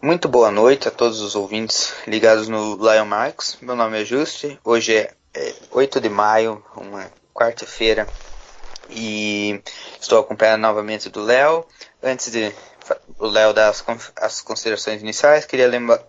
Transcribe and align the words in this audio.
Muito 0.00 0.28
boa 0.28 0.48
noite 0.52 0.86
a 0.86 0.92
todos 0.92 1.20
os 1.20 1.34
ouvintes 1.34 1.92
ligados 2.06 2.46
no 2.46 2.76
Lion 2.76 3.04
Marks. 3.04 3.58
Meu 3.60 3.74
nome 3.74 4.00
é 4.00 4.04
Juste. 4.04 4.56
Hoje 4.62 4.94
é, 4.94 5.12
é 5.34 5.54
8 5.72 6.00
de 6.00 6.08
maio, 6.08 6.64
uma 6.76 7.10
quarta-feira, 7.34 8.06
e 8.88 9.60
estou 10.00 10.20
acompanhado 10.20 10.62
novamente 10.62 11.08
do 11.08 11.24
Léo. 11.24 11.66
Antes 12.00 12.30
de 12.30 12.54
o 13.18 13.26
Léo 13.26 13.52
dar 13.52 13.70
as, 13.70 13.84
as, 14.20 14.40
considerações 14.40 15.02
iniciais, 15.02 15.44
queria 15.44 15.66
lembra, 15.66 16.00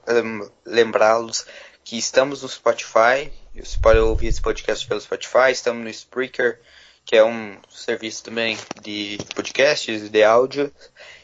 lembrá-los 0.63 1.47
que 1.83 1.97
estamos 1.97 2.43
no 2.43 2.47
Spotify. 2.47 3.33
Você 3.55 3.79
pode 3.81 3.97
ouvir 3.97 4.27
esse 4.27 4.39
podcast 4.39 4.85
pelo 4.87 5.01
Spotify. 5.01 5.51
Estamos 5.51 5.83
no 5.83 5.89
Spreaker, 5.89 6.61
que 7.03 7.15
é 7.15 7.25
um 7.25 7.57
serviço 7.67 8.23
também 8.23 8.55
de 8.83 9.17
podcasts, 9.33 10.11
de 10.11 10.23
áudio. 10.23 10.71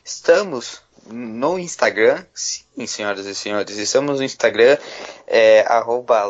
Estamos 0.03 0.81
no 1.05 1.59
Instagram, 1.59 2.23
sim, 2.33 2.87
senhoras 2.87 3.25
e 3.25 3.35
senhores, 3.35 3.77
estamos 3.77 4.19
no 4.19 4.25
Instagram, 4.25 4.77
é, 5.27 5.61
arroba. 5.67 6.25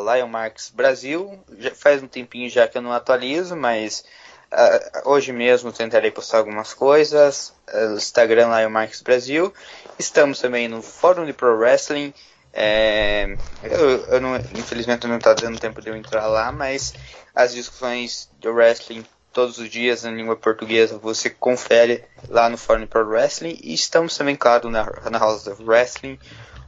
Já 1.57 1.71
faz 1.73 2.03
um 2.03 2.07
tempinho 2.07 2.49
já 2.49 2.67
que 2.67 2.77
eu 2.77 2.81
não 2.81 2.91
atualizo, 2.91 3.55
mas 3.55 4.03
uh, 4.51 5.09
hoje 5.09 5.31
mesmo 5.31 5.71
tentarei 5.71 6.11
postar 6.11 6.39
algumas 6.39 6.73
coisas. 6.73 7.53
Uh, 7.73 7.95
Instagram 7.95 8.49
Lion 8.57 8.71
Brasil. 9.03 9.53
Estamos 9.97 10.39
também 10.39 10.67
no 10.67 10.81
Fórum 10.81 11.25
de 11.25 11.33
Pro 11.33 11.57
Wrestling. 11.57 12.13
É, 12.57 13.35
eu, 13.63 14.05
eu 14.05 14.21
não, 14.21 14.37
infelizmente 14.57 15.07
não 15.07 15.17
está 15.17 15.33
dando 15.33 15.59
tempo 15.59 15.81
de 15.81 15.89
eu 15.89 15.95
entrar 15.95 16.25
lá, 16.27 16.53
mas 16.53 16.93
as 17.35 17.53
discussões 17.53 18.29
do 18.39 18.53
wrestling 18.53 19.05
todos 19.35 19.57
os 19.57 19.69
dias 19.69 20.05
em 20.05 20.15
língua 20.15 20.37
portuguesa 20.37 20.97
você 20.97 21.29
confere 21.29 22.05
lá 22.29 22.49
no 22.49 22.57
Fórum 22.57 22.87
Pro 22.87 23.05
Wrestling 23.05 23.59
e 23.61 23.73
estamos 23.73 24.17
também, 24.17 24.33
claro, 24.33 24.69
na, 24.69 24.85
na 25.11 25.19
House 25.19 25.45
of 25.45 25.61
Wrestling, 25.61 26.17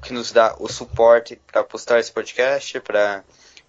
que 0.03 0.11
nos 0.11 0.33
dá 0.33 0.53
o 0.59 0.67
suporte 0.67 1.39
para 1.47 1.63
postar 1.63 1.97
esse 1.97 2.11
podcast, 2.11 2.77
para 2.81 3.23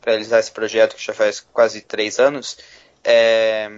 realizar 0.05 0.41
esse 0.41 0.51
projeto 0.51 0.97
que 0.97 1.05
já 1.05 1.15
faz 1.15 1.39
quase 1.39 1.81
três 1.81 2.19
anos. 2.19 2.59
É, 3.05 3.71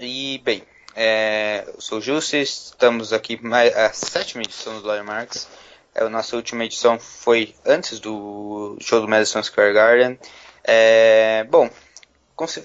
e, 0.00 0.42
bem, 0.44 0.64
é, 0.96 1.62
eu 1.68 1.80
sou 1.80 1.98
o 1.98 2.02
Jussi, 2.02 2.38
estamos 2.38 3.12
aqui 3.12 3.40
mais 3.40 3.76
a 3.76 3.92
sétima 3.92 4.42
edição 4.42 4.80
do 4.80 4.88
Lawyer 4.88 5.04
Marks. 5.04 5.46
É, 5.94 6.02
a 6.02 6.08
nossa 6.08 6.34
última 6.34 6.64
edição 6.64 6.98
foi 6.98 7.54
antes 7.64 8.00
do 8.00 8.76
show 8.80 9.00
do 9.00 9.06
Madison 9.06 9.40
Square 9.40 9.72
Garden. 9.72 10.18
É, 10.64 11.46
bom, 11.48 11.70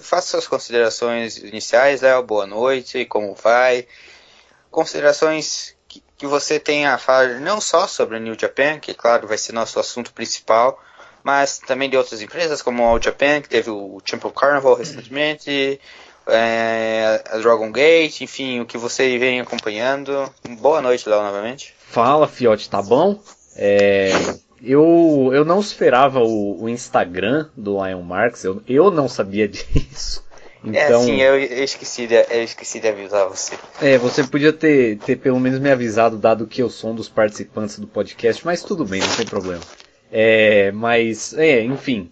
faça 0.00 0.28
suas 0.28 0.48
considerações 0.48 1.36
iniciais, 1.38 2.00
Léo. 2.00 2.22
Boa 2.22 2.46
noite, 2.46 3.04
como 3.04 3.34
vai? 3.34 3.86
Considerações 4.70 5.76
que, 5.88 6.02
que 6.16 6.26
você 6.26 6.58
tenha 6.58 6.94
a 6.94 6.98
falar 6.98 7.40
não 7.40 7.60
só 7.60 7.86
sobre 7.86 8.16
a 8.16 8.20
New 8.20 8.36
Japan, 8.38 8.78
que 8.78 8.94
claro 8.94 9.28
vai 9.28 9.38
ser 9.38 9.52
nosso 9.52 9.78
assunto 9.78 10.12
principal, 10.12 10.80
mas 11.22 11.58
também 11.58 11.88
de 11.88 11.96
outras 11.96 12.20
empresas 12.20 12.62
como 12.62 12.84
a 12.84 12.88
All 12.88 13.02
Japan, 13.02 13.40
que 13.40 13.48
teve 13.48 13.70
o 13.70 14.00
Champion 14.04 14.30
Carnival 14.30 14.74
recentemente, 14.74 15.80
é, 16.26 17.22
a 17.30 17.38
Dragon 17.38 17.70
Gate, 17.70 18.22
enfim, 18.22 18.60
o 18.60 18.66
que 18.66 18.78
você 18.78 19.18
vem 19.18 19.40
acompanhando. 19.40 20.32
Boa 20.60 20.80
noite, 20.80 21.08
Léo, 21.08 21.22
novamente. 21.22 21.74
Fala, 21.78 22.26
Fiote, 22.26 22.68
tá 22.68 22.82
bom? 22.82 23.20
É, 23.56 24.10
eu, 24.62 25.30
eu 25.32 25.44
não 25.44 25.60
esperava 25.60 26.20
o, 26.20 26.62
o 26.62 26.68
Instagram 26.68 27.48
do 27.56 27.84
Lion 27.84 28.02
Marks, 28.02 28.44
eu, 28.44 28.62
eu 28.68 28.90
não 28.90 29.08
sabia 29.08 29.46
disso. 29.48 30.24
É, 30.64 30.86
então, 30.86 31.00
é, 31.00 31.04
sim, 31.04 31.20
eu, 31.20 31.38
eu, 31.38 31.64
esqueci 31.64 32.06
de, 32.06 32.14
eu 32.14 32.42
esqueci 32.44 32.80
de 32.80 32.88
avisar 32.88 33.26
você. 33.28 33.56
É, 33.80 33.96
você 33.96 34.22
podia 34.24 34.52
ter, 34.52 34.98
ter 34.98 35.16
pelo 35.16 35.40
menos 35.40 35.58
me 35.58 35.70
avisado, 35.70 36.18
dado 36.18 36.46
que 36.46 36.62
eu 36.62 36.68
sou 36.68 36.90
um 36.90 36.94
dos 36.94 37.08
participantes 37.08 37.78
do 37.78 37.86
podcast, 37.86 38.44
mas 38.44 38.62
tudo 38.62 38.84
bem, 38.84 39.00
não 39.00 39.16
tem 39.16 39.26
problema. 39.26 39.62
É, 40.12 40.70
mas, 40.72 41.32
é, 41.34 41.62
enfim. 41.62 42.10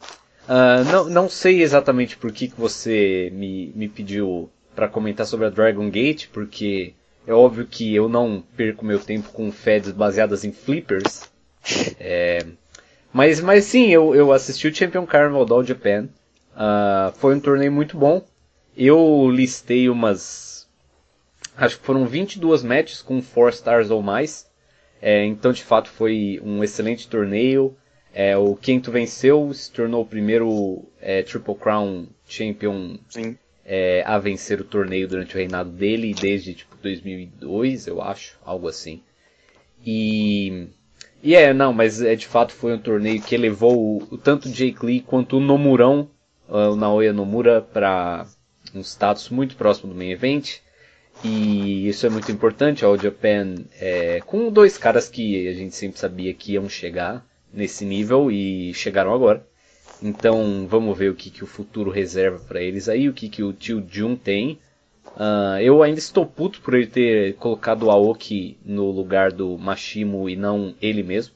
Uh, 0.49 0.83
não, 0.91 1.05
não 1.11 1.29
sei 1.29 1.63
exatamente 1.63 2.17
por 2.17 2.33
que, 2.33 2.49
que 2.49 2.59
você 2.59 3.31
me, 3.35 3.71
me 3.77 3.87
pediu 3.87 4.49
para 4.75 4.89
comentar 4.89 5.27
sobre 5.27 5.47
a 5.47 5.51
Dragon 5.51 5.91
Gate, 5.91 6.29
porque 6.33 6.95
é 7.27 7.35
óbvio 7.35 7.67
que 7.67 7.95
eu 7.95 8.09
não 8.09 8.43
perco 8.57 8.83
meu 8.83 8.99
tempo 8.99 9.29
com 9.31 9.53
feds 9.53 9.93
baseadas 9.93 10.45
em 10.45 10.53
flippers. 10.53 11.29
É, 12.01 12.45
mas, 13.13 13.41
mas 13.41 13.65
sim, 13.65 13.89
eu, 13.89 14.15
eu 14.15 14.33
assisti 14.33 14.69
o 14.69 14.75
Champion 14.75 15.07
Carnival 15.07 15.45
do 15.45 15.65
Japan. 15.65 16.09
Uh, 16.55 17.13
foi 17.17 17.35
um 17.35 17.41
torneio 17.41 17.73
muito 17.73 17.97
bom. 17.97 18.25
Eu 18.77 19.31
listei 19.31 19.89
umas. 19.89 20.69
Acho 21.57 21.79
que 21.79 21.85
foram 21.85 22.07
22 22.07 22.63
matches 22.63 23.03
com 23.03 23.21
4 23.21 23.57
stars 23.57 23.91
ou 23.91 24.03
mais. 24.03 24.49
É, 25.01 25.25
então, 25.25 25.53
de 25.53 25.63
fato, 25.63 25.89
foi 25.89 26.41
um 26.43 26.63
excelente 26.63 27.09
torneio. 27.09 27.77
É, 28.13 28.37
o 28.37 28.55
Kento 28.57 28.91
venceu, 28.91 29.53
se 29.53 29.71
tornou 29.71 30.03
o 30.03 30.07
primeiro 30.07 30.85
é, 31.01 31.23
Triple 31.23 31.55
Crown 31.55 32.07
Champion 32.27 32.97
é, 33.65 34.03
a 34.05 34.19
vencer 34.19 34.61
o 34.61 34.65
torneio 34.65 35.07
durante 35.07 35.35
o 35.35 35.39
reinado 35.39 35.71
dele, 35.71 36.15
desde 36.15 36.55
tipo 36.55 36.75
2002, 36.83 37.87
eu 37.87 38.01
acho, 38.01 38.39
algo 38.45 38.67
assim. 38.67 39.03
E 39.85 40.69
e 41.23 41.35
é, 41.35 41.53
não, 41.53 41.73
mas 41.73 42.01
é 42.01 42.15
de 42.15 42.27
fato 42.27 42.53
foi 42.53 42.75
um 42.75 42.79
torneio 42.79 43.21
que 43.21 43.35
elevou 43.35 43.77
o, 43.77 44.15
o 44.15 44.19
tanto 44.19 44.49
Jake 44.49 44.85
Lee 44.85 45.01
quanto 45.01 45.37
o 45.37 45.41
Nomurão, 45.41 46.09
uh, 46.49 46.73
o 46.73 46.77
Naoya 46.77 47.13
Nomura, 47.13 47.61
para 47.61 48.27
um 48.75 48.81
status 48.81 49.29
muito 49.31 49.57
próximo 49.57 49.93
do 49.93 49.99
main 49.99 50.11
event. 50.11 50.59
E 51.25 51.89
isso 51.89 52.07
é 52.07 52.09
muito 52.09 52.31
importante, 52.31 52.85
All 52.85 52.97
Japan, 52.97 53.57
é, 53.81 54.21
com 54.25 54.53
dois 54.53 54.79
caras 54.79 55.09
que 55.09 55.49
a 55.49 55.53
gente 55.53 55.75
sempre 55.75 55.99
sabia 55.99 56.33
que 56.33 56.53
iam 56.53 56.69
chegar 56.69 57.27
nesse 57.53 57.85
nível 57.85 58.31
e 58.31 58.73
chegaram 58.73 59.13
agora. 59.13 59.45
Então 60.01 60.67
vamos 60.69 60.97
ver 60.97 61.11
o 61.11 61.15
que, 61.15 61.29
que 61.29 61.43
o 61.43 61.47
futuro 61.47 61.91
reserva 61.91 62.39
para 62.39 62.63
eles 62.63 62.89
aí, 62.89 63.09
o 63.09 63.13
que, 63.13 63.29
que 63.29 63.43
o 63.43 63.53
Tio 63.53 63.85
Jun 63.89 64.15
tem. 64.15 64.61
Uh, 65.19 65.59
eu 65.61 65.83
ainda 65.83 65.99
estou 65.99 66.25
puto 66.25 66.61
por 66.61 66.75
ele 66.75 66.87
ter 66.87 67.35
colocado 67.35 67.83
o 67.83 67.91
Aoki 67.91 68.57
no 68.65 68.89
lugar 68.93 69.33
do 69.33 69.59
Mashimo 69.59 70.31
e 70.31 70.37
não 70.37 70.77
ele 70.81 71.03
mesmo. 71.03 71.35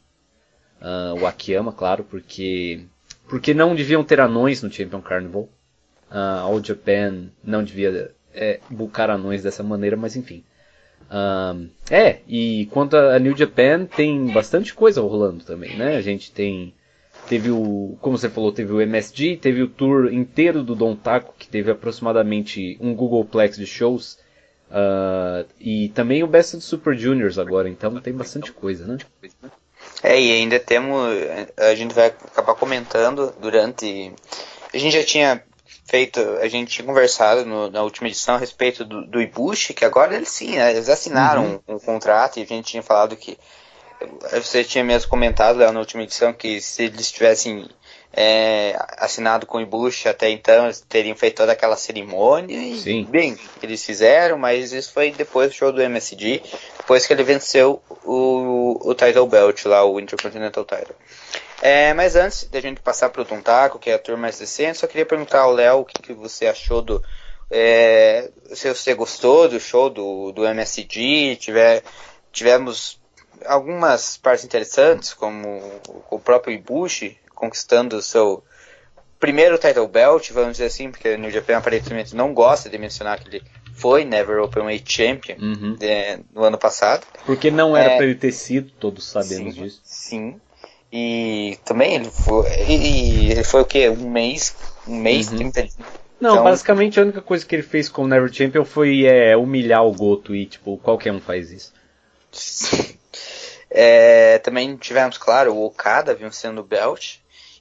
Uh, 0.80 1.20
o 1.20 1.26
Akiyama, 1.26 1.72
claro, 1.72 2.04
porque 2.04 2.84
porque 3.28 3.52
não 3.52 3.74
deviam 3.74 4.04
ter 4.04 4.20
anões 4.20 4.62
no 4.62 4.70
Champion 4.70 5.00
Carnival. 5.00 5.48
Uh, 6.10 6.42
All 6.42 6.62
Japan 6.62 7.24
não 7.42 7.64
devia 7.64 8.14
é, 8.32 8.60
bucar 8.70 9.10
anões 9.10 9.42
dessa 9.42 9.64
maneira, 9.64 9.96
mas 9.96 10.14
enfim. 10.14 10.44
Uh, 11.10 11.68
é, 11.90 12.20
e 12.28 12.68
quanto 12.70 12.96
a 12.96 13.18
New 13.18 13.36
Japan, 13.36 13.84
tem 13.84 14.32
bastante 14.32 14.72
coisa 14.74 15.00
rolando 15.00 15.44
também, 15.44 15.76
né? 15.76 15.96
A 15.96 16.00
gente 16.00 16.30
tem 16.30 16.72
Teve 17.28 17.50
o, 17.50 17.96
como 18.00 18.18
você 18.18 18.28
falou, 18.28 18.52
teve 18.52 18.72
o 18.72 18.80
MSG, 18.80 19.36
teve 19.36 19.62
o 19.62 19.68
tour 19.68 20.12
inteiro 20.12 20.62
do 20.62 20.74
Don 20.74 20.94
Taco, 20.94 21.34
que 21.38 21.48
teve 21.48 21.70
aproximadamente 21.70 22.76
um 22.80 22.94
Googleplex 22.94 23.56
de 23.56 23.66
shows. 23.66 24.18
Uh, 24.70 25.46
e 25.60 25.90
também 25.90 26.22
o 26.22 26.26
Best 26.26 26.56
of 26.56 26.64
Super 26.64 26.96
Juniors 26.96 27.38
agora, 27.38 27.68
então 27.68 28.00
tem 28.00 28.12
bastante 28.12 28.52
coisa, 28.52 28.86
né? 28.86 28.98
É, 30.02 30.20
e 30.20 30.32
ainda 30.32 30.58
temos, 30.58 31.10
a 31.56 31.74
gente 31.74 31.94
vai 31.94 32.06
acabar 32.06 32.54
comentando 32.54 33.34
durante, 33.40 34.12
a 34.72 34.78
gente 34.78 34.96
já 34.96 35.04
tinha 35.04 35.42
feito, 35.84 36.20
a 36.40 36.48
gente 36.48 36.70
tinha 36.70 36.86
conversado 36.86 37.44
no, 37.44 37.70
na 37.70 37.82
última 37.82 38.08
edição 38.08 38.36
a 38.36 38.38
respeito 38.38 38.84
do, 38.84 39.06
do 39.06 39.20
Ibushi, 39.20 39.74
que 39.74 39.84
agora 39.84 40.16
eles 40.16 40.30
sim, 40.30 40.56
né, 40.56 40.70
eles 40.70 40.88
assinaram 40.88 41.44
uhum. 41.44 41.60
um, 41.68 41.74
um, 41.74 41.78
contrato 41.78 42.38
e 42.38 42.42
a 42.42 42.46
gente 42.46 42.66
tinha 42.66 42.82
falado 42.82 43.16
que 43.16 43.38
você 44.32 44.64
tinha 44.64 44.84
mesmo 44.84 45.08
comentado 45.08 45.58
Léo, 45.58 45.72
na 45.72 45.80
última 45.80 46.02
edição 46.02 46.32
que 46.32 46.60
se 46.60 46.84
eles 46.84 47.10
tivessem 47.10 47.68
é, 48.12 48.76
assinado 48.98 49.46
com 49.46 49.62
o 49.62 49.66
Bush 49.66 50.06
até 50.06 50.30
então, 50.30 50.66
eles 50.66 50.80
teriam 50.80 51.16
feito 51.16 51.36
toda 51.36 51.52
aquela 51.52 51.76
cerimônia 51.76 52.56
e 52.56 52.78
Sim. 52.78 53.04
bem, 53.04 53.38
eles 53.62 53.84
fizeram, 53.84 54.36
mas 54.36 54.72
isso 54.72 54.92
foi 54.92 55.10
depois 55.10 55.50
do 55.50 55.54
show 55.54 55.72
do 55.72 55.80
MSG, 55.80 56.42
depois 56.78 57.06
que 57.06 57.12
ele 57.12 57.24
venceu 57.24 57.82
o, 58.04 58.78
o 58.82 58.94
title 58.94 59.26
belt 59.26 59.64
lá, 59.64 59.84
o 59.84 59.98
Intercontinental 59.98 60.64
Title. 60.64 60.94
É, 61.62 61.94
mas 61.94 62.16
antes 62.16 62.44
da 62.44 62.60
gente 62.60 62.80
passar 62.80 63.08
para 63.10 63.22
o 63.22 63.24
Tontaco, 63.24 63.78
que 63.78 63.88
é 63.88 63.94
a 63.94 63.98
turma 63.98 64.22
mais 64.22 64.38
recente, 64.38 64.78
só 64.78 64.86
queria 64.86 65.06
perguntar 65.06 65.42
ao 65.42 65.52
Léo 65.52 65.80
o 65.80 65.84
que, 65.84 66.02
que 66.02 66.12
você 66.12 66.46
achou 66.46 66.82
do 66.82 67.02
é, 67.54 68.30
se 68.54 68.66
você 68.72 68.94
gostou 68.94 69.46
do 69.46 69.60
show 69.60 69.90
do, 69.90 70.32
do 70.32 70.46
MSG, 70.46 71.36
tiver, 71.36 71.82
tivemos 72.32 72.98
algumas 73.46 74.16
partes 74.16 74.44
interessantes, 74.44 75.14
como 75.14 75.60
o 76.10 76.18
próprio 76.18 76.54
Ibushi 76.54 77.18
conquistando 77.34 77.96
o 77.96 78.02
seu 78.02 78.44
primeiro 79.18 79.56
title 79.58 79.86
belt, 79.86 80.30
vamos 80.32 80.52
dizer 80.52 80.66
assim, 80.66 80.90
porque 80.90 81.14
o 81.14 81.18
New 81.18 81.30
Japan 81.30 81.58
aparentemente 81.58 82.14
não 82.14 82.34
gosta 82.34 82.68
de 82.68 82.76
mencionar 82.76 83.20
que 83.20 83.28
ele 83.28 83.42
foi 83.72 84.04
Never 84.04 84.40
Openweight 84.40 84.84
Champion 84.92 85.36
uhum. 85.40 85.76
de, 85.76 86.18
no 86.34 86.44
ano 86.44 86.58
passado. 86.58 87.06
Porque 87.24 87.50
não 87.50 87.76
era 87.76 87.92
é, 87.92 87.96
para 87.96 88.06
ele 88.06 88.14
ter 88.14 88.32
sido, 88.32 88.70
todos 88.78 89.04
sabemos 89.04 89.54
sim, 89.54 89.62
disso. 89.62 89.80
Sim. 89.84 90.40
E 90.92 91.58
também 91.64 91.94
ele 91.94 92.10
foi, 92.10 92.46
ele 92.68 93.44
foi 93.44 93.62
o 93.62 93.64
que? 93.64 93.88
Um 93.88 94.10
mês? 94.10 94.54
Um 94.86 94.96
mês, 94.96 95.30
uhum. 95.30 95.38
30 95.38 95.62
dias. 95.62 95.76
Não, 96.20 96.32
então, 96.32 96.44
basicamente 96.44 97.00
a 97.00 97.02
única 97.02 97.22
coisa 97.22 97.44
que 97.44 97.54
ele 97.54 97.62
fez 97.62 97.88
com 97.88 98.04
o 98.04 98.06
Never 98.06 98.32
Champion 98.32 98.64
foi 98.64 99.04
é, 99.04 99.36
humilhar 99.36 99.84
o 99.84 99.92
Goto 99.92 100.34
e 100.34 100.46
tipo, 100.46 100.76
qualquer 100.78 101.12
um 101.12 101.20
faz 101.20 101.50
isso. 101.50 101.72
É, 103.74 104.38
também 104.38 104.76
tivemos, 104.76 105.16
claro, 105.16 105.54
o 105.54 105.64
Okada 105.64 106.14
vencendo 106.14 106.58
o 106.58 106.64
Belt. 106.64 107.16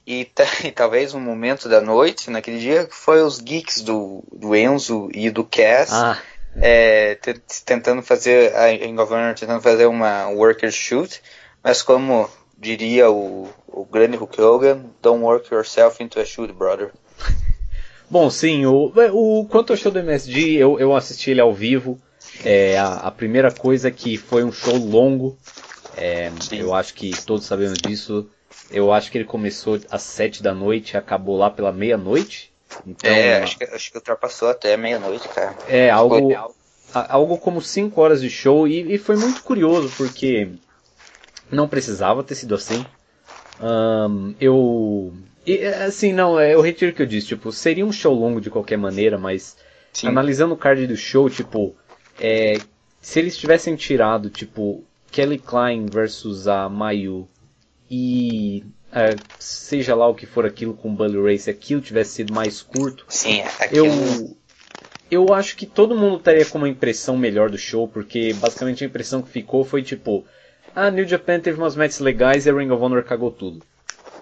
E, 0.06 0.28
e, 0.64 0.70
talvez 0.70 1.14
um 1.14 1.20
momento 1.20 1.68
da 1.68 1.80
noite, 1.80 2.30
naquele 2.30 2.58
dia, 2.58 2.88
foi 2.90 3.22
os 3.22 3.40
geeks 3.40 3.80
do, 3.80 4.22
do 4.32 4.54
Enzo 4.54 5.08
e 5.12 5.30
do 5.30 5.44
Cass. 5.44 5.92
Ah. 5.92 6.18
É, 6.60 7.18
tentando 7.64 8.02
fazer, 8.02 8.52
a 8.54 8.66
Honor 9.02 9.34
tentando 9.34 9.62
fazer 9.62 9.86
uma 9.86 10.28
worker 10.28 10.70
shoot, 10.70 11.22
mas 11.64 11.80
como 11.80 12.28
diria 12.58 13.10
o, 13.10 13.48
o 13.66 13.86
grande 13.86 14.18
Hulk 14.18 14.38
Hogan, 14.38 14.84
don't 15.00 15.22
work 15.22 15.52
yourself 15.52 16.02
into 16.02 16.20
a 16.20 16.26
shoot, 16.26 16.52
brother. 16.52 16.90
Bom, 18.10 18.28
sim, 18.28 18.66
o, 18.66 18.92
o 19.14 19.46
quanto 19.46 19.72
ao 19.72 19.76
show 19.78 19.90
do 19.90 19.98
MSG, 19.98 20.56
eu, 20.56 20.78
eu 20.78 20.94
assisti 20.94 21.30
ele 21.30 21.40
ao 21.40 21.54
vivo. 21.54 21.98
É, 22.44 22.78
a, 22.78 22.96
a 22.96 23.10
primeira 23.10 23.50
coisa 23.50 23.88
é 23.88 23.90
que 23.90 24.18
foi 24.18 24.44
um 24.44 24.52
show 24.52 24.76
longo. 24.76 25.38
É, 25.96 26.30
eu 26.52 26.74
acho 26.74 26.94
que 26.94 27.10
todos 27.24 27.46
sabemos 27.46 27.78
disso. 27.78 28.28
Eu 28.70 28.92
acho 28.92 29.10
que 29.10 29.18
ele 29.18 29.24
começou 29.24 29.80
às 29.90 30.02
sete 30.02 30.42
da 30.42 30.54
noite 30.54 30.92
e 30.92 30.96
acabou 30.96 31.36
lá 31.36 31.50
pela 31.50 31.72
meia-noite. 31.72 32.52
Então, 32.86 33.10
é, 33.10 33.42
acho 33.42 33.58
que, 33.58 33.64
acho 33.64 33.90
que 33.90 33.98
ultrapassou 33.98 34.48
até 34.48 34.76
meia-noite, 34.76 35.28
cara. 35.28 35.54
É, 35.68 35.90
algo, 35.90 36.32
algo 36.92 37.38
como 37.38 37.60
cinco 37.60 38.00
horas 38.00 38.20
de 38.20 38.30
show 38.30 38.66
e, 38.66 38.94
e, 38.94 38.98
foi 38.98 39.16
muito 39.16 39.42
curioso 39.42 39.92
porque 39.96 40.50
não 41.50 41.68
precisava 41.68 42.22
ter 42.22 42.34
sido 42.34 42.54
assim. 42.54 42.84
Um, 43.60 44.34
eu 44.40 45.12
e, 45.44 45.64
assim, 45.64 46.12
não, 46.12 46.38
é, 46.38 46.54
eu 46.54 46.60
retiro 46.60 46.92
o 46.92 46.94
que 46.94 47.02
eu 47.02 47.06
disse, 47.06 47.28
tipo, 47.28 47.50
seria 47.50 47.84
um 47.84 47.92
show 47.92 48.14
longo 48.14 48.40
de 48.40 48.50
qualquer 48.50 48.78
maneira, 48.78 49.18
mas 49.18 49.56
Sim. 49.92 50.08
analisando 50.08 50.54
o 50.54 50.56
card 50.56 50.86
do 50.86 50.96
show, 50.96 51.28
tipo, 51.28 51.74
é, 52.20 52.58
se 53.00 53.18
eles 53.18 53.36
tivessem 53.36 53.74
tirado, 53.74 54.30
tipo, 54.30 54.84
Kelly 55.12 55.38
Klein 55.38 55.86
versus 55.86 56.48
a 56.48 56.68
Mayu 56.68 57.28
e 57.90 58.64
é, 58.90 59.14
seja 59.38 59.94
lá 59.94 60.08
o 60.08 60.14
que 60.14 60.26
for 60.26 60.44
aquilo 60.46 60.74
com 60.74 60.90
o 60.90 60.92
Bully 60.92 61.22
Ray, 61.22 61.38
se 61.38 61.50
aquilo 61.50 61.80
tivesse 61.80 62.12
sido 62.12 62.32
mais 62.32 62.62
curto, 62.62 63.04
Sim, 63.08 63.42
aquilo... 63.60 63.86
eu 63.86 64.36
eu 65.10 65.34
acho 65.34 65.56
que 65.56 65.66
todo 65.66 65.94
mundo 65.94 66.16
estaria 66.16 66.46
com 66.46 66.56
uma 66.56 66.68
impressão 66.68 67.18
melhor 67.18 67.50
do 67.50 67.58
show, 67.58 67.86
porque 67.86 68.32
basicamente 68.32 68.82
a 68.82 68.86
impressão 68.86 69.20
que 69.20 69.28
ficou 69.28 69.62
foi 69.62 69.82
tipo, 69.82 70.24
ah, 70.74 70.90
New 70.90 71.06
Japan 71.06 71.38
teve 71.38 71.58
umas 71.58 71.76
matches 71.76 71.98
legais 71.98 72.46
e 72.46 72.50
a 72.50 72.54
Ring 72.54 72.70
of 72.70 72.82
Honor 72.82 73.04
cagou 73.04 73.30
tudo. 73.30 73.62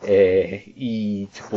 É, 0.03 0.63
e, 0.77 1.29
tipo, 1.33 1.57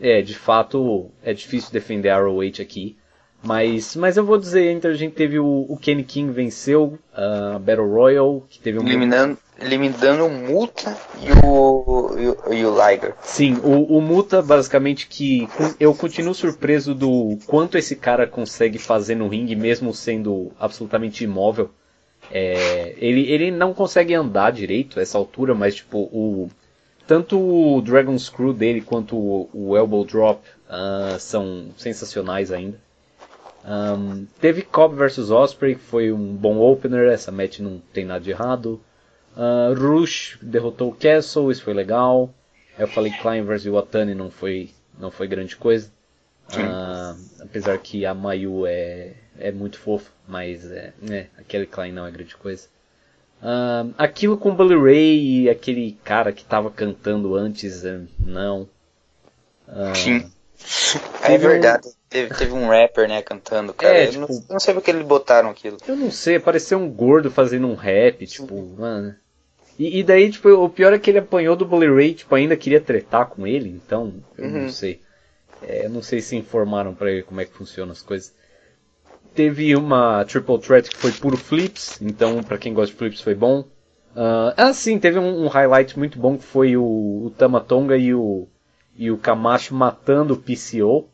é, 0.00 0.22
de 0.22 0.34
fato, 0.34 1.10
é 1.20 1.32
difícil 1.32 1.72
defender 1.72 2.10
a 2.10 2.20
ROH 2.20 2.60
aqui. 2.60 2.96
Mas, 3.42 3.96
mas 3.96 4.18
eu 4.18 4.24
vou 4.24 4.36
dizer, 4.36 4.70
então 4.70 4.90
a 4.90 4.94
gente 4.94 5.14
teve 5.14 5.38
o, 5.38 5.66
o 5.68 5.76
Kenny 5.76 6.04
King 6.04 6.30
venceu 6.30 6.98
a 7.14 7.56
uh, 7.56 7.58
Battle 7.58 7.88
Royal, 7.88 8.44
que 8.50 8.58
teve 8.58 8.78
um... 8.78 8.86
Eliminando, 8.86 9.38
eliminando 9.58 10.26
o 10.26 10.30
Muta 10.30 10.94
e 11.22 11.46
o, 11.46 12.16
e 12.18 12.58
e 12.58 12.66
o 12.66 12.74
Liger. 12.74 13.14
Sim, 13.22 13.58
o, 13.64 13.96
o 13.96 14.00
Muta, 14.02 14.42
basicamente, 14.42 15.06
que 15.06 15.48
eu 15.78 15.94
continuo 15.94 16.34
surpreso 16.34 16.94
do 16.94 17.38
quanto 17.46 17.78
esse 17.78 17.96
cara 17.96 18.26
consegue 18.26 18.78
fazer 18.78 19.14
no 19.14 19.28
ringue, 19.28 19.56
mesmo 19.56 19.94
sendo 19.94 20.52
absolutamente 20.60 21.24
imóvel. 21.24 21.70
É, 22.30 22.94
ele, 22.98 23.22
ele 23.30 23.50
não 23.50 23.72
consegue 23.72 24.12
andar 24.12 24.52
direito 24.52 24.98
a 24.98 25.02
essa 25.02 25.16
altura, 25.16 25.54
mas 25.54 25.76
tipo, 25.76 25.98
o, 25.98 26.50
tanto 27.06 27.38
o 27.38 27.80
Dragon 27.80 28.16
Screw 28.18 28.52
dele 28.52 28.82
quanto 28.82 29.16
o, 29.16 29.50
o 29.54 29.76
Elbow 29.76 30.04
Drop 30.04 30.42
uh, 30.68 31.18
são 31.18 31.68
sensacionais 31.78 32.52
ainda. 32.52 32.78
Um, 33.64 34.26
teve 34.40 34.62
Cobb 34.62 34.96
vs 34.96 35.30
Osprey, 35.30 35.74
que 35.74 35.82
foi 35.82 36.12
um 36.12 36.34
bom 36.34 36.58
opener, 36.58 37.12
essa 37.12 37.30
match 37.30 37.60
não 37.60 37.80
tem 37.92 38.04
nada 38.04 38.20
de 38.20 38.30
errado. 38.30 38.80
Uh, 39.36 39.74
Rush 39.74 40.38
derrotou 40.40 40.90
o 40.90 40.94
Castle, 40.94 41.50
isso 41.50 41.62
foi 41.62 41.74
legal. 41.74 42.32
Eu 42.78 42.88
falei 42.88 43.12
Klein 43.12 43.44
vs 43.44 43.66
Watani 43.66 44.14
não 44.14 44.30
foi, 44.30 44.70
não 44.98 45.10
foi 45.10 45.28
grande 45.28 45.56
coisa. 45.56 45.90
Uh, 46.52 47.16
apesar 47.40 47.78
que 47.78 48.04
a 48.04 48.12
Mayu 48.12 48.66
é, 48.66 49.12
é 49.38 49.52
muito 49.52 49.78
fofa, 49.78 50.10
mas 50.26 50.70
é, 50.70 50.92
né, 51.00 51.26
aquele 51.38 51.66
Klein 51.66 51.92
não 51.92 52.06
é 52.06 52.10
grande 52.10 52.36
coisa. 52.36 52.66
Uh, 53.40 53.94
aquilo 53.96 54.36
com 54.36 54.54
Bully 54.54 54.76
Ray 54.76 55.42
e 55.42 55.50
aquele 55.50 55.92
cara 56.04 56.32
que 56.32 56.44
tava 56.44 56.70
cantando 56.70 57.34
antes, 57.36 57.84
eh, 57.84 58.00
não. 58.18 58.68
Uh, 59.66 59.94
Sim. 59.94 60.32
É 61.22 61.38
verdade. 61.38 61.88
Um... 61.88 61.99
Teve, 62.10 62.34
teve, 62.34 62.52
um 62.52 62.66
rapper, 62.66 63.08
né, 63.08 63.22
cantando, 63.22 63.72
cara. 63.72 63.96
É, 63.96 64.06
tipo, 64.08 64.24
eu 64.24 64.28
não, 64.28 64.44
não 64.50 64.60
sei 64.60 64.74
porque 64.74 64.90
eles 64.90 65.06
botaram 65.06 65.48
aquilo. 65.48 65.76
Eu 65.86 65.94
não 65.94 66.10
sei, 66.10 66.40
pareceu 66.40 66.76
um 66.76 66.90
gordo 66.90 67.30
fazendo 67.30 67.68
um 67.68 67.76
rap, 67.76 68.26
tipo, 68.26 68.52
Sim. 68.52 68.74
mano. 68.76 69.14
E, 69.78 70.00
e, 70.00 70.02
daí, 70.02 70.28
tipo, 70.28 70.48
o 70.48 70.68
pior 70.68 70.92
é 70.92 70.98
que 70.98 71.08
ele 71.08 71.20
apanhou 71.20 71.54
do 71.54 71.64
Bully 71.64 71.88
Ray, 71.88 72.14
tipo, 72.14 72.34
ainda 72.34 72.56
queria 72.56 72.80
tretar 72.80 73.26
com 73.28 73.46
ele, 73.46 73.68
então, 73.68 74.12
eu 74.36 74.44
uhum. 74.44 74.62
não 74.62 74.68
sei. 74.70 75.00
É, 75.62 75.86
eu 75.86 75.90
não 75.90 76.02
sei 76.02 76.20
se 76.20 76.36
informaram 76.36 76.94
para 76.94 77.12
ele 77.12 77.22
como 77.22 77.40
é 77.40 77.44
que 77.44 77.54
funcionam 77.54 77.92
as 77.92 78.02
coisas. 78.02 78.34
Teve 79.34 79.76
uma 79.76 80.24
Triple 80.24 80.58
Threat 80.58 80.90
que 80.90 80.96
foi 80.96 81.12
puro 81.12 81.36
flips, 81.36 82.02
então 82.02 82.42
para 82.42 82.58
quem 82.58 82.74
gosta 82.74 82.92
de 82.92 82.98
flips 82.98 83.20
foi 83.20 83.34
bom. 83.34 83.60
Uh, 84.10 84.52
ah, 84.56 84.74
sim, 84.74 84.98
teve 84.98 85.18
um, 85.18 85.44
um, 85.44 85.48
highlight 85.48 85.96
muito 85.96 86.18
bom 86.18 86.36
que 86.36 86.44
foi 86.44 86.76
o, 86.76 86.82
o 86.82 87.32
Tamatonga 87.38 87.96
e 87.96 88.12
o, 88.12 88.48
e 88.96 89.10
o 89.10 89.16
Camacho 89.16 89.74
matando 89.74 90.34
o 90.34 90.36
PCO. 90.36 91.08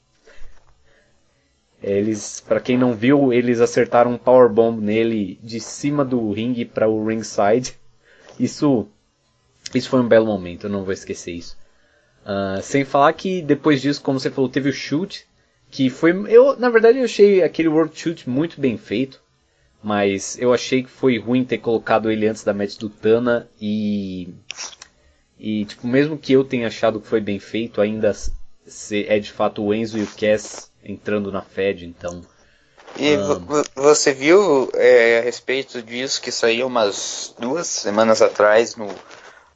Eles, 1.86 2.40
para 2.40 2.60
quem 2.60 2.76
não 2.76 2.94
viu, 2.94 3.32
eles 3.32 3.60
acertaram 3.60 4.12
um 4.12 4.18
powerbomb 4.18 4.80
nele 4.80 5.38
de 5.42 5.60
cima 5.60 6.04
do 6.04 6.32
ringue 6.32 6.64
para 6.64 6.88
o 6.88 7.06
ringside. 7.06 7.74
Isso, 8.38 8.86
isso 9.74 9.88
foi 9.88 10.00
um 10.00 10.08
belo 10.08 10.26
momento, 10.26 10.64
eu 10.64 10.70
não 10.70 10.84
vou 10.84 10.92
esquecer 10.92 11.32
isso. 11.32 11.56
Uh, 12.22 12.60
sem 12.60 12.84
falar 12.84 13.10
que 13.14 13.40
depois 13.40 13.80
disso, 13.80 14.02
como 14.02 14.20
você 14.20 14.30
falou, 14.30 14.50
teve 14.50 14.68
o 14.68 14.72
shoot 14.74 15.26
que 15.70 15.90
foi 15.90 16.12
eu 16.28 16.58
na 16.58 16.70
verdade 16.70 16.98
eu 16.98 17.04
achei 17.04 17.42
aquele 17.42 17.68
World 17.68 17.98
Shoot 17.98 18.28
muito 18.28 18.60
bem 18.60 18.76
feito 18.76 19.20
mas 19.82 20.38
eu 20.38 20.52
achei 20.52 20.82
que 20.82 20.90
foi 20.90 21.18
ruim 21.18 21.44
ter 21.44 21.58
colocado 21.58 22.10
ele 22.10 22.26
antes 22.26 22.42
da 22.44 22.54
match 22.54 22.76
do 22.76 22.88
Tana 22.88 23.48
e 23.60 24.28
e 25.38 25.64
tipo 25.64 25.86
mesmo 25.86 26.16
que 26.16 26.32
eu 26.32 26.44
tenha 26.44 26.66
achado 26.66 27.00
que 27.00 27.06
foi 27.06 27.20
bem 27.20 27.38
feito 27.38 27.80
ainda 27.80 28.12
é 28.90 29.18
de 29.18 29.30
fato 29.30 29.62
o 29.62 29.74
Enzo 29.74 29.98
e 29.98 30.02
o 30.02 30.06
Cass 30.06 30.72
entrando 30.86 31.32
na 31.32 31.42
Fed 31.42 31.84
então 31.84 32.22
e 32.96 33.16
um... 33.16 33.46
você 33.74 34.14
viu 34.14 34.70
é, 34.74 35.18
a 35.18 35.22
respeito 35.22 35.82
disso 35.82 36.20
que 36.20 36.30
saiu 36.30 36.66
umas 36.66 37.34
duas 37.38 37.66
semanas 37.66 38.22
atrás 38.22 38.76
no 38.76 38.88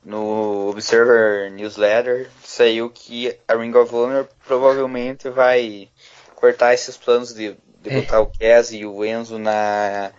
no 0.05 0.71
Observer 0.71 1.51
Newsletter 1.51 2.31
saiu 2.43 2.91
que 2.91 3.37
a 3.47 3.55
Ring 3.55 3.75
of 3.75 3.95
Honor 3.95 4.27
provavelmente 4.47 5.29
vai 5.29 5.89
cortar 6.35 6.73
esses 6.73 6.97
planos 6.97 7.35
de, 7.35 7.55
de 7.83 7.91
é. 7.91 8.01
botar 8.01 8.21
o 8.21 8.27
Kes 8.27 8.73
e 8.73 8.87
o 8.87 9.05
Enzo 9.05 9.39
na, 9.39 10.11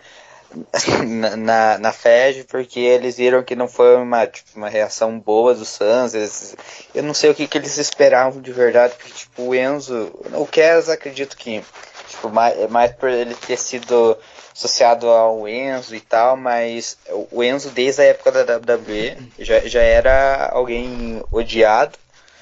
na, 1.36 1.78
na, 1.78 1.92
FED, 1.92 2.44
porque 2.44 2.80
eles 2.80 3.16
viram 3.16 3.42
que 3.42 3.56
não 3.56 3.68
foi 3.68 3.96
uma, 3.96 4.26
tipo, 4.26 4.50
uma 4.56 4.68
reação 4.68 5.18
boa 5.18 5.54
do 5.54 5.64
Suns. 5.64 6.14
Eles, 6.14 6.56
eu 6.94 7.02
não 7.02 7.14
sei 7.14 7.30
o 7.30 7.34
que, 7.34 7.46
que 7.46 7.58
eles 7.58 7.76
esperavam 7.78 8.40
de 8.40 8.52
verdade, 8.52 8.94
porque 8.96 9.12
tipo, 9.12 9.42
o 9.42 9.54
Enzo. 9.54 10.12
O 10.34 10.46
Kes 10.46 10.88
acredito 10.88 11.36
que 11.36 11.62
tipo, 12.08 12.28
mais, 12.30 12.70
mais 12.70 12.92
por 12.92 13.08
ele 13.08 13.34
ter 13.34 13.56
sido 13.56 14.16
associado 14.54 15.08
ao 15.08 15.48
Enzo 15.48 15.94
e 15.94 16.00
tal, 16.00 16.36
mas 16.36 16.98
o 17.30 17.42
Enzo 17.42 17.70
desde 17.70 18.02
a 18.02 18.04
época 18.04 18.30
da 18.30 18.56
WWE 18.56 19.16
já, 19.38 19.60
já 19.60 19.80
era 19.80 20.50
alguém 20.52 21.22
odiado. 21.30 21.98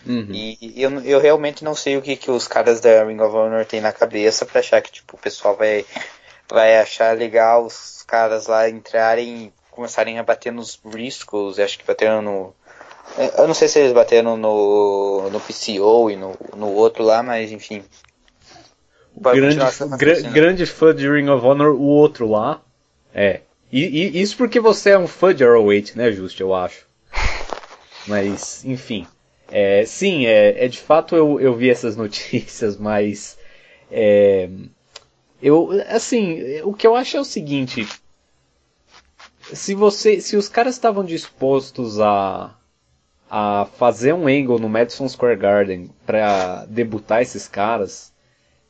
Uhum. 0.06 0.28
E, 0.32 0.74
eu, 0.76 1.00
eu 1.02 1.20
realmente 1.20 1.62
não 1.62 1.74
sei 1.74 1.96
o 1.96 2.02
que, 2.02 2.16
que 2.16 2.30
os 2.30 2.48
caras 2.48 2.80
da 2.80 3.04
Ring 3.04 3.20
of 3.20 3.36
Honor 3.36 3.66
têm 3.66 3.80
na 3.80 3.92
cabeça 3.92 4.46
para 4.46 4.60
achar 4.60 4.80
que 4.80 4.90
tipo, 4.90 5.16
o 5.16 5.20
pessoal 5.20 5.56
vai, 5.56 5.84
vai 6.50 6.78
achar 6.78 7.16
legal 7.16 7.64
os 7.64 8.02
caras 8.06 8.46
lá 8.46 8.68
entrarem 8.68 9.44
e 9.46 9.52
começarem 9.70 10.18
a 10.18 10.22
bater 10.22 10.52
nos 10.52 10.76
Briscoes, 10.76 11.58
acho 11.58 11.78
que 11.78 11.86
bateram 11.86 12.20
no. 12.20 12.54
Eu 13.36 13.46
não 13.46 13.54
sei 13.54 13.66
se 13.66 13.78
eles 13.78 13.92
bateram 13.92 14.36
no, 14.36 15.30
no 15.30 15.40
PCO 15.40 16.10
e 16.10 16.16
no, 16.16 16.36
no 16.56 16.72
outro 16.72 17.02
lá, 17.02 17.22
mas 17.22 17.50
enfim. 17.50 17.82
Grande, 19.16 19.58
gra 19.98 20.20
grande 20.30 20.66
fã 20.66 20.94
de 20.94 21.10
Ring 21.10 21.28
of 21.28 21.44
Honor, 21.44 21.74
o 21.74 21.82
outro 21.82 22.28
lá. 22.28 22.60
É. 23.12 23.40
E, 23.72 23.84
e, 23.84 24.20
isso 24.20 24.36
porque 24.36 24.60
você 24.60 24.90
é 24.90 24.98
um 24.98 25.06
fã 25.06 25.34
de 25.34 25.44
ROH, 25.44 25.94
né, 25.94 26.10
Justo, 26.12 26.42
eu 26.42 26.54
acho. 26.54 26.86
Mas, 28.06 28.64
enfim. 28.64 29.06
É, 29.50 29.84
sim, 29.84 30.26
é, 30.26 30.64
é, 30.64 30.68
de 30.68 30.78
fato 30.78 31.16
eu, 31.16 31.40
eu 31.40 31.54
vi 31.54 31.70
essas 31.70 31.96
notícias, 31.98 32.76
mas 32.76 33.36
é, 33.90 34.48
eu 35.42 35.70
assim 35.88 36.60
o 36.62 36.72
que 36.72 36.86
eu 36.86 36.94
acho 36.94 37.16
é 37.16 37.20
o 37.20 37.24
seguinte: 37.24 37.86
se 39.52 39.74
você, 39.74 40.20
se 40.20 40.36
os 40.36 40.48
caras 40.48 40.74
estavam 40.74 41.04
dispostos 41.04 42.00
a 42.00 42.56
a 43.30 43.66
fazer 43.76 44.12
um 44.12 44.26
angle 44.26 44.58
no 44.58 44.68
Madison 44.68 45.08
Square 45.08 45.36
Garden 45.36 45.88
para 46.04 46.64
debutar 46.66 47.22
esses 47.22 47.46
caras, 47.46 48.12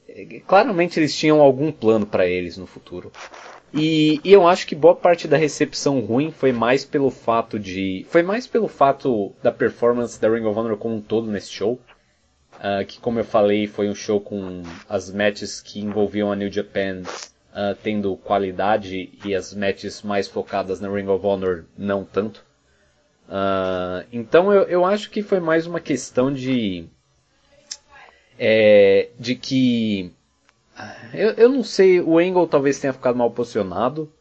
é, 0.07 0.43
claramente 0.47 1.01
eles 1.01 1.17
tinham 1.17 1.41
algum 1.41 1.73
plano 1.73 2.05
para 2.05 2.27
eles 2.27 2.59
no 2.59 2.67
futuro. 2.67 3.11
E, 3.73 4.21
e, 4.23 4.33
eu 4.33 4.47
acho 4.47 4.67
que 4.67 4.75
boa 4.75 4.95
parte 4.95 5.29
da 5.29 5.37
recepção 5.37 6.01
ruim 6.01 6.31
foi 6.31 6.53
mais 6.53 6.85
pelo 6.85 7.11
fato 7.11 7.59
de. 7.59 8.05
Foi 8.11 8.23
mais 8.23 8.47
pelo 8.47 8.67
fato 8.69 9.33
da 9.43 9.53
performance 9.53 10.21
da 10.21 10.29
Ring 10.29 10.45
of 10.45 10.59
Honor 10.59 10.77
como 10.77 10.97
um 10.97 11.01
todo 11.01 11.31
nesse 11.31 11.51
show. 11.53 11.81
Uh, 12.61 12.85
que 12.85 13.01
como 13.01 13.19
eu 13.19 13.25
falei, 13.25 13.67
foi 13.67 13.89
um 13.89 13.95
show 13.95 14.21
com 14.21 14.63
as 14.87 15.11
matches 15.11 15.63
que 15.63 15.81
envolviam 15.81 16.31
a 16.31 16.37
New 16.37 16.53
Japan 16.53 17.01
uh, 17.53 17.75
tendo 17.83 18.15
qualidade 18.19 19.19
e 19.25 19.35
as 19.35 19.55
matches 19.55 20.03
mais 20.03 20.29
focadas 20.29 20.79
na 20.79 20.91
Ring 20.91 21.09
of 21.09 21.25
Honor 21.25 21.65
não 21.77 22.05
tanto. 22.05 22.45
Uh, 23.27 24.05
então 24.13 24.53
eu, 24.53 24.65
eu 24.65 24.85
acho 24.85 25.09
que 25.11 25.23
foi 25.23 25.41
mais 25.41 25.67
uma 25.67 25.81
questão 25.81 26.31
de. 26.31 26.85
É, 28.39 29.09
de 29.19 29.35
que 29.35 30.13
eu, 31.13 31.31
eu 31.31 31.49
não 31.49 31.63
sei, 31.63 32.01
o 32.01 32.19
Angle 32.19 32.47
talvez 32.47 32.79
tenha 32.79 32.93
ficado 32.93 33.17
mal 33.17 33.31
posicionado. 33.31 34.13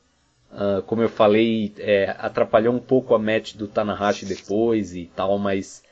Uh, 0.51 0.81
como 0.83 1.01
eu 1.01 1.09
falei, 1.09 1.73
é, 1.77 2.15
atrapalhou 2.17 2.73
um 2.73 2.79
pouco 2.79 3.13
a 3.13 3.19
match 3.19 3.53
do 3.53 3.67
Tanahashi 3.67 4.25
depois 4.25 4.95
e 4.95 5.05
tal, 5.15 5.37
mas 5.37 5.83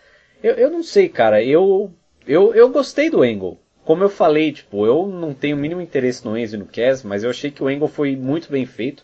eu, 0.42 0.56
eu 0.56 0.72
não 0.72 0.82
sei, 0.82 1.08
cara. 1.10 1.44
Eu, 1.44 1.94
eu, 2.28 2.54
eu 2.54 2.70
gostei 2.70 3.10
do 3.10 3.24
Angle. 3.24 3.60
Como 3.84 4.04
eu 4.04 4.10
falei, 4.10 4.52
tipo, 4.52 4.86
eu 4.86 5.08
não 5.08 5.34
tenho 5.34 5.56
o 5.56 5.60
mínimo 5.60 5.80
interesse 5.80 6.26
no 6.26 6.38
Enzo 6.38 6.56
e 6.56 6.60
no 6.60 6.66
Cass, 6.66 7.04
mas 7.04 7.24
eu 7.24 7.30
achei 7.30 7.50
que 7.50 7.64
o 7.64 7.68
Angle 7.68 7.88
foi 7.88 8.18
muito 8.18 8.52
bem 8.52 8.66
feito. 8.66 9.04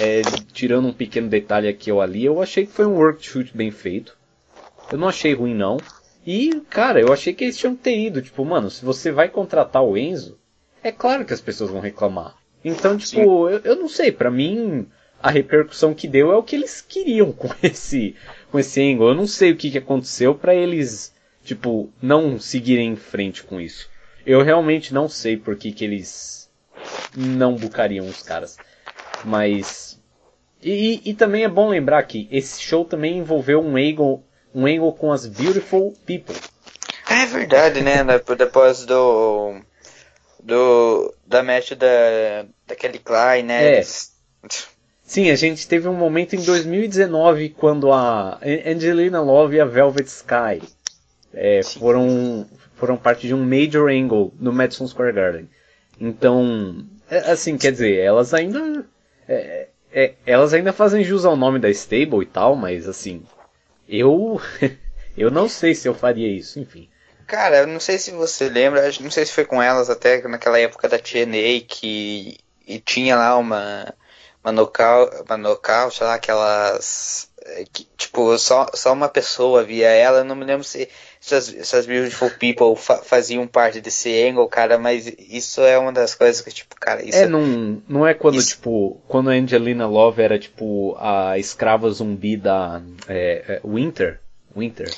É, 0.00 0.22
tirando 0.52 0.86
um 0.86 0.92
pequeno 0.92 1.28
detalhe 1.28 1.66
aqui 1.66 1.90
ou 1.90 2.00
ali, 2.00 2.24
eu 2.24 2.40
achei 2.40 2.64
que 2.64 2.72
foi 2.72 2.86
um 2.86 2.94
work 2.94 3.24
shoot 3.24 3.56
bem 3.56 3.72
feito. 3.72 4.16
Eu 4.92 4.98
não 4.98 5.08
achei 5.08 5.34
ruim 5.34 5.54
não. 5.54 5.78
E, 6.26 6.60
cara, 6.70 7.00
eu 7.00 7.12
achei 7.12 7.34
que 7.34 7.44
eles 7.44 7.56
tinham 7.56 7.74
que 7.74 7.82
ter 7.82 7.98
ido. 7.98 8.22
Tipo, 8.22 8.44
mano, 8.44 8.70
se 8.70 8.84
você 8.84 9.10
vai 9.10 9.28
contratar 9.28 9.82
o 9.82 9.96
Enzo, 9.96 10.38
é 10.82 10.92
claro 10.92 11.24
que 11.24 11.34
as 11.34 11.40
pessoas 11.40 11.70
vão 11.70 11.80
reclamar. 11.80 12.36
Então, 12.64 12.96
tipo, 12.96 13.48
eu, 13.48 13.60
eu, 13.64 13.76
não 13.76 13.88
sei, 13.88 14.12
para 14.12 14.30
mim 14.30 14.86
a 15.22 15.30
repercussão 15.30 15.94
que 15.94 16.06
deu 16.06 16.30
é 16.30 16.36
o 16.36 16.42
que 16.42 16.54
eles 16.56 16.80
queriam 16.80 17.32
com 17.32 17.48
esse 17.62 18.14
com 18.50 18.58
esse 18.58 18.80
angle. 18.80 19.08
Eu 19.08 19.14
não 19.14 19.26
sei 19.26 19.52
o 19.52 19.56
que, 19.56 19.70
que 19.70 19.78
aconteceu 19.78 20.34
para 20.34 20.54
eles, 20.54 21.13
tipo, 21.44 21.92
não 22.00 22.40
seguirem 22.40 22.92
em 22.92 22.96
frente 22.96 23.42
com 23.42 23.60
isso. 23.60 23.88
Eu 24.26 24.42
realmente 24.42 24.94
não 24.94 25.08
sei 25.08 25.36
por 25.36 25.54
que, 25.54 25.70
que 25.70 25.84
eles 25.84 26.50
não 27.14 27.54
bucariam 27.54 28.06
os 28.06 28.22
caras. 28.22 28.56
Mas 29.24 30.00
e, 30.62 31.02
e, 31.04 31.14
também 31.14 31.44
é 31.44 31.48
bom 31.48 31.68
lembrar 31.68 32.02
que 32.04 32.26
esse 32.30 32.60
show 32.60 32.86
também 32.86 33.18
envolveu 33.18 33.60
um 33.60 33.76
angle, 33.76 34.24
um 34.54 34.66
angle 34.66 34.94
com 34.94 35.12
as 35.12 35.26
Beautiful 35.26 35.92
People. 36.06 36.34
É 37.08 37.26
verdade, 37.26 37.82
né? 37.82 37.98
Depois 38.36 38.86
do 38.86 39.60
do 40.42 41.14
da 41.26 41.42
match 41.42 41.72
da 41.72 42.46
daquele 42.66 42.98
Klein, 42.98 43.42
né? 43.42 43.80
É. 43.80 43.84
Sim, 45.02 45.30
a 45.30 45.36
gente 45.36 45.68
teve 45.68 45.86
um 45.86 45.94
momento 45.94 46.34
em 46.34 46.42
2019 46.42 47.50
quando 47.50 47.92
a 47.92 48.40
Angelina 48.66 49.20
Love 49.20 49.56
e 49.56 49.60
a 49.60 49.66
Velvet 49.66 50.06
Sky 50.08 50.62
é, 51.34 51.62
foram 51.62 52.46
foram 52.74 52.96
parte 52.96 53.26
de 53.26 53.34
um 53.34 53.44
major 53.44 53.88
angle 53.90 54.32
no 54.38 54.52
Madison 54.52 54.86
Square 54.86 55.12
Garden. 55.12 55.48
Então, 56.00 56.84
é, 57.08 57.30
assim, 57.30 57.56
quer 57.56 57.72
dizer, 57.72 57.98
elas 57.98 58.34
ainda 58.34 58.84
é, 59.28 59.68
é, 59.92 60.14
elas 60.26 60.52
ainda 60.52 60.72
fazem 60.72 61.04
jus 61.04 61.24
ao 61.24 61.36
nome 61.36 61.58
da 61.58 61.70
stable 61.70 62.22
e 62.22 62.26
tal, 62.26 62.56
mas 62.56 62.88
assim, 62.88 63.22
eu 63.88 64.40
eu 65.16 65.30
não 65.30 65.48
sei 65.48 65.74
se 65.74 65.88
eu 65.88 65.94
faria 65.94 66.28
isso, 66.28 66.58
enfim. 66.58 66.88
Cara, 67.26 67.58
eu 67.58 67.66
não 67.66 67.80
sei 67.80 67.98
se 67.98 68.10
você 68.10 68.48
lembra, 68.48 68.82
não 69.00 69.10
sei 69.10 69.24
se 69.24 69.32
foi 69.32 69.46
com 69.46 69.62
elas 69.62 69.88
até 69.88 70.26
naquela 70.28 70.58
época 70.58 70.88
da 70.88 70.98
TNA 70.98 71.64
que 71.66 72.38
e 72.66 72.78
tinha 72.78 73.16
lá 73.16 73.36
uma 73.36 73.94
uma 74.42 74.52
knockout, 74.52 75.22
uma 75.26 75.38
knockout 75.38 76.02
lá, 76.04 76.14
aquelas 76.14 77.30
é, 77.46 77.64
que, 77.72 77.86
tipo, 77.96 78.36
só, 78.38 78.66
só 78.74 78.92
uma 78.92 79.08
pessoa 79.08 79.64
via 79.64 79.88
ela, 79.88 80.18
eu 80.18 80.24
não 80.24 80.36
me 80.36 80.44
lembro 80.44 80.64
se 80.64 80.88
essas, 81.24 81.54
essas 81.54 81.86
Beautiful 81.86 82.30
People 82.30 82.76
fa 82.76 82.96
faziam 82.98 83.46
parte 83.46 83.80
desse 83.80 84.10
angle, 84.28 84.48
cara, 84.48 84.78
mas 84.78 85.06
isso 85.18 85.62
é 85.62 85.78
uma 85.78 85.92
das 85.92 86.14
coisas 86.14 86.40
que, 86.40 86.50
tipo, 86.50 86.74
cara, 86.76 87.02
isso... 87.02 87.16
É, 87.16 87.26
não, 87.26 87.82
não 87.88 88.06
é 88.06 88.12
quando, 88.12 88.36
isso... 88.36 88.50
tipo, 88.50 89.00
quando 89.08 89.30
a 89.30 89.32
Angelina 89.32 89.86
Love 89.86 90.22
era, 90.22 90.38
tipo, 90.38 90.96
a 90.98 91.38
escrava 91.38 91.90
zumbi 91.90 92.36
da 92.36 92.82
é, 93.08 93.44
é, 93.48 93.60
Winter, 93.64 94.20
Winter, 94.54 94.88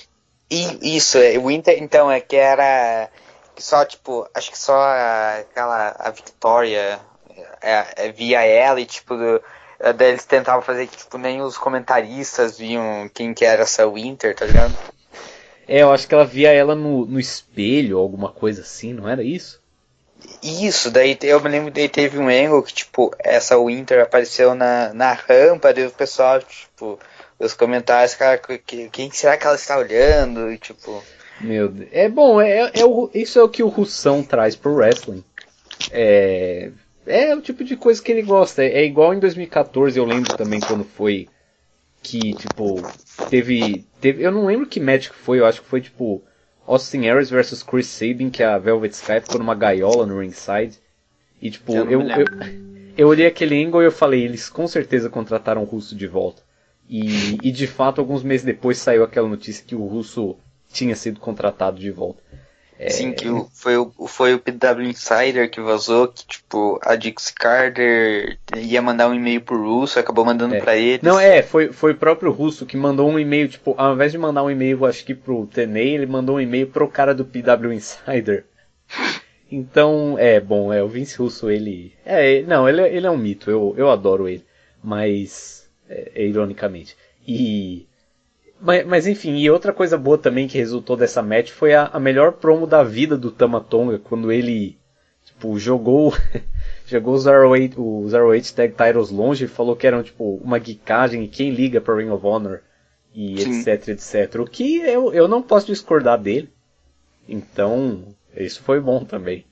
e, 0.50 0.97
isso, 0.97 1.18
é, 1.18 1.37
o 1.38 1.50
Inter, 1.50 1.83
então, 1.83 2.11
é 2.11 2.21
que 2.21 2.37
era 2.37 3.09
só, 3.56 3.85
tipo, 3.85 4.28
acho 4.33 4.50
que 4.50 4.59
só 4.59 4.80
aquela, 5.40 5.97
a 5.99 6.11
Victoria 6.11 7.00
é, 7.61 7.87
é, 7.97 8.12
via 8.12 8.45
ela 8.45 8.80
e, 8.80 8.87
tipo, 8.87 9.16
do, 9.16 9.42
daí 9.97 10.11
eles 10.11 10.25
tentavam 10.25 10.62
fazer 10.62 10.87
que, 10.87 10.99
tipo, 10.99 11.18
nem 11.18 11.42
os 11.42 11.59
comentaristas 11.59 12.59
viam 12.59 13.11
quem 13.12 13.35
que 13.35 13.45
era 13.45 13.62
essa 13.62 13.88
Winter, 13.88 14.37
tá 14.37 14.47
ligado? 14.47 14.75
É, 15.68 15.82
eu 15.82 15.92
acho 15.92 16.06
que 16.06 16.14
ela 16.14 16.25
via 16.25 16.52
ela 16.52 16.75
no, 16.75 17.06
no 17.06 17.18
espelho, 17.18 17.99
alguma 17.99 18.30
coisa 18.30 18.62
assim, 18.62 18.92
não 18.92 19.08
era 19.08 19.23
isso? 19.23 19.61
Isso, 20.42 20.90
daí 20.90 21.18
eu 21.23 21.40
me 21.40 21.49
lembro 21.49 21.73
que 21.73 21.88
teve 21.88 22.18
um 22.18 22.28
angle 22.28 22.62
que, 22.62 22.73
tipo, 22.73 23.14
essa 23.18 23.58
Winter 23.58 24.02
apareceu 24.02 24.54
na, 24.54 24.92
na 24.94 25.12
rampa, 25.12 25.75
daí 25.75 25.87
o 25.87 25.90
pessoal, 25.90 26.40
tipo, 26.40 26.99
os 27.38 27.54
comentários, 27.54 28.14
cara, 28.14 28.38
que, 28.38 28.88
quem 28.88 29.11
será 29.11 29.37
que 29.37 29.46
ela 29.46 29.56
está 29.56 29.76
olhando? 29.76 30.50
E 30.50 30.58
tipo. 30.58 31.02
Meu 31.40 31.68
Deus. 31.68 31.88
É 31.92 32.08
bom, 32.08 32.40
é, 32.40 32.70
é 32.75 32.85
o, 32.85 33.11
isso 33.12 33.38
é 33.38 33.42
o 33.42 33.49
que 33.49 33.62
o 33.62 33.68
Russão 33.68 34.23
traz 34.23 34.56
pro 34.56 34.75
wrestling. 34.75 35.23
É, 35.90 36.70
é 37.06 37.35
o 37.35 37.42
tipo 37.42 37.62
de 37.62 37.76
coisa 37.76 38.02
que 38.02 38.11
ele 38.11 38.23
gosta. 38.23 38.62
É, 38.64 38.80
é 38.80 38.85
igual 38.85 39.12
em 39.12 39.18
2014, 39.18 39.99
eu 39.99 40.04
lembro 40.04 40.37
também 40.37 40.61
quando 40.61 40.85
foi 40.85 41.28
que, 42.06 42.34
tipo, 42.34 42.80
teve, 43.28 43.84
teve. 44.00 44.22
Eu 44.22 44.30
não 44.30 44.46
lembro 44.46 44.66
que 44.66 44.78
match 44.78 45.08
que 45.08 45.16
foi, 45.16 45.40
eu 45.40 45.46
acho 45.46 45.60
que 45.60 45.68
foi 45.68 45.80
tipo 45.80 46.22
Austin 46.64 47.08
Aries 47.08 47.28
versus 47.28 47.64
Chris 47.64 47.88
Sabin, 47.88 48.30
que 48.30 48.44
a 48.44 48.58
Velvet 48.58 48.94
Sky 48.94 49.20
ficou 49.20 49.40
numa 49.40 49.56
gaiola 49.56 50.06
no 50.06 50.20
ringside. 50.20 50.78
E 51.42 51.50
tipo, 51.50 51.75
eu, 51.75 51.90
eu, 51.90 52.02
eu, 52.02 52.26
eu 52.96 53.08
olhei 53.08 53.26
aquele 53.26 53.60
angle 53.60 53.82
e 53.82 53.86
eu 53.86 53.92
falei, 53.92 54.22
eles 54.22 54.48
com 54.48 54.68
certeza 54.68 55.10
contrataram 55.10 55.62
o 55.62 55.66
Russo 55.66 55.96
de 55.96 56.06
volta. 56.06 56.42
E, 56.88 57.38
e 57.42 57.50
de 57.50 57.66
fato, 57.66 58.00
alguns 58.00 58.22
meses 58.22 58.46
depois 58.46 58.78
saiu 58.78 59.02
aquela 59.02 59.28
notícia 59.28 59.64
que 59.66 59.75
o 59.75 59.84
russo 59.84 60.36
tinha 60.72 60.94
sido 60.94 61.18
contratado 61.18 61.80
de 61.80 61.90
volta. 61.90 62.22
É... 62.78 62.90
Sim, 62.90 63.12
que 63.12 63.26
foi, 63.54 63.76
o, 63.76 63.90
foi 64.06 64.35
o 64.35 64.38
PW 64.38 64.83
Insider 64.83 65.50
que 65.50 65.61
vazou 65.61 66.09
que, 66.09 66.26
tipo, 66.26 66.78
a 66.83 66.95
Dix 66.95 67.30
Carter 67.30 68.38
ia 68.56 68.83
mandar 68.83 69.09
um 69.09 69.14
e-mail 69.14 69.40
pro 69.40 69.62
Russo, 69.62 69.99
acabou 69.99 70.25
mandando 70.25 70.54
é. 70.54 70.61
para 70.61 70.76
ele. 70.76 71.00
Não, 71.02 71.18
é, 71.18 71.42
foi, 71.42 71.73
foi 71.73 71.92
o 71.92 71.97
próprio 71.97 72.30
Russo 72.30 72.66
que 72.66 72.76
mandou 72.76 73.09
um 73.09 73.18
e-mail, 73.18 73.49
tipo, 73.49 73.75
ao 73.78 73.95
invés 73.95 74.12
de 74.12 74.18
mandar 74.18 74.42
um 74.42 74.50
e-mail, 74.50 74.85
acho 74.85 75.04
que 75.04 75.14
pro 75.14 75.47
Tenei, 75.47 75.95
ele 75.95 76.06
mandou 76.06 76.37
um 76.37 76.40
e-mail 76.40 76.66
pro 76.66 76.88
cara 76.88 77.14
do 77.14 77.25
PW 77.25 77.73
Insider. 77.73 78.45
Então, 79.50 80.16
é, 80.18 80.40
bom, 80.40 80.73
é, 80.73 80.83
o 80.83 80.88
Vince 80.88 81.16
Russo, 81.16 81.49
ele... 81.49 81.95
É, 82.04 82.42
não, 82.42 82.68
ele, 82.68 82.83
ele 82.83 83.06
é 83.06 83.11
um 83.11 83.16
mito, 83.16 83.50
eu, 83.50 83.75
eu 83.76 83.90
adoro 83.90 84.28
ele. 84.28 84.45
Mas 84.83 85.66
é, 85.88 86.26
ironicamente. 86.26 86.97
E 87.26 87.87
mas, 88.60 88.86
mas, 88.86 89.06
enfim, 89.06 89.36
e 89.36 89.50
outra 89.50 89.72
coisa 89.72 89.98
boa 89.98 90.16
também 90.16 90.48
que 90.48 90.58
resultou 90.58 90.96
dessa 90.96 91.22
match 91.22 91.50
foi 91.50 91.75
a, 91.75 91.86
a 91.86 92.00
melhor 92.00 92.32
promo 92.32 92.66
da 92.66 92.82
vida 92.82 93.16
do 93.16 93.30
Tamatonga 93.30 93.98
quando 93.98 94.32
ele 94.32 94.78
tipo 95.25 95.58
jogou 95.58 96.14
jogou 96.86 97.14
os 97.14 97.26
ROH, 97.26 97.76
os 97.76 98.12
ROH 98.12 98.52
Tag 98.54 98.75
Titles 98.75 99.10
longe 99.10 99.44
e 99.44 99.48
falou 99.48 99.76
que 99.76 99.86
eram 99.86 100.02
tipo 100.02 100.36
uma 100.36 100.58
geekagem 100.58 101.25
e 101.25 101.28
quem 101.28 101.50
liga 101.50 101.80
para 101.80 101.96
Ring 101.96 102.10
of 102.10 102.25
Honor 102.25 102.60
e 103.14 103.40
Sim. 103.40 103.60
etc, 103.60 103.88
etc. 103.88 104.40
O 104.40 104.46
que 104.46 104.76
eu, 104.78 105.12
eu 105.12 105.26
não 105.26 105.42
posso 105.42 105.66
discordar 105.66 106.18
dele. 106.20 106.50
Então, 107.28 108.04
isso 108.36 108.62
foi 108.62 108.78
bom 108.78 109.04
também. 109.04 109.44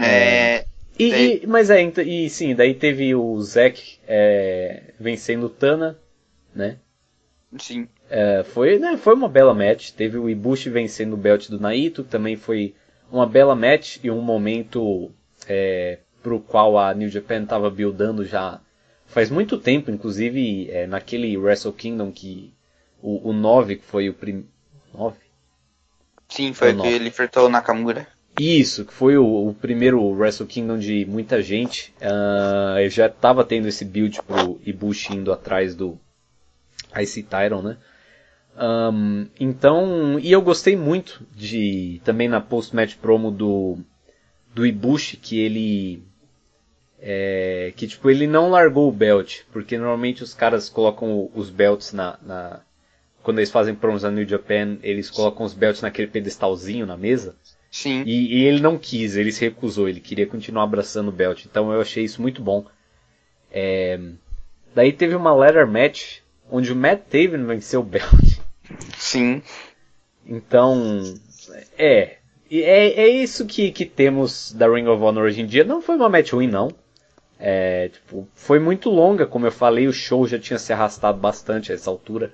É, 0.00 0.64
e, 0.98 1.42
e, 1.42 1.46
mas 1.46 1.70
é, 1.70 1.82
e 1.82 2.28
sim, 2.28 2.54
daí 2.54 2.74
teve 2.74 3.14
o 3.14 3.40
Zack 3.40 3.98
é, 4.06 4.92
vencendo 5.00 5.46
o 5.46 5.50
Tana, 5.50 5.98
né? 6.54 6.78
Sim. 7.56 7.88
É, 8.10 8.42
foi, 8.44 8.78
né, 8.78 8.96
foi 8.96 9.14
uma 9.14 9.28
bela 9.28 9.54
match. 9.54 9.90
Teve 9.92 10.18
o 10.18 10.28
Ibushi 10.28 10.68
vencendo 10.68 11.14
o 11.14 11.16
belt 11.16 11.48
do 11.48 11.58
Naito, 11.58 12.04
também 12.04 12.36
foi 12.36 12.74
uma 13.10 13.26
bela 13.26 13.54
match 13.54 13.98
e 14.02 14.10
um 14.10 14.20
momento 14.20 15.10
é, 15.48 15.98
pro 16.22 16.40
qual 16.40 16.78
a 16.78 16.92
New 16.92 17.08
Japan 17.08 17.42
estava 17.42 17.70
buildando 17.70 18.24
já 18.24 18.60
faz 19.06 19.30
muito 19.30 19.56
tempo, 19.56 19.90
inclusive 19.90 20.70
é, 20.70 20.86
naquele 20.86 21.36
Wrestle 21.36 21.72
Kingdom 21.72 22.12
que 22.12 22.52
o, 23.02 23.30
o 23.30 23.32
9, 23.32 23.76
que 23.76 23.84
foi 23.84 24.08
o 24.08 24.14
primeiro. 24.14 24.48
9? 24.92 25.16
Sim, 26.28 26.52
foi 26.52 26.72
o 26.72 26.82
que 26.82 26.88
ele 26.88 27.08
enfrentou 27.08 27.46
o 27.46 27.48
Nakamura. 27.48 28.06
Isso, 28.38 28.84
que 28.84 28.92
foi 28.92 29.16
o, 29.16 29.48
o, 29.48 29.54
primeiro 29.54 30.00
Wrestle 30.10 30.46
Kingdom 30.46 30.78
de 30.78 31.04
muita 31.06 31.42
gente. 31.42 31.92
Uh, 32.00 32.78
eu 32.78 32.90
já 32.90 33.06
estava 33.06 33.44
tendo 33.44 33.66
esse 33.66 33.84
build 33.84 34.22
pro 34.22 34.60
Ibushi 34.64 35.16
indo 35.16 35.32
atrás 35.32 35.74
do 35.74 35.98
Ice 37.00 37.22
Tyron, 37.22 37.62
né? 37.62 37.76
Um, 38.56 39.28
então, 39.38 40.18
e 40.18 40.32
eu 40.32 40.42
gostei 40.42 40.76
muito 40.76 41.24
de 41.34 42.00
também 42.04 42.28
na 42.28 42.40
post-match 42.40 42.96
promo 42.96 43.30
do 43.30 43.78
do 44.52 44.66
Ibushi 44.66 45.16
que 45.16 45.38
ele 45.38 46.02
É, 47.00 47.72
que 47.76 47.86
tipo, 47.86 48.10
ele 48.10 48.26
não 48.26 48.50
largou 48.50 48.88
o 48.88 48.92
belt, 48.92 49.42
porque 49.52 49.78
normalmente 49.78 50.24
os 50.24 50.34
caras 50.34 50.68
colocam 50.68 51.30
os 51.32 51.48
belts 51.48 51.92
na, 51.92 52.18
na 52.20 52.60
quando 53.22 53.38
eles 53.38 53.50
fazem 53.50 53.74
promos 53.74 54.02
na 54.02 54.10
New 54.10 54.26
Japan, 54.26 54.78
eles 54.82 55.10
colocam 55.10 55.44
os 55.44 55.54
belts 55.54 55.82
naquele 55.82 56.08
pedestalzinho 56.08 56.86
na 56.86 56.96
mesa. 56.96 57.36
Sim. 57.70 58.02
E, 58.06 58.38
e, 58.38 58.44
ele 58.44 58.60
não 58.60 58.78
quis, 58.78 59.16
ele 59.16 59.30
se 59.30 59.44
recusou, 59.44 59.88
ele 59.88 60.00
queria 60.00 60.26
continuar 60.26 60.64
abraçando 60.64 61.08
o 61.08 61.12
belt. 61.12 61.44
Então 61.44 61.70
eu 61.70 61.80
achei 61.80 62.02
isso 62.02 62.22
muito 62.22 62.42
bom. 62.42 62.64
É... 63.52 64.00
Daí 64.74 64.92
teve 64.92 65.14
uma 65.14 65.34
ladder 65.34 65.66
match 65.66 66.20
onde 66.50 66.72
o 66.72 66.76
Matt 66.76 67.02
Taven 67.10 67.44
venceu 67.44 67.80
o 67.80 67.84
belt. 67.84 68.38
Sim. 68.96 69.42
Então, 70.26 71.02
é. 71.76 72.18
É, 72.50 73.02
é 73.02 73.08
isso 73.08 73.44
que, 73.44 73.70
que 73.70 73.84
temos 73.84 74.52
da 74.52 74.68
Ring 74.68 74.86
of 74.86 75.02
Honor 75.02 75.24
hoje 75.24 75.42
em 75.42 75.46
dia. 75.46 75.64
Não 75.64 75.82
foi 75.82 75.96
uma 75.96 76.08
match 76.08 76.32
ruim, 76.32 76.48
não. 76.48 76.70
É, 77.38 77.90
tipo, 77.90 78.28
foi 78.34 78.58
muito 78.58 78.90
longa, 78.90 79.26
como 79.26 79.46
eu 79.46 79.52
falei, 79.52 79.86
o 79.86 79.92
show 79.92 80.26
já 80.26 80.38
tinha 80.38 80.58
se 80.58 80.72
arrastado 80.72 81.18
bastante 81.18 81.70
a 81.70 81.74
essa 81.74 81.88
altura. 81.88 82.32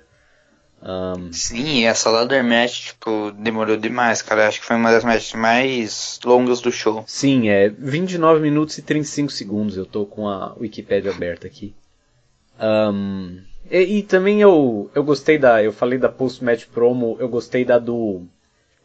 Um... 0.81 1.31
Sim, 1.31 1.85
essa 1.85 2.09
ladder 2.09 2.43
match, 2.43 2.87
tipo, 2.87 3.31
demorou 3.31 3.77
demais, 3.77 4.21
cara. 4.21 4.47
Acho 4.47 4.59
que 4.59 4.65
foi 4.65 4.75
uma 4.75 4.91
das 4.91 5.03
matches 5.03 5.33
mais 5.33 6.19
longas 6.23 6.61
do 6.61 6.71
show. 6.71 7.03
Sim, 7.07 7.49
é 7.49 7.69
29 7.69 8.39
minutos 8.39 8.77
e 8.77 8.81
35 8.81 9.31
segundos. 9.31 9.77
Eu 9.77 9.85
tô 9.85 10.05
com 10.05 10.27
a 10.27 10.53
Wikipedia 10.53 11.11
aberta 11.11 11.47
aqui. 11.47 11.73
Um, 12.59 13.41
e, 13.69 13.97
e, 13.97 14.03
também 14.03 14.41
eu, 14.41 14.89
eu 14.93 15.03
gostei 15.03 15.37
da. 15.37 15.63
Eu 15.63 15.71
falei 15.71 15.97
da 15.97 16.09
post-match 16.09 16.65
promo, 16.65 17.17
eu 17.19 17.27
gostei 17.27 17.65
da 17.65 17.79
do. 17.79 18.23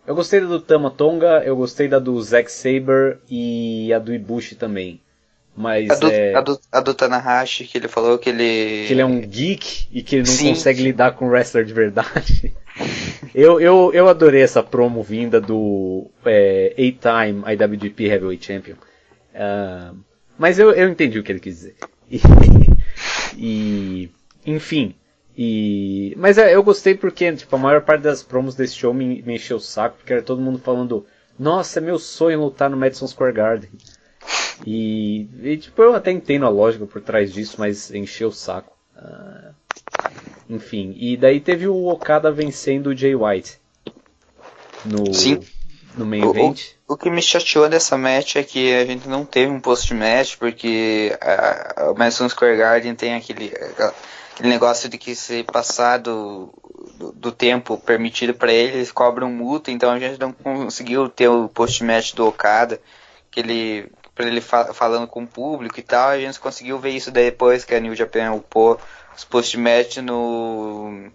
Eu 0.06 0.14
gostei 0.14 0.40
da 0.40 0.46
do 0.46 0.60
Tama 0.60 0.90
Tonga, 0.90 1.42
eu 1.44 1.54
gostei 1.54 1.87
da 1.87 1.99
do 1.99 2.20
Zack 2.22 2.50
Saber 2.50 3.18
e 3.28 3.92
a 3.92 3.99
do 3.99 4.12
Ibushi 4.14 4.54
também. 4.54 5.00
Mas 5.54 5.90
a 5.90 5.94
do, 5.96 6.10
é... 6.10 6.34
a, 6.34 6.40
do, 6.40 6.60
a 6.72 6.80
do 6.80 6.94
Tanahashi, 6.94 7.64
que 7.64 7.76
ele 7.76 7.88
falou 7.88 8.18
que 8.18 8.30
ele. 8.30 8.87
Que 8.87 8.94
ele 8.94 9.02
é 9.02 9.04
um 9.04 9.20
geek 9.20 9.88
e 9.92 10.02
que 10.02 10.16
ele 10.16 10.26
não 10.26 10.32
Sim. 10.32 10.49
consegue 10.50 10.82
lidar 10.82 11.12
com 11.12 11.28
wrestler 11.28 11.64
de 11.64 11.75
verdade. 11.75 12.54
eu, 13.34 13.60
eu, 13.60 13.90
eu 13.92 14.08
adorei 14.08 14.42
essa 14.42 14.62
promo 14.62 15.02
vinda 15.02 15.40
do 15.40 16.10
é, 16.25 16.75
time 16.76 17.42
IWGP 17.46 18.04
Heavyweight 18.04 18.46
Champion. 18.46 18.76
Uh, 19.34 19.96
mas 20.38 20.58
eu, 20.58 20.72
eu 20.72 20.88
entendi 20.88 21.18
o 21.18 21.22
que 21.22 21.30
ele 21.30 21.40
quis 21.40 21.54
dizer. 21.56 21.76
E, 23.32 24.06
e 24.06 24.10
enfim. 24.44 24.94
E, 25.37 26.14
mas 26.18 26.38
é, 26.38 26.54
eu 26.54 26.62
gostei 26.62 26.94
porque 26.94 27.32
tipo, 27.32 27.54
a 27.56 27.59
maior 27.59 27.82
parte 27.82 28.02
das 28.02 28.23
promos 28.23 28.54
desse 28.54 28.75
show 28.75 28.92
me, 28.92 29.23
me 29.23 29.37
encheu 29.37 29.56
o 29.56 29.61
saco, 29.61 29.97
porque 29.97 30.12
era 30.12 30.23
todo 30.23 30.42
mundo 30.42 30.59
falando: 30.59 31.06
Nossa, 31.38 31.78
é 31.78 31.82
meu 31.82 31.99
sonho 31.99 32.40
lutar 32.40 32.68
no 32.68 32.76
Madison 32.76 33.06
Square 33.06 33.32
Garden. 33.32 33.70
E, 34.66 35.28
e, 35.42 35.56
tipo, 35.56 35.80
eu 35.82 35.94
até 35.94 36.11
entendo 36.11 36.44
a 36.44 36.50
lógica 36.50 36.85
por 36.85 37.00
trás 37.00 37.32
disso, 37.32 37.56
mas 37.59 37.90
encheu 37.90 38.28
o 38.28 38.32
saco. 38.32 38.76
Uh, 38.94 39.54
enfim, 40.49 40.94
e 40.99 41.16
daí 41.16 41.40
teve 41.40 41.66
o 41.66 41.87
Okada 41.87 42.30
vencendo 42.30 42.88
o 42.88 42.97
Jay 42.97 43.14
White 43.14 43.59
no, 44.85 45.14
Sim. 45.14 45.40
no 45.97 46.04
main 46.04 46.23
event. 46.23 46.61
O, 46.87 46.94
o, 46.94 46.97
que 46.97 47.09
me 47.09 47.23
chateou 47.23 47.68
dessa 47.68 47.97
match 47.97 48.37
é 48.37 48.42
que 48.42 48.75
a 48.75 48.85
gente 48.85 49.09
não 49.09 49.25
teve 49.25 49.50
um 49.50 49.61
post-match, 49.61 50.37
porque 50.37 51.16
o 51.90 51.99
Madison 51.99 52.28
Square 52.28 52.59
Garden 52.59 52.94
tem 52.94 53.14
aquele, 53.14 53.52
aquele 54.40 54.49
negócio 54.49 54.88
de 54.88 54.97
que 54.97 55.14
se 55.14 55.44
passar 55.44 55.99
do, 55.99 56.52
do, 56.99 57.12
do 57.12 57.32
tempo 57.32 57.76
permitido 57.76 58.32
para 58.32 58.52
ele, 58.52 58.78
eles 58.78 58.90
cobram 58.90 59.30
multa, 59.30 59.70
então 59.70 59.90
a 59.90 59.99
gente 59.99 60.18
não 60.18 60.32
conseguiu 60.32 61.09
ter 61.09 61.28
o 61.28 61.49
post-match 61.49 62.14
do 62.14 62.26
Okada, 62.26 62.80
que 63.30 63.40
ele 63.40 63.92
para 64.14 64.26
ele 64.26 64.40
fa 64.40 64.73
falando 64.75 65.06
com 65.06 65.23
o 65.23 65.26
público 65.26 65.78
e 65.78 65.82
tal. 65.82 66.09
A 66.09 66.18
gente 66.18 66.40
conseguiu 66.40 66.78
ver 66.78 66.90
isso 66.90 67.11
depois 67.11 67.64
que 67.64 67.75
a 67.75 67.80
New 67.80 67.94
Japan 67.94 68.32
upou 68.32 68.78
os 69.16 69.25
post-match 69.25 69.99
no, 69.99 71.11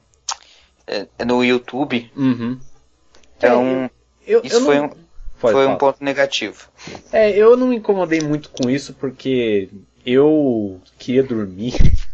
é, 0.88 1.08
no 1.26 1.44
YouTube. 1.44 2.12
Uhum. 2.16 2.60
Então, 3.38 3.90
eu, 4.26 4.42
isso 4.44 4.58
eu 4.58 4.62
foi, 4.62 4.78
não... 4.78 4.86
um, 4.86 4.92
foi 5.38 5.68
um 5.68 5.76
ponto 5.78 6.04
negativo. 6.04 6.68
É, 7.12 7.32
eu 7.32 7.58
não 7.58 7.68
me 7.68 7.76
incomodei 7.76 8.22
muito 8.22 8.50
com 8.50 8.70
isso 8.70 8.94
porque 8.94 9.70
eu 10.06 10.80
queria 10.98 11.24
dormir. 11.24 11.74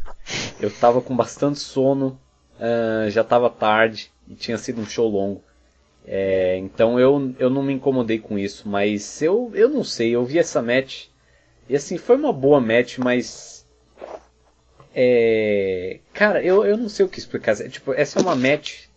Eu 0.61 0.71
tava 0.71 1.01
com 1.01 1.15
bastante 1.15 1.59
sono, 1.59 2.19
uh, 2.57 3.09
já 3.09 3.23
tava 3.23 3.49
tarde 3.49 4.11
e 4.29 4.35
tinha 4.35 4.57
sido 4.57 4.79
um 4.79 4.85
show 4.85 5.09
longo. 5.09 5.43
É, 6.05 6.57
então 6.57 6.99
eu, 6.99 7.33
eu 7.37 7.49
não 7.49 7.61
me 7.61 7.73
incomodei 7.73 8.17
com 8.17 8.37
isso, 8.37 8.67
mas 8.67 9.21
eu, 9.21 9.51
eu 9.53 9.69
não 9.69 9.83
sei, 9.83 10.15
eu 10.15 10.25
vi 10.25 10.39
essa 10.39 10.61
match 10.61 11.11
e 11.71 11.75
assim, 11.77 11.97
foi 11.97 12.17
uma 12.17 12.33
boa 12.33 12.59
match, 12.59 12.97
mas. 12.97 13.65
É, 14.93 15.99
cara, 16.11 16.43
eu, 16.43 16.65
eu 16.65 16.75
não 16.75 16.89
sei 16.89 17.05
o 17.05 17.07
que 17.07 17.17
explicar. 17.17 17.55
Tipo, 17.69 17.93
essa 17.93 18.19
é 18.19 18.21
uma 18.21 18.35
match 18.35 18.87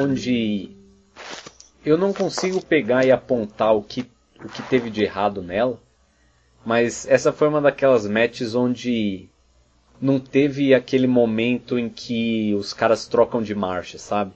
onde 0.00 0.70
eu 1.84 1.98
não 1.98 2.12
consigo 2.12 2.64
pegar 2.64 3.04
e 3.04 3.10
apontar 3.10 3.74
o 3.74 3.82
que, 3.82 4.08
o 4.38 4.48
que 4.48 4.62
teve 4.62 4.88
de 4.88 5.02
errado 5.02 5.42
nela, 5.42 5.80
mas 6.64 7.08
essa 7.08 7.32
foi 7.32 7.48
uma 7.48 7.60
daquelas 7.60 8.06
matches 8.06 8.54
onde 8.54 9.28
não 10.02 10.18
teve 10.18 10.74
aquele 10.74 11.06
momento 11.06 11.78
em 11.78 11.88
que 11.88 12.52
os 12.58 12.74
caras 12.74 13.06
trocam 13.06 13.40
de 13.40 13.54
marcha, 13.54 13.98
sabe? 13.98 14.32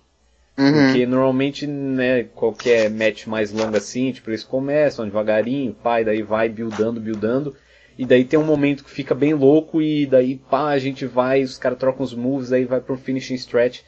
Uhum. 0.57 0.73
Porque 0.73 1.05
normalmente, 1.05 1.67
né, 1.67 2.23
qualquer 2.23 2.89
match 2.89 3.27
mais 3.27 3.51
longo 3.51 3.77
assim, 3.77 4.13
tipo, 4.13 4.31
eles 4.31 4.45
começam 4.45 5.05
devagarinho, 5.05 5.75
pai, 5.75 6.05
daí 6.05 6.23
vai 6.23 6.49
buildando, 6.49 7.01
buildando, 7.01 7.57
e 7.99 8.07
daí 8.07 8.25
tem 8.25 8.39
um 8.39 8.45
momento 8.45 8.85
que 8.85 8.91
fica 8.91 9.13
bem 9.13 9.35
louco, 9.35 9.83
e 9.83 10.07
daí, 10.07 10.37
pá, 10.37 10.69
a 10.71 10.79
gente 10.79 11.05
vai, 11.05 11.43
os 11.43 11.59
caras 11.59 11.79
trocam 11.79 12.05
os 12.05 12.15
moves, 12.15 12.53
aí 12.53 12.65
vai 12.65 12.81
pro 12.81 12.97
finishing 12.97 13.35
stretch. 13.35 13.81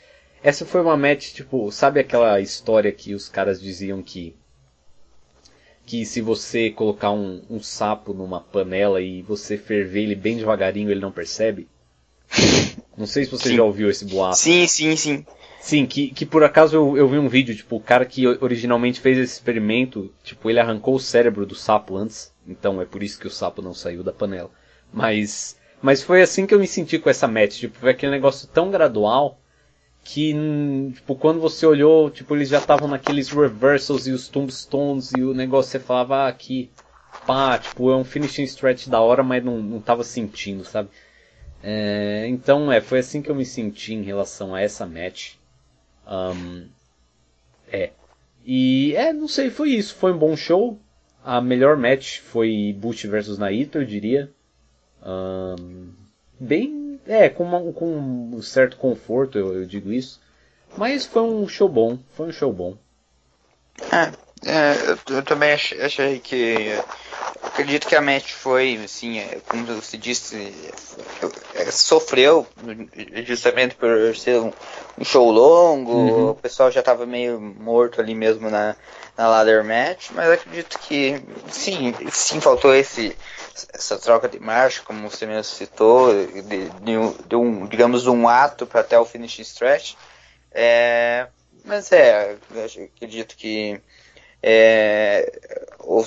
Essa 0.42 0.66
foi 0.66 0.82
uma 0.82 0.96
match, 0.96 1.32
tipo, 1.32 1.70
sabe 1.70 2.00
aquela 2.00 2.40
história 2.40 2.90
que 2.90 3.14
os 3.14 3.28
caras 3.28 3.60
diziam 3.60 4.02
que 4.02 4.34
que 5.88 6.04
se 6.04 6.20
você 6.20 6.68
colocar 6.68 7.10
um, 7.12 7.40
um 7.48 7.62
sapo 7.62 8.12
numa 8.12 8.42
panela 8.42 9.00
e 9.00 9.22
você 9.22 9.56
ferver 9.56 10.02
ele 10.02 10.14
bem 10.14 10.36
devagarinho, 10.36 10.90
ele 10.90 11.00
não 11.00 11.10
percebe? 11.10 11.66
Não 12.94 13.06
sei 13.06 13.24
se 13.24 13.30
você 13.30 13.48
sim. 13.48 13.56
já 13.56 13.62
ouviu 13.62 13.88
esse 13.88 14.04
boato. 14.04 14.36
Sim, 14.36 14.66
sim, 14.66 14.94
sim. 14.96 15.24
Sim, 15.58 15.86
que, 15.86 16.08
que 16.08 16.26
por 16.26 16.44
acaso 16.44 16.76
eu, 16.76 16.94
eu 16.98 17.08
vi 17.08 17.16
um 17.16 17.26
vídeo, 17.26 17.56
tipo, 17.56 17.76
o 17.76 17.80
cara 17.80 18.04
que 18.04 18.26
originalmente 18.26 19.00
fez 19.00 19.16
esse 19.16 19.32
experimento, 19.32 20.12
tipo, 20.22 20.50
ele 20.50 20.60
arrancou 20.60 20.94
o 20.94 21.00
cérebro 21.00 21.46
do 21.46 21.54
sapo 21.54 21.96
antes, 21.96 22.34
então 22.46 22.82
é 22.82 22.84
por 22.84 23.02
isso 23.02 23.18
que 23.18 23.26
o 23.26 23.30
sapo 23.30 23.62
não 23.62 23.72
saiu 23.72 24.02
da 24.02 24.12
panela. 24.12 24.50
Mas, 24.92 25.56
mas 25.80 26.02
foi 26.02 26.20
assim 26.20 26.46
que 26.46 26.54
eu 26.54 26.60
me 26.60 26.66
senti 26.66 26.98
com 26.98 27.08
essa 27.08 27.26
match, 27.26 27.60
tipo, 27.60 27.78
foi 27.78 27.92
aquele 27.92 28.12
negócio 28.12 28.46
tão 28.46 28.70
gradual 28.70 29.40
que, 30.04 30.34
tipo, 30.94 31.14
quando 31.14 31.40
você 31.40 31.66
olhou, 31.66 32.10
tipo, 32.10 32.34
eles 32.34 32.48
já 32.48 32.58
estavam 32.58 32.88
naqueles 32.88 33.28
reversals 33.28 34.06
e 34.06 34.12
os 34.12 34.28
tombstones 34.28 35.12
e 35.12 35.22
o 35.22 35.34
negócio 35.34 35.72
você 35.72 35.78
falava, 35.78 36.16
ah, 36.16 36.28
aqui, 36.28 36.70
pá, 37.26 37.58
tipo, 37.58 37.90
é 37.90 37.96
um 37.96 38.04
finishing 38.04 38.44
stretch 38.44 38.88
da 38.88 39.00
hora, 39.00 39.22
mas 39.22 39.44
não, 39.44 39.58
não 39.58 39.80
tava 39.80 40.02
sentindo, 40.04 40.64
sabe? 40.64 40.88
É, 41.62 42.26
então, 42.28 42.70
é, 42.72 42.80
foi 42.80 43.00
assim 43.00 43.20
que 43.20 43.30
eu 43.30 43.34
me 43.34 43.44
senti 43.44 43.94
em 43.94 44.02
relação 44.02 44.54
a 44.54 44.60
essa 44.60 44.86
match. 44.86 45.34
Um, 46.06 46.66
é. 47.70 47.90
E 48.44 48.94
é, 48.96 49.12
não 49.12 49.28
sei, 49.28 49.50
foi 49.50 49.70
isso. 49.70 49.94
Foi 49.94 50.12
um 50.12 50.18
bom 50.18 50.36
show. 50.36 50.78
A 51.24 51.40
melhor 51.40 51.76
match 51.76 52.20
foi 52.20 52.74
Bush 52.78 53.04
versus 53.04 53.38
Naito, 53.38 53.78
eu 53.78 53.84
diria. 53.84 54.32
Um, 55.04 55.90
bem. 56.40 56.87
É, 57.08 57.30
com, 57.30 57.42
uma, 57.42 57.72
com 57.72 57.86
um 58.34 58.42
certo 58.42 58.76
conforto, 58.76 59.38
eu, 59.38 59.54
eu, 59.54 59.66
digo 59.66 59.90
isso. 59.90 60.20
Mas 60.76 61.06
foi 61.06 61.22
um 61.22 61.48
show 61.48 61.66
bom. 61.66 61.98
Foi 62.14 62.28
um 62.28 62.32
show 62.32 62.52
bom. 62.52 62.76
É, 63.90 64.12
é 64.44 64.74
eu, 64.90 65.16
eu, 65.16 65.22
também 65.22 65.52
achei, 65.52 65.80
achei 65.80 66.18
que. 66.20 66.68
Acredito 67.42 67.88
que 67.88 67.96
a 67.96 68.02
match 68.02 68.32
foi, 68.32 68.78
assim, 68.84 69.18
é, 69.18 69.40
como 69.48 69.64
você 69.64 69.96
disse, 69.96 70.52
é, 71.54 71.70
sofreu 71.70 72.46
justamente 73.24 73.74
por 73.74 74.14
ser 74.14 74.40
um, 74.40 74.52
um 74.98 75.04
show 75.04 75.30
longo, 75.30 75.92
uhum. 75.92 76.30
o 76.30 76.34
pessoal 76.34 76.70
já 76.70 76.80
estava 76.80 77.06
meio 77.06 77.40
morto 77.40 78.00
ali 78.00 78.14
mesmo 78.14 78.50
na, 78.50 78.76
na 79.18 79.26
ladder 79.26 79.64
match, 79.64 80.10
mas 80.12 80.30
acredito 80.30 80.78
que 80.78 81.20
sim, 81.50 81.92
sim 82.12 82.40
faltou 82.40 82.72
esse 82.72 83.16
essa 83.74 83.98
troca 83.98 84.28
de 84.28 84.38
marcha, 84.38 84.82
como 84.84 85.10
você 85.10 85.26
mesmo 85.26 85.42
citou, 85.42 86.14
de, 86.14 86.42
de, 86.42 86.70
de 87.26 87.34
um, 87.34 87.66
digamos, 87.66 88.06
um 88.06 88.28
ato 88.28 88.64
para 88.64 88.82
até 88.82 88.96
o 88.96 89.04
finish 89.04 89.40
stretch. 89.40 89.94
É, 90.52 91.26
mas 91.64 91.90
é, 91.90 92.36
acredito 92.94 93.36
que 93.36 93.80
é, 94.40 95.32
o, 95.80 96.04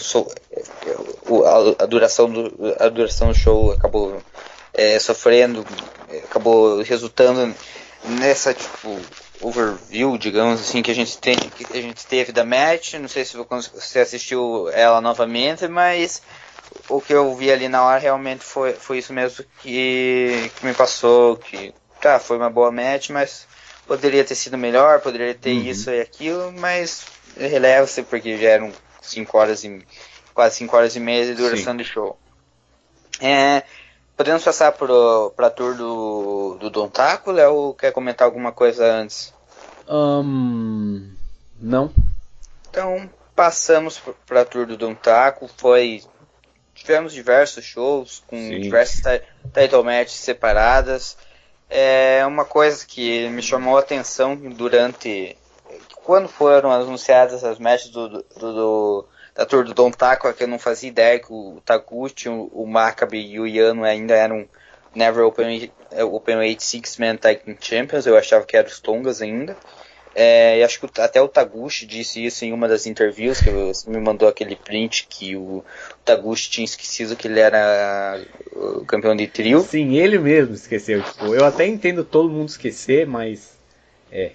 o, 1.28 1.44
a, 1.44 1.84
a, 1.84 1.86
duração 1.86 2.32
do, 2.32 2.76
a 2.80 2.88
duração 2.88 3.28
do 3.28 3.36
show 3.36 3.72
acabou 3.74 4.22
é, 4.74 4.98
sofrendo, 5.00 5.66
acabou 6.24 6.82
resultando 6.82 7.54
nessa 8.04 8.54
tipo 8.54 9.00
overview, 9.42 10.18
digamos 10.18 10.62
assim, 10.62 10.82
que 10.82 10.92
a 10.92 10.96
gente 10.96 11.18
tem, 11.18 11.36
que 11.36 11.78
a 11.78 11.82
gente 11.82 12.06
teve 12.06 12.32
da 12.32 12.46
match. 12.46 12.94
Não 12.94 13.08
sei 13.08 13.26
se 13.26 13.36
você 13.36 14.00
assistiu 14.00 14.70
ela 14.70 15.02
novamente, 15.02 15.68
mas 15.68 16.22
o 16.88 17.02
que 17.02 17.14
eu 17.14 17.36
vi 17.36 17.52
ali 17.52 17.68
na 17.68 17.84
hora 17.84 18.00
realmente 18.00 18.44
foi, 18.44 18.74
foi 18.74 19.00
isso 19.00 19.14
mesmo 19.14 19.44
que, 19.62 20.52
que 20.56 20.66
me 20.66 20.74
passou, 20.74 21.38
que 21.38 21.74
tá, 22.00 22.20
foi 22.20 22.38
uma 22.38 22.50
boa 22.50 22.72
match, 22.72 23.10
mas 23.10 23.48
poderia 23.86 24.24
ter 24.24 24.36
sido 24.36 24.58
melhor, 24.58 25.02
poderia 25.02 25.34
ter 25.34 25.52
uhum. 25.52 25.64
isso 25.64 25.90
e 25.90 26.02
aquilo, 26.02 26.52
mas 26.54 27.06
releva-se 27.38 28.04
porque 28.04 28.38
já 28.38 28.50
eram 28.50 28.72
5 29.02 29.38
horas 29.38 29.64
e 29.64 29.86
quase 30.34 30.58
5 30.58 30.76
horas 30.76 30.96
e 30.96 31.00
meia 31.00 31.26
de 31.26 31.34
duração 31.34 31.74
Sim. 31.74 31.78
de 31.78 31.84
show. 31.84 32.18
É, 33.20 33.64
podemos 34.22 34.44
passar 34.44 34.72
para 34.72 35.48
a 35.48 35.50
tour 35.50 35.76
do, 35.76 36.56
do 36.60 36.70
Don 36.70 36.88
Taco, 36.88 37.32
Léo? 37.32 37.74
Quer 37.74 37.92
comentar 37.92 38.28
alguma 38.28 38.52
coisa 38.52 38.86
antes? 38.86 39.34
Um, 39.90 41.12
não. 41.60 41.92
Então, 42.70 43.10
passamos 43.36 44.00
para 44.28 44.42
a 44.42 44.46
tour 44.46 44.68
do 44.68 44.78
Don 44.78 44.94
Taco. 44.94 45.50
Foi, 45.58 46.04
tivemos 46.76 47.14
diversos 47.14 47.66
shows 47.66 48.24
com 48.28 48.38
Sim. 48.38 48.60
diversas 48.60 49.24
title 49.52 49.84
matches 49.84 50.20
separadas. 50.20 51.18
É 51.68 52.24
uma 52.28 52.46
coisa 52.46 52.86
que 52.86 53.28
me 53.30 53.42
chamou 53.42 53.76
a 53.76 53.80
atenção 53.80 54.36
durante 54.36 55.36
quando 56.04 56.30
foram 56.30 56.72
anunciadas 56.72 57.44
as 57.44 57.58
matches 57.58 57.90
do, 57.90 58.08
do, 58.08 58.24
do 58.38 59.06
da 59.36 59.46
tour 59.46 59.64
do 59.64 59.74
Don 59.74 59.92
Taco, 59.92 60.28
é 60.28 60.34
que 60.34 60.44
eu 60.44 60.48
não 60.48 60.60
fazia 60.60 60.90
ideia 60.90 61.20
que 61.20 61.32
o 61.32 61.62
Taguchi, 61.66 62.30
o, 62.30 62.50
o 62.54 62.68
Maccabi 62.68 63.34
e 63.34 63.40
o 63.40 63.48
Yano 63.48 63.84
ainda 63.84 64.14
eram 64.14 64.48
Never 64.94 65.26
Open, 65.26 65.72
Open 66.12 66.38
Weight 66.38 66.64
Six 66.64 66.98
Man 66.98 67.16
Tag 67.16 67.42
Champions, 67.60 68.06
eu 68.06 68.18
achava 68.18 68.46
que 68.46 68.58
eram 68.58 68.68
os 68.68 68.80
Tongas 68.80 69.22
ainda. 69.22 69.56
É, 70.14 70.60
e 70.60 70.64
acho 70.64 70.82
que 70.82 71.02
até 71.02 71.22
o 71.22 71.28
Taguchi 71.28 71.86
disse 71.86 72.24
isso 72.26 72.44
em 72.44 72.52
uma 72.52 72.68
das 72.68 72.86
interviews, 72.86 73.40
que 73.40 73.50
me 73.90 73.98
mandou 73.98 74.28
aquele 74.28 74.58
print 74.58 75.08
que 75.10 75.38
o, 75.38 75.60
o 75.60 75.64
Taguchi 76.04 76.50
tinha 76.50 76.66
esquecido 76.66 77.16
que 77.16 77.28
ele 77.30 77.40
era 77.40 78.22
o 78.52 78.84
campeão 78.86 79.16
de 79.16 79.28
trio. 79.28 79.62
Sim, 79.62 79.96
ele 79.96 80.20
mesmo 80.20 80.54
esqueceu. 80.54 81.02
Tipo, 81.02 81.34
eu 81.34 81.46
até 81.46 81.66
entendo 81.66 82.04
todo 82.04 82.30
mundo 82.30 82.50
esquecer, 82.50 83.08
mas. 83.08 83.58
É. 84.12 84.34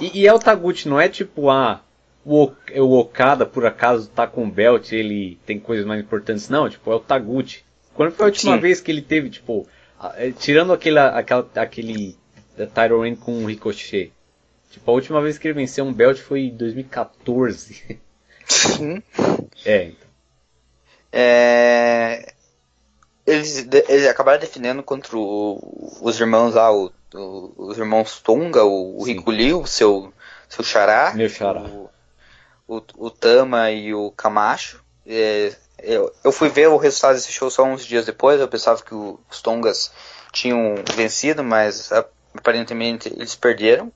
E, 0.00 0.22
e 0.22 0.26
é 0.26 0.32
o 0.32 0.38
Taguchi, 0.38 0.88
não 0.88 0.98
é 0.98 1.10
tipo, 1.10 1.50
ah, 1.50 1.82
o, 2.26 2.52
o 2.76 2.98
Okada 2.98 3.46
por 3.46 3.64
acaso 3.64 4.08
tá 4.08 4.26
com 4.26 4.44
o 4.44 4.50
belt 4.50 4.90
ele 4.90 5.38
tem 5.46 5.60
coisas 5.60 5.86
mais 5.86 6.00
importantes. 6.00 6.48
Não, 6.48 6.68
tipo, 6.68 6.90
é 6.90 6.94
o 6.94 7.00
Taguchi. 7.00 7.64
Quando 7.94 8.12
foi 8.12 8.26
a 8.26 8.28
última 8.28 8.56
Sim. 8.56 8.60
vez 8.60 8.80
que 8.80 8.90
ele 8.90 9.00
teve, 9.00 9.30
tipo, 9.30 9.66
é, 10.16 10.32
tirando 10.32 10.72
aquela, 10.72 11.08
aquela, 11.18 11.48
aquele 11.54 12.16
title 12.56 13.00
reign 13.00 13.16
com 13.16 13.44
o 13.44 13.46
Ricochet? 13.46 14.12
Tipo, 14.70 14.90
a 14.90 14.94
última 14.94 15.22
vez 15.22 15.38
que 15.38 15.46
ele 15.46 15.54
venceu 15.54 15.84
um 15.84 15.92
belt 15.92 16.18
foi 16.18 16.46
em 16.46 16.56
2014. 16.56 17.98
Sim. 18.44 19.02
é, 19.64 19.84
então. 19.84 20.08
É... 21.12 22.32
Eles, 23.24 23.66
eles 23.88 24.06
acabaram 24.06 24.38
defendendo 24.38 24.82
contra 24.82 25.16
o, 25.16 25.98
os 26.00 26.20
irmãos 26.20 26.54
lá, 26.54 26.72
o, 26.72 26.92
o, 27.14 27.52
os 27.56 27.78
irmãos 27.78 28.20
Tonga, 28.20 28.64
o, 28.64 29.00
o 29.00 29.04
Rico 29.04 29.30
Lee, 29.30 29.54
o 29.54 29.66
seu, 29.66 30.12
seu 30.48 30.62
xará. 30.62 31.12
Meu 31.14 31.28
xará. 31.28 31.62
O, 31.62 31.90
o, 32.66 32.82
o 32.96 33.10
Tama 33.10 33.70
e 33.70 33.94
o 33.94 34.10
Camacho. 34.10 34.82
É, 35.06 35.54
eu, 35.78 36.12
eu 36.24 36.32
fui 36.32 36.48
ver 36.48 36.68
o 36.68 36.76
resultado 36.76 37.14
desse 37.14 37.32
show 37.32 37.50
só 37.50 37.64
uns 37.64 37.84
dias 37.84 38.06
depois, 38.06 38.40
eu 38.40 38.48
pensava 38.48 38.82
que 38.82 38.94
os 38.94 39.42
Tongas 39.42 39.92
tinham 40.32 40.74
vencido, 40.94 41.44
mas 41.44 41.90
aparentemente 42.34 43.08
eles 43.08 43.34
perderam. 43.34 43.92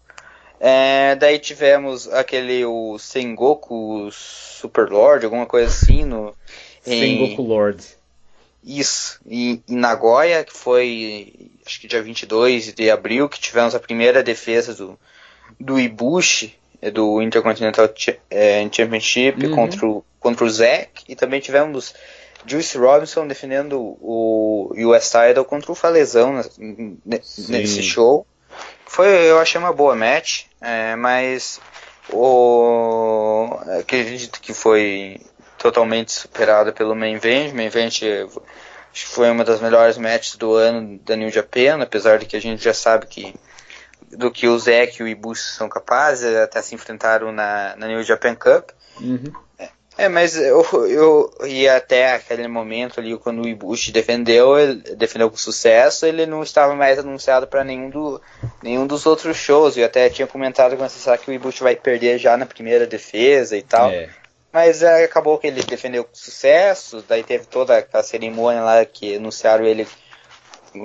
É, 0.59 1.17
daí 1.17 1.39
tivemos 1.39 2.07
aquele 2.13 2.65
o 2.67 2.99
Sengoku 2.99 4.11
Super 4.13 4.91
Lord, 4.91 5.25
alguma 5.25 5.47
coisa 5.47 5.69
assim 5.69 6.05
no 6.05 6.35
Sengoku 6.83 7.43
em, 7.43 7.47
Lord. 7.47 7.85
Isso, 8.63 9.19
em, 9.27 9.63
em, 9.67 9.77
Nagoya, 9.77 10.45
que 10.45 10.53
foi 10.53 11.51
acho 11.65 11.81
que 11.81 11.89
dia 11.89 12.03
22 12.03 12.75
de 12.75 12.91
abril, 12.91 13.29
que 13.29 13.41
tivemos 13.41 13.75
a 13.75 13.81
primeira 13.81 14.23
defesa 14.23 14.75
do, 14.75 14.99
do 15.59 15.81
Ibushi, 15.81 16.60
do 16.93 17.21
Intercontinental 17.21 17.89
é, 18.31 18.67
Championship 18.73 19.47
uhum. 19.47 19.55
contra, 19.55 19.87
o, 19.87 20.05
contra 20.19 20.45
o 20.45 20.51
Zack, 20.51 21.05
e 21.09 21.15
também 21.15 21.41
tivemos 21.41 21.95
Juice 22.47 22.79
Robinson 22.79 23.27
defendendo 23.27 23.79
o 24.01 24.73
US 24.77 25.11
Title 25.11 25.45
contra 25.45 25.73
o 25.73 25.75
Falezão 25.75 26.41
nesse 27.05 27.83
show. 27.83 28.27
Foi, 28.87 29.09
eu 29.09 29.39
achei 29.39 29.61
uma 29.61 29.73
boa 29.73 29.95
match, 29.95 30.45
é, 30.61 30.97
mas 30.97 31.61
o, 32.13 33.49
acredito 33.79 34.41
que 34.41 34.55
foi 34.55 35.21
totalmente 35.59 36.13
superada 36.13 36.73
pelo 36.73 36.97
Main 36.97 37.15
Event. 37.15 37.53
Main 37.53 37.67
Event 37.67 38.01
foi 38.93 39.31
uma 39.31 39.45
das 39.45 39.61
melhores 39.61 39.99
matches 39.99 40.37
do 40.37 40.55
ano 40.55 40.99
da 41.05 41.15
New 41.15 41.31
Japan, 41.31 41.81
apesar 41.81 42.19
de 42.19 42.27
que 42.27 42.37
a 42.37 42.41
gente 42.41 42.63
já 42.63 42.75
sabe 42.75 43.07
que 43.07 43.35
do 44.11 44.31
que 44.31 44.47
o 44.49 44.59
Zack 44.59 45.01
e 45.01 45.05
o 45.05 45.09
Ibushi 45.09 45.43
são 45.43 45.69
capazes, 45.69 46.35
até 46.37 46.61
se 46.63 46.75
enfrentaram 46.75 47.33
na, 47.33 47.75
na 47.77 47.87
New 47.87 48.03
Japan 48.03 48.35
Cup. 48.35 48.71
Uhum. 49.01 49.33
É, 50.01 50.09
mas 50.09 50.35
eu, 50.35 50.65
eu 50.89 51.47
ia 51.47 51.77
até 51.77 52.15
aquele 52.15 52.49
momento 52.49 52.99
ali, 52.99 53.17
quando 53.19 53.43
o 53.43 53.49
Ibushi 53.49 53.93
defendeu, 53.93 54.59
ele 54.59 54.77
defendeu 54.97 55.31
com 55.31 55.37
sucesso, 55.37 56.07
ele 56.07 56.25
não 56.25 56.43
estava 56.43 56.75
mais 56.75 56.99
anunciado 56.99 57.47
para 57.47 57.63
nenhum, 57.63 57.91
do, 57.91 58.23
nenhum 58.63 58.87
dos 58.87 59.05
outros 59.05 59.37
shows. 59.37 59.77
Eu 59.77 59.85
até 59.85 60.09
tinha 60.09 60.27
comentado 60.27 60.75
com 60.75 60.89
você 60.89 61.19
que 61.19 61.31
o 61.31 61.35
Ibushi 61.35 61.63
vai 61.63 61.77
perder 61.77 62.19
já 62.19 62.35
na 62.37 62.47
primeira 62.47 62.87
defesa 62.87 63.59
e 63.59 63.63
tal. 63.63 63.91
É. 63.91 64.09
Mas 64.51 64.83
é, 64.83 65.05
acabou 65.05 65.39
que 65.39 65.47
ele 65.47 65.63
defendeu 65.63 66.03
com 66.03 66.15
sucesso, 66.15 67.05
daí 67.07 67.23
teve 67.23 67.45
toda 67.45 67.77
aquela 67.77 68.03
cerimônia 68.03 68.63
lá 68.63 68.85
que 68.85 69.17
anunciaram 69.17 69.65
ele 69.65 69.87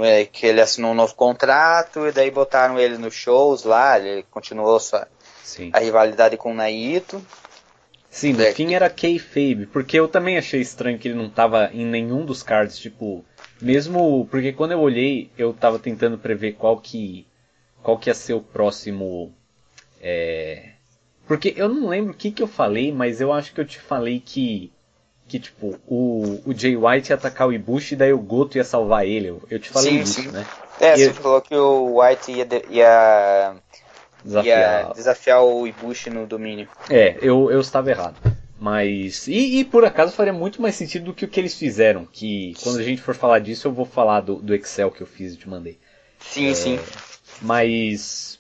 é, 0.01 0.25
que 0.25 0.45
ele 0.45 0.61
assinou 0.61 0.91
um 0.91 0.95
novo 0.95 1.15
contrato, 1.15 2.07
e 2.07 2.11
daí 2.11 2.31
botaram 2.31 2.79
ele 2.79 2.97
nos 2.97 3.13
shows 3.13 3.63
lá, 3.63 3.99
ele 3.99 4.23
continuou 4.31 4.79
sua, 4.79 5.07
Sim. 5.43 5.69
a 5.73 5.79
rivalidade 5.79 6.37
com 6.37 6.51
o 6.51 6.55
Naito. 6.55 7.25
Sim, 8.09 8.33
no 8.33 8.43
é. 8.43 8.53
fim 8.53 8.73
era 8.73 8.89
kayfabe, 8.89 9.67
porque 9.71 9.99
eu 9.99 10.07
também 10.07 10.37
achei 10.37 10.61
estranho 10.61 10.97
que 10.97 11.09
ele 11.09 11.17
não 11.17 11.29
tava 11.29 11.69
em 11.73 11.85
nenhum 11.85 12.25
dos 12.25 12.41
cards, 12.41 12.77
tipo, 12.79 13.25
mesmo 13.61 14.25
porque 14.31 14.53
quando 14.53 14.71
eu 14.71 14.79
olhei, 14.79 15.29
eu 15.37 15.53
tava 15.53 15.77
tentando 15.77 16.17
prever 16.17 16.53
qual 16.53 16.79
que 16.79 17.27
qual 17.83 17.99
que 17.99 18.09
ia 18.09 18.13
ser 18.15 18.33
o 18.33 18.41
próximo 18.41 19.31
é... 20.01 20.71
porque 21.27 21.53
eu 21.55 21.69
não 21.69 21.89
lembro 21.89 22.13
o 22.13 22.15
que 22.15 22.31
que 22.31 22.41
eu 22.41 22.47
falei, 22.47 22.91
mas 22.91 23.21
eu 23.21 23.31
acho 23.31 23.53
que 23.53 23.61
eu 23.61 23.65
te 23.65 23.79
falei 23.79 24.19
que 24.19 24.71
que 25.27 25.39
tipo, 25.39 25.79
o, 25.87 26.41
o 26.45 26.53
Jay 26.53 26.75
White 26.75 27.09
ia 27.09 27.15
atacar 27.15 27.47
o 27.47 27.53
Ibushi 27.53 27.95
e 27.95 27.97
daí 27.97 28.13
o 28.13 28.19
Goto 28.19 28.57
ia 28.57 28.63
salvar 28.63 29.05
ele. 29.07 29.29
Eu, 29.29 29.41
eu 29.49 29.59
te 29.59 29.69
falei 29.69 29.91
sim, 29.91 29.99
isso, 30.01 30.21
sim. 30.21 30.27
né? 30.29 30.45
É, 30.79 30.93
e 30.93 30.97
você 30.97 31.09
eu... 31.09 31.13
falou 31.13 31.41
que 31.41 31.55
o 31.55 31.99
White 31.99 32.31
ia, 32.31 32.47
ia 32.69 33.55
desafiar. 34.23 34.93
desafiar 34.93 35.43
o 35.43 35.65
Ibushi 35.65 36.09
no 36.09 36.27
domínio. 36.27 36.67
É, 36.89 37.17
eu, 37.21 37.49
eu 37.49 37.59
estava 37.59 37.89
errado. 37.89 38.15
Mas. 38.59 39.27
E, 39.27 39.59
e, 39.59 39.65
por 39.65 39.83
acaso 39.83 40.13
faria 40.13 40.33
muito 40.33 40.61
mais 40.61 40.75
sentido 40.75 41.05
do 41.05 41.13
que 41.13 41.25
o 41.25 41.27
que 41.27 41.39
eles 41.39 41.55
fizeram. 41.55 42.05
Que 42.05 42.53
quando 42.63 42.79
a 42.79 42.83
gente 42.83 43.01
for 43.01 43.13
falar 43.13 43.39
disso, 43.39 43.67
eu 43.67 43.71
vou 43.71 43.85
falar 43.85 44.21
do, 44.21 44.35
do 44.35 44.53
Excel 44.55 44.91
que 44.91 45.01
eu 45.01 45.07
fiz 45.07 45.33
e 45.33 45.37
te 45.37 45.49
mandei. 45.49 45.77
Sim, 46.19 46.51
é, 46.51 46.53
sim. 46.53 46.79
Mas. 47.41 48.34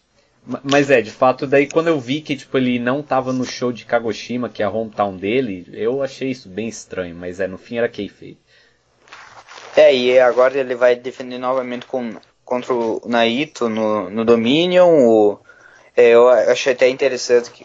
Mas 0.63 0.91
é, 0.91 1.01
de 1.01 1.11
fato, 1.11 1.47
daí 1.47 1.67
quando 1.67 1.87
eu 1.87 1.99
vi 1.99 2.21
que 2.21 2.35
tipo, 2.35 2.57
ele 2.57 2.77
não 2.77 3.01
tava 3.01 3.33
no 3.33 3.43
show 3.43 3.71
de 3.71 3.85
Kagoshima, 3.85 4.49
que 4.49 4.61
é 4.61 4.65
a 4.65 4.69
hometown 4.69 5.17
dele, 5.17 5.67
eu 5.73 6.03
achei 6.03 6.29
isso 6.29 6.47
bem 6.47 6.67
estranho, 6.67 7.15
mas 7.15 7.39
é, 7.39 7.47
no 7.47 7.57
fim 7.57 7.77
era 7.77 7.89
kayfabe. 7.89 8.37
É, 9.75 9.93
e 9.93 10.19
agora 10.19 10.57
ele 10.57 10.75
vai 10.75 10.95
defender 10.95 11.37
novamente 11.37 11.85
com, 11.85 12.15
contra 12.43 12.73
o 12.73 13.01
Naito 13.05 13.67
no, 13.67 14.09
no 14.09 14.23
Dominion, 14.23 14.87
o, 14.87 15.39
é, 15.97 16.09
eu 16.09 16.27
achei 16.27 16.73
até 16.73 16.89
interessante 16.89 17.49
que 17.51 17.63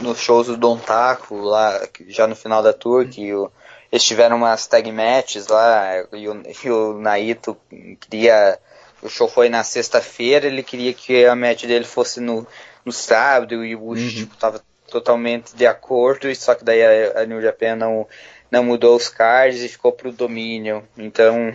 nos 0.00 0.18
shows 0.18 0.46
do 0.46 0.56
Don 0.56 0.78
Taco, 0.78 1.36
lá, 1.36 1.80
já 2.06 2.26
no 2.26 2.36
final 2.36 2.62
da 2.62 2.72
tour, 2.72 3.08
que 3.08 3.34
o, 3.34 3.50
eles 3.90 4.04
tiveram 4.04 4.36
umas 4.36 4.66
tag 4.68 4.90
matches 4.92 5.48
lá, 5.48 6.04
e 6.12 6.28
o, 6.28 6.42
e 6.64 6.70
o 6.70 6.94
Naito 7.00 7.56
queria. 8.00 8.58
O 9.04 9.08
show 9.08 9.28
foi 9.28 9.48
na 9.48 9.62
sexta-feira, 9.62 10.46
ele 10.46 10.62
queria 10.62 10.92
que 10.92 11.24
a 11.24 11.36
match 11.36 11.64
dele 11.64 11.84
fosse 11.84 12.20
no, 12.20 12.46
no 12.84 12.90
sábado, 12.90 13.64
e 13.64 13.76
o 13.76 13.78
Bush 13.78 14.00
uhum. 14.00 14.08
tipo, 14.08 14.36
tava 14.36 14.60
totalmente 14.90 15.54
de 15.54 15.66
acordo, 15.66 16.34
só 16.34 16.54
que 16.54 16.64
daí 16.64 16.82
a, 16.82 17.20
a 17.20 17.26
New 17.26 17.40
Japan 17.40 17.76
não, 17.76 18.08
não 18.50 18.64
mudou 18.64 18.96
os 18.96 19.08
cards 19.08 19.62
e 19.62 19.68
ficou 19.68 19.92
pro 19.92 20.10
Dominion. 20.10 20.82
Então, 20.96 21.54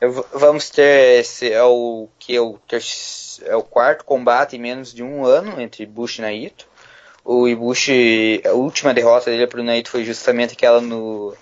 eu, 0.00 0.26
vamos 0.32 0.70
ter 0.70 1.20
esse, 1.20 1.52
é 1.52 1.62
o 1.62 2.08
que 2.18 2.36
é 2.36 2.40
o 2.40 2.58
terceiro 2.68 3.24
é 3.42 3.56
o 3.56 3.62
quarto 3.62 4.04
combate 4.04 4.56
em 4.56 4.60
menos 4.60 4.92
de 4.92 5.02
um 5.02 5.24
ano 5.24 5.60
entre 5.60 5.86
Bush 5.86 6.18
e 6.18 6.22
Naito. 6.22 6.66
O 7.24 7.48
Ibushi, 7.48 8.42
a 8.44 8.52
última 8.52 8.92
derrota 8.92 9.30
dele 9.30 9.46
para 9.46 9.60
o 9.60 9.64
Naito 9.64 9.90
foi 9.90 10.04
justamente 10.04 10.52
aquela 10.52 10.80
no, 10.80 11.34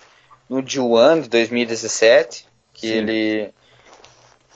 no 0.48 0.62
G1 0.62 1.22
de 1.22 1.29
2017, 1.29 2.46
que 2.72 2.88
Sim. 2.88 2.94
ele 2.94 3.55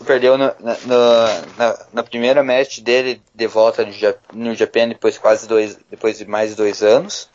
perdeu 0.05 0.37
na, 0.37 0.55
na, 0.61 1.79
na, 1.93 2.03
primeira 2.03 2.43
match 2.43 2.81
dele 2.81 3.23
de 3.35 3.47
volta 3.47 3.87
no 4.33 4.55
Japan 4.55 4.89
depois 4.89 5.17
quase 5.17 5.49
dois, 5.49 5.79
depois 5.91 6.19
de 6.19 6.27
mais 6.27 6.55
dois 6.55 6.83
anos. 6.83 7.29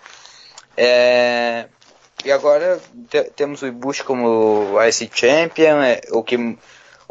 É, 0.78 1.66
e 2.24 2.32
agora 2.32 2.80
te, 3.10 3.24
temos 3.36 3.62
o 3.62 3.68
Ibushi 3.68 4.04
como 4.04 4.78
IC 4.82 5.10
Champion, 5.14 5.82
é, 5.82 6.02
o 6.12 6.24
que 6.24 6.58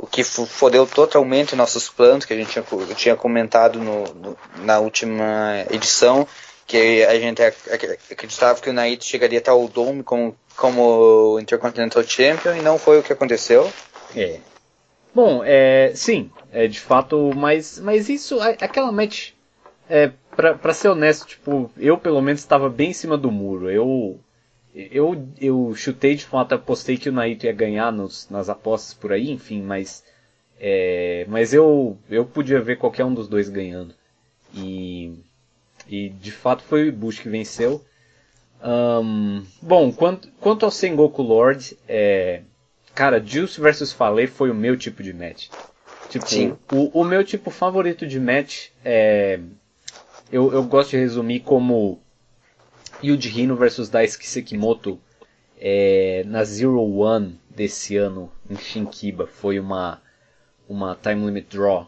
o 0.00 0.06
que 0.06 0.24
fodeu 0.24 0.86
totalmente 0.86 1.54
nossos 1.54 1.90
planos, 1.90 2.24
que 2.24 2.32
a 2.32 2.36
gente 2.36 2.50
tinha, 2.50 2.64
tinha 2.96 3.16
comentado 3.16 3.78
no, 3.78 4.04
no, 4.14 4.38
na 4.56 4.78
última 4.78 5.66
edição, 5.70 6.26
que 6.66 7.04
a 7.04 7.20
gente 7.20 7.42
acreditava 7.42 8.58
que 8.62 8.70
o 8.70 8.72
Naito 8.72 9.04
chegaria 9.04 9.38
até 9.38 9.52
o 9.52 9.68
Dome 9.68 10.02
como, 10.02 10.34
como 10.56 11.38
Intercontinental 11.38 12.02
Champion, 12.02 12.56
e 12.56 12.62
não 12.62 12.78
foi 12.78 12.98
o 12.98 13.02
que 13.02 13.12
aconteceu. 13.12 13.70
É. 14.16 14.38
Bom, 15.14 15.42
é, 15.44 15.92
sim, 15.94 16.30
é 16.52 16.66
de 16.66 16.80
fato, 16.80 17.32
mas, 17.34 17.78
mas 17.80 18.08
isso, 18.08 18.40
aquela 18.40 18.92
match, 18.92 19.32
é, 19.88 20.12
pra, 20.36 20.54
pra 20.54 20.72
ser 20.72 20.88
honesto, 20.88 21.26
tipo, 21.26 21.70
eu 21.76 21.98
pelo 21.98 22.20
menos 22.20 22.40
estava 22.40 22.68
bem 22.68 22.90
em 22.90 22.94
cima 22.94 23.18
do 23.18 23.30
muro. 23.30 23.70
Eu 23.70 24.20
eu, 24.74 25.28
eu 25.40 25.74
chutei 25.74 26.14
de 26.14 26.24
fato, 26.24 26.54
apostei 26.54 26.96
que 26.96 27.08
o 27.08 27.12
Naito 27.12 27.46
ia 27.46 27.52
ganhar 27.52 27.90
nos, 27.92 28.28
nas 28.30 28.48
apostas 28.48 28.94
por 28.94 29.12
aí, 29.12 29.30
enfim, 29.30 29.62
mas. 29.62 30.04
É, 30.58 31.24
mas 31.28 31.54
eu, 31.54 31.98
eu 32.08 32.24
podia 32.24 32.60
ver 32.60 32.76
qualquer 32.76 33.04
um 33.04 33.14
dos 33.14 33.28
dois 33.28 33.48
ganhando. 33.48 33.94
E, 34.54 35.14
e 35.88 36.10
de 36.10 36.30
fato 36.30 36.62
foi 36.62 36.84
o 36.84 36.88
Ibushi 36.88 37.22
que 37.22 37.28
venceu. 37.28 37.84
Um, 38.62 39.42
bom, 39.62 39.90
quanto, 39.90 40.28
quanto 40.38 40.64
ao 40.64 40.70
Sengoku 40.70 41.22
Lord, 41.22 41.76
é, 41.88 42.42
cara, 42.94 43.24
Juice 43.24 43.60
vs 43.60 43.92
Fale 43.92 44.26
foi 44.26 44.50
o 44.50 44.54
meu 44.54 44.76
tipo 44.76 45.02
de 45.02 45.12
match. 45.12 45.48
Tipo, 46.08 46.28
Sim. 46.28 46.56
O, 46.72 47.00
o 47.00 47.04
meu 47.04 47.22
tipo 47.24 47.50
favorito 47.50 48.06
de 48.06 48.18
match 48.18 48.68
é. 48.84 49.38
Eu, 50.32 50.52
eu 50.52 50.62
gosto 50.64 50.90
de 50.90 50.96
resumir 50.96 51.40
como 51.40 52.00
Yuji 53.02 53.40
Hino 53.40 53.56
versus 53.56 53.88
Daisuke 53.88 54.28
Sekimoto 54.28 55.00
é, 55.58 56.22
na 56.26 56.44
Zero 56.44 56.82
One 56.82 57.38
desse 57.48 57.96
ano 57.96 58.32
em 58.48 58.56
Shinkiba 58.56 59.26
foi 59.26 59.60
uma 59.60 60.00
uma 60.68 60.96
time 60.96 61.26
limit 61.26 61.48
draw 61.50 61.82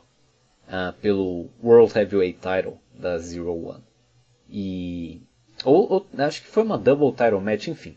uh, 0.69 0.93
pelo 1.01 1.49
World 1.63 1.97
Heavyweight 1.97 2.39
Title 2.41 2.79
da 2.93 3.19
Zero 3.19 3.55
One 3.55 3.83
e 4.51 5.23
ou, 5.65 5.91
ou, 5.91 6.07
acho 6.19 6.43
que 6.43 6.49
foi 6.49 6.63
uma 6.63 6.77
double 6.77 7.13
title 7.13 7.41
match 7.41 7.69
enfim 7.69 7.97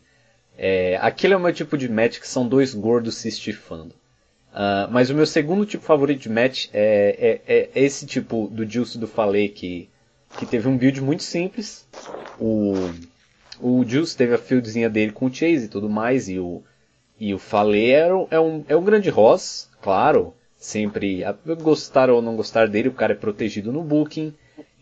é, 0.57 0.97
aquele 1.01 1.33
é 1.33 1.37
o 1.37 1.39
meu 1.39 1.53
tipo 1.53 1.77
de 1.77 1.89
match 1.89 2.19
que 2.19 2.27
são 2.27 2.47
dois 2.47 2.73
gordos 2.73 3.15
se 3.15 3.27
estifando 3.27 3.93
uh, 4.51 4.89
mas 4.91 5.09
o 5.09 5.15
meu 5.15 5.25
segundo 5.25 5.65
tipo 5.65 5.83
favorito 5.83 6.21
de 6.21 6.29
match 6.29 6.67
é, 6.73 7.41
é, 7.47 7.55
é 7.55 7.83
esse 7.83 8.05
tipo 8.05 8.47
do 8.51 8.69
Juice 8.69 8.97
do 8.97 9.07
Falei 9.07 9.49
que 9.49 9.89
que 10.37 10.45
teve 10.45 10.67
um 10.67 10.77
build 10.77 11.01
muito 11.01 11.23
simples. 11.23 11.87
O, 12.39 12.73
o 13.59 13.83
Juice 13.85 14.15
teve 14.15 14.33
a 14.33 14.37
fieldzinha 14.37 14.89
dele 14.89 15.11
com 15.11 15.27
o 15.27 15.33
Chase 15.33 15.65
e 15.65 15.69
tudo 15.69 15.89
mais, 15.89 16.29
e 16.29 16.39
o, 16.39 16.61
e 17.19 17.33
o 17.33 17.39
Fale 17.39 17.91
é, 17.91 18.09
é, 18.31 18.39
um, 18.39 18.63
é 18.67 18.75
um 18.75 18.83
grande 18.83 19.09
Ross, 19.09 19.69
claro, 19.81 20.33
sempre, 20.57 21.23
gostar 21.61 22.09
ou 22.09 22.21
não 22.21 22.35
gostar 22.35 22.67
dele, 22.67 22.89
o 22.89 22.93
cara 22.93 23.13
é 23.13 23.17
protegido 23.17 23.71
no 23.71 23.83
booking, 23.83 24.33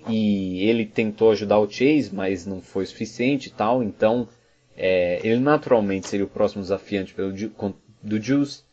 e 0.08 0.68
ele 0.68 0.86
tentou 0.86 1.32
ajudar 1.32 1.60
o 1.60 1.70
Chase, 1.70 2.10
mas 2.12 2.46
não 2.46 2.62
foi 2.62 2.86
suficiente 2.86 3.48
e 3.48 3.52
tal, 3.52 3.84
então 3.84 4.28
é, 4.76 5.20
ele 5.24 5.40
naturalmente 5.40 6.08
seria 6.08 6.26
o 6.26 6.30
próximo 6.30 6.62
desafiante 6.62 7.14
pelo, 7.14 7.34
do 8.02 8.22
Juice, 8.22 8.64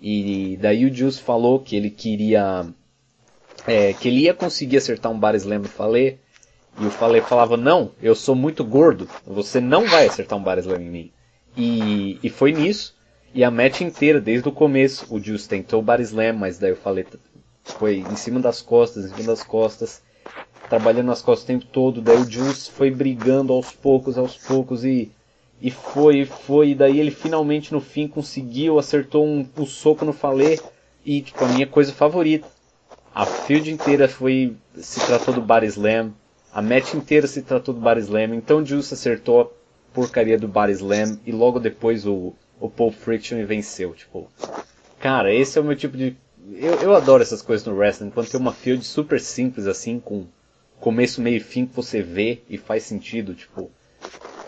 e 0.00 0.58
daí 0.60 0.84
o 0.84 0.94
Juice 0.94 1.20
falou 1.20 1.60
que 1.60 1.74
ele 1.74 1.90
queria 1.90 2.66
é, 3.66 3.92
que 3.92 4.08
ele 4.08 4.20
ia 4.20 4.34
conseguir 4.34 4.76
acertar 4.76 5.10
um 5.10 5.18
bar 5.18 5.34
slam 5.34 5.60
no 5.60 5.68
Fale. 5.68 6.18
E 6.78 6.84
o 6.84 6.90
Fale 6.90 7.22
falava, 7.22 7.56
não, 7.56 7.92
eu 8.02 8.14
sou 8.14 8.34
muito 8.34 8.62
gordo, 8.62 9.08
você 9.26 9.60
não 9.60 9.86
vai 9.86 10.06
acertar 10.06 10.38
um 10.38 10.42
bar 10.42 10.58
slam 10.58 10.82
em 10.82 10.90
mim. 10.90 11.12
E, 11.56 12.18
e 12.22 12.28
foi 12.28 12.52
nisso. 12.52 12.94
E 13.34 13.42
a 13.42 13.50
match 13.50 13.80
inteira, 13.80 14.20
desde 14.20 14.48
o 14.48 14.52
começo, 14.52 15.06
o 15.14 15.18
Juice 15.18 15.48
tentou 15.48 15.80
o 15.80 15.82
bar 15.82 16.00
slam, 16.00 16.34
mas 16.34 16.58
daí 16.58 16.72
o 16.72 16.76
Fale 16.76 17.06
foi 17.64 17.98
em 17.98 18.16
cima 18.16 18.40
das 18.40 18.60
costas, 18.60 19.06
em 19.06 19.14
cima 19.14 19.28
das 19.28 19.42
costas, 19.42 20.02
trabalhando 20.68 21.06
nas 21.06 21.22
costas 21.22 21.44
o 21.44 21.46
tempo 21.46 21.64
todo. 21.66 22.02
Daí 22.02 22.16
o 22.16 22.30
Juice 22.30 22.70
foi 22.70 22.90
brigando 22.90 23.52
aos 23.52 23.72
poucos, 23.72 24.18
aos 24.18 24.36
poucos 24.36 24.84
e 24.84 25.10
e 25.60 25.70
foi, 25.70 26.24
foi, 26.24 26.70
e 26.70 26.74
daí 26.74 27.00
ele 27.00 27.10
finalmente 27.10 27.72
no 27.72 27.80
fim 27.80 28.06
conseguiu, 28.06 28.78
acertou 28.78 29.26
um, 29.26 29.48
um 29.56 29.66
soco 29.66 30.04
no 30.04 30.12
Fale 30.12 30.60
e 31.04 31.22
tipo 31.22 31.44
a 31.44 31.48
minha 31.48 31.66
coisa 31.66 31.92
favorita 31.92 32.46
a 33.16 33.24
field 33.24 33.72
inteira 33.72 34.06
foi 34.06 34.54
se 34.76 35.00
tratou 35.06 35.32
do 35.32 35.40
Bar 35.40 35.64
Slam. 35.64 36.12
A 36.52 36.60
match 36.60 36.92
inteira 36.92 37.26
se 37.26 37.40
tratou 37.40 37.72
do 37.72 37.80
Bar 37.80 37.96
Slam. 37.96 38.34
Então 38.34 38.62
Juice 38.62 38.92
acertou 38.92 39.40
a 39.40 39.94
porcaria 39.94 40.38
do 40.38 40.46
Bar 40.46 40.68
Slam 40.68 41.18
e 41.24 41.32
logo 41.32 41.58
depois 41.58 42.06
o, 42.06 42.34
o 42.60 42.68
Paul 42.68 42.92
Friction 42.92 43.42
venceu. 43.46 43.94
Tipo, 43.94 44.30
cara, 45.00 45.32
esse 45.32 45.56
é 45.56 45.62
o 45.62 45.64
meu 45.64 45.74
tipo 45.74 45.96
de. 45.96 46.14
Eu, 46.52 46.74
eu 46.74 46.94
adoro 46.94 47.22
essas 47.22 47.40
coisas 47.40 47.66
no 47.66 47.74
wrestling. 47.74 48.10
Quando 48.10 48.28
tem 48.28 48.38
uma 48.38 48.52
field 48.52 48.84
super 48.84 49.18
simples 49.18 49.66
assim, 49.66 49.98
com 49.98 50.26
começo, 50.78 51.22
meio 51.22 51.38
e 51.38 51.40
fim 51.40 51.64
que 51.64 51.74
você 51.74 52.02
vê 52.02 52.42
e 52.50 52.58
faz 52.58 52.82
sentido. 52.82 53.32
Tipo, 53.32 53.70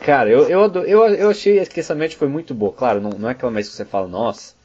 cara, 0.00 0.28
eu, 0.30 0.48
eu, 0.48 0.64
adoro, 0.64 0.86
eu, 0.86 1.06
eu 1.14 1.30
achei 1.30 1.64
que 1.66 1.80
essa 1.80 1.94
match 1.94 2.14
foi 2.14 2.28
muito 2.28 2.54
boa. 2.54 2.72
Claro, 2.72 3.00
não, 3.00 3.10
não 3.10 3.28
é 3.28 3.32
aquela 3.32 3.52
match 3.52 3.66
que 3.66 3.72
você 3.72 3.84
fala, 3.84 4.08
nossa 4.08 4.58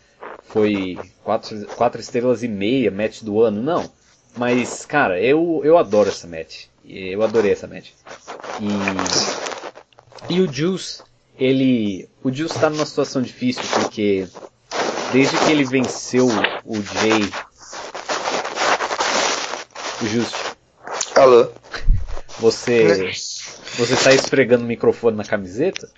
foi 0.53 0.97
quatro, 1.23 1.65
quatro 1.75 1.99
estrelas 1.99 2.43
e 2.43 2.47
meia 2.47 2.91
match 2.91 3.23
do 3.23 3.41
ano, 3.41 3.61
não. 3.61 3.89
Mas, 4.37 4.85
cara, 4.85 5.19
eu, 5.19 5.61
eu 5.63 5.77
adoro 5.77 6.09
essa 6.09 6.27
match. 6.27 6.65
Eu 6.85 7.23
adorei 7.23 7.51
essa 7.51 7.67
match. 7.67 7.89
E, 10.29 10.33
e 10.33 10.41
o 10.41 10.51
Juice, 10.51 11.01
ele. 11.37 12.09
O 12.23 12.31
Juice 12.31 12.59
tá 12.59 12.69
numa 12.69 12.85
situação 12.85 13.21
difícil 13.21 13.63
porque 13.73 14.27
desde 15.11 15.37
que 15.37 15.51
ele 15.51 15.65
venceu 15.65 16.27
o 16.65 16.75
Jay. 16.75 17.21
O 20.01 20.05
Just. 20.05 20.35
Alô? 21.15 21.49
Você. 22.39 23.11
Você 23.77 23.95
tá 23.95 24.13
esfregando 24.13 24.63
o 24.63 24.67
microfone 24.67 25.17
na 25.17 25.23
camiseta? 25.23 25.89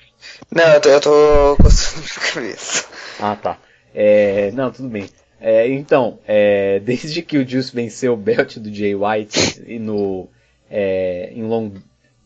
Não, 0.50 0.64
eu 0.64 0.82
tô, 0.82 0.90
eu 0.90 1.02
tô 1.02 1.58
coçando 1.62 2.06
a 2.06 2.34
cabeça. 2.34 2.88
Ah, 3.20 3.36
tá. 3.36 3.58
É, 3.94 4.52
não, 4.52 4.72
tudo 4.72 4.90
bem. 4.90 5.10
É, 5.40 5.68
então, 5.68 6.20
é, 6.26 6.80
desde 6.84 7.22
que 7.22 7.38
o 7.38 7.48
Juice 7.48 7.76
venceu 7.76 8.14
o 8.14 8.18
belt 8.18 8.58
do 8.58 8.74
Jay 8.74 8.96
White 8.96 9.64
e 9.68 9.78
no, 9.78 10.30
é, 10.70 11.32
em 11.34 11.44
Long, 11.44 11.74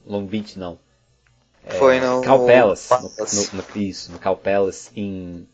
Long 0.05 0.25
Beach, 0.25 0.57
não. 0.57 0.77
É, 1.65 1.73
Foi 1.73 1.99
no 1.99 2.21
Cal 2.21 2.45
Palace, 2.45 2.93
no, 2.93 3.01
no, 3.01 3.63
no, 3.63 3.81
isso, 3.81 4.11
no 4.11 4.19
Cal 4.19 4.37
Palace 4.37 4.89
em, 4.95 5.47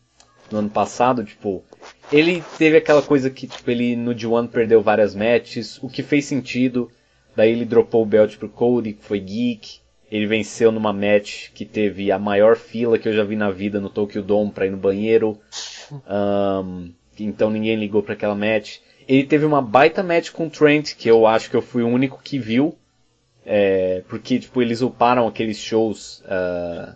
no 0.51 0.59
ano 0.59 0.69
passado, 0.69 1.23
tipo, 1.23 1.63
ele 2.11 2.43
teve 2.57 2.77
aquela 2.77 3.01
coisa 3.01 3.29
que, 3.29 3.47
tipo, 3.47 3.69
ele 3.69 3.95
no 3.95 4.13
D1 4.13 4.49
perdeu 4.49 4.81
várias 4.81 5.15
matches, 5.15 5.81
o 5.81 5.89
que 5.89 6.03
fez 6.03 6.25
sentido, 6.25 6.91
daí 7.35 7.51
ele 7.51 7.65
dropou 7.65 8.03
o 8.03 8.05
belt 8.05 8.37
pro 8.37 8.47
Cody, 8.47 8.93
que 8.93 9.03
foi 9.03 9.19
geek, 9.19 9.79
ele 10.11 10.27
venceu 10.27 10.71
numa 10.71 10.93
match 10.93 11.49
que 11.53 11.65
teve 11.65 12.11
a 12.11 12.19
maior 12.19 12.55
fila 12.55 12.97
que 12.97 13.07
eu 13.07 13.13
já 13.13 13.23
vi 13.23 13.35
na 13.35 13.49
vida 13.49 13.79
no 13.79 13.89
Tokyo 13.89 14.21
Dome 14.21 14.51
pra 14.51 14.65
ir 14.65 14.71
no 14.71 14.77
banheiro. 14.77 15.39
Um, 15.91 16.91
então 17.19 17.49
ninguém 17.49 17.75
ligou 17.75 18.03
para 18.03 18.13
aquela 18.13 18.35
match. 18.35 18.77
Ele 19.07 19.23
teve 19.23 19.45
uma 19.45 19.61
baita 19.61 20.03
match 20.03 20.31
com 20.31 20.47
o 20.47 20.49
Trent, 20.49 20.95
que 20.95 21.09
eu 21.09 21.27
acho 21.27 21.49
que 21.49 21.55
eu 21.55 21.61
fui 21.61 21.83
o 21.83 21.87
único 21.87 22.21
que 22.23 22.39
viu. 22.39 22.77
É, 23.45 24.03
porque, 24.09 24.39
tipo, 24.39 24.61
eles 24.61 24.81
uparam 24.81 25.27
aqueles 25.27 25.59
shows. 25.59 26.23
Uh, 26.25 26.95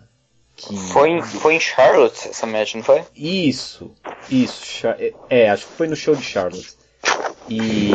que... 0.56 0.76
Foi, 0.76 1.10
em, 1.10 1.22
foi 1.22 1.54
em 1.54 1.60
Charlotte 1.60 2.28
essa 2.28 2.46
match, 2.46 2.74
não 2.74 2.82
foi? 2.82 3.04
Isso, 3.14 3.92
isso. 4.28 4.86
É, 5.28 5.48
acho 5.48 5.66
que 5.66 5.72
foi 5.74 5.86
no 5.86 5.94
show 5.94 6.14
de 6.14 6.22
Charlotte. 6.22 6.74
E 7.50 7.90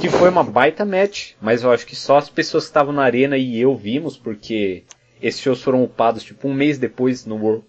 que 0.00 0.08
foi 0.08 0.28
uma 0.28 0.44
baita 0.44 0.84
match, 0.84 1.32
mas 1.40 1.64
eu 1.64 1.72
acho 1.72 1.84
que 1.84 1.96
só 1.96 2.18
as 2.18 2.28
pessoas 2.28 2.64
que 2.64 2.70
estavam 2.70 2.92
na 2.92 3.02
arena 3.02 3.36
e 3.36 3.60
eu 3.60 3.76
vimos, 3.76 4.16
porque 4.16 4.84
esses 5.20 5.40
shows 5.40 5.60
foram 5.60 5.82
upados 5.82 6.22
tipo 6.22 6.46
um 6.48 6.54
mês 6.54 6.78
depois 6.78 7.26
no 7.26 7.36
World, 7.36 7.64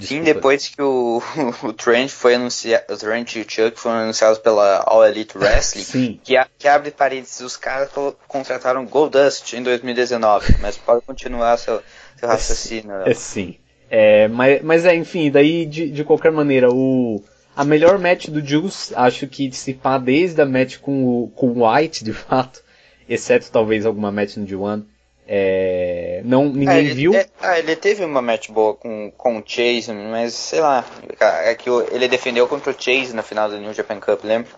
Sim, 0.00 0.22
depois 0.22 0.68
que 0.68 0.80
o, 0.80 1.20
o 1.62 1.72
Trent 1.72 2.08
foi 2.08 2.34
anunciado, 2.34 2.84
o 2.94 2.96
Trent 2.96 3.34
e 3.34 3.40
o 3.40 3.44
Chuck 3.46 3.78
foram 3.78 3.96
anunciados 3.96 4.38
pela 4.38 4.82
All 4.86 5.06
Elite 5.06 5.36
Wrestling, 5.36 5.84
Sim. 5.84 6.20
Que, 6.24 6.36
a, 6.36 6.46
que 6.58 6.66
abre 6.66 6.90
parênteses, 6.90 7.40
os 7.40 7.56
caras 7.56 7.90
contrataram 8.26 8.86
Goldust 8.86 9.52
em 9.52 9.62
2019, 9.62 10.56
mas 10.60 10.78
pode 10.78 11.04
continuar 11.04 11.58
seu, 11.58 11.82
seu 12.16 12.28
raciocínio. 12.28 12.92
É, 13.04 13.12
sim. 13.12 13.58
É, 13.90 14.28
mas, 14.28 14.62
mas 14.62 14.84
é, 14.84 14.94
enfim, 14.94 15.30
daí 15.30 15.66
de, 15.66 15.90
de 15.90 16.04
qualquer 16.04 16.32
maneira, 16.32 16.70
o, 16.70 17.22
a 17.56 17.64
melhor 17.64 17.98
match 17.98 18.28
do 18.28 18.44
Juice, 18.44 18.94
acho 18.94 19.26
que 19.26 19.48
dissipar 19.48 20.00
desde 20.00 20.40
a 20.42 20.46
match 20.46 20.76
com 20.78 21.04
o, 21.04 21.28
com 21.28 21.48
o 21.48 21.66
White, 21.66 22.04
de 22.04 22.12
fato, 22.12 22.62
exceto 23.08 23.50
talvez 23.50 23.86
alguma 23.86 24.12
match 24.12 24.36
no 24.36 24.46
D1, 24.46 24.84
é, 25.28 26.20
não, 26.24 26.44
ninguém 26.44 26.68
ah, 26.68 26.78
ele, 26.78 26.94
viu. 26.94 27.14
É, 27.14 27.26
ah, 27.40 27.58
ele 27.58 27.74
teve 27.74 28.04
uma 28.04 28.22
match 28.22 28.48
boa 28.48 28.74
com, 28.74 29.10
com 29.16 29.38
o 29.38 29.42
Chase, 29.44 29.92
mas 29.92 30.34
sei 30.34 30.60
lá. 30.60 30.84
É 31.18 31.52
que 31.56 31.68
ele 31.68 32.06
defendeu 32.06 32.46
contra 32.46 32.70
o 32.70 32.76
Chase 32.78 33.12
na 33.12 33.24
final 33.24 33.48
do 33.48 33.58
New 33.58 33.74
Japan 33.74 33.98
Cup, 33.98 34.22
lembra? 34.22 34.48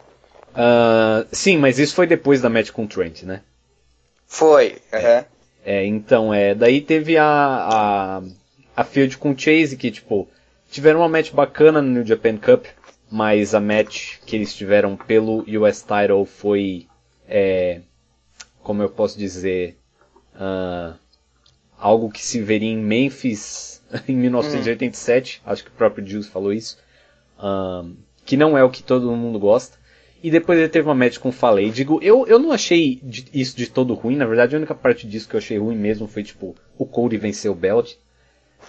Uh, 0.51 1.27
sim, 1.33 1.57
mas 1.57 1.79
isso 1.79 1.95
foi 1.95 2.07
depois 2.07 2.43
da 2.43 2.51
match 2.51 2.71
com 2.71 2.85
o 2.85 2.87
Trent, 2.87 3.23
né? 3.23 3.41
Foi, 4.27 4.77
é. 4.93 5.25
é 5.65 5.87
então, 5.87 6.35
é, 6.35 6.55
daí 6.55 6.83
teve 6.83 7.17
a, 7.17 7.25
a, 7.25 8.23
a 8.77 8.85
field 8.85 9.17
com 9.17 9.31
o 9.31 9.39
Chase, 9.39 9.77
que 9.77 9.91
tipo, 9.91 10.29
tiveram 10.71 11.01
uma 11.01 11.09
match 11.09 11.31
bacana 11.31 11.81
no 11.81 11.89
New 11.89 12.05
Japan 12.07 12.37
Cup, 12.37 12.67
mas 13.11 13.55
a 13.55 13.61
match 13.61 14.19
que 14.27 14.37
eles 14.37 14.55
tiveram 14.55 14.97
pelo 14.97 15.45
US 15.61 15.83
Title 15.83 16.25
foi, 16.25 16.87
é, 17.27 17.81
como 18.63 18.83
eu 18.83 18.91
posso 18.91 19.19
dizer, 19.19 19.77
uh, 20.35 20.95
algo 21.79 22.11
que 22.11 22.25
se 22.25 22.41
veria 22.43 22.71
em 22.71 22.77
Memphis 22.77 23.83
em 24.07 24.15
1987, 24.15 25.41
hum. 25.45 25.51
acho 25.51 25.65
que 25.65 25.71
o 25.71 25.75
próprio 25.75 26.07
Juice 26.07 26.29
falou 26.29 26.53
isso, 26.53 26.79
uh, 27.39 27.91
que 28.25 28.37
não 28.37 28.59
é 28.59 28.63
o 28.63 28.71
que 28.71 28.83
todo 28.83 29.11
mundo 29.17 29.39
gosta. 29.39 29.79
E 30.23 30.31
depois 30.31 30.59
ele 30.59 30.69
teve 30.69 30.89
uma 30.89 30.97
match 30.97 31.19
com 31.19 31.29
o 31.29 31.33
Falei. 31.33 31.71
Digo, 31.71 32.01
eu, 32.03 32.27
eu 32.27 32.41
não 32.41 32.51
achei 32.51 33.01
isso 33.33 33.57
de 33.57 33.69
todo 33.69 33.95
ruim. 33.95 34.17
Na 34.17 34.27
verdade, 34.27 34.55
a 34.55 34.59
única 34.59 34.75
parte 34.75 35.07
disso 35.07 35.29
que 35.29 35.37
eu 35.37 35.39
achei 35.39 35.57
ruim 35.59 35.77
mesmo 35.77 36.09
foi, 36.09 36.25
tipo, 36.25 36.57
o 36.77 36.85
Cody 36.85 37.17
vencer 37.17 37.49
o 37.49 37.55
Belt. 37.55 37.95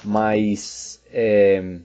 Mas, 0.03 1.01
é, 1.11 1.79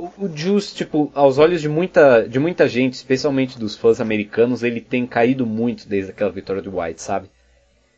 o, 0.00 0.26
o 0.26 0.36
Juice, 0.36 0.74
tipo, 0.74 1.10
aos 1.14 1.38
olhos 1.38 1.60
de 1.60 1.68
muita, 1.68 2.26
de 2.26 2.38
muita 2.38 2.68
gente, 2.68 2.94
especialmente 2.94 3.58
dos 3.58 3.76
fãs 3.76 4.00
americanos, 4.00 4.62
ele 4.62 4.80
tem 4.80 5.06
caído 5.06 5.46
muito 5.46 5.88
desde 5.88 6.10
aquela 6.10 6.30
vitória 6.30 6.62
do 6.62 6.78
White, 6.78 7.02
sabe? 7.02 7.28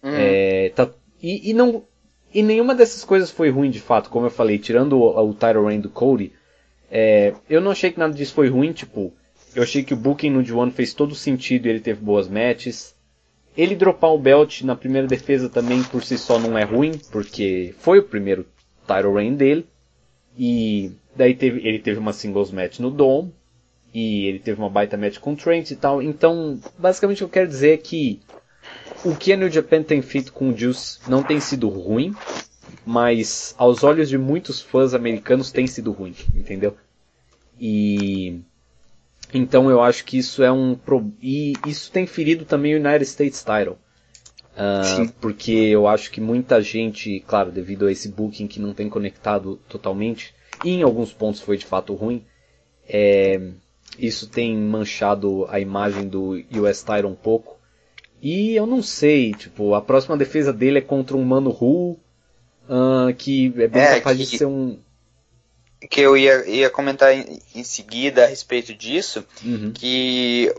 Uhum. 0.02 0.10
É, 0.14 0.72
tá, 0.74 0.90
e, 1.22 1.50
e, 1.50 1.54
não, 1.54 1.84
e 2.34 2.42
nenhuma 2.42 2.74
dessas 2.74 3.04
coisas 3.04 3.30
foi 3.30 3.50
ruim 3.50 3.70
de 3.70 3.80
fato, 3.80 4.10
como 4.10 4.26
eu 4.26 4.30
falei, 4.30 4.58
tirando 4.58 4.98
o, 4.98 5.30
o 5.30 5.32
title 5.32 5.66
reign 5.66 5.82
do 5.82 5.88
Cody, 5.88 6.32
é, 6.90 7.34
eu 7.48 7.60
não 7.60 7.70
achei 7.70 7.90
que 7.90 7.98
nada 7.98 8.12
disso 8.12 8.34
foi 8.34 8.48
ruim, 8.48 8.72
tipo, 8.72 9.14
eu 9.54 9.62
achei 9.62 9.82
que 9.82 9.94
o 9.94 9.96
booking 9.96 10.30
no 10.30 10.42
D1 10.42 10.72
fez 10.72 10.94
todo 10.94 11.14
sentido 11.14 11.66
e 11.66 11.70
ele 11.70 11.80
teve 11.80 12.00
boas 12.00 12.28
matches. 12.28 12.94
Ele 13.56 13.76
dropar 13.76 14.10
o 14.10 14.18
belt 14.18 14.62
na 14.62 14.74
primeira 14.74 15.06
defesa 15.06 15.48
também 15.48 15.82
por 15.82 16.02
si 16.02 16.16
só 16.16 16.38
não 16.38 16.56
é 16.56 16.64
ruim, 16.64 16.92
porque 17.10 17.74
foi 17.78 17.98
o 17.98 18.02
primeiro 18.02 18.46
title 18.86 19.14
reign 19.14 19.36
dele. 19.36 19.66
E 20.36 20.92
daí 21.14 21.34
teve, 21.34 21.66
ele 21.66 21.78
teve 21.78 21.98
uma 21.98 22.12
singles 22.12 22.50
match 22.50 22.78
no 22.78 22.90
Dome. 22.90 23.32
E 23.94 24.26
ele 24.26 24.38
teve 24.38 24.58
uma 24.58 24.70
baita 24.70 24.96
match 24.96 25.18
com 25.18 25.34
o 25.34 25.36
Trent 25.36 25.70
e 25.70 25.76
tal. 25.76 26.02
Então, 26.02 26.58
basicamente 26.78 27.18
o 27.18 27.18
que 27.18 27.24
eu 27.24 27.42
quero 27.42 27.48
dizer 27.48 27.74
é 27.74 27.76
que 27.76 28.20
o 29.04 29.14
que 29.14 29.32
a 29.32 29.36
New 29.36 29.50
Japan 29.50 29.82
tem 29.82 30.00
feito 30.00 30.32
com 30.32 30.50
o 30.50 30.56
Juice 30.56 30.98
não 31.08 31.22
tem 31.22 31.40
sido 31.40 31.68
ruim, 31.68 32.14
mas 32.86 33.54
aos 33.58 33.82
olhos 33.82 34.08
de 34.08 34.16
muitos 34.16 34.60
fãs 34.60 34.94
americanos 34.94 35.50
tem 35.50 35.66
sido 35.66 35.92
ruim, 35.92 36.14
entendeu? 36.34 36.76
E 37.60 38.40
então 39.34 39.70
eu 39.70 39.80
acho 39.82 40.04
que 40.04 40.18
isso 40.18 40.42
é 40.42 40.52
um 40.52 40.74
pro... 40.74 41.12
e 41.20 41.54
isso 41.66 41.90
tem 41.90 42.06
ferido 42.06 42.44
também 42.44 42.74
o 42.74 42.78
United 42.78 43.04
States 43.04 43.42
Title. 43.42 43.78
Uh, 44.52 45.10
porque 45.20 45.52
eu 45.52 45.88
acho 45.88 46.10
que 46.10 46.20
muita 46.20 46.60
gente, 46.60 47.20
claro, 47.26 47.50
devido 47.50 47.86
a 47.86 47.92
esse 47.92 48.08
booking 48.08 48.46
que 48.46 48.60
não 48.60 48.74
tem 48.74 48.88
conectado 48.88 49.58
totalmente, 49.68 50.34
e 50.64 50.70
em 50.70 50.82
alguns 50.82 51.12
pontos 51.12 51.40
foi 51.40 51.56
de 51.56 51.64
fato 51.64 51.94
ruim, 51.94 52.24
é, 52.86 53.40
isso 53.98 54.28
tem 54.28 54.56
manchado 54.56 55.46
a 55.48 55.58
imagem 55.58 56.06
do 56.06 56.42
US 56.50 56.82
Title 56.82 57.08
um 57.08 57.14
pouco. 57.14 57.58
E 58.20 58.54
eu 58.54 58.66
não 58.66 58.82
sei, 58.82 59.32
tipo, 59.32 59.74
a 59.74 59.80
próxima 59.80 60.16
defesa 60.16 60.52
dele 60.52 60.78
é 60.78 60.82
contra 60.82 61.16
um 61.16 61.24
Mano 61.24 61.50
Ru, 61.50 61.98
uh, 62.68 63.12
que 63.16 63.52
é 63.56 63.66
bem 63.66 63.82
é, 63.82 63.98
capaz 63.98 64.16
que, 64.16 64.24
de 64.24 64.38
ser 64.38 64.46
um. 64.46 64.78
Que 65.90 66.02
eu 66.02 66.16
ia, 66.16 66.48
ia 66.48 66.70
comentar 66.70 67.12
em, 67.12 67.40
em 67.54 67.64
seguida 67.64 68.24
a 68.24 68.28
respeito 68.28 68.72
disso, 68.74 69.24
uhum. 69.44 69.72
que 69.72 70.54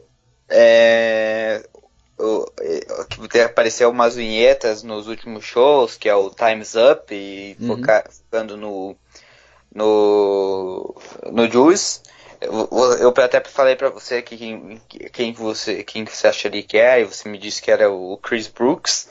é, 0.50 1.66
que 3.30 3.40
apareceu 3.40 3.90
umas 3.90 4.16
vinhetas 4.16 4.84
nos 4.84 5.08
últimos 5.08 5.44
shows, 5.44 5.98
que 5.98 6.10
é 6.10 6.16
o 6.16 6.30
Time's 6.30 6.74
Up, 6.76 7.14
e 7.14 7.56
uhum. 7.60 7.68
focando 7.68 8.58
no, 8.58 8.96
no, 9.74 10.96
no 11.32 11.50
Juice. 11.50 12.02
Eu, 12.42 12.68
eu 13.00 13.14
até 13.24 13.42
falei 13.46 13.76
para 13.76 13.90
você 13.90 14.22
que 14.22 14.36
quem, 14.36 14.82
quem, 15.12 15.34
você 15.34 15.84
quem 15.84 16.04
você 16.04 16.28
acharia 16.28 16.62
que 16.62 16.78
era, 16.78 17.00
e 17.00 17.06
você 17.06 17.30
me 17.30 17.38
disse 17.38 17.62
que 17.62 17.72
era 17.72 17.90
o 17.90 18.18
Chris 18.18 18.48
Brooks. 18.48 19.08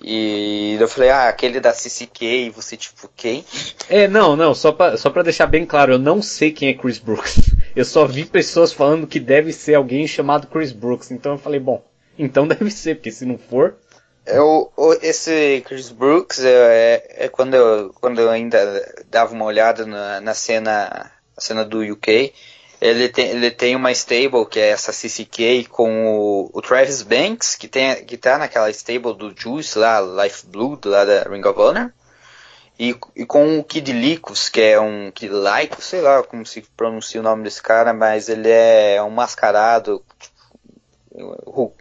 E 0.00 0.76
eu 0.80 0.86
falei, 0.86 1.10
ah, 1.10 1.28
aquele 1.28 1.58
da 1.58 1.72
CCK, 1.72 2.22
e 2.22 2.50
você 2.50 2.76
tipo, 2.76 3.10
quem? 3.16 3.44
É, 3.88 4.06
não, 4.06 4.36
não, 4.36 4.54
só 4.54 4.70
pra, 4.70 4.96
só 4.96 5.10
pra 5.10 5.24
deixar 5.24 5.46
bem 5.46 5.66
claro, 5.66 5.94
eu 5.94 5.98
não 5.98 6.22
sei 6.22 6.52
quem 6.52 6.68
é 6.68 6.74
Chris 6.74 6.98
Brooks. 6.98 7.50
Eu 7.74 7.84
só 7.84 8.06
vi 8.06 8.24
pessoas 8.24 8.72
falando 8.72 9.08
que 9.08 9.18
deve 9.18 9.52
ser 9.52 9.74
alguém 9.74 10.06
chamado 10.06 10.46
Chris 10.46 10.70
Brooks, 10.70 11.10
então 11.10 11.32
eu 11.32 11.38
falei, 11.38 11.58
bom, 11.58 11.82
então 12.18 12.46
deve 12.48 12.70
ser, 12.70 12.96
porque 12.96 13.12
se 13.12 13.24
não 13.24 13.38
for. 13.38 13.76
É 14.26 14.38
esse 15.00 15.62
Chris 15.66 15.88
Brooks 15.90 16.44
é, 16.44 16.50
é, 16.50 17.24
é, 17.24 17.28
quando, 17.28 17.54
eu, 17.54 17.94
quando 17.94 18.20
eu 18.20 18.28
ainda 18.28 19.04
dava 19.08 19.32
uma 19.32 19.46
olhada 19.46 19.86
na, 19.86 20.20
na 20.20 20.34
cena, 20.34 21.10
na 21.34 21.40
cena 21.40 21.64
do 21.64 21.80
UK. 21.80 22.34
Ele 22.80 23.08
tem, 23.08 23.30
ele 23.30 23.50
tem 23.50 23.74
uma 23.74 23.90
stable 23.90 24.46
que 24.46 24.60
é 24.60 24.68
essa 24.68 24.92
CCK 24.92 25.64
com 25.68 26.06
o, 26.06 26.50
o 26.52 26.62
Travis 26.62 27.02
Banks, 27.02 27.56
que, 27.56 27.66
tem, 27.66 28.04
que 28.04 28.16
tá 28.16 28.38
naquela 28.38 28.70
stable 28.70 29.14
do 29.14 29.34
Juice 29.34 29.76
lá, 29.76 30.00
Life 30.00 30.46
Blood, 30.46 30.86
lá 30.86 31.04
da 31.04 31.22
Ring 31.22 31.44
of 31.44 31.58
Honor. 31.58 31.92
E, 32.78 32.94
e 33.16 33.26
com 33.26 33.58
o 33.58 33.64
Kid 33.64 33.92
Lycos, 33.92 34.48
que 34.48 34.60
é 34.60 34.78
um 34.78 35.10
Kid 35.10 35.32
Lycos, 35.32 35.84
sei 35.84 36.00
lá 36.00 36.22
como 36.22 36.46
se 36.46 36.60
pronuncia 36.76 37.18
o 37.18 37.24
nome 37.24 37.42
desse 37.42 37.60
cara, 37.60 37.92
mas 37.92 38.28
ele 38.28 38.48
é 38.48 39.02
um 39.02 39.10
mascarado, 39.10 40.04
tipo, 40.20 41.72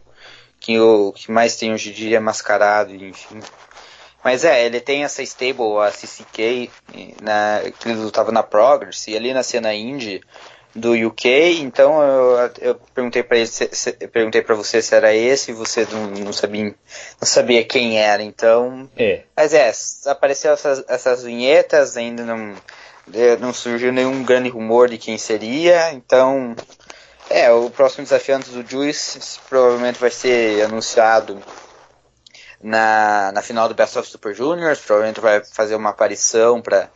que 0.68 0.78
o 0.78 1.14
que 1.14 1.32
mais 1.32 1.56
tem 1.56 1.74
hoje 1.74 1.92
em 1.92 1.94
dia 1.94 2.18
é 2.18 2.20
mascarado, 2.20 2.94
enfim. 2.94 3.40
Mas 4.22 4.44
é, 4.44 4.66
ele 4.66 4.82
tem 4.82 5.06
essa 5.06 5.24
stable, 5.24 5.78
a 5.80 5.90
CCK, 5.90 6.70
na, 7.22 7.62
que 7.80 7.88
ele 7.88 8.00
lutava 8.00 8.34
na 8.34 8.44
Progress, 8.44 9.08
e 9.08 9.16
ali 9.16 9.34
na 9.34 9.44
cena 9.44 9.74
indie 9.74 10.22
do 10.76 10.92
UK, 10.92 11.62
então 11.62 12.04
eu, 12.04 12.52
eu 12.60 12.76
perguntei 12.94 13.24
para 13.24 13.38
ele, 13.38 13.48
se, 13.48 13.70
se, 13.72 13.94
perguntei 14.10 14.42
para 14.42 14.56
você 14.56 14.82
se 14.82 14.94
era 14.94 15.16
esse, 15.16 15.52
e 15.52 15.54
você 15.54 15.88
não, 15.90 16.08
não, 16.08 16.34
sabia, 16.34 16.66
não 16.66 16.76
sabia 17.22 17.64
quem 17.64 17.98
era, 17.98 18.22
então. 18.22 18.90
É. 18.98 19.22
Mas 19.38 19.54
é, 19.54 19.72
apareceu 20.12 20.52
essas, 20.52 20.84
essas 20.90 21.24
vinhetas, 21.24 21.96
ainda 21.96 22.26
não, 22.26 22.54
não 23.40 23.54
surgiu 23.54 23.94
nenhum 23.94 24.22
grande 24.22 24.50
rumor 24.50 24.90
de 24.90 24.98
quem 24.98 25.18
seria, 25.18 25.94
então 25.94 26.54
é, 27.30 27.52
o 27.52 27.70
próximo 27.70 28.04
desafiante 28.04 28.50
do 28.50 28.70
Juice 28.70 29.20
provavelmente 29.50 30.00
vai 30.00 30.12
ser 30.12 30.64
anunciado 30.64 31.42
na, 32.62 33.32
na 33.34 33.42
final 33.42 33.68
do 33.68 33.76
Best 33.76 33.98
of 33.98 34.10
Super 34.10 34.34
Juniors, 34.34 34.80
provavelmente 34.80 35.20
vai 35.20 35.44
fazer 35.44 35.76
uma 35.76 35.90
aparição 35.90 36.62
para 36.62 36.90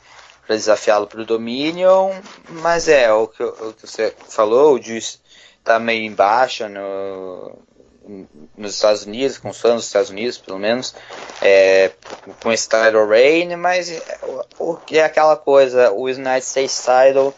desafiá-lo 0.48 1.08
para 1.08 1.22
o 1.22 1.26
Dominion, 1.26 2.12
mas 2.50 2.88
é, 2.88 3.12
o 3.12 3.28
que, 3.28 3.44
o 3.44 3.74
que 3.74 3.88
você 3.88 4.14
falou, 4.28 4.76
o 4.76 4.82
Juice 4.82 5.20
está 5.60 5.80
meio 5.80 6.04
embaixo 6.04 6.68
no, 6.68 7.58
nos 8.58 8.76
Estados 8.76 9.06
Unidos, 9.06 9.38
com 9.38 9.50
os 9.50 9.60
fãs 9.60 9.76
dos 9.76 9.86
Estados 9.86 10.10
Unidos, 10.10 10.38
pelo 10.38 10.58
menos, 10.58 10.96
é, 11.42 11.92
com 12.42 12.52
esse 12.52 12.68
title 12.68 13.08
reign, 13.08 13.56
mas 13.56 13.90
é, 13.92 14.20
é 14.92 15.04
aquela 15.04 15.38
coisa, 15.38 15.92
o 15.92 16.06
United 16.06 16.44
States 16.44 16.84
title 16.84 17.34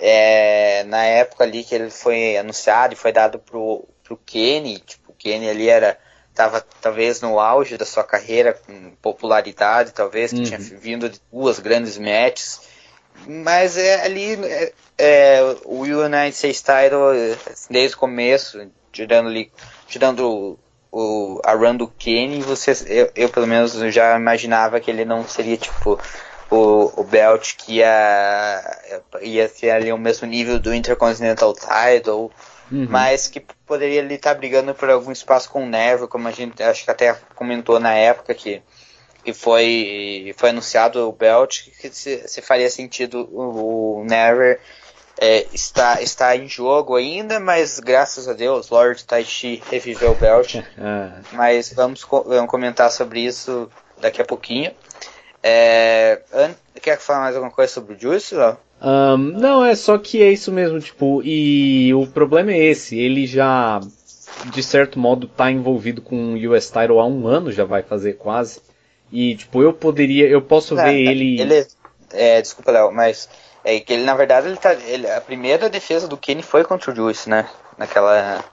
é, 0.00 0.84
na 0.84 1.04
época 1.04 1.44
ali 1.44 1.64
que 1.64 1.74
ele 1.74 1.90
foi 1.90 2.36
anunciado 2.36 2.94
e 2.94 2.96
foi 2.96 3.12
dado 3.12 3.38
pro, 3.38 3.84
pro 4.04 4.16
Kenny, 4.16 4.78
tipo, 4.78 5.12
o 5.12 5.14
Kenny 5.14 5.48
ali 5.48 5.68
era 5.68 5.98
estava 6.30 6.64
talvez 6.80 7.20
no 7.20 7.40
auge 7.40 7.76
da 7.76 7.84
sua 7.84 8.04
carreira 8.04 8.52
com 8.52 8.92
popularidade, 9.02 9.92
talvez 9.92 10.30
que 10.30 10.38
uhum. 10.38 10.44
tinha 10.44 10.58
vindo 10.58 11.08
de 11.08 11.20
duas 11.32 11.58
grandes 11.58 11.98
matches, 11.98 12.60
mas 13.26 13.76
é 13.76 14.04
ali 14.04 14.38
é, 14.44 14.72
é, 14.96 15.56
o 15.64 15.82
United 15.82 16.36
States 16.36 16.62
Title 16.62 17.36
desde 17.68 17.96
o 17.96 17.98
começo, 17.98 18.70
tirando 18.92 19.28
ali, 19.28 19.50
tirando 19.88 20.30
o, 20.30 20.58
o 20.92 21.40
a 21.44 21.54
run 21.54 21.76
do 21.76 21.88
Kenny, 21.88 22.40
você, 22.40 22.70
eu, 22.86 23.10
eu 23.16 23.28
pelo 23.28 23.46
menos 23.46 23.72
já 23.92 24.16
imaginava 24.16 24.78
que 24.78 24.92
ele 24.92 25.04
não 25.04 25.26
seria 25.26 25.56
tipo 25.56 25.98
o, 26.50 27.00
o 27.00 27.04
belt 27.04 27.56
que 27.56 27.76
ia, 27.76 28.80
ia 29.20 29.48
ser 29.48 29.70
ali 29.70 29.92
o 29.92 29.98
mesmo 29.98 30.26
nível 30.26 30.58
do 30.58 30.74
Intercontinental 30.74 31.54
Title, 31.54 32.30
uhum. 32.70 32.86
mas 32.88 33.28
que 33.28 33.40
poderia 33.66 34.00
ali 34.00 34.14
estar 34.14 34.34
tá 34.34 34.38
brigando 34.38 34.74
por 34.74 34.88
algum 34.88 35.12
espaço 35.12 35.50
com 35.50 35.64
o 35.64 35.68
Never, 35.68 36.08
como 36.08 36.28
a 36.28 36.32
gente 36.32 36.62
acho 36.62 36.84
que 36.84 36.90
até 36.90 37.14
comentou 37.34 37.78
na 37.78 37.92
época 37.92 38.34
que, 38.34 38.62
que 39.24 39.32
foi, 39.32 40.34
foi 40.36 40.50
anunciado 40.50 41.08
o 41.08 41.12
belt, 41.12 41.70
que 41.78 41.90
se, 41.90 42.26
se 42.26 42.40
faria 42.40 42.70
sentido 42.70 43.28
o, 43.30 44.00
o 44.00 44.04
Never 44.04 44.58
é, 45.20 45.46
está, 45.52 46.00
está 46.00 46.34
em 46.36 46.48
jogo 46.48 46.94
ainda, 46.94 47.40
mas 47.40 47.80
graças 47.80 48.28
a 48.28 48.32
Deus 48.32 48.70
Lord 48.70 49.04
Taichi 49.04 49.62
reviveu 49.68 50.12
o 50.12 50.14
belt. 50.14 50.56
Ah. 50.78 51.20
Mas 51.32 51.72
vamos, 51.72 52.06
vamos 52.08 52.48
comentar 52.48 52.90
sobre 52.90 53.20
isso 53.20 53.68
daqui 54.00 54.22
a 54.22 54.24
pouquinho. 54.24 54.72
É, 55.48 56.50
quer 56.80 56.98
falar 56.98 57.20
mais 57.20 57.34
alguma 57.34 57.52
coisa 57.52 57.72
sobre 57.72 57.94
o 57.94 57.98
Juice, 57.98 58.34
Um, 58.80 59.16
não, 59.16 59.64
é 59.64 59.74
só 59.74 59.98
que 59.98 60.22
é 60.22 60.30
isso 60.30 60.52
mesmo, 60.52 60.78
tipo, 60.78 61.20
e 61.24 61.92
o 61.94 62.06
problema 62.06 62.52
é 62.52 62.58
esse, 62.58 62.98
ele 62.98 63.26
já, 63.26 63.80
de 64.52 64.62
certo 64.62 64.98
modo, 64.98 65.26
tá 65.26 65.50
envolvido 65.50 66.00
com 66.00 66.34
o 66.34 66.52
US 66.52 66.66
Title 66.66 67.00
há 67.00 67.06
um 67.06 67.26
ano, 67.26 67.50
já 67.50 67.64
vai 67.64 67.82
fazer 67.82 68.14
quase. 68.14 68.60
E, 69.10 69.34
tipo, 69.34 69.62
eu 69.62 69.72
poderia, 69.72 70.28
eu 70.28 70.42
posso 70.42 70.78
é, 70.78 70.84
ver 70.84 71.00
ele... 71.00 71.40
Ele, 71.40 71.66
É, 72.12 72.40
desculpa, 72.40 72.70
Léo, 72.70 72.92
mas 72.92 73.28
é 73.64 73.80
que 73.80 73.92
ele, 73.92 74.04
na 74.04 74.14
verdade, 74.14 74.46
ele 74.46 74.56
tá. 74.56 74.74
Ele, 74.74 75.10
a 75.10 75.20
primeira 75.20 75.68
defesa 75.68 76.06
do 76.06 76.16
Kenny 76.16 76.42
foi 76.42 76.64
contra 76.64 76.90
o 76.90 76.94
Juice, 76.94 77.28
né? 77.28 77.48
Naquela. 77.76 78.44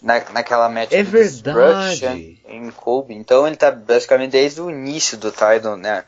Na, 0.00 0.22
naquela 0.30 0.68
match 0.68 0.92
é 0.92 1.02
verdade. 1.02 2.40
em 2.48 2.70
Kobe. 2.70 3.14
Então 3.14 3.46
ele 3.46 3.56
tá 3.56 3.70
basicamente 3.70 4.32
desde 4.32 4.60
o 4.60 4.70
início 4.70 5.18
do 5.18 5.32
title, 5.32 5.76
né? 5.76 6.04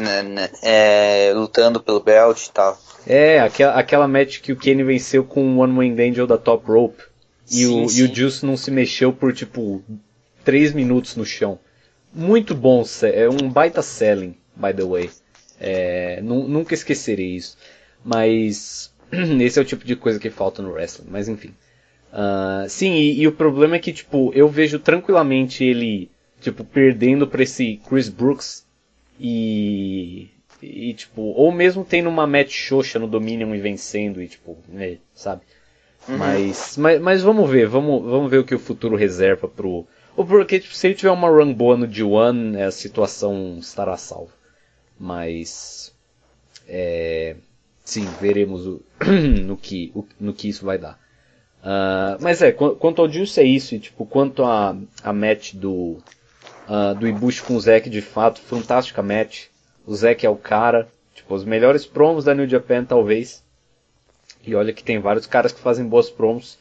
né, 0.00 0.22
né 0.22 0.50
é, 0.62 1.32
lutando 1.34 1.80
pelo 1.80 2.00
belt 2.00 2.46
e 2.46 2.50
tal. 2.50 2.78
É, 3.06 3.40
aquela, 3.40 3.74
aquela 3.74 4.08
match 4.08 4.40
que 4.40 4.52
o 4.52 4.56
Kenny 4.56 4.82
venceu 4.82 5.24
com 5.24 5.56
o 5.56 5.58
One 5.58 5.78
Wing 5.78 6.10
Angel 6.10 6.26
da 6.26 6.36
Top 6.36 6.66
Rope. 6.66 7.02
E, 7.50 7.64
sim, 7.64 7.84
o, 7.84 7.88
sim. 7.88 8.00
e 8.00 8.04
o 8.04 8.14
Juice 8.14 8.44
não 8.44 8.56
se 8.56 8.70
mexeu 8.70 9.12
por 9.12 9.32
tipo 9.32 9.82
3 10.44 10.72
minutos 10.72 11.16
no 11.16 11.24
chão. 11.24 11.58
Muito 12.12 12.54
bom, 12.54 12.84
é 13.02 13.28
um 13.28 13.48
baita 13.48 13.82
selling, 13.82 14.36
by 14.56 14.74
the 14.74 14.84
way. 14.84 15.10
É, 15.60 16.20
nunca 16.22 16.74
esquecerei 16.74 17.36
isso. 17.36 17.56
Mas 18.04 18.92
esse 19.40 19.58
é 19.58 19.62
o 19.62 19.64
tipo 19.64 19.84
de 19.84 19.94
coisa 19.96 20.18
que 20.18 20.30
falta 20.30 20.62
no 20.62 20.72
wrestling. 20.72 21.06
Mas 21.10 21.28
enfim. 21.28 21.54
Uh, 22.12 22.68
sim, 22.68 22.94
e, 22.94 23.20
e, 23.20 23.28
o 23.28 23.32
problema 23.32 23.76
é 23.76 23.78
que, 23.78 23.92
tipo, 23.92 24.32
eu 24.34 24.48
vejo 24.48 24.78
tranquilamente 24.78 25.62
ele, 25.62 26.10
tipo, 26.40 26.64
perdendo 26.64 27.26
pra 27.26 27.42
esse 27.42 27.80
Chris 27.88 28.08
Brooks 28.08 28.66
e. 29.20 30.30
E, 30.60 30.92
tipo, 30.94 31.22
ou 31.22 31.52
mesmo 31.52 31.84
tendo 31.84 32.08
uma 32.08 32.26
match 32.26 32.52
xoxa 32.52 32.98
no 32.98 33.06
Dominion 33.06 33.54
e 33.54 33.60
vencendo, 33.60 34.20
e, 34.20 34.26
tipo, 34.26 34.58
né, 34.68 34.98
sabe? 35.14 35.42
Uhum. 36.08 36.16
Mas, 36.16 36.76
mas, 36.76 37.00
mas 37.00 37.22
vamos 37.22 37.48
ver, 37.48 37.68
vamos, 37.68 38.02
vamos 38.02 38.28
ver 38.28 38.38
o 38.38 38.44
que 38.44 38.54
o 38.54 38.58
futuro 38.58 38.96
reserva 38.96 39.46
pro. 39.46 39.86
Ou 40.16 40.26
porque, 40.26 40.58
tipo, 40.58 40.74
se 40.74 40.86
ele 40.88 40.94
tiver 40.94 41.12
uma 41.12 41.28
run 41.28 41.52
boa 41.52 41.76
no 41.76 41.86
D1, 41.86 42.60
a 42.66 42.70
situação 42.72 43.58
estará 43.60 43.96
salva. 43.96 44.32
Mas. 44.98 45.94
É, 46.66 47.36
sim, 47.84 48.04
veremos 48.20 48.66
o, 48.66 48.82
no, 49.44 49.56
que, 49.56 49.92
o, 49.94 50.04
no 50.18 50.32
que 50.32 50.48
isso 50.48 50.64
vai 50.64 50.78
dar. 50.78 50.98
Uh, 51.60 52.20
mas 52.20 52.40
é, 52.40 52.52
quanto 52.52 53.02
ao 53.02 53.10
Juice 53.10 53.40
é 53.40 53.44
isso, 53.44 53.74
e 53.74 53.80
tipo, 53.80 54.06
quanto 54.06 54.44
a, 54.44 54.76
a 55.02 55.12
match 55.12 55.54
do, 55.54 55.98
uh, 56.68 56.94
do 56.98 57.06
Ibushi 57.06 57.42
com 57.42 57.56
o 57.56 57.60
Zack, 57.60 57.90
de 57.90 58.00
fato, 58.00 58.40
fantástica 58.40 59.02
match. 59.02 59.46
O 59.86 59.94
Zack 59.94 60.24
é 60.24 60.30
o 60.30 60.36
cara, 60.36 60.88
tipo, 61.14 61.34
os 61.34 61.44
melhores 61.44 61.84
promos 61.84 62.24
da 62.24 62.34
New 62.34 62.48
Japan, 62.48 62.84
talvez. 62.84 63.42
E 64.46 64.54
olha 64.54 64.72
que 64.72 64.84
tem 64.84 64.98
vários 64.98 65.26
caras 65.26 65.52
que 65.52 65.60
fazem 65.60 65.86
boas 65.86 66.08
promos, 66.08 66.58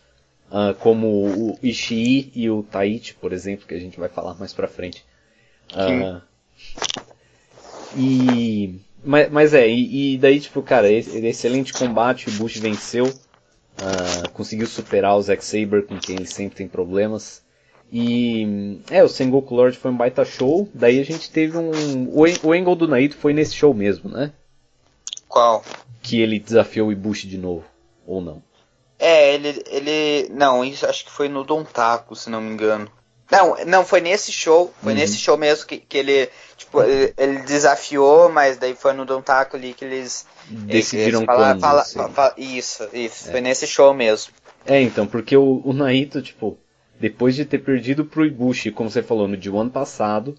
uh, 0.49 0.73
como 0.79 1.07
o 1.07 1.59
Ishii 1.61 2.31
e 2.35 2.49
o 2.49 2.63
Taichi, 2.63 3.13
por 3.13 3.31
exemplo, 3.31 3.67
que 3.67 3.73
a 3.73 3.79
gente 3.79 3.99
vai 3.99 4.09
falar 4.09 4.33
mais 4.35 4.53
pra 4.53 4.67
frente. 4.67 5.05
e, 7.95 8.79
mas, 9.03 9.31
mas 9.31 9.53
é, 9.53 9.67
e, 9.67 10.15
e, 10.15 10.17
daí, 10.17 10.39
tipo, 10.39 10.61
cara, 10.61 10.91
esse, 10.91 11.17
excelente 11.25 11.73
combate, 11.73 12.29
o 12.29 12.31
Bush 12.33 12.57
venceu. 12.57 13.11
Uh, 13.79 14.29
conseguiu 14.31 14.65
superar 14.65 15.15
o 15.15 15.21
Zack 15.21 15.43
Saber, 15.43 15.85
com 15.85 15.99
quem 15.99 16.15
ele 16.15 16.25
sempre 16.25 16.57
tem 16.57 16.67
problemas. 16.67 17.45
E 17.91 18.81
é, 18.89 19.03
o 19.03 19.07
Sengoku 19.07 19.55
Lord 19.55 19.77
foi 19.77 19.91
um 19.91 19.97
baita 19.97 20.25
show. 20.25 20.67
Daí 20.73 20.99
a 20.99 21.05
gente 21.05 21.31
teve 21.31 21.57
um. 21.57 22.09
O, 22.11 22.51
Angle 22.51 22.75
do 22.75 22.87
Naito 22.87 23.15
foi 23.15 23.33
nesse 23.33 23.55
show 23.55 23.73
mesmo, 23.73 24.09
né? 24.09 24.33
Qual? 25.27 25.63
Que 26.01 26.19
ele 26.19 26.39
desafiou 26.39 26.89
o 26.89 26.91
Ibushi 26.91 27.27
de 27.27 27.37
novo, 27.37 27.65
ou 28.05 28.19
não? 28.21 28.43
É, 28.99 29.33
ele. 29.33 29.63
ele 29.67 30.29
não, 30.33 30.65
isso 30.65 30.85
acho 30.85 31.05
que 31.05 31.11
foi 31.11 31.29
no 31.29 31.43
Dontaku, 31.43 32.15
se 32.15 32.29
não 32.29 32.41
me 32.41 32.51
engano. 32.51 32.91
Não, 33.29 33.57
não, 33.65 33.85
foi 33.85 33.99
nesse 34.01 34.31
show. 34.31 34.73
Foi 34.81 34.93
uhum. 34.93 34.99
nesse 34.99 35.17
show 35.17 35.37
mesmo 35.37 35.65
que, 35.65 35.77
que 35.77 35.97
ele. 35.97 36.29
Tipo, 36.55 36.81
ele, 36.81 37.13
ele, 37.17 37.39
desafiou, 37.39 38.29
mas 38.29 38.57
daí 38.57 38.73
foi 38.73 38.93
no 38.93 39.05
Dontaku 39.05 39.57
ali 39.57 39.73
que 39.73 39.85
eles 39.85 40.25
decidiram 40.49 41.25
fala, 41.25 41.59
fala, 41.59 41.83
fala, 41.83 42.33
isso, 42.37 42.87
isso, 42.93 43.27
é. 43.27 43.31
foi 43.31 43.41
nesse 43.41 43.67
show 43.67 43.93
mesmo. 43.93 44.33
É, 44.65 44.81
então, 44.81 45.05
porque 45.05 45.35
o, 45.35 45.61
o 45.63 45.73
Naito, 45.73 46.21
tipo, 46.21 46.57
depois 46.99 47.35
de 47.35 47.45
ter 47.45 47.59
perdido 47.59 48.05
pro 48.05 48.25
Ibushi, 48.25 48.71
como 48.71 48.89
você 48.89 49.03
falou, 49.03 49.27
no 49.27 49.37
D1 49.37 49.69
passado, 49.71 50.35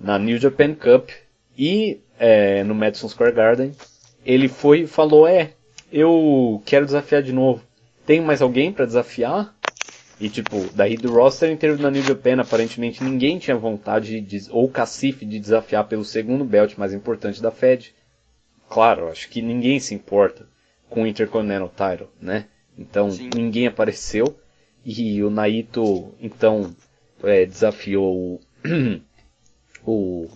na 0.00 0.18
New 0.18 0.38
Japan 0.38 0.74
Cup 0.74 1.10
e 1.56 2.00
é, 2.18 2.64
no 2.64 2.74
Madison 2.74 3.08
Square 3.08 3.34
Garden, 3.34 3.76
ele 4.24 4.48
foi 4.48 4.82
e 4.82 4.86
falou, 4.86 5.26
é, 5.26 5.52
eu 5.92 6.62
quero 6.64 6.86
desafiar 6.86 7.22
de 7.22 7.32
novo. 7.32 7.62
Tem 8.06 8.20
mais 8.20 8.40
alguém 8.40 8.72
para 8.72 8.86
desafiar? 8.86 9.54
E 10.22 10.30
tipo, 10.30 10.70
daí 10.72 10.96
do 10.96 11.12
roster 11.12 11.50
inteiro 11.50 11.76
da 11.76 11.90
New 11.90 12.02
Japan, 12.02 12.40
aparentemente 12.40 13.02
ninguém 13.02 13.38
tinha 13.38 13.56
vontade 13.56 14.20
de, 14.20 14.48
ou 14.50 14.68
cacife 14.68 15.26
de 15.26 15.40
desafiar 15.40 15.88
pelo 15.88 16.04
segundo 16.04 16.44
belt 16.44 16.76
mais 16.76 16.94
importante 16.94 17.42
da 17.42 17.50
Fed 17.50 17.92
claro, 18.72 19.08
acho 19.08 19.28
que 19.28 19.42
ninguém 19.42 19.78
se 19.78 19.94
importa 19.94 20.46
com 20.88 21.02
o 21.02 21.06
Intercontinental 21.06 21.68
Title, 21.68 22.08
né? 22.20 22.46
Então 22.78 23.10
Sim. 23.10 23.28
ninguém 23.34 23.66
apareceu 23.66 24.38
e 24.84 25.22
o 25.22 25.28
Naito 25.28 26.14
então 26.18 26.74
é, 27.22 27.44
desafiou 27.44 28.16
o, 28.16 28.40
o, 29.84 30.28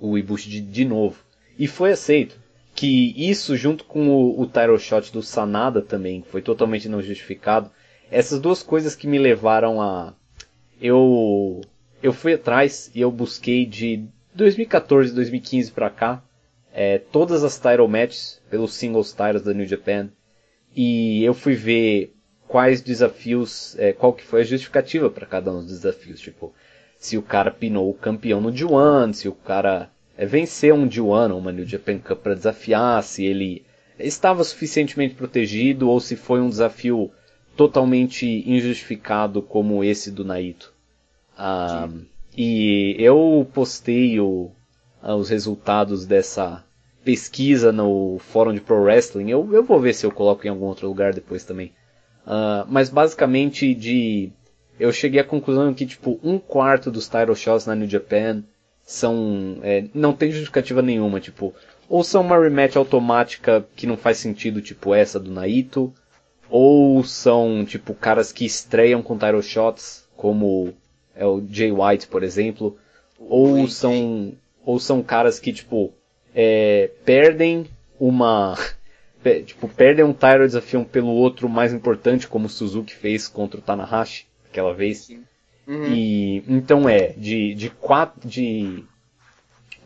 o 0.00 0.18
Ibushi 0.18 0.50
de, 0.50 0.60
de, 0.60 0.84
novo 0.84 1.16
e 1.56 1.68
foi 1.68 1.92
aceito. 1.92 2.44
Que 2.74 3.14
isso 3.16 3.56
junto 3.56 3.84
com 3.84 4.08
o, 4.08 4.40
o 4.40 4.46
title 4.46 4.78
shot 4.78 5.10
do 5.12 5.22
Sanada 5.22 5.80
também 5.80 6.22
foi 6.22 6.42
totalmente 6.42 6.88
não 6.88 7.00
justificado. 7.00 7.70
Essas 8.10 8.40
duas 8.40 8.62
coisas 8.62 8.94
que 8.94 9.06
me 9.06 9.18
levaram 9.18 9.80
a 9.80 10.14
eu 10.80 11.60
eu 12.02 12.12
fui 12.12 12.34
atrás 12.34 12.90
e 12.94 13.00
eu 13.00 13.10
busquei 13.10 13.66
de 13.66 14.04
2014, 14.34 15.14
2015 15.14 15.72
para 15.72 15.90
cá 15.90 16.22
é, 16.78 16.98
todas 16.98 17.42
as 17.42 17.58
title 17.58 17.88
matches 17.88 18.38
pelos 18.50 18.74
singles 18.74 19.10
titles 19.10 19.40
da 19.40 19.54
New 19.54 19.64
Japan. 19.64 20.10
E 20.74 21.24
eu 21.24 21.32
fui 21.32 21.54
ver 21.54 22.14
quais 22.46 22.82
desafios, 22.82 23.74
é, 23.78 23.94
qual 23.94 24.12
que 24.12 24.22
foi 24.22 24.42
a 24.42 24.44
justificativa 24.44 25.08
para 25.08 25.24
cada 25.24 25.50
um 25.50 25.62
dos 25.62 25.80
desafios, 25.80 26.20
tipo 26.20 26.54
se 26.98 27.16
o 27.16 27.22
cara 27.22 27.50
pinou 27.50 27.88
o 27.88 27.94
campeão 27.94 28.42
no 28.42 28.52
D1, 28.52 29.14
se 29.14 29.26
o 29.26 29.32
cara 29.32 29.90
é, 30.18 30.26
venceu 30.26 30.74
um 30.74 30.86
D1 30.86 31.32
ou 31.32 31.38
uma 31.38 31.52
New 31.52 31.66
Japan 31.66 31.98
Cup 31.98 32.20
para 32.20 32.34
desafiar, 32.34 33.02
se 33.02 33.24
ele 33.24 33.64
estava 33.98 34.44
suficientemente 34.44 35.14
protegido 35.14 35.88
ou 35.88 35.98
se 35.98 36.14
foi 36.14 36.42
um 36.42 36.48
desafio 36.48 37.10
totalmente 37.56 38.26
injustificado 38.46 39.40
como 39.40 39.82
esse 39.82 40.10
do 40.10 40.24
Naito. 40.24 40.72
Ah, 41.36 41.88
e 42.36 42.94
eu 42.98 43.48
postei 43.52 44.20
o, 44.20 44.50
os 45.02 45.30
resultados 45.30 46.04
dessa 46.04 46.64
pesquisa 47.04 47.70
no 47.72 48.18
fórum 48.18 48.52
de 48.52 48.60
Pro 48.60 48.82
Wrestling. 48.82 49.30
Eu, 49.30 49.48
eu 49.52 49.62
vou 49.62 49.80
ver 49.80 49.94
se 49.94 50.04
eu 50.04 50.10
coloco 50.10 50.46
em 50.46 50.50
algum 50.50 50.66
outro 50.66 50.88
lugar 50.88 51.14
depois 51.14 51.44
também. 51.44 51.72
Uh, 52.26 52.66
mas 52.68 52.90
basicamente 52.90 53.72
de. 53.74 54.32
Eu 54.78 54.92
cheguei 54.92 55.20
à 55.20 55.24
conclusão 55.24 55.72
que 55.72 55.86
tipo 55.86 56.18
um 56.22 56.38
quarto 56.38 56.90
dos 56.90 57.08
title 57.08 57.34
shots 57.36 57.64
na 57.64 57.74
New 57.74 57.88
Japan 57.88 58.42
são. 58.82 59.58
É, 59.62 59.84
não 59.94 60.12
tem 60.12 60.32
justificativa 60.32 60.82
nenhuma, 60.82 61.20
tipo. 61.20 61.54
Ou 61.88 62.02
são 62.02 62.22
uma 62.22 62.38
rematch 62.38 62.76
automática 62.76 63.64
que 63.76 63.86
não 63.86 63.96
faz 63.96 64.18
sentido, 64.18 64.60
tipo 64.60 64.92
essa 64.92 65.20
do 65.20 65.30
Naito. 65.30 65.94
Ou 66.48 67.02
são, 67.04 67.64
tipo, 67.64 67.94
caras 67.94 68.32
que 68.32 68.44
estreiam 68.44 69.02
com 69.02 69.18
title 69.18 69.42
shots, 69.42 70.08
como 70.16 70.72
é 71.14 71.24
o 71.26 71.42
Jay 71.50 71.72
White, 71.72 72.06
por 72.06 72.22
exemplo. 72.22 72.76
Ou 73.18 73.66
são, 73.68 74.32
ou 74.64 74.78
são 74.78 75.02
caras 75.02 75.40
que, 75.40 75.52
tipo, 75.52 75.92
é, 76.34 76.90
perdem 77.04 77.66
uma. 77.98 78.56
tipo, 79.44 79.68
perdem 79.68 80.04
um 80.04 80.12
title 80.12 80.46
desafiam 80.46 80.84
pelo 80.84 81.10
outro 81.10 81.48
mais 81.48 81.72
importante, 81.72 82.28
como 82.28 82.46
o 82.46 82.50
Suzuki 82.50 82.94
fez 82.94 83.26
contra 83.26 83.58
o 83.58 83.62
Tanahashi 83.62 84.26
aquela 84.48 84.72
vez. 84.72 85.08
Uhum. 85.66 85.92
E 85.92 86.44
então 86.46 86.88
é, 86.88 87.08
de, 87.08 87.54
de 87.54 87.70
quatro. 87.70 88.28
De 88.28 88.84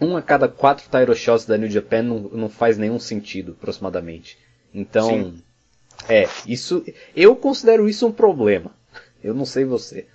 um 0.00 0.16
a 0.16 0.22
cada 0.22 0.48
quatro 0.48 0.84
title 0.84 1.14
shots 1.14 1.44
da 1.44 1.58
New 1.58 1.70
Japan 1.70 2.02
não, 2.02 2.18
não 2.18 2.48
faz 2.48 2.78
nenhum 2.78 2.98
sentido, 2.98 3.52
aproximadamente. 3.58 4.38
Então, 4.72 5.08
Sim. 5.08 5.42
É, 6.08 6.28
isso. 6.46 6.84
Eu 7.14 7.36
considero 7.36 7.88
isso 7.88 8.06
um 8.06 8.12
problema. 8.12 8.70
Eu 9.22 9.34
não 9.34 9.44
sei 9.44 9.64
você. 9.64 10.06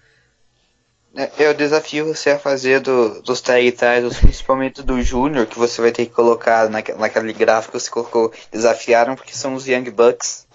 É, 1.15 1.31
eu 1.39 1.53
desafio 1.53 2.05
você 2.05 2.31
a 2.31 2.39
fazer 2.39 2.81
do, 2.81 3.21
dos 3.21 3.39
tag 3.39 3.71
titles, 3.71 4.19
principalmente 4.19 4.83
do 4.83 5.01
Júnior, 5.01 5.45
que 5.45 5.57
você 5.57 5.81
vai 5.81 5.91
ter 5.91 6.05
que 6.05 6.11
colocar 6.11 6.69
naquele, 6.69 6.97
naquele 6.97 7.31
gráfico 7.31 7.77
que 7.77 7.83
você 7.83 7.89
colocou, 7.89 8.33
desafiaram, 8.51 9.15
porque 9.15 9.33
são 9.33 9.53
os 9.53 9.65
Young 9.67 9.89
Bucks 9.91 10.45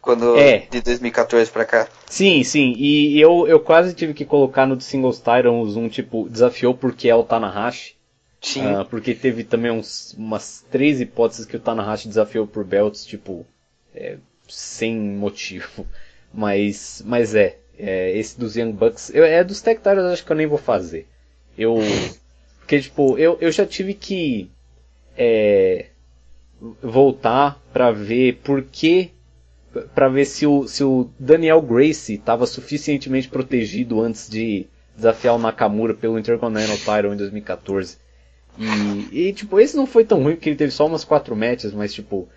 quando 0.00 0.36
é. 0.36 0.66
de 0.70 0.80
2014 0.80 1.50
para 1.50 1.64
cá. 1.64 1.88
Sim, 2.06 2.42
sim. 2.42 2.74
E 2.76 3.20
eu, 3.20 3.46
eu 3.46 3.60
quase 3.60 3.94
tive 3.94 4.14
que 4.14 4.24
colocar 4.24 4.66
no 4.66 4.80
Singles 4.80 5.18
Titans 5.18 5.76
um 5.76 5.88
tipo 5.88 6.28
desafiou 6.28 6.74
porque 6.74 7.08
é 7.08 7.14
o 7.14 7.22
Tanahashi. 7.22 7.96
Sim. 8.40 8.64
Uh, 8.64 8.84
porque 8.84 9.14
teve 9.14 9.44
também 9.44 9.70
uns, 9.70 10.14
umas 10.14 10.64
três 10.70 11.00
hipóteses 11.00 11.44
que 11.44 11.56
o 11.56 11.60
Tanahashi 11.60 12.08
desafiou 12.08 12.46
por 12.46 12.64
belts, 12.64 13.04
tipo, 13.04 13.44
é, 13.94 14.16
sem 14.48 14.98
motivo. 14.98 15.86
Mas, 16.32 17.02
mas 17.06 17.34
é. 17.34 17.56
É, 17.78 18.14
esse 18.14 18.38
dos 18.38 18.54
Young 18.54 18.72
Bucks. 18.72 19.10
Eu, 19.14 19.24
é 19.24 19.42
dos 19.42 19.62
Tech 19.62 19.78
Titans 19.78 20.12
acho 20.12 20.26
que 20.26 20.30
eu 20.30 20.36
nem 20.36 20.46
vou 20.46 20.58
fazer. 20.58 21.06
Eu. 21.56 21.78
Porque, 22.58 22.80
tipo, 22.80 23.16
eu, 23.16 23.38
eu 23.40 23.50
já 23.50 23.64
tive 23.64 23.94
que. 23.94 24.50
É, 25.16 25.86
voltar 26.82 27.58
para 27.72 27.90
ver 27.90 28.40
por 28.44 28.62
que 28.62 29.10
para 29.94 30.08
ver 30.08 30.24
se 30.24 30.46
o, 30.46 30.66
se 30.66 30.82
o 30.82 31.10
Daniel 31.18 31.62
Gracie 31.62 32.16
estava 32.16 32.46
suficientemente 32.46 33.28
protegido 33.28 34.00
antes 34.00 34.28
de 34.28 34.66
desafiar 34.96 35.34
o 35.34 35.38
Nakamura 35.38 35.94
pelo 35.94 36.18
Intercontinental 36.18 36.76
Title 36.76 37.14
em 37.14 37.16
2014. 37.16 37.98
E, 38.58 39.28
e, 39.28 39.32
tipo, 39.32 39.60
esse 39.60 39.76
não 39.76 39.86
foi 39.86 40.04
tão 40.04 40.22
ruim 40.22 40.34
porque 40.34 40.48
ele 40.48 40.56
teve 40.56 40.72
só 40.72 40.86
umas 40.86 41.04
quatro 41.04 41.36
matches, 41.36 41.72
mas 41.72 41.94
tipo, 41.94 42.28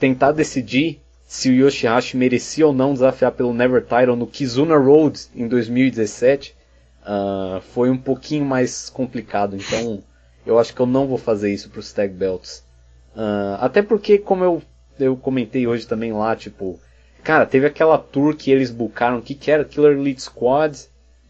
tentar 0.00 0.32
decidir 0.32 1.00
se 1.28 1.50
o 1.50 1.52
Yoshihashi 1.52 2.16
merecia 2.16 2.66
ou 2.66 2.72
não 2.72 2.94
desafiar 2.94 3.32
pelo 3.32 3.52
Never 3.52 3.82
Title 3.82 4.16
no 4.16 4.26
Kizuna 4.26 4.78
Road 4.78 5.20
em 5.36 5.46
2017 5.46 6.52
uh, 6.52 7.04
ah, 7.04 7.60
foi 7.74 7.90
um 7.90 7.98
pouquinho 7.98 8.46
mais 8.46 8.88
complicado. 8.88 9.54
Então, 9.54 10.02
eu 10.46 10.58
acho 10.58 10.74
que 10.74 10.80
eu 10.80 10.86
não 10.86 11.06
vou 11.06 11.18
fazer 11.18 11.52
isso 11.52 11.68
para 11.68 11.80
os 11.80 11.92
Tag 11.92 12.14
Belts. 12.14 12.64
Uh, 13.14 13.60
até 13.60 13.82
porque, 13.82 14.16
como 14.16 14.42
eu, 14.42 14.62
eu 14.98 15.18
comentei 15.18 15.66
hoje 15.66 15.86
também 15.86 16.14
lá, 16.14 16.34
tipo, 16.34 16.80
cara, 17.22 17.44
teve 17.44 17.66
aquela 17.66 17.98
tour 17.98 18.34
que 18.34 18.50
eles 18.50 18.70
bucaram, 18.70 19.20
que, 19.20 19.34
que 19.34 19.50
era 19.50 19.66
Killer 19.66 19.98
Elite 19.98 20.22
Squad, 20.22 20.78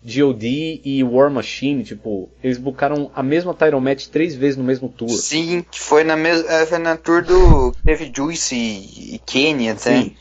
GOD 0.05 0.81
e 0.85 1.03
War 1.03 1.31
Machine, 1.31 1.83
tipo, 1.83 2.31
eles 2.43 2.57
bucaram 2.57 3.11
a 3.15 3.23
mesma 3.23 3.53
title 3.53 3.81
match 3.81 4.07
três 4.07 4.35
vezes 4.35 4.57
no 4.57 4.65
mesmo 4.65 4.89
tour. 4.89 5.09
Sim, 5.09 5.65
foi 5.73 6.05
na 6.05 6.17
mesma, 6.17 6.51
é, 6.51 6.67
foi 6.67 6.79
na 6.79 6.97
tour 6.97 7.25
do 7.25 7.75
teve 7.85 8.11
Juice 8.15 8.55
e, 8.55 9.17
e 9.17 9.19
Kenny 9.19 9.69
até. 9.69 10.03
Sim. 10.03 10.17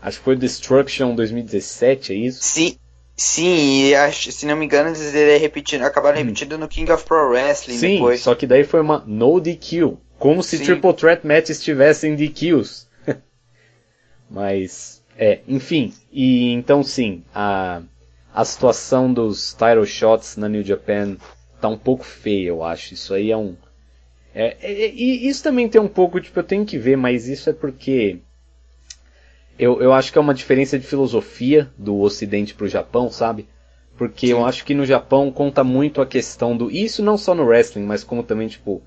Acho 0.00 0.18
que 0.18 0.24
foi 0.24 0.36
Destruction 0.36 1.14
2017, 1.14 2.12
é 2.12 2.16
isso? 2.16 2.42
Sim, 2.42 2.76
sim, 3.16 3.88
e 3.88 3.94
acho, 3.94 4.32
se 4.32 4.46
não 4.46 4.56
me 4.56 4.64
engano 4.64 4.90
eles 4.90 5.12
repetindo, 5.40 5.82
acabaram 5.82 6.18
hum. 6.18 6.24
repetindo 6.24 6.56
no 6.56 6.68
King 6.68 6.90
of 6.90 7.04
Pro 7.04 7.30
Wrestling 7.30 7.76
sim, 7.76 7.94
depois. 7.94 8.20
só 8.20 8.34
que 8.34 8.46
daí 8.46 8.64
foi 8.64 8.80
uma 8.80 9.04
no 9.06 9.40
DQ, 9.40 9.96
como 10.18 10.42
se 10.42 10.56
Sim. 10.56 10.64
Triple 10.64 10.94
Threat 10.94 11.26
matches 11.26 11.62
tivessem 11.62 12.14
DQs. 12.16 12.88
Mas, 14.30 15.02
é, 15.18 15.40
enfim, 15.46 15.92
e 16.12 16.52
então 16.52 16.82
sim, 16.82 17.24
a 17.34 17.82
a 18.38 18.44
situação 18.44 19.12
dos 19.12 19.52
title 19.52 19.84
shots 19.84 20.36
na 20.36 20.48
New 20.48 20.62
Japan 20.62 21.16
tá 21.60 21.66
um 21.66 21.76
pouco 21.76 22.04
feia, 22.04 22.50
eu 22.50 22.62
acho. 22.62 22.94
Isso 22.94 23.12
aí 23.12 23.32
é 23.32 23.36
um. 23.36 23.56
É, 24.32 24.56
é, 24.60 24.72
é, 24.84 24.94
e 24.94 25.26
isso 25.26 25.42
também 25.42 25.68
tem 25.68 25.80
um 25.80 25.88
pouco, 25.88 26.20
tipo, 26.20 26.38
eu 26.38 26.44
tenho 26.44 26.64
que 26.64 26.78
ver, 26.78 26.96
mas 26.96 27.26
isso 27.26 27.50
é 27.50 27.52
porque. 27.52 28.20
Eu, 29.58 29.82
eu 29.82 29.92
acho 29.92 30.12
que 30.12 30.18
é 30.18 30.20
uma 30.20 30.34
diferença 30.34 30.78
de 30.78 30.86
filosofia 30.86 31.68
do 31.76 31.98
Ocidente 31.98 32.54
pro 32.54 32.68
Japão, 32.68 33.10
sabe? 33.10 33.48
Porque 33.96 34.28
Sim. 34.28 34.34
eu 34.34 34.46
acho 34.46 34.64
que 34.64 34.72
no 34.72 34.86
Japão 34.86 35.32
conta 35.32 35.64
muito 35.64 36.00
a 36.00 36.06
questão 36.06 36.56
do. 36.56 36.70
Isso 36.70 37.02
não 37.02 37.18
só 37.18 37.34
no 37.34 37.44
wrestling, 37.44 37.86
mas 37.86 38.04
como 38.04 38.22
também, 38.22 38.46
tipo. 38.46 38.80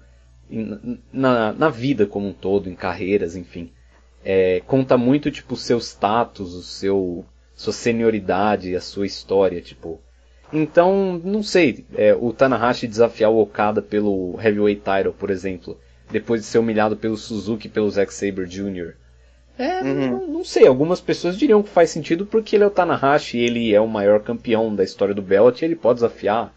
Na, 1.12 1.52
na 1.52 1.70
vida 1.70 2.06
como 2.06 2.30
um 2.30 2.34
todo, 2.34 2.70
em 2.70 2.76
carreiras, 2.76 3.36
enfim. 3.36 3.70
É, 4.24 4.62
conta 4.66 4.98
muito, 4.98 5.30
tipo, 5.30 5.56
o 5.56 5.58
seu 5.58 5.78
status, 5.78 6.54
o 6.54 6.64
seu 6.64 7.26
sua 7.62 7.74
senioridade, 7.74 8.76
a 8.76 8.82
sua 8.82 9.06
história, 9.06 9.62
tipo. 9.62 10.02
Então, 10.52 11.22
não 11.24 11.44
sei, 11.44 11.86
é, 11.96 12.14
o 12.14 12.34
Tanahashi 12.34 12.88
desafiar 12.88 13.32
o 13.32 13.40
Okada 13.40 13.82
pelo 13.82 14.38
Heavyweight 14.42 14.82
Title, 14.82 15.14
por 15.14 15.30
exemplo, 15.30 15.80
depois 16.12 16.42
de 16.42 16.48
ser 16.48 16.58
humilhado 16.58 16.98
pelo 16.98 17.16
Suzuki 17.16 17.68
e 17.68 17.70
pelo 17.70 17.90
Zack 17.90 18.14
Sabre 18.14 18.48
Jr. 18.48 18.96
É, 19.58 19.84
uhum. 19.84 19.94
não, 19.94 20.28
não, 20.28 20.44
sei, 20.44 20.66
algumas 20.66 21.00
pessoas 21.00 21.38
diriam 21.38 21.62
que 21.62 21.70
faz 21.70 21.92
sentido 21.92 22.26
porque 22.26 22.56
ele 22.56 22.64
é 22.64 22.68
o 22.68 22.72
Tanahashi, 22.72 23.38
ele 23.38 23.74
é 23.74 23.80
o 23.80 23.88
maior 23.88 24.22
campeão 24.22 24.74
da 24.74 24.84
história 24.84 25.14
do 25.14 25.22
Belt 25.22 25.62
e 25.62 25.66
ele 25.66 25.76
pode 25.76 25.98
desafiar. 25.98 26.54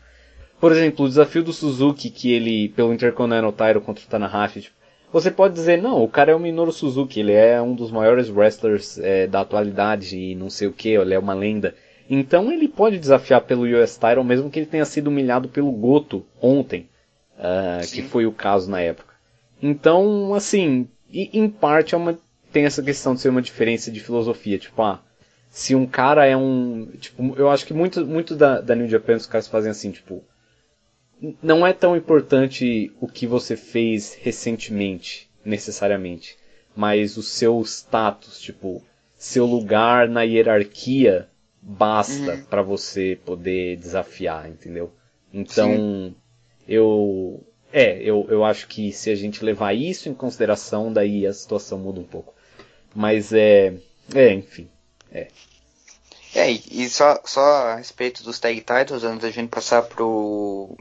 Por 0.58 0.72
exemplo, 0.72 1.04
o 1.04 1.08
desafio 1.08 1.44
do 1.44 1.52
Suzuki 1.52 2.08
que 2.08 2.32
ele 2.32 2.70
pelo 2.70 2.94
Intercontinental 2.94 3.52
Title 3.52 3.82
contra 3.82 4.02
o 4.02 4.08
Tanahashi, 4.08 4.62
tipo, 4.62 4.76
você 5.14 5.30
pode 5.30 5.54
dizer, 5.54 5.80
não, 5.80 6.02
o 6.02 6.08
cara 6.08 6.32
é 6.32 6.34
o 6.34 6.40
Minoru 6.40 6.72
Suzuki, 6.72 7.20
ele 7.20 7.30
é 7.30 7.62
um 7.62 7.72
dos 7.72 7.92
maiores 7.92 8.28
wrestlers 8.28 8.98
é, 8.98 9.28
da 9.28 9.42
atualidade 9.42 10.18
e 10.18 10.34
não 10.34 10.50
sei 10.50 10.66
o 10.66 10.72
que, 10.72 10.88
ele 10.88 11.14
é 11.14 11.18
uma 11.20 11.32
lenda. 11.32 11.72
Então 12.10 12.50
ele 12.50 12.66
pode 12.66 12.98
desafiar 12.98 13.42
pelo 13.42 13.62
US 13.62 13.94
Title, 13.96 14.24
mesmo 14.24 14.50
que 14.50 14.58
ele 14.58 14.66
tenha 14.66 14.84
sido 14.84 15.06
humilhado 15.06 15.48
pelo 15.48 15.70
Goto 15.70 16.26
ontem, 16.42 16.88
uh, 17.38 17.88
que 17.92 18.02
foi 18.02 18.26
o 18.26 18.32
caso 18.32 18.68
na 18.68 18.80
época. 18.80 19.14
Então, 19.62 20.34
assim, 20.34 20.88
em 21.12 21.48
parte 21.48 21.94
é 21.94 21.96
uma, 21.96 22.18
tem 22.52 22.64
essa 22.64 22.82
questão 22.82 23.14
de 23.14 23.20
ser 23.20 23.28
uma 23.28 23.40
diferença 23.40 23.92
de 23.92 24.00
filosofia, 24.00 24.58
tipo, 24.58 24.82
ah, 24.82 25.00
se 25.48 25.76
um 25.76 25.86
cara 25.86 26.26
é 26.26 26.36
um, 26.36 26.88
tipo, 26.98 27.36
eu 27.36 27.48
acho 27.48 27.64
que 27.64 27.72
muito, 27.72 28.04
muito 28.04 28.34
da, 28.34 28.60
da 28.60 28.74
New 28.74 28.88
Japan 28.88 29.14
os 29.14 29.26
caras 29.26 29.46
fazem 29.46 29.70
assim, 29.70 29.92
tipo, 29.92 30.24
não 31.42 31.66
é 31.66 31.72
tão 31.72 31.96
importante 31.96 32.92
o 33.00 33.08
que 33.08 33.26
você 33.26 33.56
fez 33.56 34.14
recentemente, 34.14 35.30
necessariamente, 35.44 36.36
mas 36.76 37.16
o 37.16 37.22
seu 37.22 37.60
status, 37.62 38.40
tipo, 38.40 38.82
seu 39.16 39.46
lugar 39.46 40.08
na 40.08 40.22
hierarquia 40.22 41.28
basta 41.60 42.32
uhum. 42.32 42.44
para 42.44 42.62
você 42.62 43.18
poder 43.24 43.76
desafiar, 43.76 44.48
entendeu? 44.48 44.92
Então, 45.32 45.72
Sim. 45.72 46.14
eu 46.68 47.42
é, 47.72 48.00
eu, 48.00 48.26
eu 48.28 48.44
acho 48.44 48.68
que 48.68 48.92
se 48.92 49.10
a 49.10 49.16
gente 49.16 49.44
levar 49.44 49.72
isso 49.72 50.08
em 50.08 50.14
consideração, 50.14 50.92
daí 50.92 51.26
a 51.26 51.32
situação 51.32 51.76
muda 51.76 51.98
um 51.98 52.04
pouco. 52.04 52.32
Mas 52.94 53.32
é, 53.32 53.74
é, 54.14 54.32
enfim, 54.32 54.68
é. 55.10 55.26
É, 56.36 56.50
e 56.50 56.88
só, 56.88 57.20
só 57.24 57.40
a 57.40 57.76
respeito 57.76 58.22
dos 58.22 58.38
tag 58.38 58.60
titles, 58.60 59.02
antes 59.02 59.22
da 59.22 59.30
gente 59.30 59.48
passar 59.48 59.82
pro, 59.82 60.76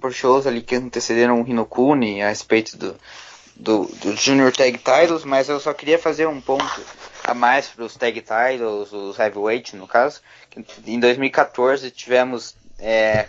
por 0.00 0.12
shows 0.12 0.46
ali 0.46 0.60
que 0.60 0.74
antecederam 0.74 1.40
o 1.40 1.46
Hinokuni 1.46 2.22
a 2.22 2.28
respeito 2.28 2.76
do, 2.76 2.96
do, 3.54 3.84
do 3.86 4.16
Junior 4.16 4.52
Tag 4.52 4.78
Titles, 4.78 5.24
mas 5.24 5.48
eu 5.48 5.60
só 5.60 5.72
queria 5.72 5.98
fazer 5.98 6.26
um 6.26 6.40
ponto 6.40 6.82
a 7.24 7.32
mais 7.32 7.68
para 7.68 7.84
os 7.84 7.96
Tag 7.96 8.20
Titles, 8.20 8.92
os 8.92 9.18
Heavyweight 9.18 9.76
no 9.76 9.86
caso. 9.86 10.20
Em 10.86 10.98
2014 10.98 11.90
tivemos 11.90 12.56
é, 12.78 13.28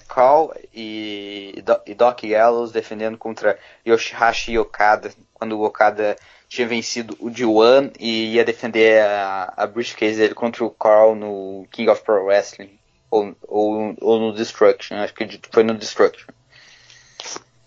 e, 0.73 1.63
e 1.85 1.93
Doc 1.93 2.23
Gallows 2.23 2.71
defendendo 2.71 3.17
contra 3.17 3.57
Yoshihashi 3.85 4.53
e 4.53 4.59
Okada, 4.59 5.13
quando 5.33 5.53
o 5.53 5.63
Okada 5.63 6.15
tinha 6.49 6.67
vencido 6.67 7.15
o 7.19 7.29
D1 7.29 7.93
e 7.99 8.33
ia 8.33 8.43
defender 8.43 9.03
a, 9.03 9.53
a 9.55 9.67
briefcase 9.67 10.17
dele 10.17 10.33
contra 10.33 10.63
o 10.65 10.71
Carl 10.71 11.15
no 11.15 11.67
King 11.71 11.89
of 11.89 12.03
Pro 12.03 12.25
Wrestling. 12.25 12.79
Ou, 13.13 13.35
ou, 13.43 13.95
ou 14.01 14.19
no 14.19 14.33
Destruction, 14.33 14.95
acho 14.97 15.13
que 15.13 15.39
foi 15.51 15.63
no 15.63 15.75
Destruction. 15.75 16.25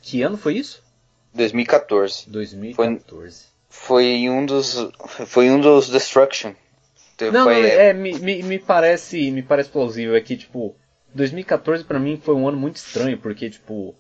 Que 0.03 0.21
ano 0.23 0.37
foi 0.37 0.57
isso? 0.57 0.83
2014. 1.35 2.29
2014. 2.29 3.45
Foi, 3.69 4.03
foi 4.03 4.29
um 4.29 4.45
dos. 4.45 4.89
Foi 5.27 5.49
um 5.49 5.61
dos 5.61 5.89
Destruction. 5.89 6.53
Não, 7.21 7.31
não 7.31 7.51
é, 7.51 7.93
me, 7.93 8.19
me, 8.19 8.43
me, 8.43 8.59
parece. 8.59 9.31
Me 9.31 9.41
parece 9.41 9.69
plausível. 9.69 10.17
É 10.17 10.21
que, 10.21 10.37
tipo, 10.37 10.75
2014 11.15 11.85
para 11.85 12.01
mim 12.01 12.21
foi 12.21 12.35
um 12.35 12.49
ano 12.49 12.59
muito 12.59 12.77
estranho, 12.77 13.17
porque, 13.17 13.49
tipo. 13.49 13.95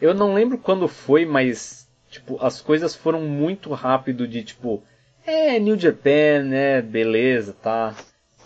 Eu 0.00 0.14
não 0.14 0.32
lembro 0.32 0.56
quando 0.56 0.88
foi, 0.88 1.26
mas. 1.26 1.86
Tipo, 2.08 2.42
as 2.42 2.62
coisas 2.62 2.96
foram 2.96 3.20
muito 3.20 3.70
rápido 3.74 4.26
de 4.26 4.42
tipo. 4.42 4.82
É, 5.26 5.58
New 5.58 5.78
Japan, 5.78 6.44
né? 6.44 6.80
Beleza, 6.80 7.52
tá. 7.52 7.94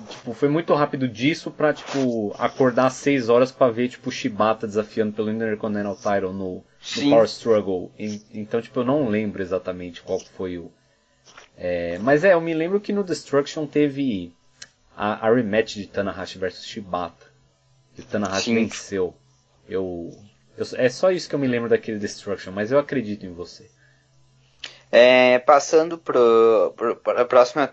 Tipo, 0.08 0.34
foi 0.34 0.48
muito 0.48 0.74
rápido 0.74 1.08
disso 1.08 1.50
pra, 1.50 1.72
tipo, 1.72 2.34
acordar 2.38 2.86
às 2.86 2.94
6 2.94 3.28
horas 3.28 3.52
pra 3.52 3.70
ver, 3.70 3.88
tipo, 3.88 4.08
o 4.08 4.12
Shibata 4.12 4.66
desafiando 4.66 5.12
pelo 5.12 5.30
Intercontinental 5.30 5.96
Title 5.96 6.32
no, 6.32 6.64
no 6.96 7.10
Power 7.10 7.24
Struggle. 7.24 7.92
E, 7.98 8.20
então, 8.32 8.60
tipo, 8.60 8.80
eu 8.80 8.84
não 8.84 9.08
lembro 9.08 9.42
exatamente 9.42 10.02
qual 10.02 10.20
foi 10.20 10.58
o... 10.58 10.70
É, 11.56 11.98
mas 11.98 12.24
é, 12.24 12.32
eu 12.32 12.40
me 12.40 12.54
lembro 12.54 12.80
que 12.80 12.92
no 12.92 13.04
Destruction 13.04 13.66
teve 13.66 14.32
a, 14.96 15.26
a 15.26 15.34
rematch 15.34 15.74
de 15.74 15.86
Tanahashi 15.86 16.38
versus 16.38 16.64
Shibata. 16.64 17.26
E 17.96 18.02
Tanahashi 18.02 18.44
Sim. 18.44 18.54
venceu. 18.54 19.14
Eu, 19.68 20.10
eu, 20.56 20.66
é 20.76 20.88
só 20.88 21.10
isso 21.10 21.28
que 21.28 21.34
eu 21.34 21.38
me 21.38 21.46
lembro 21.46 21.68
daquele 21.68 21.98
Destruction, 21.98 22.52
mas 22.52 22.72
eu 22.72 22.78
acredito 22.78 23.26
em 23.26 23.32
você. 23.32 23.70
É, 24.92 25.38
passando 25.38 25.96
para 25.96 27.22
a 27.22 27.24
próxima 27.24 27.72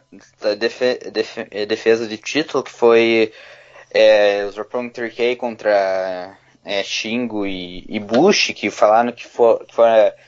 defe, 0.58 1.00
defe, 1.12 1.44
defesa 1.66 2.08
de 2.08 2.18
título, 2.18 2.64
que 2.64 2.72
foi 2.72 3.34
é, 3.92 4.46
o 4.46 4.56
Roppongi 4.56 4.92
3K 4.92 5.36
contra 5.36 6.38
é, 6.64 6.84
Shingo 6.84 7.48
e, 7.48 7.86
e, 7.90 8.00
Bush, 8.00 8.54
que 8.56 8.70
falaram 8.70 9.12
que 9.12 9.26
foi, 9.26 9.66
que 9.66 9.74
foi 9.74 9.88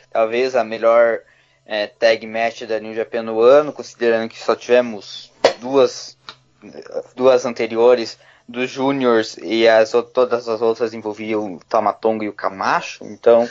talvez 0.09 0.55
a 0.55 0.63
melhor 0.63 1.19
é, 1.65 1.85
tag 1.85 2.25
match 2.25 2.63
da 2.63 2.79
New 2.79 2.95
Japan 2.95 3.21
no 3.21 3.39
ano, 3.39 3.71
considerando 3.71 4.29
que 4.29 4.39
só 4.39 4.55
tivemos 4.55 5.31
duas, 5.59 6.17
duas 7.15 7.45
anteriores 7.45 8.17
dos 8.47 8.71
Júniors 8.71 9.37
e 9.43 9.67
as, 9.67 9.91
todas 10.11 10.49
as 10.49 10.59
outras 10.59 10.93
envolviam 10.93 11.53
o 11.53 11.59
Tamatonga 11.59 12.25
e 12.25 12.29
o 12.29 12.33
Camacho, 12.33 13.05
então 13.05 13.47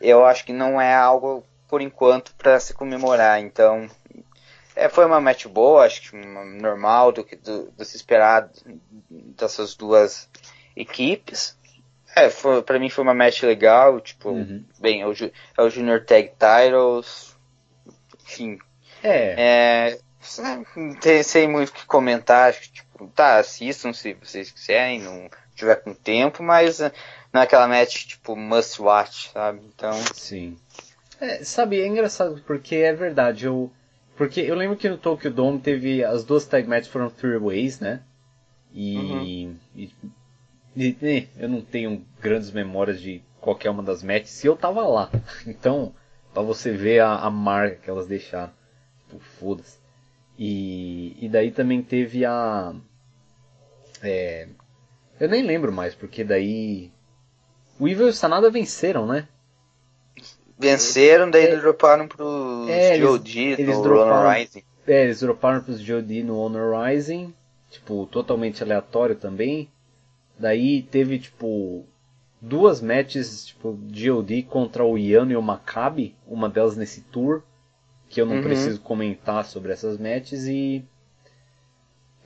eu 0.00 0.26
acho 0.26 0.44
que 0.44 0.52
não 0.52 0.78
é 0.78 0.94
algo 0.94 1.42
por 1.72 1.80
enquanto 1.80 2.34
para 2.34 2.60
se 2.60 2.74
comemorar. 2.74 3.40
Então, 3.40 3.88
é, 4.76 4.90
foi 4.90 5.06
uma 5.06 5.22
match 5.22 5.46
boa, 5.46 5.86
acho 5.86 6.10
que 6.10 6.16
normal 6.18 7.12
do 7.12 7.24
que 7.24 7.34
do, 7.34 7.70
do 7.70 7.82
se 7.82 7.96
esperar 7.96 8.50
dessas 9.08 9.74
duas 9.74 10.28
equipes. 10.76 11.56
É, 12.14 12.28
foi, 12.28 12.62
pra 12.62 12.78
mim 12.78 12.90
foi 12.90 13.02
uma 13.02 13.14
match 13.14 13.42
legal, 13.44 14.02
tipo, 14.02 14.32
uhum. 14.32 14.62
bem, 14.78 15.00
é 15.00 15.06
o, 15.06 15.14
é 15.14 15.62
o 15.62 15.70
Junior 15.70 16.04
Tag 16.04 16.32
Titles, 16.32 17.34
enfim. 18.22 18.58
É. 19.02 19.94
é 19.94 19.98
não 20.76 21.24
sei 21.24 21.48
muito 21.48 21.70
o 21.70 21.72
que 21.72 21.86
comentar. 21.86 22.52
Tipo, 22.52 23.06
tá, 23.14 23.38
assistam 23.38 23.94
se 23.94 24.12
vocês 24.12 24.50
quiserem, 24.50 25.00
não 25.00 25.30
tiver 25.54 25.76
com 25.76 25.94
tempo, 25.94 26.42
mas 26.42 26.80
não 27.32 27.40
é 27.40 27.44
aquela 27.44 27.66
match 27.66 28.04
tipo 28.08 28.36
must 28.36 28.82
watch, 28.82 29.30
sabe? 29.32 29.62
Então. 29.74 29.98
Sim. 30.12 30.58
É, 31.22 31.44
sabe, 31.44 31.80
é 31.80 31.86
engraçado 31.86 32.42
porque 32.44 32.74
é 32.74 32.92
verdade, 32.92 33.46
eu. 33.46 33.70
Porque 34.16 34.40
eu 34.40 34.56
lembro 34.56 34.76
que 34.76 34.88
no 34.88 34.98
Tokyo 34.98 35.30
Dome 35.30 35.60
teve. 35.60 36.02
As 36.02 36.24
duas 36.24 36.44
tag 36.44 36.68
matches 36.68 36.88
foram 36.88 37.08
three 37.08 37.38
ways, 37.38 37.78
né? 37.78 38.02
E, 38.72 38.96
uhum. 38.98 39.56
e, 39.76 39.92
e, 40.74 40.96
e, 41.00 41.28
eu 41.38 41.48
não 41.48 41.60
tenho 41.60 42.04
grandes 42.20 42.50
memórias 42.50 43.00
de 43.00 43.22
qualquer 43.40 43.70
uma 43.70 43.84
das 43.84 44.02
matches 44.02 44.42
e 44.42 44.48
eu 44.48 44.56
tava 44.56 44.84
lá. 44.84 45.10
Então, 45.46 45.94
pra 46.34 46.42
você 46.42 46.72
ver 46.72 46.98
a, 46.98 47.14
a 47.14 47.30
marca 47.30 47.76
que 47.76 47.88
elas 47.88 48.08
deixaram. 48.08 48.52
Tipo, 49.06 49.20
foda-se. 49.38 49.78
E, 50.36 51.16
e 51.24 51.28
daí 51.28 51.52
também 51.52 51.84
teve 51.84 52.24
a. 52.24 52.74
É, 54.02 54.48
eu 55.20 55.28
nem 55.28 55.44
lembro 55.44 55.70
mais, 55.70 55.94
porque 55.94 56.24
daí. 56.24 56.90
O 57.78 57.86
Evil 57.86 58.08
e 58.08 58.10
o 58.10 58.12
Sanada 58.12 58.50
venceram, 58.50 59.06
né? 59.06 59.28
Venceram, 60.62 61.28
daí 61.28 61.44
é, 61.44 61.48
eles 61.48 61.60
droparam 61.60 62.06
pros 62.06 62.68
é, 62.68 62.96
GOD 62.96 63.38
eles, 63.40 63.76
no 63.76 63.82
droparam, 63.82 64.20
Honor 64.20 64.32
Rising. 64.32 64.62
É, 64.86 65.02
eles 65.02 65.20
droparam 65.20 65.60
pros 65.60 65.84
GOD 65.84 66.22
no 66.22 66.38
Honor 66.38 66.80
Rising. 66.80 67.34
Tipo, 67.68 68.06
totalmente 68.06 68.62
aleatório 68.62 69.16
também. 69.16 69.68
Daí 70.38 70.82
teve, 70.82 71.18
tipo, 71.18 71.84
duas 72.40 72.80
matches, 72.80 73.46
tipo, 73.46 73.72
GOD 73.72 74.44
contra 74.44 74.84
o 74.84 74.96
Yano 74.96 75.32
e 75.32 75.36
o 75.36 75.42
Maccabi. 75.42 76.14
Uma 76.26 76.48
delas 76.48 76.76
nesse 76.76 77.00
tour. 77.00 77.42
Que 78.08 78.20
eu 78.20 78.26
não 78.26 78.36
uhum. 78.36 78.42
preciso 78.42 78.80
comentar 78.80 79.44
sobre 79.44 79.72
essas 79.72 79.98
matches 79.98 80.46
e. 80.46 80.84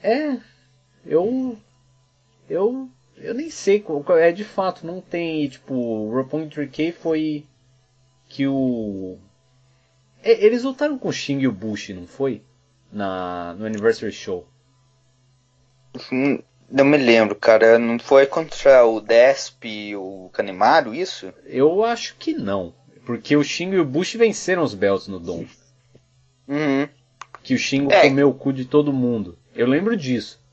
É. 0.02 0.36
Eu 1.06 1.56
eu 2.50 2.88
eu 3.16 3.34
nem 3.34 3.48
sei 3.50 3.84
é 4.18 4.32
de 4.32 4.44
fato 4.44 4.86
não 4.86 5.00
tem 5.00 5.48
tipo 5.48 5.74
o 5.74 6.12
Roppongi 6.12 6.48
3K 6.48 6.92
foi 6.92 7.46
que 8.36 8.46
o 8.46 9.16
eles 10.22 10.62
lutaram 10.62 10.98
com 10.98 11.08
o 11.08 11.12
Sting 11.12 11.38
e 11.38 11.48
o 11.48 11.52
Bush 11.52 11.88
não 11.88 12.06
foi 12.06 12.42
na 12.92 13.54
no 13.54 13.64
Anniversary 13.64 14.12
Show 14.12 14.46
não 16.70 16.84
me 16.84 16.98
lembro 16.98 17.34
cara 17.34 17.78
não 17.78 17.98
foi 17.98 18.26
contra 18.26 18.84
o 18.84 19.00
Desp 19.00 19.64
e 19.64 19.96
o 19.96 20.28
Kanemaru 20.34 20.94
isso 20.94 21.32
eu 21.46 21.82
acho 21.82 22.16
que 22.16 22.34
não 22.34 22.74
porque 23.06 23.34
o 23.34 23.42
Sting 23.42 23.70
e 23.70 23.78
o 23.78 23.86
Bush 23.86 24.16
venceram 24.16 24.62
os 24.62 24.74
belts 24.74 25.08
no 25.08 25.18
Dom 25.18 25.46
uhum. 26.46 26.86
que 27.42 27.54
o 27.54 27.58
Shingo 27.58 27.90
é. 27.90 28.02
comeu 28.02 28.28
o 28.28 28.34
cu 28.34 28.52
de 28.52 28.66
todo 28.66 28.92
mundo 28.92 29.38
eu 29.54 29.66
lembro 29.66 29.96
disso 29.96 30.44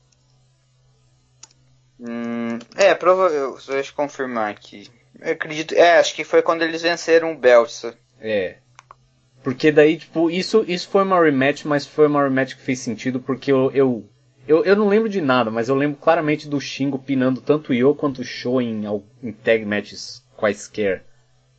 Hum, 2.00 2.58
é, 2.76 2.92
provavelmente. 2.92 3.66
Deixa 3.68 3.90
eu 3.90 3.94
confirmar 3.94 4.50
aqui. 4.50 4.90
Eu 5.20 5.32
acredito. 5.32 5.74
É, 5.74 5.98
acho 5.98 6.14
que 6.14 6.24
foi 6.24 6.42
quando 6.42 6.62
eles 6.62 6.82
venceram 6.82 7.32
o 7.32 7.36
Belsa. 7.36 7.96
É. 8.20 8.56
Porque 9.42 9.70
daí, 9.70 9.98
tipo, 9.98 10.30
isso, 10.30 10.64
isso 10.66 10.88
foi 10.88 11.02
uma 11.02 11.22
rematch, 11.22 11.64
mas 11.64 11.86
foi 11.86 12.06
uma 12.06 12.22
rematch 12.22 12.54
que 12.54 12.62
fez 12.62 12.78
sentido 12.78 13.20
porque 13.20 13.52
eu, 13.52 13.70
eu, 13.72 14.08
eu, 14.48 14.64
eu 14.64 14.74
não 14.74 14.88
lembro 14.88 15.08
de 15.08 15.20
nada, 15.20 15.50
mas 15.50 15.68
eu 15.68 15.74
lembro 15.74 15.98
claramente 16.00 16.48
do 16.48 16.58
Shingo 16.58 16.98
pinando 16.98 17.42
tanto 17.42 17.70
o 17.70 17.74
Yo 17.74 17.94
quanto 17.94 18.22
o 18.22 18.24
Show 18.24 18.62
em, 18.62 18.84
em 19.22 19.32
tag 19.32 19.64
matches 19.66 20.24
quaisquer 20.34 21.04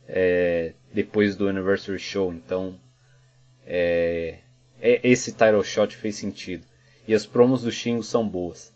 é, 0.08 0.72
depois 0.92 1.36
do 1.36 1.46
Anniversary 1.46 1.98
Show. 1.98 2.32
Então, 2.32 2.78
é, 3.64 4.38
é, 4.80 5.00
esse 5.02 5.32
title 5.32 5.62
shot 5.62 5.96
fez 5.96 6.16
sentido. 6.16 6.64
E 7.06 7.14
as 7.14 7.24
promos 7.24 7.62
do 7.62 7.70
Shingo 7.70 8.02
são 8.02 8.28
boas. 8.28 8.74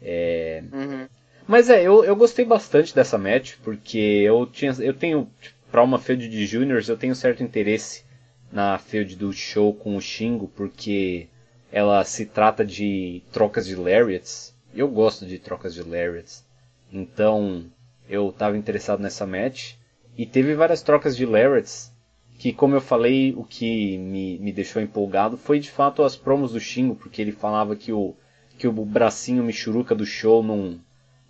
É... 0.00 0.62
Uhum. 0.72 1.08
Mas 1.48 1.70
é, 1.70 1.82
eu, 1.82 2.04
eu 2.04 2.14
gostei 2.14 2.44
bastante 2.44 2.94
dessa 2.94 3.16
match, 3.16 3.54
porque 3.64 3.96
eu, 3.98 4.44
tinha, 4.44 4.70
eu 4.80 4.92
tenho, 4.92 5.30
tipo, 5.40 5.56
pra 5.70 5.82
uma 5.82 5.98
field 5.98 6.28
de 6.28 6.44
juniors, 6.44 6.90
eu 6.90 6.96
tenho 6.96 7.14
certo 7.14 7.42
interesse 7.42 8.04
na 8.52 8.76
field 8.76 9.16
do 9.16 9.32
show 9.32 9.72
com 9.72 9.96
o 9.96 10.00
Shingo, 10.00 10.48
porque 10.54 11.26
ela 11.72 12.04
se 12.04 12.26
trata 12.26 12.66
de 12.66 13.22
trocas 13.32 13.66
de 13.66 13.74
lariats. 13.74 14.54
Eu 14.74 14.88
gosto 14.88 15.24
de 15.24 15.38
trocas 15.38 15.72
de 15.72 15.82
lariats. 15.82 16.44
Então, 16.92 17.64
eu 18.06 18.28
estava 18.28 18.58
interessado 18.58 19.00
nessa 19.00 19.26
match. 19.26 19.72
E 20.18 20.26
teve 20.26 20.54
várias 20.54 20.82
trocas 20.82 21.16
de 21.16 21.24
lariats, 21.24 21.90
que 22.38 22.52
como 22.52 22.74
eu 22.74 22.80
falei, 22.82 23.32
o 23.34 23.42
que 23.42 23.96
me, 23.96 24.38
me 24.38 24.52
deixou 24.52 24.82
empolgado 24.82 25.38
foi 25.38 25.58
de 25.58 25.70
fato 25.70 26.02
as 26.02 26.14
promos 26.14 26.52
do 26.52 26.60
Shingo, 26.60 26.94
porque 26.94 27.22
ele 27.22 27.32
falava 27.32 27.74
que 27.74 27.90
o 27.90 28.14
que 28.58 28.66
o 28.66 28.72
bracinho 28.72 29.44
Michuruca 29.44 29.94
do 29.94 30.04
show 30.04 30.42
não, 30.42 30.80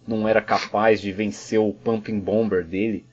não 0.08 0.26
era 0.26 0.40
capaz 0.40 1.00
de 1.00 1.12
vencer 1.12 1.60
o 1.60 1.72
Pumping 1.72 2.18
Bomber 2.18 2.64
dele, 2.64 3.06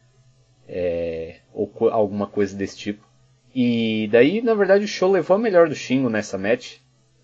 é, 0.68 1.38
ou 1.54 1.72
alguma 1.92 2.28
coisa 2.28 2.56
desse 2.56 2.78
tipo. 2.78 3.06
E 3.54 4.10
daí, 4.12 4.42
na 4.42 4.54
verdade, 4.54 4.86
o 4.86 4.88
show 4.88 5.12
levou 5.12 5.36
a 5.36 5.40
melhor 5.40 5.70
do 5.70 5.76
Shingo 5.76 6.10
nessa 6.10 6.38
match, 6.38 6.78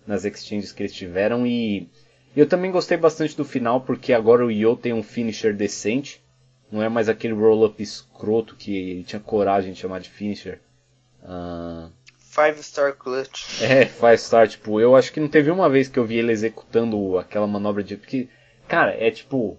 nas 0.06 0.24
exchanges 0.24 0.72
que 0.72 0.82
eles 0.82 0.94
tiveram, 0.94 1.46
e 1.46 1.88
eu 2.36 2.46
também 2.46 2.70
gostei 2.70 2.96
bastante 2.96 3.36
do 3.36 3.44
final, 3.44 3.80
porque 3.80 4.12
agora 4.12 4.44
o 4.44 4.50
Yo 4.50 4.76
tem 4.76 4.92
um 4.92 5.02
finisher 5.02 5.54
decente, 5.54 6.22
não 6.70 6.82
é 6.82 6.88
mais 6.88 7.08
aquele 7.08 7.34
roll-up 7.34 7.82
escroto 7.82 8.56
que 8.56 8.74
ele 8.74 9.04
tinha 9.04 9.20
coragem 9.20 9.72
de 9.72 9.78
chamar 9.78 10.00
de 10.00 10.08
finisher. 10.08 10.58
Uh, 11.22 11.90
Five 12.32 12.62
Star 12.62 12.94
Clutch. 12.96 13.60
É, 13.62 13.84
Five 13.84 14.18
Star, 14.18 14.48
tipo, 14.48 14.80
eu 14.80 14.96
acho 14.96 15.12
que 15.12 15.20
não 15.20 15.28
teve 15.28 15.50
uma 15.50 15.68
vez 15.68 15.88
que 15.88 15.98
eu 15.98 16.06
vi 16.06 16.16
ele 16.16 16.32
executando 16.32 17.18
aquela 17.18 17.46
manobra 17.46 17.84
de. 17.84 17.96
Porque, 17.96 18.28
cara, 18.66 18.92
é 18.92 19.10
tipo. 19.10 19.58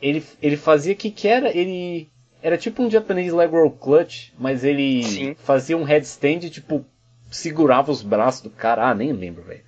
Ele, 0.00 0.24
ele 0.40 0.56
fazia 0.56 0.94
que 0.94 1.10
que 1.10 1.26
era? 1.26 1.56
Ele. 1.56 2.08
Era 2.40 2.56
tipo 2.56 2.82
um 2.82 2.90
japonês 2.90 3.32
leg 3.32 3.50
roll 3.50 3.70
clutch, 3.70 4.30
mas 4.38 4.64
ele 4.64 5.02
Sim. 5.04 5.36
fazia 5.38 5.76
um 5.76 5.84
headstand 5.84 6.46
e, 6.46 6.50
tipo, 6.50 6.84
segurava 7.30 7.90
os 7.90 8.02
braços 8.02 8.42
do 8.42 8.50
cara. 8.50 8.88
Ah, 8.88 8.94
nem 8.94 9.12
lembro, 9.12 9.42
velho. 9.42 9.62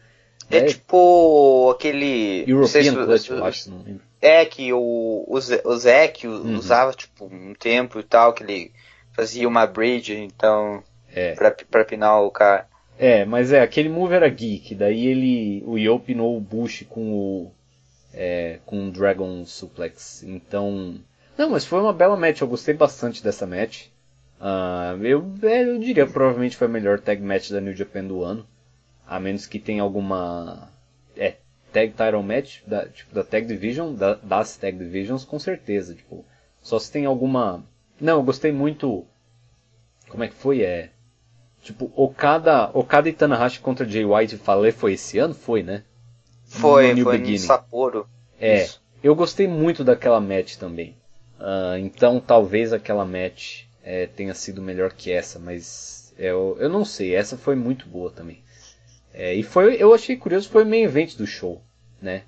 É, 0.50 0.58
é, 0.58 0.64
tipo 0.64 1.70
aquele. 1.70 2.44
European 2.46 2.82
se, 2.82 2.92
clutch, 2.92 3.30
eu 3.30 3.44
acho, 3.44 3.70
não 3.70 3.78
lembro. 3.78 4.02
É, 4.20 4.44
que 4.44 4.72
o, 4.72 5.24
o, 5.26 5.34
o 5.34 5.76
Zek 5.76 6.26
uhum. 6.26 6.56
usava, 6.56 6.92
tipo, 6.92 7.26
um 7.26 7.54
tempo 7.54 8.00
e 8.00 8.02
tal, 8.02 8.32
que 8.32 8.42
ele 8.42 8.72
fazia 9.12 9.48
uma 9.48 9.66
bridge, 9.66 10.14
então. 10.14 10.82
É. 11.12 11.34
Pra, 11.34 11.50
pra 11.50 11.84
pinar 11.84 12.20
o 12.22 12.30
cara. 12.30 12.66
É, 12.98 13.24
mas 13.24 13.52
é, 13.52 13.60
aquele 13.60 13.88
move 13.88 14.14
era 14.14 14.28
geek, 14.28 14.74
daí 14.74 15.06
ele. 15.06 15.62
O 15.66 15.78
Yo 15.78 15.98
pinou 15.98 16.36
o 16.36 16.40
Bush 16.40 16.84
com 16.88 17.12
o. 17.12 17.53
É, 18.14 18.58
com 18.64 18.88
o 18.88 18.90
Dragon 18.90 19.44
Suplex. 19.44 20.22
Então. 20.22 21.00
Não, 21.36 21.50
mas 21.50 21.64
foi 21.64 21.80
uma 21.80 21.92
bela 21.92 22.16
match, 22.16 22.40
eu 22.40 22.48
gostei 22.48 22.74
bastante 22.74 23.22
dessa 23.22 23.46
match. 23.46 23.86
Uh, 24.40 25.02
eu, 25.04 25.32
é, 25.42 25.64
eu 25.64 25.78
diria 25.78 26.06
provavelmente 26.06 26.56
foi 26.56 26.66
a 26.66 26.70
melhor 26.70 27.00
tag 27.00 27.22
match 27.22 27.50
da 27.50 27.60
New 27.60 27.74
Japan 27.74 28.04
do 28.04 28.22
ano. 28.22 28.46
A 29.06 29.18
menos 29.18 29.46
que 29.46 29.58
tenha 29.58 29.82
alguma. 29.82 30.68
É, 31.16 31.36
tag 31.72 31.92
title 31.92 32.22
match, 32.22 32.60
da, 32.66 32.86
tipo, 32.88 33.14
da 33.14 33.24
tag 33.24 33.46
division, 33.46 33.94
da, 33.94 34.14
das 34.14 34.56
tag 34.56 34.78
divisions, 34.78 35.24
com 35.24 35.38
certeza. 35.38 35.94
Tipo, 35.94 36.24
só 36.62 36.78
se 36.78 36.90
tem 36.90 37.04
alguma. 37.04 37.64
Não, 38.00 38.18
eu 38.18 38.22
gostei 38.22 38.52
muito. 38.52 39.04
Como 40.08 40.24
é 40.24 40.28
que 40.28 40.34
foi? 40.34 40.62
É. 40.62 40.90
Tipo, 41.62 41.90
Okada, 41.96 42.70
Okada 42.74 43.08
e 43.08 43.12
Tanahashi 43.12 43.60
contra 43.60 43.88
Jay 43.88 44.04
White 44.04 44.34
e 44.34 44.38
Fale 44.38 44.70
foi 44.70 44.92
esse 44.92 45.18
ano? 45.18 45.34
Foi, 45.34 45.62
né? 45.62 45.82
Foi, 46.60 46.94
no 46.94 47.02
foi 47.02 47.18
no 47.18 47.38
Sapporo. 47.38 48.08
É, 48.40 48.62
Isso. 48.62 48.82
eu 49.02 49.14
gostei 49.14 49.48
muito 49.48 49.82
daquela 49.82 50.20
match 50.20 50.56
também. 50.56 50.96
Uh, 51.38 51.76
então 51.78 52.20
talvez 52.20 52.72
aquela 52.72 53.04
match 53.04 53.64
é, 53.82 54.06
tenha 54.06 54.34
sido 54.34 54.62
melhor 54.62 54.92
que 54.92 55.10
essa, 55.10 55.38
mas 55.38 56.14
eu, 56.16 56.56
eu 56.60 56.68
não 56.68 56.84
sei, 56.84 57.14
essa 57.14 57.36
foi 57.36 57.54
muito 57.54 57.88
boa 57.88 58.10
também. 58.10 58.42
É, 59.12 59.34
e 59.34 59.42
foi, 59.42 59.76
eu 59.76 59.92
achei 59.92 60.16
curioso, 60.16 60.48
foi 60.48 60.64
o 60.64 60.66
main 60.66 60.82
event 60.82 61.16
do 61.16 61.26
show, 61.26 61.62
né? 62.00 62.22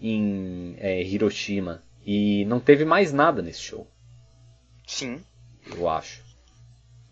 Em 0.00 0.76
é, 0.78 1.02
Hiroshima. 1.02 1.82
E 2.04 2.44
não 2.46 2.60
teve 2.60 2.84
mais 2.84 3.12
nada 3.12 3.42
nesse 3.42 3.60
show. 3.60 3.86
Sim. 4.86 5.20
Eu 5.76 5.88
acho. 5.88 6.22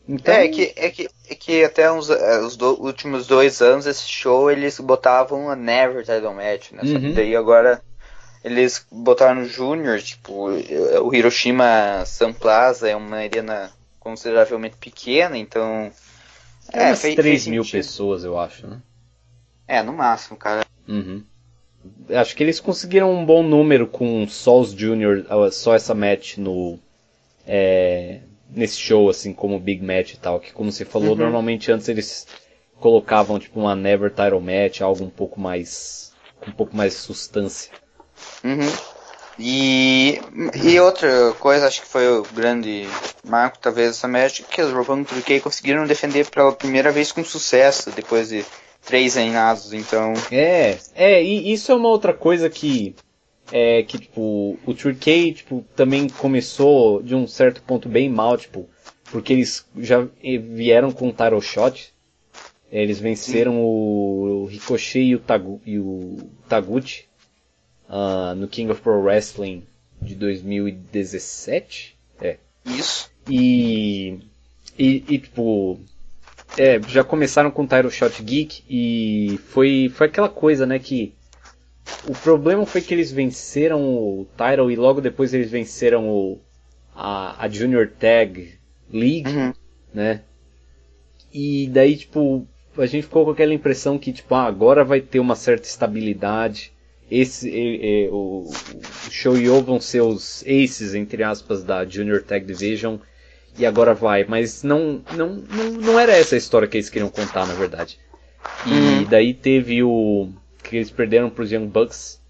Então... 0.09 0.35
É, 0.35 0.49
que, 0.49 0.73
é, 0.77 0.91
que, 0.91 1.09
é 1.29 1.35
que 1.35 1.65
até 1.65 1.91
uns, 1.91 2.11
é, 2.11 2.41
os 2.41 2.57
do, 2.57 2.81
últimos 2.81 3.27
dois 3.27 3.61
anos 3.61 3.87
esse 3.87 4.09
show 4.09 4.51
eles 4.51 4.79
botavam 4.79 5.51
a 5.51 5.57
Never 5.57 6.05
Title 6.05 6.33
Match, 6.33 6.71
né? 6.73 6.83
Uhum. 6.85 7.13
daí 7.13 7.35
agora 7.35 7.83
eles 8.45 8.87
botaram 8.93 9.41
no 9.41 9.49
Junior, 9.49 10.01
tipo, 10.01 10.51
o 11.03 11.13
Hiroshima 11.13 12.05
Sun 12.07 12.33
Plaza 12.33 12.89
é 12.89 12.95
uma 12.95 13.17
arena 13.17 13.73
consideravelmente 13.99 14.77
pequena, 14.77 15.37
então. 15.37 15.91
É, 16.73 16.85
é 16.85 16.87
umas 16.87 17.01
fez, 17.01 17.17
3 17.17 17.27
fez 17.27 17.47
mil 17.49 17.65
sentido. 17.65 17.81
pessoas, 17.81 18.23
eu 18.23 18.39
acho, 18.39 18.69
né? 18.69 18.81
É, 19.67 19.83
no 19.83 19.93
máximo, 19.93 20.37
cara. 20.37 20.65
Uhum. 20.87 21.25
Acho 22.11 22.37
que 22.37 22.43
eles 22.45 22.61
conseguiram 22.61 23.13
um 23.13 23.27
bom 23.27 23.43
número 23.43 23.89
com 23.89 24.29
só 24.29 24.61
os 24.61 24.71
Junior, 24.71 25.27
só 25.51 25.75
essa 25.75 25.93
match 25.93 26.37
no. 26.37 26.79
É, 27.45 28.21
nesse 28.51 28.79
show, 28.79 29.09
assim, 29.09 29.33
como 29.33 29.59
Big 29.59 29.85
Match 29.85 30.15
e 30.15 30.17
tal, 30.19 30.41
que 30.41 30.53
como 30.53 30.71
você 30.71 30.85
falou, 30.85 31.11
uhum. 31.11 31.17
normalmente 31.17 31.71
antes 31.71 31.89
eles, 31.89 32.27
colocavam 32.81 33.39
tipo 33.39 33.61
uma 33.61 33.75
Never 33.75 34.11
Title 34.11 34.41
Match, 34.41 34.81
algo 34.81 35.05
um 35.05 35.11
pouco 35.11 35.41
mais 35.41 36.13
com 36.41 36.51
um 36.51 36.55
pouco 36.55 36.77
mais 36.77 36.93
de 36.93 36.99
substância. 37.01 37.73
Uhum. 38.45 38.71
E, 39.39 40.19
e 40.65 40.81
outra 40.81 41.33
coisa, 41.39 41.67
acho 41.67 41.83
que 41.83 41.89
foi 41.89 42.09
o 42.09 42.23
grande 42.35 42.89
marco, 43.23 43.59
talvez, 43.59 43.91
essa 43.91 44.09
match, 44.09 44.41
que 44.43 44.63
os 44.63 44.73
Roban 44.73 45.05
Turkey 45.05 45.41
conseguiram 45.41 45.87
defender 45.87 46.31
pela 46.31 46.53
primeira 46.53 46.91
vez 46.91 47.13
com 47.13 47.23
sucesso, 47.23 47.91
depois 47.91 48.31
de 48.31 48.45
três 48.85 49.15
reinados, 49.15 49.75
então... 49.75 50.15
É, 50.31 50.79
é, 50.95 51.23
e 51.23 51.53
isso 51.53 51.71
é 51.71 51.75
uma 51.75 51.89
outra 51.89 52.15
coisa 52.15 52.49
que, 52.49 52.95
é, 53.53 53.83
que 53.83 53.99
tipo, 53.99 54.59
o 54.65 54.75
Turkey, 54.75 55.33
tipo, 55.33 55.65
também 55.75 56.09
começou 56.09 57.03
de 57.03 57.15
um 57.15 57.27
certo 57.27 57.63
ponto 57.63 57.89
bem 57.89 58.09
mal, 58.09 58.37
tipo, 58.37 58.69
porque 59.11 59.33
eles 59.33 59.67
já 59.79 60.07
vieram 60.23 60.91
com 60.93 61.09
o 61.09 61.13
title 61.13 61.41
shot, 61.41 61.93
eles 62.71 62.99
venceram 62.99 63.63
o 63.63 64.47
Ricochet 64.51 65.05
e 65.05 65.15
o, 65.15 65.21
Tagu, 65.21 65.61
e 65.65 65.79
o 65.79 66.19
Taguchi 66.49 67.05
uh, 67.89 68.35
no 68.35 68.49
King 68.49 68.71
of 68.71 68.81
Pro 68.81 69.01
Wrestling 69.01 69.65
de 70.03 70.15
2017. 70.15 71.97
É. 72.21 72.37
Isso. 72.65 73.11
E, 73.29 74.19
e, 74.79 75.05
e 75.09 75.19
tipo, 75.19 75.79
é, 76.59 76.81
já 76.89 77.05
começaram 77.05 77.51
com 77.51 77.63
o 77.63 77.67
Title 77.67 77.91
Shot 77.91 78.23
Geek 78.23 78.63
e 78.69 79.39
foi, 79.49 79.91
foi 79.95 80.07
aquela 80.09 80.29
coisa, 80.29 80.67
né, 80.67 80.79
que 80.79 81.15
o 82.09 82.12
problema 82.12 82.66
foi 82.66 82.80
que 82.80 82.95
eles 82.95 83.11
venceram 83.12 83.80
o 83.82 84.26
Title 84.37 84.70
e 84.70 84.76
logo 84.76 85.01
depois 85.01 85.32
eles 85.32 85.51
venceram 85.51 86.09
o, 86.09 86.41
a, 86.95 87.45
a 87.45 87.49
Junior 87.49 87.89
Tag 87.89 88.59
League, 88.93 89.28
uhum. 89.28 89.53
né? 89.93 90.22
E 91.32 91.68
daí, 91.68 91.97
tipo, 91.97 92.47
a 92.78 92.87
gente 92.87 93.05
ficou 93.05 93.24
com 93.24 93.30
aquela 93.30 93.55
impressão 93.55 93.99
que, 93.99 94.12
tipo, 94.12 94.34
ah, 94.34 94.45
agora 94.45 94.84
vai 94.84 95.01
ter 95.01 95.20
uma 95.20 95.37
certa 95.37 95.66
estabilidade. 95.66 96.72
Esse, 97.11 97.49
e, 97.49 98.07
e, 98.07 98.09
o, 98.09 98.49
o 98.49 99.11
Shoyo 99.11 99.62
vão 99.62 99.80
ser 99.80 100.01
os 100.01 100.43
aces, 100.43 100.95
entre 100.95 101.22
aspas, 101.22 101.62
da 101.62 101.84
Junior 101.84 102.22
Tag 102.22 102.45
Division. 102.45 102.97
E 103.59 103.64
agora 103.64 103.95
vai. 103.95 104.24
Mas 104.24 104.62
não, 104.62 105.03
não, 105.14 105.37
não, 105.37 105.70
não 105.72 106.01
era 106.01 106.12
essa 106.12 106.34
a 106.34 106.39
história 106.39 106.68
que 106.68 106.76
eles 106.76 106.91
queriam 106.91 107.09
contar, 107.09 107.47
na 107.47 107.55
verdade. 107.55 107.99
E 108.66 108.70
uhum. 108.70 109.05
daí 109.05 109.34
teve 109.34 109.82
o. 109.82 110.30
que 110.69 110.77
eles 110.77 110.91
perderam 110.91 111.31
para 111.31 111.45
os 111.45 111.53
Young 111.53 111.67
Bucks. 111.67 112.21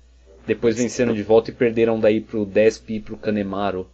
Depois 0.46 0.76
venceram 0.76 1.12
de 1.12 1.22
volta 1.22 1.50
e 1.50 1.54
perderam 1.54 1.98
daí 1.98 2.20
pro 2.20 2.44
Desp 2.44 2.90
e 2.90 3.00
pro 3.00 3.16
Canemaro. 3.16 3.90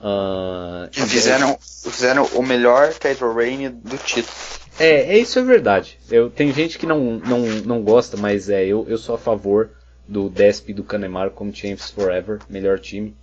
Uh, 0.00 0.88
fizeram, 0.92 1.58
fizeram 1.60 2.24
o 2.34 2.42
melhor 2.42 2.92
title 2.94 3.34
reign 3.34 3.68
do 3.68 3.96
título. 3.98 4.34
É, 4.78 5.16
é 5.16 5.18
isso 5.18 5.38
é 5.38 5.42
verdade. 5.42 5.98
Eu, 6.10 6.30
tem 6.30 6.52
gente 6.52 6.78
que 6.78 6.86
não, 6.86 7.18
não, 7.18 7.40
não 7.64 7.82
gosta, 7.82 8.16
mas 8.16 8.48
é, 8.48 8.64
eu, 8.64 8.86
eu 8.88 8.98
sou 8.98 9.14
a 9.14 9.18
favor 9.18 9.70
do 10.06 10.28
Desp 10.28 10.70
e 10.70 10.74
do 10.74 10.84
Canemaro 10.84 11.30
como 11.30 11.54
Champions 11.54 11.90
Forever, 11.90 12.40
melhor 12.48 12.78
time. 12.78 13.16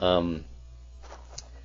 Um, 0.00 0.40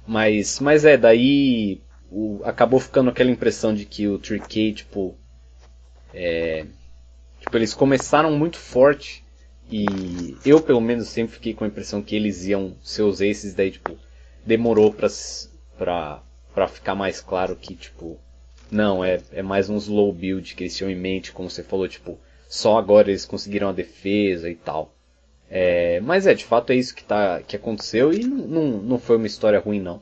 mas, 0.05 0.59
mas 0.59 0.83
é, 0.83 0.97
daí 0.97 1.81
o, 2.11 2.41
acabou 2.43 2.79
ficando 2.79 3.09
aquela 3.09 3.31
impressão 3.31 3.73
de 3.73 3.85
que 3.85 4.07
o 4.07 4.19
3K, 4.19 4.75
tipo, 4.75 5.15
é, 6.13 6.65
tipo, 7.43 7.57
eles 7.57 7.73
começaram 7.73 8.31
muito 8.31 8.57
forte 8.57 9.23
e 9.69 10.37
eu 10.45 10.61
pelo 10.61 10.79
menos 10.79 11.09
sempre 11.09 11.35
fiquei 11.35 11.53
com 11.53 11.63
a 11.63 11.67
impressão 11.67 12.01
que 12.01 12.15
eles 12.15 12.45
iam 12.45 12.75
ser 12.81 13.03
os 13.03 13.21
aces, 13.21 13.53
daí 13.53 13.71
tipo, 13.71 13.97
demorou 14.45 14.93
pra, 14.93 15.07
pra, 15.77 16.23
pra 16.53 16.67
ficar 16.67 16.95
mais 16.95 17.19
claro 17.19 17.55
que, 17.55 17.75
tipo, 17.75 18.17
não, 18.71 19.03
é, 19.03 19.19
é 19.31 19.41
mais 19.41 19.69
um 19.69 19.77
slow 19.77 20.11
build 20.13 20.55
que 20.55 20.63
eles 20.63 20.75
tinham 20.75 20.89
em 20.89 20.95
mente, 20.95 21.31
como 21.31 21.49
você 21.49 21.63
falou, 21.63 21.87
tipo, 21.87 22.17
só 22.47 22.77
agora 22.77 23.09
eles 23.09 23.25
conseguiram 23.25 23.69
a 23.69 23.73
defesa 23.73 24.49
e 24.49 24.55
tal. 24.55 24.93
É, 25.49 25.99
mas 25.99 26.25
é, 26.25 26.33
de 26.33 26.45
fato 26.45 26.71
é 26.71 26.75
isso 26.75 26.95
que, 26.95 27.03
tá, 27.03 27.41
que 27.41 27.55
aconteceu 27.55 28.13
e 28.13 28.23
não, 28.23 28.81
não, 28.81 28.97
foi 28.97 29.17
uma 29.17 29.27
história 29.27 29.59
ruim 29.59 29.81
não. 29.81 30.01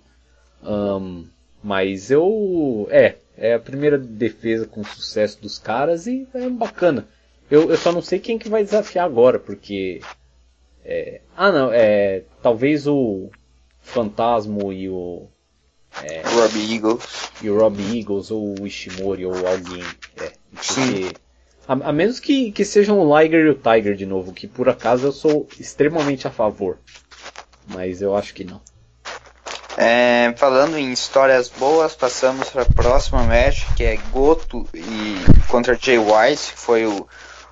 Um, 0.63 1.27
mas 1.63 2.11
eu. 2.11 2.87
É, 2.89 3.15
é 3.35 3.55
a 3.55 3.59
primeira 3.59 3.97
defesa 3.97 4.65
com 4.67 4.83
sucesso 4.83 5.41
dos 5.41 5.57
caras 5.57 6.07
e 6.07 6.27
é 6.33 6.49
bacana. 6.49 7.07
Eu, 7.52 7.70
eu 7.70 7.78
só 7.78 7.91
não 7.91 8.02
sei 8.02 8.18
quem 8.18 8.39
que 8.39 8.49
vai 8.49 8.64
desafiar 8.64 9.06
agora, 9.06 9.38
porque. 9.38 9.99
É, 10.84 11.22
ah 11.36 11.52
não, 11.52 11.70
é. 11.72 12.24
Talvez 12.41 12.88
o, 12.88 13.30
Fantasma 13.82 14.74
e 14.74 14.88
o. 14.88 15.28
É, 16.04 16.22
Robbie 16.22 16.76
Eagles. 16.76 17.32
E 17.41 17.49
o 17.49 17.60
Robbie 17.60 17.99
Eagles 17.99 18.32
ou 18.32 18.56
o 18.58 18.66
Ishimori 18.66 19.26
ou 19.26 19.36
alguém. 19.36 19.84
É, 20.18 20.32
porque, 20.54 21.12
a, 21.68 21.74
a, 21.74 21.91
menos 21.91 22.20
que, 22.20 22.52
que 22.52 22.64
sejam 22.64 22.99
o 22.99 23.20
Liger 23.20 23.45
e 23.45 23.49
o 23.49 23.56
Tiger 23.56 23.95
de 23.95 24.06
novo, 24.06 24.32
que 24.32 24.47
por 24.47 24.70
acaso 24.70 25.08
eu 25.08 25.12
sou 25.12 25.47
extremamente 25.60 26.28
a 26.28 26.32
favor. 26.32 26.78
Mas 27.68 28.02
eu 28.02 28.16
acho 28.16 28.34
que 28.34 28.45
não. 28.45 28.62
É, 29.78 30.34
falando 30.38 30.78
em 30.78 30.91
histórias 30.91 31.49
boas, 31.49 31.95
passamos 31.95 32.49
para 32.49 32.64
a 32.64 32.66
próxima 32.66 33.24
match, 33.24 33.64
que 33.76 33.84
é 33.84 33.97
Goto 34.12 34.68
e 34.74 35.16
contra 35.47 35.78
Jay 35.80 35.97
White, 35.97 36.54
que 36.54 36.60
foi 36.60 36.86
o, 36.86 37.08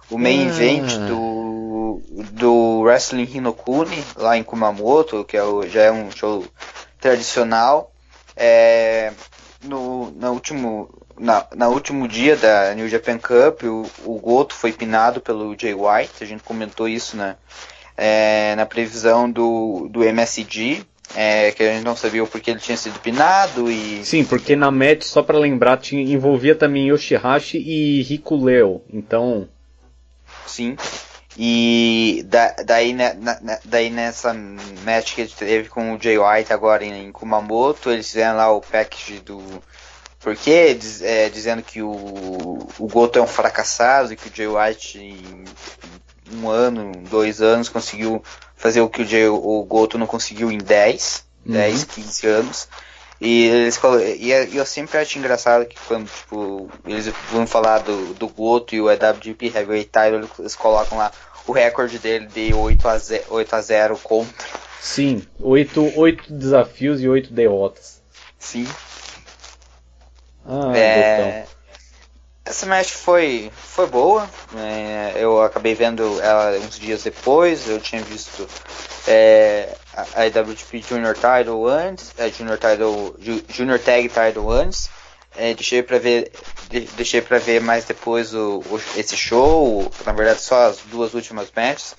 o 0.09 0.17
main 0.17 0.45
ah. 0.45 0.49
event 0.49 0.97
do, 1.07 2.01
do 2.31 2.81
Wrestling 2.81 3.29
Hinokuni, 3.31 4.03
lá 4.15 4.37
em 4.37 4.43
Kumamoto, 4.43 5.23
que 5.23 5.37
é 5.37 5.43
o, 5.43 5.67
já 5.67 5.83
é 5.83 5.91
um 5.91 6.11
show 6.11 6.45
tradicional. 6.99 7.91
É, 8.35 9.11
no, 9.63 10.11
no 10.11 10.31
último, 10.31 10.89
na, 11.17 11.45
na 11.55 11.67
último 11.67 12.07
dia 12.07 12.35
da 12.35 12.73
New 12.73 12.87
Japan 12.87 13.17
Cup, 13.17 13.63
o, 13.63 13.85
o 14.05 14.19
Goto 14.19 14.55
foi 14.55 14.71
pinado 14.71 15.19
pelo 15.19 15.55
Jay 15.57 15.73
White, 15.73 16.23
a 16.23 16.25
gente 16.25 16.43
comentou 16.43 16.87
isso 16.87 17.17
na, 17.17 17.35
é, 17.97 18.55
na 18.55 18.65
previsão 18.65 19.29
do, 19.29 19.87
do 19.91 20.03
MSG, 20.03 20.83
é, 21.15 21.51
que 21.51 21.63
a 21.63 21.73
gente 21.73 21.83
não 21.83 21.95
sabia 21.95 22.25
porque 22.25 22.51
ele 22.51 22.59
tinha 22.59 22.77
sido 22.77 22.99
pinado 22.99 23.69
e... 23.69 24.05
Sim, 24.05 24.23
porque 24.23 24.55
na 24.55 24.71
match, 24.71 25.03
só 25.03 25.21
para 25.21 25.37
lembrar, 25.37 25.77
tinha, 25.77 26.01
envolvia 26.01 26.55
também 26.55 26.89
Yoshihashi 26.89 27.57
e 27.57 28.01
Rikuleo, 28.03 28.81
então 28.93 29.49
sim. 30.49 30.75
E 31.37 32.25
da, 32.27 32.53
daí, 32.65 32.93
né, 32.93 33.13
na, 33.13 33.59
daí 33.63 33.89
nessa 33.89 34.33
match 34.83 35.15
que 35.15 35.21
ele 35.21 35.33
teve 35.37 35.69
com 35.69 35.95
o 35.95 36.01
Jay 36.01 36.17
White 36.17 36.51
agora 36.51 36.83
em, 36.83 37.05
em 37.05 37.11
Kumamoto, 37.11 37.91
eles 37.91 38.07
fizeram 38.07 38.37
lá 38.37 38.51
o 38.51 38.61
package 38.61 39.19
do. 39.19 39.41
Porque 40.19 40.73
diz, 40.73 41.01
é, 41.01 41.29
dizendo 41.29 41.61
que 41.61 41.81
o, 41.81 42.67
o 42.77 42.87
Goto 42.87 43.19
é 43.19 43.21
um 43.21 43.27
fracassado 43.27 44.11
e 44.11 44.17
que 44.17 44.27
o 44.27 44.35
Jay 44.35 44.47
White 44.47 44.99
em 44.99 45.45
um 46.33 46.49
ano, 46.49 46.91
dois 47.09 47.41
anos 47.41 47.69
conseguiu 47.69 48.21
fazer 48.55 48.81
o 48.81 48.89
que 48.89 49.01
o, 49.01 49.07
Jay, 49.07 49.27
o 49.27 49.63
Goto 49.63 49.97
não 49.97 50.05
conseguiu 50.05 50.51
em 50.51 50.57
10, 50.57 51.23
uhum. 51.45 51.53
10, 51.53 51.83
15 51.85 52.27
anos. 52.27 52.67
E, 53.21 53.47
eles, 53.47 53.79
e, 54.17 54.57
eu 54.57 54.65
sempre 54.65 54.97
acho 54.97 55.19
engraçado 55.19 55.65
que 55.65 55.75
quando 55.87 56.07
tipo, 56.07 56.69
eles 56.85 57.07
vão 57.31 57.45
falar 57.45 57.79
do, 57.79 58.13
do 58.13 58.29
Goto 58.29 58.73
e 58.75 58.81
o 58.81 58.89
EWGP 58.89 59.47
Heavyweight 59.47 59.91
Title, 59.91 60.29
eles 60.39 60.55
colocam 60.55 60.97
lá 60.97 61.11
o 61.45 61.51
recorde 61.51 61.99
dele 61.99 62.27
de 62.27 62.53
8 62.53 62.87
a 62.87 62.97
0, 62.97 63.23
8 63.29 63.55
a 63.55 63.61
0 63.61 63.97
contra. 63.97 64.47
Sim, 64.79 65.21
8, 65.39 65.93
8 65.97 66.33
desafios 66.33 67.01
e 67.01 67.09
8 67.09 67.33
derrotas. 67.33 68.01
Sim. 68.37 68.65
Ah, 70.45 70.71
é... 70.77 71.45
Essa 72.45 72.65
match 72.65 72.91
foi, 72.91 73.51
foi 73.55 73.87
boa. 73.87 74.29
É, 74.55 75.13
eu 75.17 75.41
acabei 75.41 75.75
vendo 75.75 76.19
ela 76.21 76.57
uns 76.59 76.79
dias 76.79 77.03
depois. 77.03 77.67
Eu 77.67 77.79
tinha 77.79 78.01
visto 78.01 78.47
é, 79.07 79.75
a 80.15 80.25
IWGP 80.25 80.81
Junior 80.81 81.15
Title 81.15 81.67
antes, 81.67 82.13
a 82.19 82.27
Junior 82.29 82.57
Title, 82.57 83.15
Junior 83.49 83.79
Tag 83.79 84.09
Title 84.09 84.49
antes. 84.51 84.89
É, 85.37 85.53
deixei 85.53 85.83
para 85.83 85.99
ver, 85.99 86.31
deixei 86.95 87.21
para 87.21 87.37
ver 87.37 87.61
mais 87.61 87.85
depois 87.85 88.33
o, 88.33 88.59
o, 88.65 88.81
esse 88.97 89.15
show, 89.15 89.89
na 90.05 90.11
verdade 90.11 90.41
só 90.41 90.67
as 90.67 90.79
duas 90.79 91.13
últimas 91.13 91.51
matches. 91.55 91.95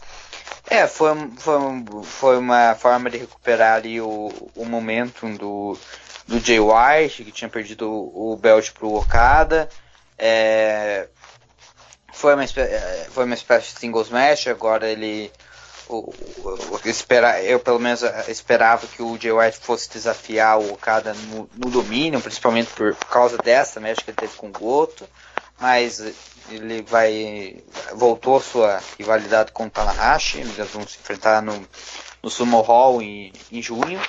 É, 0.68 0.86
foi, 0.86 1.10
foi, 1.38 1.58
foi 2.04 2.38
uma 2.38 2.74
forma 2.74 3.08
de 3.08 3.18
recuperar 3.18 3.76
ali 3.76 4.00
o, 4.00 4.30
o 4.54 4.64
momentum 4.64 5.34
do, 5.34 5.78
do 6.26 6.38
Jay 6.38 6.60
White, 6.60 7.24
que 7.24 7.32
tinha 7.32 7.48
perdido 7.48 7.90
o, 7.90 8.32
o 8.32 8.36
belt 8.36 8.72
pro 8.72 8.94
Okada. 8.94 9.68
É, 10.22 11.08
foi, 12.12 12.34
uma, 12.34 12.44
é, 12.44 13.06
foi 13.10 13.24
uma 13.24 13.34
espécie 13.34 13.72
de 13.72 13.80
singles 13.80 14.10
match, 14.10 14.48
agora 14.48 14.86
ele 14.86 15.32
o, 15.88 16.14
o, 16.38 16.80
espera, 16.84 17.42
eu 17.42 17.58
pelo 17.58 17.80
menos 17.80 18.02
eh, 18.02 18.24
esperava 18.28 18.86
que 18.86 19.02
o 19.02 19.18
Jay 19.18 19.32
White 19.32 19.58
fosse 19.58 19.90
desafiar 19.90 20.58
o 20.58 20.74
Okada 20.74 21.14
no, 21.14 21.50
no 21.56 21.70
domínio, 21.70 22.20
principalmente 22.20 22.70
por, 22.74 22.94
por, 22.94 23.08
causa 23.08 23.36
dessa 23.38 23.80
match 23.80 24.04
que 24.04 24.10
ele 24.10 24.16
teve 24.16 24.34
com 24.34 24.48
o 24.48 24.52
Goto, 24.52 25.08
mas 25.58 26.00
ele 26.50 26.82
vai 26.82 27.56
voltou 27.94 28.40
sua 28.40 28.80
rivalidade 28.98 29.52
com 29.52 29.66
o 29.66 29.70
Tanahashi, 29.70 30.38
eles 30.38 30.56
vão 30.70 30.86
se 30.86 30.98
enfrentar 30.98 31.42
no, 31.42 31.66
no 32.22 32.30
Sumo 32.30 32.60
Hall 32.60 33.02
em, 33.02 33.32
em 33.50 33.60
junho. 33.60 34.00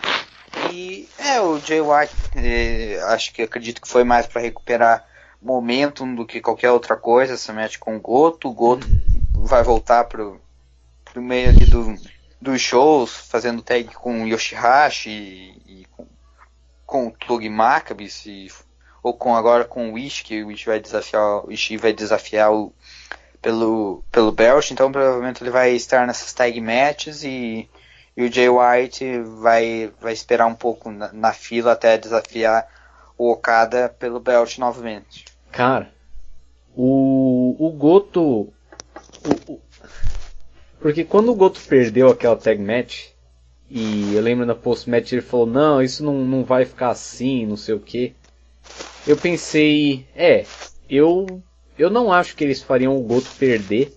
E 0.72 1.09
é, 1.18 1.41
o 1.41 1.59
Jay 1.59 1.82
White, 1.82 2.14
eh, 2.36 2.99
acho 3.05 3.34
que 3.34 3.41
acredito 3.41 3.82
que 3.82 3.88
foi 3.88 4.03
mais 4.03 4.28
para 4.28 4.41
recuperar 4.41 5.05
momentum 5.42 6.14
do 6.14 6.26
que 6.26 6.39
qualquer 6.39 6.72
outra 6.72 6.96
coisa, 6.96 7.34
essa 7.34 7.52
match 7.52 7.78
com 7.78 7.96
o 7.96 8.00
Goto. 8.00 8.50
O 8.50 8.54
Goto 8.54 8.88
vai 9.34 9.64
voltar 9.64 10.04
pro, 10.04 10.39
pro 11.04 11.22
meio 11.22 11.50
ali 11.50 11.66
do, 11.66 11.96
dos 12.39 12.62
shows, 12.62 13.16
fazendo 13.28 13.62
tag 13.62 13.94
com 13.96 14.24
o 14.24 14.28
Yoshihashi 14.28 15.10
e, 15.10 15.82
e 15.82 15.86
com, 15.86 16.08
com 16.86 17.08
o 17.08 17.12
Tug 17.12 17.48
Maccabis 17.50 18.26
e, 18.26 18.48
ou 19.02 19.14
com 19.14 19.36
agora 19.36 19.66
com 19.66 19.89
o 19.89 19.94
Wish, 19.94 20.24
que 20.24 20.44
o 20.44 20.48
Wish 20.48 20.66
vai 20.66 20.80
desafiar, 20.80 21.46
o 21.46 21.52
Ishii 21.52 21.78
vai 21.78 21.92
desafiar 21.92 22.54
o, 22.54 22.74
pelo, 23.42 24.04
pelo 24.12 24.32
belt, 24.32 24.72
então 24.72 24.92
provavelmente 24.92 25.42
ele 25.42 25.50
vai 25.50 25.72
estar 25.72 26.06
nessas 26.06 26.32
tag 26.34 26.62
matches 26.62 27.24
e, 27.24 27.68
e 28.16 28.24
o 28.24 28.32
Jay 28.32 28.48
White 28.48 29.22
vai, 29.39 29.92
vai 30.00 30.14
esperar 30.14 30.46
um 30.46 30.56
pouco 30.56 30.92
na, 30.92 31.12
na 31.12 31.34
fila 31.34 31.72
até 31.72 31.98
desafiar 31.98 32.68
o 33.18 33.32
Okada 33.32 33.89
pelo 34.00 34.20
belt 34.20 34.58
novamente. 34.58 35.30
Cara, 35.52 35.91
o, 36.76 37.56
o 37.60 37.70
Goto. 37.72 38.22
O, 38.22 39.52
o, 39.52 39.62
porque 40.80 41.04
quando 41.04 41.32
o 41.32 41.36
Goto 41.36 41.60
perdeu 41.68 42.10
aquela 42.10 42.36
tag 42.36 42.62
match, 42.62 43.10
e 43.70 44.14
eu 44.16 44.22
lembro 44.22 44.45
na 44.45 44.56
post-match 44.56 45.12
ele 45.12 45.22
falou: 45.22 45.45
Não, 45.45 45.82
isso 45.82 46.04
não, 46.04 46.26
não 46.26 46.43
vai 46.43 46.66
ficar 46.66 46.89
assim, 46.89 47.45
não 47.45 47.58
sei 47.58 47.76
o 47.76 47.80
que. 47.80 48.14
Eu 49.06 49.18
pensei: 49.18 50.06
É, 50.16 50.45
eu, 50.89 51.41
eu 51.78 51.89
não 51.89 52.12
acho 52.12 52.36
que 52.36 52.43
eles 52.43 52.62
fariam 52.62 52.97
o 52.97 53.02
Goto 53.02 53.30
perder 53.38 53.93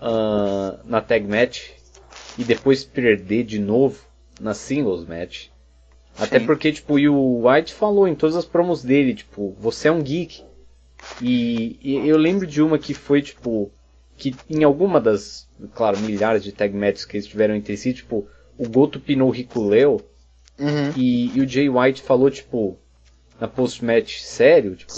uh, 0.00 0.78
na 0.84 1.00
tag 1.00 1.26
match 1.26 1.70
e 2.38 2.44
depois 2.44 2.84
perder 2.84 3.44
de 3.44 3.58
novo 3.58 4.04
na 4.40 4.54
singles 4.54 5.06
match. 5.06 5.48
Até 6.18 6.40
porque, 6.40 6.72
tipo, 6.72 6.94
o 6.94 7.46
White 7.46 7.74
falou 7.74 8.08
em 8.08 8.14
todas 8.14 8.36
as 8.36 8.46
promos 8.46 8.82
dele, 8.82 9.14
tipo, 9.14 9.54
você 9.58 9.88
é 9.88 9.92
um 9.92 10.02
geek. 10.02 10.42
E, 11.20 11.78
e, 11.82 12.08
eu 12.08 12.16
lembro 12.16 12.46
de 12.46 12.60
uma 12.62 12.78
que 12.78 12.94
foi, 12.94 13.22
tipo, 13.22 13.70
que 14.16 14.34
em 14.48 14.64
alguma 14.64 15.00
das, 15.00 15.48
claro, 15.74 15.98
milhares 16.00 16.42
de 16.42 16.52
tag 16.52 16.74
matches 16.74 17.04
que 17.04 17.16
eles 17.16 17.26
tiveram 17.26 17.54
entre 17.54 17.76
si, 17.76 17.92
tipo, 17.92 18.26
o 18.58 18.68
Goto 18.68 19.00
pinou 19.00 19.28
o 19.28 19.32
Riculeo 19.32 20.00
uhum. 20.58 20.92
e, 20.96 21.36
e, 21.36 21.40
o 21.40 21.48
Jay 21.48 21.68
White 21.68 22.02
falou, 22.02 22.30
tipo, 22.30 22.78
na 23.40 23.46
post-match, 23.46 24.20
sério, 24.20 24.74
tipo, 24.74 24.94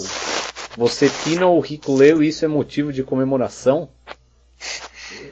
você 0.77 1.11
pina 1.25 1.47
o 1.47 1.61
Riculeo 1.61 2.23
e 2.23 2.29
isso 2.29 2.45
é 2.45 2.49
motivo 2.49 2.93
de 2.93 3.03
comemoração? 3.03 3.89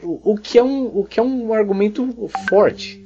O, 0.03 0.33
o, 0.33 0.37
que 0.37 0.59
é 0.59 0.63
um, 0.63 0.87
o 0.87 1.05
que 1.05 1.21
é 1.21 1.23
um 1.23 1.53
argumento 1.53 2.29
forte. 2.49 3.05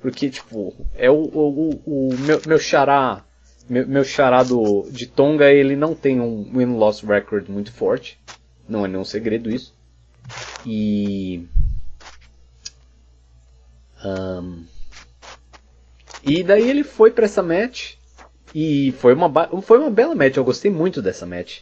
Porque, 0.00 0.30
tipo, 0.30 0.74
é 0.94 1.10
o, 1.10 1.16
o, 1.16 1.70
o, 1.84 2.14
meu, 2.20 2.40
meu 2.46 2.58
xará. 2.58 3.24
Meu, 3.68 3.86
meu 3.86 4.04
xará 4.04 4.42
do, 4.42 4.88
de 4.90 5.06
Tonga, 5.06 5.50
ele 5.50 5.76
não 5.76 5.94
tem 5.94 6.20
um 6.20 6.44
win-loss 6.56 7.02
record 7.02 7.48
muito 7.48 7.72
forte. 7.72 8.18
Não 8.68 8.84
é 8.84 8.88
nenhum 8.88 9.04
segredo 9.04 9.50
isso. 9.50 9.74
E. 10.64 11.46
Um, 14.04 14.64
e 16.22 16.42
daí 16.42 16.68
ele 16.68 16.84
foi 16.84 17.10
para 17.10 17.24
essa 17.24 17.42
match. 17.42 17.94
E 18.54 18.92
foi 18.98 19.14
uma, 19.14 19.30
foi 19.62 19.78
uma 19.78 19.90
bela 19.90 20.14
match. 20.14 20.36
Eu 20.36 20.44
gostei 20.44 20.70
muito 20.70 21.02
dessa 21.02 21.26
match. 21.26 21.60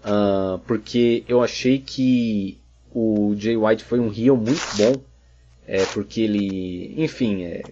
Uh, 0.00 0.58
porque 0.60 1.24
eu 1.28 1.42
achei 1.42 1.78
que 1.78 2.60
o 2.92 3.34
Jay 3.36 3.56
White 3.56 3.84
foi 3.84 4.00
um 4.00 4.12
heel 4.12 4.36
muito 4.36 4.76
bom 4.76 4.94
é, 5.68 5.84
porque 5.84 6.22
ele, 6.22 6.94
enfim, 6.96 7.44
é, 7.44 7.62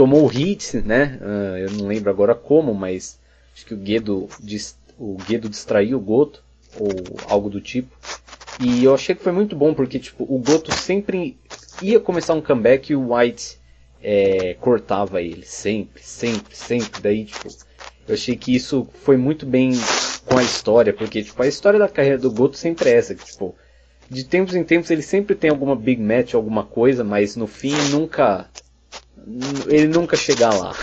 tomou 0.00 0.24
o 0.24 0.26
hit, 0.26 0.78
né? 0.78 1.18
Uh, 1.20 1.58
eu 1.58 1.70
não 1.72 1.86
lembro 1.86 2.08
agora 2.08 2.34
como, 2.34 2.72
mas 2.72 3.18
acho 3.54 3.66
que 3.66 3.74
o 3.74 3.76
Guedo, 3.76 4.30
o 4.98 5.18
Guedo 5.28 5.46
distraiu 5.46 5.98
o 5.98 6.00
Goto, 6.00 6.42
ou 6.78 6.88
algo 7.28 7.50
do 7.50 7.60
tipo. 7.60 7.94
E 8.58 8.82
eu 8.82 8.94
achei 8.94 9.14
que 9.14 9.22
foi 9.22 9.30
muito 9.30 9.54
bom, 9.54 9.74
porque 9.74 9.98
tipo, 9.98 10.24
o 10.24 10.38
Goto 10.38 10.72
sempre 10.72 11.36
ia 11.82 12.00
começar 12.00 12.32
um 12.32 12.40
comeback 12.40 12.90
e 12.90 12.96
o 12.96 13.14
White 13.14 13.58
é, 14.02 14.56
cortava 14.58 15.20
ele, 15.20 15.44
sempre, 15.44 16.02
sempre, 16.02 16.56
sempre. 16.56 17.02
Daí, 17.02 17.26
tipo, 17.26 17.48
eu 18.08 18.14
achei 18.14 18.36
que 18.36 18.54
isso 18.54 18.88
foi 19.04 19.18
muito 19.18 19.44
bem 19.44 19.72
com 20.24 20.38
a 20.38 20.42
história, 20.42 20.94
porque 20.94 21.22
tipo, 21.22 21.42
a 21.42 21.46
história 21.46 21.78
da 21.78 21.88
carreira 21.88 22.16
do 22.16 22.30
Goto 22.30 22.56
sempre 22.56 22.88
é 22.88 22.94
essa, 22.94 23.14
que, 23.14 23.26
tipo, 23.26 23.54
de 24.08 24.24
tempos 24.24 24.54
em 24.54 24.64
tempos 24.64 24.90
ele 24.90 25.02
sempre 25.02 25.34
tem 25.34 25.50
alguma 25.50 25.76
big 25.76 26.00
match, 26.00 26.32
alguma 26.32 26.64
coisa, 26.64 27.04
mas 27.04 27.36
no 27.36 27.46
fim 27.46 27.74
nunca 27.90 28.48
ele 29.68 29.88
nunca 29.88 30.16
chega 30.16 30.48
lá. 30.48 30.74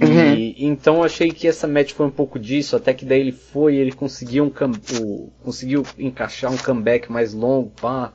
Uhum. 0.00 0.34
E, 0.34 0.64
então 0.64 1.02
achei 1.02 1.30
que 1.30 1.48
essa 1.48 1.66
match 1.66 1.92
foi 1.92 2.06
um 2.06 2.10
pouco 2.10 2.38
disso, 2.38 2.76
até 2.76 2.94
que 2.94 3.04
daí 3.04 3.20
ele 3.20 3.32
foi, 3.32 3.76
ele 3.76 3.92
conseguiu 3.92 4.44
um 4.44 5.02
o, 5.02 5.32
conseguiu 5.42 5.84
encaixar 5.98 6.52
um 6.52 6.56
comeback 6.56 7.10
mais 7.10 7.32
longo, 7.32 7.70
pá, 7.70 8.12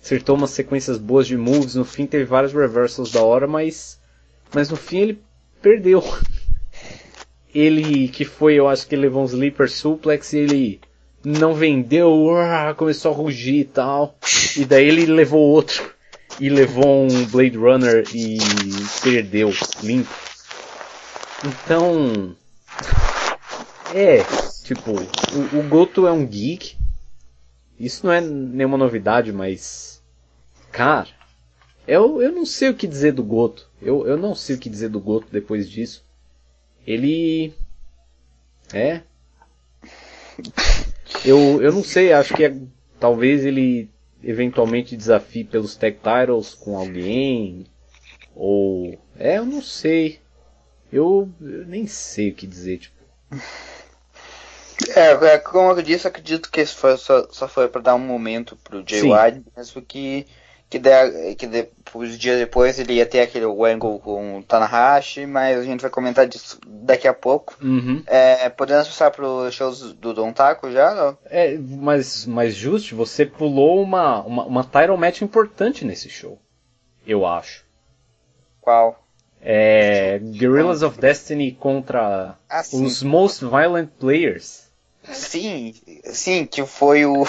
acertou 0.00 0.36
umas 0.36 0.50
sequências 0.50 0.96
boas 0.96 1.26
de 1.26 1.36
moves, 1.36 1.74
no 1.74 1.84
fim 1.84 2.06
teve 2.06 2.24
vários 2.24 2.52
reversals 2.52 3.10
da 3.10 3.22
hora, 3.22 3.48
mas 3.48 3.98
mas 4.54 4.70
no 4.70 4.76
fim 4.76 4.98
ele 4.98 5.22
perdeu. 5.60 6.02
Ele 7.54 8.08
que 8.08 8.26
foi, 8.26 8.54
eu 8.54 8.68
acho 8.68 8.86
que 8.86 8.94
ele 8.94 9.02
levou 9.02 9.22
um 9.22 9.26
sleeper 9.26 9.70
suplex 9.70 10.34
e 10.34 10.38
ele 10.38 10.80
não 11.24 11.54
vendeu, 11.54 12.28
começou 12.76 13.10
a 13.10 13.16
rugir 13.16 13.60
e 13.60 13.64
tal. 13.64 14.16
E 14.56 14.66
daí 14.66 14.86
ele 14.86 15.06
levou 15.06 15.40
outro. 15.40 15.90
E 16.40 16.48
levou 16.48 17.04
um 17.04 17.26
Blade 17.26 17.56
Runner 17.56 18.04
e 18.14 18.38
perdeu, 19.02 19.50
limpo. 19.82 20.14
Então. 21.44 22.36
É, 23.94 24.22
tipo, 24.62 24.92
o, 24.92 25.58
o 25.58 25.68
Goto 25.68 26.06
é 26.06 26.12
um 26.12 26.24
geek. 26.24 26.76
Isso 27.78 28.06
não 28.06 28.12
é 28.12 28.20
nenhuma 28.20 28.76
novidade, 28.76 29.32
mas. 29.32 30.02
Cara, 30.70 31.08
eu, 31.86 32.20
eu 32.20 32.30
não 32.32 32.44
sei 32.44 32.68
o 32.68 32.74
que 32.74 32.86
dizer 32.86 33.12
do 33.12 33.22
Goto. 33.22 33.68
Eu, 33.80 34.06
eu 34.06 34.16
não 34.16 34.34
sei 34.34 34.56
o 34.56 34.58
que 34.58 34.68
dizer 34.68 34.90
do 34.90 35.00
Goto 35.00 35.28
depois 35.30 35.68
disso. 35.68 36.04
Ele. 36.86 37.52
É. 38.72 39.00
Eu, 41.24 41.62
eu 41.62 41.72
não 41.72 41.82
sei, 41.82 42.12
acho 42.12 42.34
que 42.34 42.44
é, 42.44 42.56
talvez 43.00 43.44
ele 43.44 43.90
eventualmente 44.22 44.96
desafie 44.96 45.44
pelos 45.44 45.76
tag 45.76 45.96
titles 45.96 46.54
com 46.54 46.76
alguém. 46.76 47.66
Ou. 48.34 48.98
É, 49.18 49.38
eu 49.38 49.46
não 49.46 49.62
sei. 49.62 50.20
Eu, 50.92 51.30
eu 51.40 51.66
nem 51.66 51.86
sei 51.86 52.30
o 52.30 52.34
que 52.34 52.46
dizer, 52.46 52.78
tipo. 52.78 52.96
É, 54.94 55.10
é 55.10 55.38
como 55.38 55.72
eu 55.72 55.82
disse, 55.82 56.06
acredito 56.06 56.50
que 56.50 56.60
isso 56.60 56.76
foi, 56.76 56.96
só, 56.96 57.26
só 57.30 57.48
foi 57.48 57.68
para 57.68 57.80
dar 57.80 57.94
um 57.96 57.98
momento 57.98 58.56
pro 58.56 58.84
Jay 58.86 59.02
White, 59.02 59.42
mesmo 59.56 59.82
que 59.82 60.24
que, 60.70 60.78
de, 60.78 61.34
que 61.34 61.46
de, 61.46 61.68
os 61.94 62.18
dias 62.18 62.38
depois 62.38 62.78
ele 62.78 62.94
ia 62.94 63.06
ter 63.06 63.20
aquele 63.20 63.46
angle 63.46 63.98
com 64.00 64.38
o 64.38 64.42
Tanahashi, 64.42 65.26
mas 65.26 65.58
a 65.58 65.62
gente 65.62 65.80
vai 65.80 65.90
comentar 65.90 66.26
disso 66.26 66.60
daqui 66.66 67.08
a 67.08 67.14
pouco. 67.14 67.56
Uhum. 67.62 68.02
É, 68.06 68.48
podemos 68.50 68.88
passar 68.88 69.10
para 69.10 69.26
os 69.26 69.54
shows 69.54 69.94
do 69.94 70.12
Don 70.12 70.32
Taco 70.32 70.70
já? 70.70 70.94
Não? 70.94 71.18
É, 71.26 71.56
mas, 71.58 72.26
mas 72.26 72.54
Just, 72.54 72.92
você 72.92 73.24
pulou 73.24 73.82
uma, 73.82 74.20
uma, 74.22 74.44
uma 74.44 74.64
title 74.64 74.96
match 74.96 75.22
importante 75.22 75.84
nesse 75.84 76.10
show, 76.10 76.38
eu 77.06 77.24
acho. 77.24 77.64
Qual? 78.60 79.02
É, 79.40 80.18
Guerrillas 80.18 80.82
of 80.82 80.98
Destiny 80.98 81.52
contra 81.52 82.36
ah, 82.50 82.62
os 82.72 83.02
Most 83.02 83.44
Violent 83.44 83.88
Players. 83.98 84.68
Sim, 85.04 85.74
sim, 86.04 86.44
que 86.44 86.66
foi 86.66 87.06
o, 87.06 87.24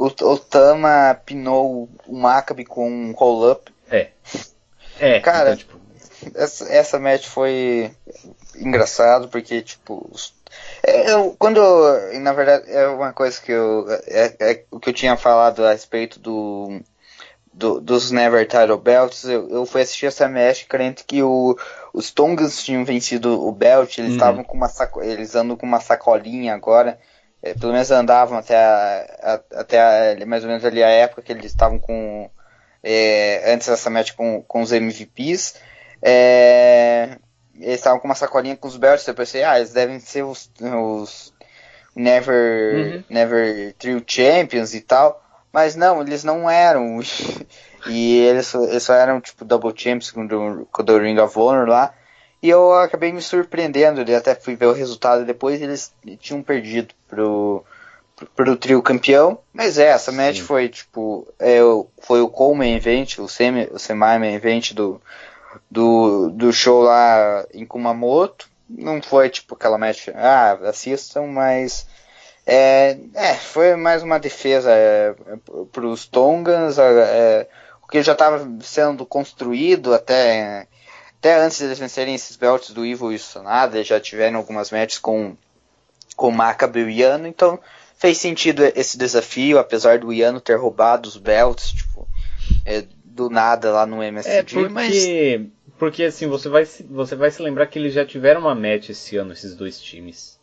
o, 0.00 0.06
o 0.06 0.38
Tama 0.38 1.20
pinou 1.26 1.88
o 2.06 2.16
Maccabi 2.16 2.64
com 2.64 2.90
um 2.90 3.12
roll-up. 3.12 3.70
É. 3.90 4.08
É, 4.98 5.20
cara, 5.20 5.52
então, 5.52 5.56
tipo... 5.56 5.80
essa, 6.34 6.72
essa 6.72 6.98
match 6.98 7.26
foi 7.26 7.90
engraçado 8.56 9.28
porque, 9.28 9.60
tipo, 9.62 10.10
é, 10.82 11.12
eu, 11.12 11.34
quando, 11.38 11.60
na 12.20 12.32
verdade, 12.32 12.70
é 12.70 12.86
uma 12.88 13.12
coisa 13.12 13.40
que 13.40 13.52
eu, 13.52 13.86
é, 14.06 14.34
é 14.40 14.64
o 14.70 14.80
que 14.80 14.90
eu 14.90 14.94
tinha 14.94 15.16
falado 15.16 15.64
a 15.64 15.72
respeito 15.72 16.18
do, 16.18 16.80
do 17.52 17.80
dos 17.80 18.10
Never 18.10 18.46
Title 18.46 18.78
Belts, 18.78 19.24
eu, 19.24 19.48
eu 19.50 19.66
fui 19.66 19.82
assistir 19.82 20.06
essa 20.06 20.28
match 20.28 20.66
crente 20.66 21.04
que 21.04 21.22
o, 21.22 21.58
os 21.92 22.10
Tongans 22.10 22.62
tinham 22.62 22.84
vencido 22.84 23.46
o 23.46 23.52
belt, 23.52 23.98
eles 23.98 24.10
uhum. 24.10 24.16
estavam 24.16 24.40
uhum. 24.40 24.46
com 24.46 24.56
uma 24.56 24.68
saco, 24.68 25.02
eles 25.02 25.34
andam 25.34 25.56
com 25.56 25.66
uma 25.66 25.80
sacolinha 25.80 26.54
agora, 26.54 26.98
é, 26.98 27.09
pelo 27.58 27.72
menos 27.72 27.90
andavam 27.90 28.38
até, 28.38 28.56
a, 28.56 29.06
a, 29.22 29.60
até 29.60 29.80
a, 30.22 30.26
mais 30.26 30.42
ou 30.44 30.48
menos 30.48 30.64
ali 30.64 30.82
a 30.82 30.88
época 30.88 31.22
que 31.22 31.32
eles 31.32 31.46
estavam 31.46 31.78
com 31.78 32.30
é, 32.82 33.52
antes 33.52 33.68
dessa 33.68 33.90
match 33.90 34.12
com, 34.12 34.42
com 34.42 34.62
os 34.62 34.72
MVPs 34.72 35.56
é, 36.02 37.18
eles 37.54 37.76
estavam 37.76 37.98
com 37.98 38.08
uma 38.08 38.14
sacolinha 38.14 38.56
com 38.56 38.68
os 38.68 38.76
belts 38.76 39.06
eu 39.06 39.14
pensei, 39.14 39.42
ah, 39.42 39.58
eles 39.58 39.72
devem 39.72 39.98
ser 40.00 40.22
os, 40.22 40.50
os 40.60 41.32
Never 41.94 42.74
uhum. 42.74 43.04
Never 43.08 43.74
Trio 43.74 44.02
Champions 44.06 44.74
e 44.74 44.80
tal. 44.80 45.22
Mas 45.52 45.74
não, 45.74 46.00
eles 46.00 46.24
não 46.24 46.48
eram. 46.48 47.00
E 47.86 48.18
eles, 48.18 48.52
eles 48.52 48.82
só 48.82 48.92
eram 48.92 49.22
tipo 49.22 49.42
Double 49.42 49.72
Champions 49.74 50.10
com 50.10 50.26
o, 50.26 50.66
com 50.66 50.82
o 50.82 50.98
Ring 50.98 51.18
of 51.18 51.38
Honor 51.38 51.66
lá 51.66 51.94
E 52.42 52.48
eu 52.48 52.72
acabei 52.72 53.12
me 53.12 53.20
surpreendendo, 53.20 54.00
ele 54.00 54.14
até 54.14 54.34
fui 54.34 54.56
ver 54.56 54.66
o 54.66 54.72
resultado 54.72 55.26
depois, 55.26 55.60
eles 55.60 55.92
tinham 56.18 56.42
perdido 56.42 56.94
pro, 57.06 57.62
pro, 58.16 58.26
pro 58.28 58.56
trio 58.56 58.82
campeão. 58.82 59.38
Mas 59.52 59.78
é, 59.78 59.88
essa 59.88 60.10
match 60.10 60.38
Sim. 60.38 60.44
foi 60.44 60.68
tipo. 60.68 61.28
É, 61.38 61.60
foi 62.00 62.22
o 62.22 62.28
Coleman 62.28 62.76
Event, 62.76 63.18
o 63.18 63.28
semi, 63.28 63.68
o 63.70 63.78
semi 63.78 64.34
event 64.34 64.72
do, 64.72 65.00
do, 65.70 66.30
do 66.30 66.52
show 66.52 66.82
lá 66.82 67.44
em 67.52 67.66
Kumamoto. 67.66 68.48
Não 68.68 69.02
foi 69.02 69.28
tipo 69.28 69.54
aquela 69.54 69.76
match, 69.76 70.08
ah, 70.14 70.52
assistam, 70.64 71.26
mas. 71.26 71.86
É, 72.46 72.96
é 73.14 73.34
foi 73.34 73.76
mais 73.76 74.02
uma 74.02 74.18
defesa 74.18 74.70
é, 74.72 75.14
para 75.70 75.86
os 75.86 76.06
Tongans, 76.06 76.78
é, 76.78 77.46
o 77.82 77.86
que 77.86 78.02
já 78.02 78.12
estava 78.12 78.48
sendo 78.62 79.04
construído 79.04 79.92
até 79.92 80.66
até 81.20 81.38
antes 81.38 81.58
de 81.58 81.64
eles 81.64 81.78
vencerem 81.78 82.14
esses 82.14 82.34
belts 82.34 82.70
do 82.70 82.84
Evil 82.84 83.12
e 83.12 83.16
o 83.16 83.18
Sonada, 83.18 83.84
já 83.84 84.00
tiveram 84.00 84.38
algumas 84.38 84.70
matches 84.70 84.98
com, 84.98 85.36
com 86.16 86.28
o 86.28 86.32
Macabre 86.32 86.80
e 86.80 86.84
o 86.84 86.90
Iano, 86.90 87.26
então 87.26 87.60
fez 87.98 88.16
sentido 88.16 88.64
esse 88.74 88.96
desafio, 88.96 89.58
apesar 89.58 89.98
do 89.98 90.10
Iano 90.10 90.40
ter 90.40 90.56
roubado 90.56 91.06
os 91.06 91.18
belts, 91.18 91.72
tipo, 91.72 92.08
é, 92.64 92.84
do 93.04 93.28
nada 93.28 93.70
lá 93.70 93.84
no 93.84 94.02
MSG, 94.02 94.34
é 94.34 94.42
porque, 94.42 94.68
mas... 94.70 94.94
Porque 95.78 96.04
assim, 96.04 96.26
você 96.26 96.48
vai, 96.48 96.64
você 96.64 97.14
vai 97.14 97.30
se 97.30 97.42
lembrar 97.42 97.66
que 97.66 97.78
eles 97.78 97.92
já 97.92 98.04
tiveram 98.04 98.42
uma 98.42 98.54
match 98.54 98.88
esse 98.88 99.16
ano, 99.16 99.32
esses 99.32 99.54
dois 99.54 99.80
times. 99.80 100.38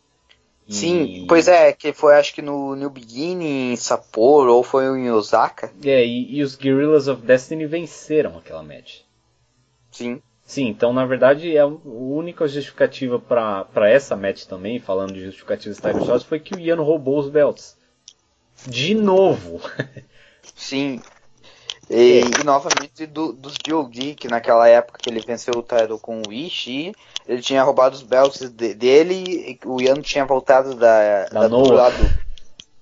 E... 0.66 0.74
Sim, 0.74 1.24
pois 1.28 1.48
é, 1.48 1.72
que 1.72 1.92
foi 1.92 2.14
acho 2.14 2.34
que 2.34 2.42
no 2.42 2.76
New 2.76 2.90
Beginning, 2.90 3.72
em 3.72 3.76
Sapporo, 3.76 4.54
ou 4.54 4.62
foi 4.62 4.84
em 4.84 5.10
Osaka. 5.10 5.72
É, 5.84 6.04
e, 6.04 6.36
e 6.36 6.42
os 6.42 6.54
Guerrillas 6.54 7.08
of 7.08 7.22
Destiny 7.22 7.66
venceram 7.66 8.36
aquela 8.36 8.62
match. 8.62 9.00
Sim. 9.90 10.20
Sim, 10.48 10.68
então 10.68 10.94
na 10.94 11.04
verdade 11.04 11.54
é 11.54 11.60
a 11.60 11.66
única 11.66 12.48
justificativa 12.48 13.18
para 13.18 13.90
essa 13.90 14.16
match 14.16 14.46
também, 14.46 14.80
falando 14.80 15.12
de 15.12 15.22
justificativas 15.22 15.76
title 15.76 16.06
shots, 16.06 16.22
foi 16.22 16.40
que 16.40 16.54
o 16.54 16.58
Ian 16.58 16.80
roubou 16.80 17.18
os 17.18 17.28
belts. 17.28 17.76
De 18.66 18.94
novo. 18.94 19.60
Sim. 20.56 21.02
E, 21.90 22.20
é. 22.20 22.40
e 22.40 22.44
novamente 22.44 23.04
do, 23.04 23.34
dos 23.34 23.56
DOD, 23.58 24.14
que 24.14 24.26
naquela 24.26 24.66
época 24.66 24.98
que 25.02 25.10
ele 25.10 25.20
venceu 25.20 25.52
o 25.54 25.62
title 25.62 25.98
com 25.98 26.22
o 26.26 26.32
Ishii, 26.32 26.94
ele 27.28 27.42
tinha 27.42 27.62
roubado 27.62 27.94
os 27.94 28.02
belts 28.02 28.48
de, 28.48 28.72
dele, 28.72 29.60
o 29.66 29.82
Ian 29.82 30.00
tinha 30.00 30.24
voltado 30.24 30.74
da, 30.74 31.24
da, 31.26 31.40
da 31.42 31.48
do 31.48 31.72
lado 31.74 31.94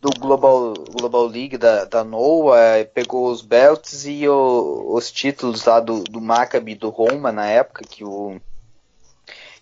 do 0.06 0.20
Global, 0.20 0.74
Global 0.74 1.26
League 1.26 1.58
da, 1.58 1.84
da 1.84 2.04
NOAA, 2.04 2.84
pegou 2.94 3.30
os 3.30 3.42
belts 3.42 4.06
e 4.06 4.28
o, 4.28 4.94
os 4.94 5.10
títulos 5.10 5.64
lá 5.64 5.80
do, 5.80 6.04
do 6.04 6.20
Maccabi 6.20 6.76
do 6.76 6.90
Roma 6.90 7.32
na 7.32 7.46
época, 7.46 7.84
que 7.88 8.04
o. 8.04 8.40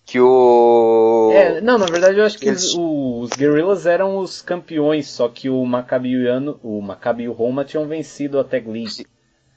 Que 0.05 0.19
o. 0.19 1.31
É, 1.33 1.61
não, 1.61 1.79
na 1.79 1.87
verdade 1.87 2.19
eu 2.19 2.25
acho 2.25 2.37
que 2.37 2.47
Eles... 2.47 2.65
os, 2.65 2.75
os 2.75 3.29
Guerrillas 3.31 3.87
eram 3.87 4.19
os 4.19 4.41
campeões, 4.41 5.07
só 5.07 5.27
que 5.27 5.49
o 5.49 5.65
Maccabi 5.65 6.11
e 6.11 6.27
o 6.61 6.81
Maccabi 6.81 7.23
e 7.23 7.29
o 7.29 7.33
Roma 7.33 7.65
tinham 7.65 7.87
vencido 7.87 8.39
a 8.39 8.43
Tag 8.43 8.69
League. 8.69 9.07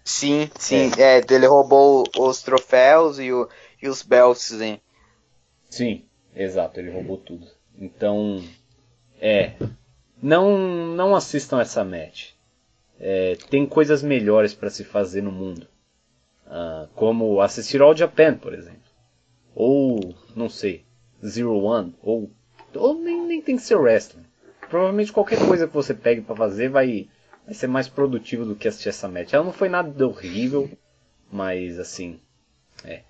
Sim, 0.02 0.50
sim, 0.58 0.90
é. 0.96 1.18
é 1.18 1.24
ele 1.30 1.46
roubou 1.46 2.04
os 2.18 2.42
troféus 2.42 3.18
e, 3.18 3.30
o, 3.30 3.46
e 3.82 3.88
os 3.88 4.02
belts, 4.02 4.58
hein? 4.58 4.80
Sim, 5.68 6.06
exato, 6.34 6.80
ele 6.80 6.90
roubou 6.90 7.18
tudo. 7.18 7.46
Então, 7.78 8.42
é, 9.20 9.52
não, 10.22 10.58
não 10.94 11.14
assistam 11.14 11.60
essa 11.60 11.84
match. 11.84 12.32
É, 13.00 13.36
tem 13.48 13.66
coisas 13.66 14.02
melhores 14.02 14.54
para 14.54 14.70
se 14.70 14.84
fazer 14.84 15.22
no 15.22 15.30
mundo. 15.30 15.66
Uh, 16.46 16.88
como 16.94 17.40
assistir 17.40 17.80
All 17.80 17.94
Japan, 17.94 18.34
por 18.34 18.54
exemplo. 18.54 18.78
Ou, 19.54 20.14
não 20.34 20.48
sei, 20.48 20.84
Zero 21.24 21.56
One. 21.58 21.94
Ou, 22.02 22.30
ou 22.74 22.94
nem, 22.98 23.26
nem 23.26 23.42
tem 23.42 23.56
que 23.56 23.62
ser 23.62 23.76
wrestling. 23.76 24.24
Provavelmente 24.68 25.12
qualquer 25.12 25.38
coisa 25.46 25.66
que 25.66 25.74
você 25.74 25.94
pegue 25.94 26.20
para 26.20 26.36
fazer 26.36 26.68
vai, 26.68 27.08
vai 27.44 27.54
ser 27.54 27.66
mais 27.66 27.88
produtivo 27.88 28.44
do 28.44 28.54
que 28.54 28.68
assistir 28.68 28.88
essa 28.88 29.08
match. 29.08 29.32
Ela 29.32 29.44
não 29.44 29.52
foi 29.52 29.68
nada 29.68 30.06
horrível, 30.06 30.70
mas 31.30 31.78
assim, 31.78 32.20
é. 32.84 33.02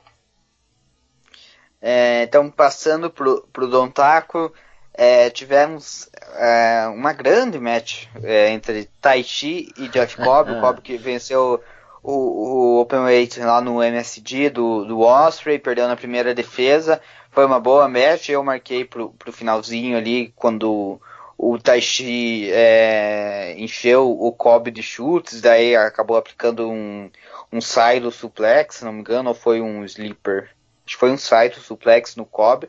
é 1.81 2.23
então, 2.25 2.51
passando 2.51 3.11
pro, 3.11 3.47
pro 3.53 3.69
Don 3.69 3.91
Taco, 3.91 4.53
é, 4.99 5.31
tivemos 5.31 6.11
é, 6.35 6.89
uma 6.89 7.13
grande 7.13 7.57
match 7.61 8.07
é, 8.21 8.51
entre 8.51 8.91
Taichi 9.01 9.73
e 9.79 9.87
Jeff 9.89 10.17
Cobb, 10.21 10.51
o 10.51 10.61
Cobb 10.61 10.81
que 10.83 10.97
venceu 10.97 11.63
o, 12.03 12.13
o 12.13 12.81
Open 12.81 13.01
Weight 13.01 13.39
lá 13.39 13.61
no 13.61 13.81
MSD 13.81 14.51
do, 14.51 14.85
do 14.85 15.01
Osprey, 15.01 15.61
perdeu 15.61 15.87
na 15.87 15.97
primeira 15.97 16.35
defesa, 16.35 17.01
foi 17.31 17.47
uma 17.47 17.61
boa 17.61 17.89
match, 17.89 18.31
eu 18.31 18.43
marquei 18.43 18.85
pro, 18.85 19.11
pro 19.11 19.33
finalzinho 19.33 19.97
ali, 19.97 20.33
quando 20.35 21.01
o 21.37 21.57
Taichi 21.57 22.51
é, 22.51 23.55
encheu 23.57 24.11
o 24.11 24.33
Cobb 24.33 24.69
de 24.73 24.83
chutes, 24.83 25.41
daí 25.41 25.77
acabou 25.77 26.17
aplicando 26.17 26.69
um, 26.69 27.09
um 27.53 27.61
silo 27.61 28.11
suplex, 28.11 28.77
se 28.77 28.85
não 28.85 28.93
me 28.93 28.99
engano, 28.99 29.29
ou 29.29 29.35
foi 29.35 29.61
um 29.61 29.85
sleeper, 29.85 30.51
acho 30.85 30.97
que 30.97 31.01
foi 31.01 31.13
um 31.13 31.17
silo 31.17 31.55
suplex 31.55 32.17
no 32.17 32.27
Cobb, 32.27 32.69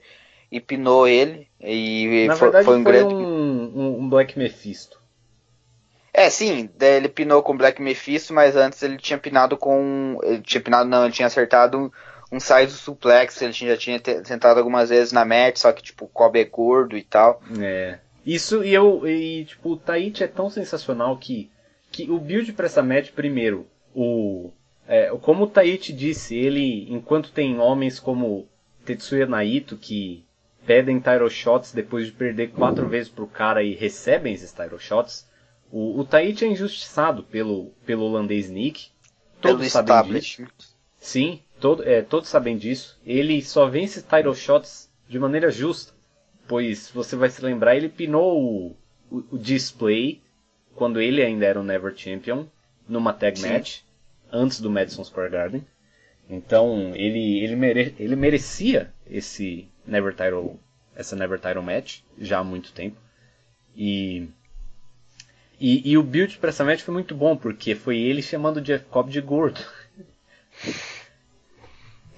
e 0.52 0.60
pinou 0.60 1.08
ele. 1.08 1.48
E 1.62 2.26
Na 2.28 2.36
foi, 2.36 2.48
verdade, 2.48 2.66
foi 2.66 2.78
um 2.78 2.84
foi 2.84 2.92
grande. 2.92 3.14
Um, 3.14 4.00
um 4.00 4.10
Black 4.10 4.38
Mephisto. 4.38 5.00
É, 6.14 6.30
sim, 6.30 6.70
ele 6.82 7.08
pinou 7.08 7.44
com 7.44 7.54
o 7.54 7.58
Black 7.58 7.82
Mephisto, 7.82 8.34
mas 8.34 8.56
antes 8.56 8.82
ele 8.82 8.98
tinha 8.98 9.18
pinado 9.18 9.56
com. 9.56 10.20
Ele 10.24 10.42
tinha 10.42 10.62
pinado, 10.62 10.90
não, 10.90 11.06
ele 11.06 11.14
tinha 11.14 11.28
acertado 11.28 11.92
um 12.32 12.40
size 12.40 12.72
suplex, 12.72 13.42
ele 13.42 13.54
já 13.54 13.78
tinha 13.78 14.00
tentado 14.00 14.60
algumas 14.60 14.90
vezes 14.90 15.12
na 15.12 15.26
match, 15.26 15.58
só 15.58 15.72
que 15.72 15.82
tipo, 15.82 16.06
o 16.06 16.08
Kobe 16.08 16.40
é 16.40 16.46
gordo 16.46 16.98
e 16.98 17.04
tal. 17.04 17.42
É. 17.60 18.00
Isso 18.26 18.64
e 18.64 18.74
eu. 18.74 19.08
E 19.08 19.46
tipo, 19.46 19.72
o 19.72 19.78
Taichi 19.78 20.24
é 20.24 20.28
tão 20.28 20.50
sensacional 20.50 21.18
que. 21.18 21.50
Que 21.92 22.10
o 22.12 22.20
build 22.20 22.54
para 22.54 22.68
essa 22.68 22.84
match, 22.84 23.12
primeiro, 23.12 23.66
o. 23.96 24.52
É, 24.88 25.10
como 25.22 25.46
o 25.46 25.48
Taichi 25.48 25.92
disse, 25.92 26.36
ele, 26.36 26.88
enquanto 26.92 27.32
tem 27.32 27.60
homens 27.60 28.00
como 28.00 28.48
Tetsuya 28.86 29.26
Naito, 29.26 29.78
que 29.78 30.24
pedem 30.70 31.00
title 31.00 31.32
shots 31.32 31.72
depois 31.72 32.06
de 32.06 32.12
perder 32.12 32.52
quatro 32.52 32.88
vezes 32.88 33.10
pro 33.10 33.26
cara 33.26 33.64
e 33.64 33.74
recebem 33.74 34.36
esses 34.36 34.54
title 34.54 34.78
shots. 34.78 35.28
O, 35.72 36.00
o 36.00 36.06
Taichi 36.06 36.46
é 36.46 36.48
injustiçado 36.48 37.24
pelo, 37.24 37.74
pelo 37.88 38.04
holandês 38.04 38.52
Nick. 38.52 38.90
Todos 39.42 39.72
sabem 39.72 40.14
disso. 40.14 40.46
Sim, 41.00 41.42
todo, 41.60 41.82
é, 41.82 42.04
todos 42.04 42.30
sabem 42.30 42.56
disso. 42.56 43.00
Ele 43.04 43.42
só 43.42 43.68
vence 43.68 44.04
title 44.04 44.36
shots 44.36 44.92
de 45.08 45.18
maneira 45.18 45.50
justa. 45.50 45.92
Pois 46.48 46.92
você 46.92 47.16
vai 47.16 47.32
se 47.32 47.44
lembrar, 47.44 47.76
ele 47.76 47.90
pinou 47.90 48.40
o, 48.40 48.78
o, 49.10 49.24
o 49.32 49.38
display 49.40 50.22
quando 50.76 51.02
ele 51.02 51.24
ainda 51.24 51.48
era 51.48 51.60
o 51.60 51.64
Never 51.64 51.98
Champion 51.98 52.46
numa 52.88 53.12
tag 53.12 53.40
Sim. 53.40 53.50
match 53.50 53.80
antes 54.32 54.62
do 54.62 54.70
Madison 54.70 55.04
Square 55.04 55.32
Garden. 55.32 55.66
Então 56.30 56.92
ele, 56.94 57.40
ele, 57.44 57.56
mere, 57.56 57.96
ele 57.98 58.16
merecia 58.16 58.94
esse, 59.10 59.68
Never 59.90 60.14
Title, 60.14 60.60
essa 60.96 61.16
Never 61.16 61.40
Title 61.40 61.64
Match 61.64 62.02
já 62.18 62.40
há 62.40 62.44
muito 62.44 62.72
tempo. 62.72 62.98
E, 63.76 64.28
e, 65.60 65.92
e 65.92 65.98
o 65.98 66.04
build 66.04 66.38
para 66.38 66.50
essa 66.50 66.64
match 66.64 66.82
foi 66.82 66.94
muito 66.94 67.16
bom, 67.16 67.36
porque 67.36 67.76
foi 67.76 67.98
ele 67.98 68.22
chamando 68.22 68.58
o 68.58 68.62
Jeff 68.62 68.86
Cobb 68.86 69.12
de 69.12 69.22
gordo. 69.22 69.60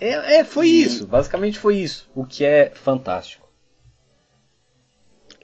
É, 0.03 0.37
é, 0.37 0.43
foi 0.43 0.67
isso, 0.67 1.05
basicamente 1.05 1.59
foi 1.59 1.75
isso, 1.75 2.09
o 2.15 2.25
que 2.25 2.43
é 2.43 2.71
fantástico. 2.73 3.47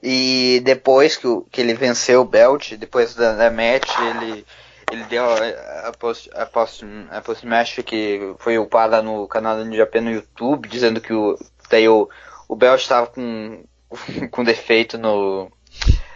E 0.02 0.60
depois 0.64 1.16
que, 1.16 1.28
o, 1.28 1.42
que 1.42 1.60
ele 1.60 1.74
venceu 1.74 2.22
o 2.22 2.24
belt, 2.24 2.72
depois 2.74 3.14
da, 3.14 3.34
da 3.34 3.52
match, 3.52 3.88
ele, 4.16 4.44
ele 4.90 5.04
deu 5.04 5.24
a, 5.24 5.88
a 5.88 5.92
post, 5.92 6.28
a 6.34 6.44
post, 6.44 6.84
a 7.08 7.20
post 7.20 7.46
match 7.46 7.78
que 7.84 8.34
foi 8.40 8.58
upada 8.58 9.00
no 9.00 9.28
canal 9.28 9.64
do 9.64 9.76
Japan 9.76 10.00
no 10.00 10.10
YouTube, 10.10 10.68
dizendo 10.68 11.00
que 11.00 11.12
o, 11.12 11.38
Daí 11.70 11.88
o, 11.88 12.08
o 12.48 12.56
Bell 12.56 12.74
estava 12.74 13.06
com, 13.06 13.64
com 14.30 14.44
defeito 14.44 14.98
no, 14.98 15.50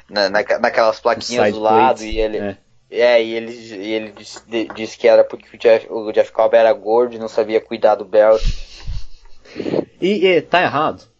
na, 0.09 0.29
na, 0.29 0.43
naquelas 0.61 1.01
plaquinhas 1.01 1.53
do 1.53 1.61
lado 1.61 1.99
plate, 1.99 2.11
e 2.11 2.19
ele. 2.19 2.39
É. 2.39 2.57
é. 2.91 3.25
e 3.25 3.35
ele, 3.35 3.53
e 3.53 3.93
ele 3.93 4.13
disse, 4.13 4.41
disse, 4.75 4.99
que 4.99 5.09
era 5.09 5.25
porque 5.25 5.57
o 5.57 5.59
Jeff, 5.59 5.87
o 5.91 6.13
Jeff 6.13 6.31
Cobb 6.33 6.55
era 6.55 6.73
gordo 6.73 7.15
e 7.15 7.19
não 7.19 7.29
sabia 7.29 7.61
cuidar 7.61 7.95
do 7.95 8.05
belt. 8.05 8.43
E, 10.01 10.27
e 10.27 10.43
tá 10.43 10.63
errado? 10.63 11.11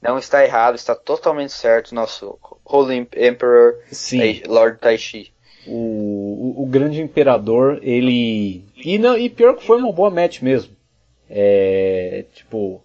Não 0.00 0.18
está 0.18 0.44
errado, 0.44 0.76
está 0.76 0.94
totalmente 0.94 1.52
certo. 1.52 1.94
Nosso 1.94 2.38
Holy 2.64 3.08
Emperor 3.16 3.76
Sim. 3.90 4.42
Lord 4.46 4.78
Taishi. 4.78 5.32
O, 5.66 6.54
o, 6.58 6.62
o, 6.62 6.66
grande 6.66 7.00
imperador, 7.00 7.80
ele. 7.82 8.64
E, 8.76 8.98
não, 8.98 9.18
e 9.18 9.28
pior 9.28 9.56
que 9.56 9.66
foi 9.66 9.78
uma 9.78 9.92
boa 9.92 10.10
match 10.10 10.40
mesmo. 10.40 10.75
É, 11.28 12.24
tipo, 12.32 12.82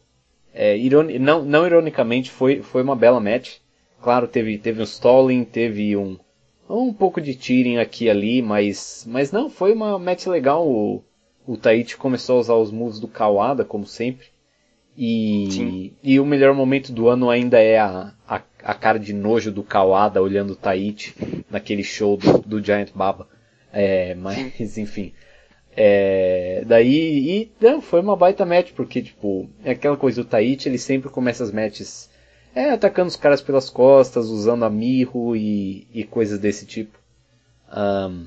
é, 0.53 0.77
ironi 0.77 1.19
não, 1.19 1.43
não 1.43 1.65
ironicamente, 1.65 2.31
foi, 2.31 2.61
foi 2.61 2.81
uma 2.81 2.95
bela 2.95 3.19
match. 3.19 3.57
Claro, 4.01 4.27
teve, 4.27 4.57
teve 4.57 4.81
um 4.81 4.83
stalling, 4.83 5.43
teve 5.43 5.95
um, 5.95 6.17
um 6.67 6.91
pouco 6.91 7.21
de 7.21 7.35
tearing 7.35 7.77
aqui 7.77 8.05
e 8.05 8.09
ali, 8.09 8.41
mas, 8.41 9.05
mas 9.07 9.31
não, 9.31 9.49
foi 9.49 9.73
uma 9.73 9.99
match 9.99 10.25
legal. 10.25 10.67
O, 10.67 11.03
o 11.45 11.55
Taichi 11.55 11.97
começou 11.97 12.37
a 12.37 12.39
usar 12.39 12.55
os 12.55 12.71
moves 12.71 12.99
do 12.99 13.07
Kawada, 13.07 13.63
como 13.63 13.85
sempre. 13.85 14.27
E, 14.97 15.93
e 16.03 16.19
o 16.19 16.25
melhor 16.25 16.53
momento 16.53 16.91
do 16.91 17.07
ano 17.07 17.29
ainda 17.29 17.59
é 17.59 17.79
a, 17.79 18.13
a, 18.27 18.41
a 18.63 18.73
cara 18.73 18.99
de 18.99 19.13
nojo 19.13 19.51
do 19.51 19.63
Kawada 19.63 20.21
olhando 20.21 20.51
o 20.51 20.55
Taichi 20.55 21.13
naquele 21.49 21.83
show 21.83 22.17
do, 22.17 22.39
do 22.39 22.63
Giant 22.63 22.89
Baba. 22.93 23.27
É, 23.71 24.15
mas 24.15 24.37
enfim. 24.77 25.13
É, 25.75 26.63
daí, 26.65 27.29
e 27.29 27.51
não, 27.61 27.81
foi 27.81 28.01
uma 28.01 28.15
baita 28.15 28.45
match, 28.45 28.71
porque 28.73 29.01
tipo, 29.01 29.49
é 29.63 29.71
aquela 29.71 29.95
coisa, 29.95 30.21
o 30.21 30.25
Taichi 30.25 30.67
ele 30.67 30.77
sempre 30.77 31.09
começa 31.09 31.43
as 31.43 31.51
matches 31.51 32.09
é, 32.53 32.71
atacando 32.71 33.07
os 33.07 33.15
caras 33.15 33.41
pelas 33.41 33.69
costas, 33.69 34.27
usando 34.27 34.65
a 34.65 34.69
mirro 34.69 35.35
e, 35.35 35.87
e 35.93 36.03
coisas 36.03 36.39
desse 36.39 36.65
tipo. 36.65 36.99
Um, 37.73 38.25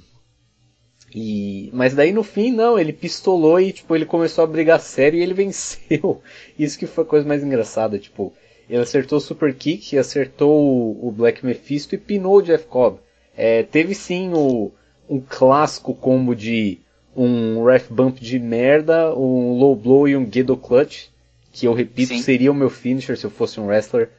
e, 1.14 1.70
mas 1.72 1.95
daí 1.95 2.12
no 2.12 2.22
fim, 2.22 2.51
não, 2.51 2.78
ele 2.78 2.92
pistolou 2.92 3.61
e 3.61 3.72
tipo, 3.72 3.95
ele 3.95 4.07
começou 4.07 4.42
a 4.42 4.47
brigar 4.47 4.80
sério 4.80 5.18
e 5.18 5.22
ele 5.22 5.34
venceu. 5.34 6.22
Isso 6.59 6.78
que 6.78 6.86
foi 6.86 7.05
a 7.05 7.07
coisa 7.07 7.28
mais 7.28 7.45
engraçada, 7.45 7.99
tipo, 7.99 8.32
ele 8.68 8.82
acertou 8.82 9.18
o 9.18 9.20
Super 9.20 9.55
Kick, 9.55 9.99
acertou 9.99 10.51
o, 10.51 11.09
o 11.09 11.12
Black 11.12 11.45
Mephisto 11.45 11.95
e 11.95 11.99
pinou 11.99 12.38
o 12.38 12.42
Jeff 12.42 12.66
Cobb. 12.66 12.99
É, 13.36 13.62
teve 13.62 13.95
sim 13.95 14.32
o, 14.32 14.72
um 15.09 15.20
clássico 15.20 15.95
combo 15.95 16.34
de 16.34 16.78
um 17.17 17.65
ref 17.65 17.91
bump 17.91 18.21
de 18.21 18.39
merda, 18.39 19.15
um 19.17 19.59
low 19.59 19.77
blow 19.77 20.09
e 20.09 20.17
um 20.17 20.31
Gedo 20.31 20.57
clutch, 20.57 21.07
que 21.53 21.67
eu 21.67 21.73
repito 21.73 22.15
sim. 22.15 22.23
seria 22.23 22.51
o 22.51 22.55
meu 22.55 22.71
finisher 22.71 23.17
se 23.17 23.25
eu 23.25 23.31
fosse 23.31 23.61
um 23.61 23.67
wrestler. 23.67 24.11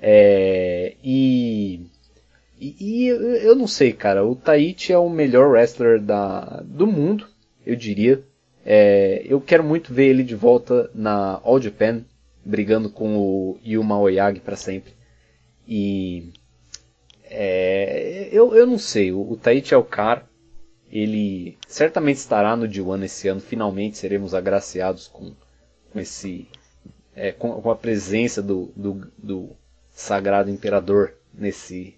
É, 0.00 0.94
e 1.02 1.80
e, 2.60 2.76
e, 2.80 3.06
eu 3.08 3.54
não 3.54 3.66
sei, 3.66 3.92
cara. 3.92 4.24
O 4.24 4.34
Taichi 4.34 4.92
é 4.92 4.98
o 4.98 5.10
melhor 5.10 5.50
wrestler 5.50 6.00
da, 6.00 6.62
do 6.64 6.86
mundo, 6.86 7.26
eu 7.66 7.76
diria. 7.76 8.22
É, 8.64 9.22
eu 9.26 9.40
quero 9.40 9.62
muito 9.62 9.92
ver 9.92 10.06
ele 10.06 10.22
de 10.22 10.34
volta 10.34 10.90
na 10.94 11.40
All 11.42 11.60
Japan, 11.60 12.02
brigando 12.44 12.88
com 12.88 13.16
o 13.18 13.58
Yuma 13.66 13.98
Oyagi 13.98 14.40
para 14.40 14.56
sempre. 14.56 14.92
E 15.68 16.32
é, 17.24 18.28
eu, 18.32 18.54
eu 18.54 18.66
não 18.66 18.78
sei. 18.78 19.12
O, 19.12 19.32
o 19.32 19.36
Taichi 19.36 19.74
é 19.74 19.76
o 19.76 19.84
cara. 19.84 20.24
Ele 20.94 21.58
certamente 21.66 22.18
estará 22.18 22.54
no 22.54 22.68
D1 22.68 23.02
esse 23.02 23.26
ano. 23.26 23.40
Finalmente 23.40 23.98
seremos 23.98 24.32
agraciados 24.32 25.08
com, 25.08 25.32
com 25.92 25.98
esse 25.98 26.48
é, 27.16 27.32
com, 27.32 27.60
com, 27.60 27.70
a 27.70 27.74
presença 27.74 28.40
do, 28.40 28.72
do, 28.76 29.12
do 29.18 29.50
sagrado 29.92 30.50
imperador 30.50 31.12
nesse 31.32 31.96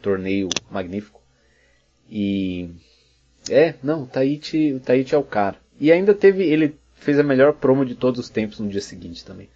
torneio 0.00 0.48
magnífico. 0.70 1.20
E 2.08 2.70
é, 3.50 3.74
não, 3.82 4.04
o 4.04 4.06
Tahiti, 4.06 4.72
o 4.72 4.80
Tahiti 4.80 5.14
é 5.14 5.18
o 5.18 5.22
cara. 5.22 5.56
E 5.78 5.92
ainda 5.92 6.14
teve, 6.14 6.42
ele 6.44 6.78
fez 6.94 7.18
a 7.18 7.22
melhor 7.22 7.52
promo 7.54 7.84
de 7.84 7.94
todos 7.94 8.20
os 8.20 8.30
tempos 8.30 8.58
no 8.58 8.68
dia 8.68 8.80
seguinte 8.80 9.24
também. 9.24 9.50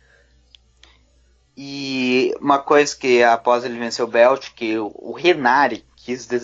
E 1.57 2.35
uma 2.41 2.59
coisa 2.59 2.95
que 2.97 3.22
após 3.22 3.64
ele 3.64 3.78
vencer 3.78 4.05
o 4.05 4.09
Belt, 4.09 4.51
que 4.55 4.76
o 4.78 5.12
Renari 5.12 5.85
quis, 6.05 6.27
des 6.27 6.43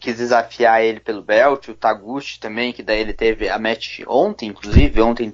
quis 0.00 0.16
desafiar 0.16 0.82
ele 0.82 0.98
pelo 0.98 1.22
Belt, 1.22 1.68
o 1.68 1.74
Taguchi 1.74 2.40
também, 2.40 2.72
que 2.72 2.82
daí 2.82 3.00
ele 3.00 3.12
teve 3.12 3.48
a 3.48 3.56
match 3.56 4.00
ontem, 4.06 4.48
inclusive, 4.48 5.00
ontem, 5.00 5.30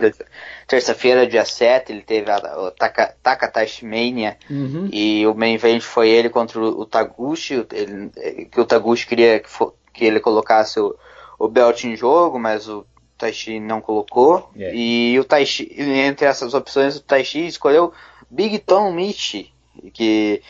terça-feira, 0.67 1.27
dia 1.27 1.45
7, 1.45 1.91
ele 1.91 2.03
teve 2.03 2.31
a, 2.31 2.37
a 2.37 2.71
Taka, 2.73 3.15
Takatashi 3.23 3.87
Mania, 3.87 4.37
uhum. 4.51 4.91
e 4.93 5.27
o 5.27 5.35
main 5.35 5.55
event 5.55 5.81
foi 5.81 6.11
ele 6.11 6.29
contra 6.29 6.61
o, 6.61 6.83
o 6.83 6.87
Taguchi, 6.87 7.67
ele, 7.73 8.11
que 8.51 8.61
o 8.61 8.67
Taguchi 8.67 9.07
queria 9.07 9.41
que, 9.41 9.49
for, 9.49 9.75
que 9.91 10.05
ele 10.05 10.21
colocasse 10.21 10.79
o, 10.79 10.95
o 11.39 11.49
Belt 11.49 11.85
em 11.85 11.97
jogo, 11.97 12.39
mas 12.39 12.69
o 12.69 12.85
Taishi 13.17 13.59
não 13.59 13.81
colocou, 13.81 14.51
yeah. 14.55 14.77
e 14.77 15.19
o 15.19 15.25
Taishi, 15.25 15.73
entre 15.79 16.27
essas 16.27 16.53
opções, 16.53 16.97
o 16.97 17.03
Taishi 17.03 17.47
escolheu 17.47 17.91
Big 18.31 18.59
Tom 18.59 18.93
Michi, 18.93 19.51
que 19.95 20.43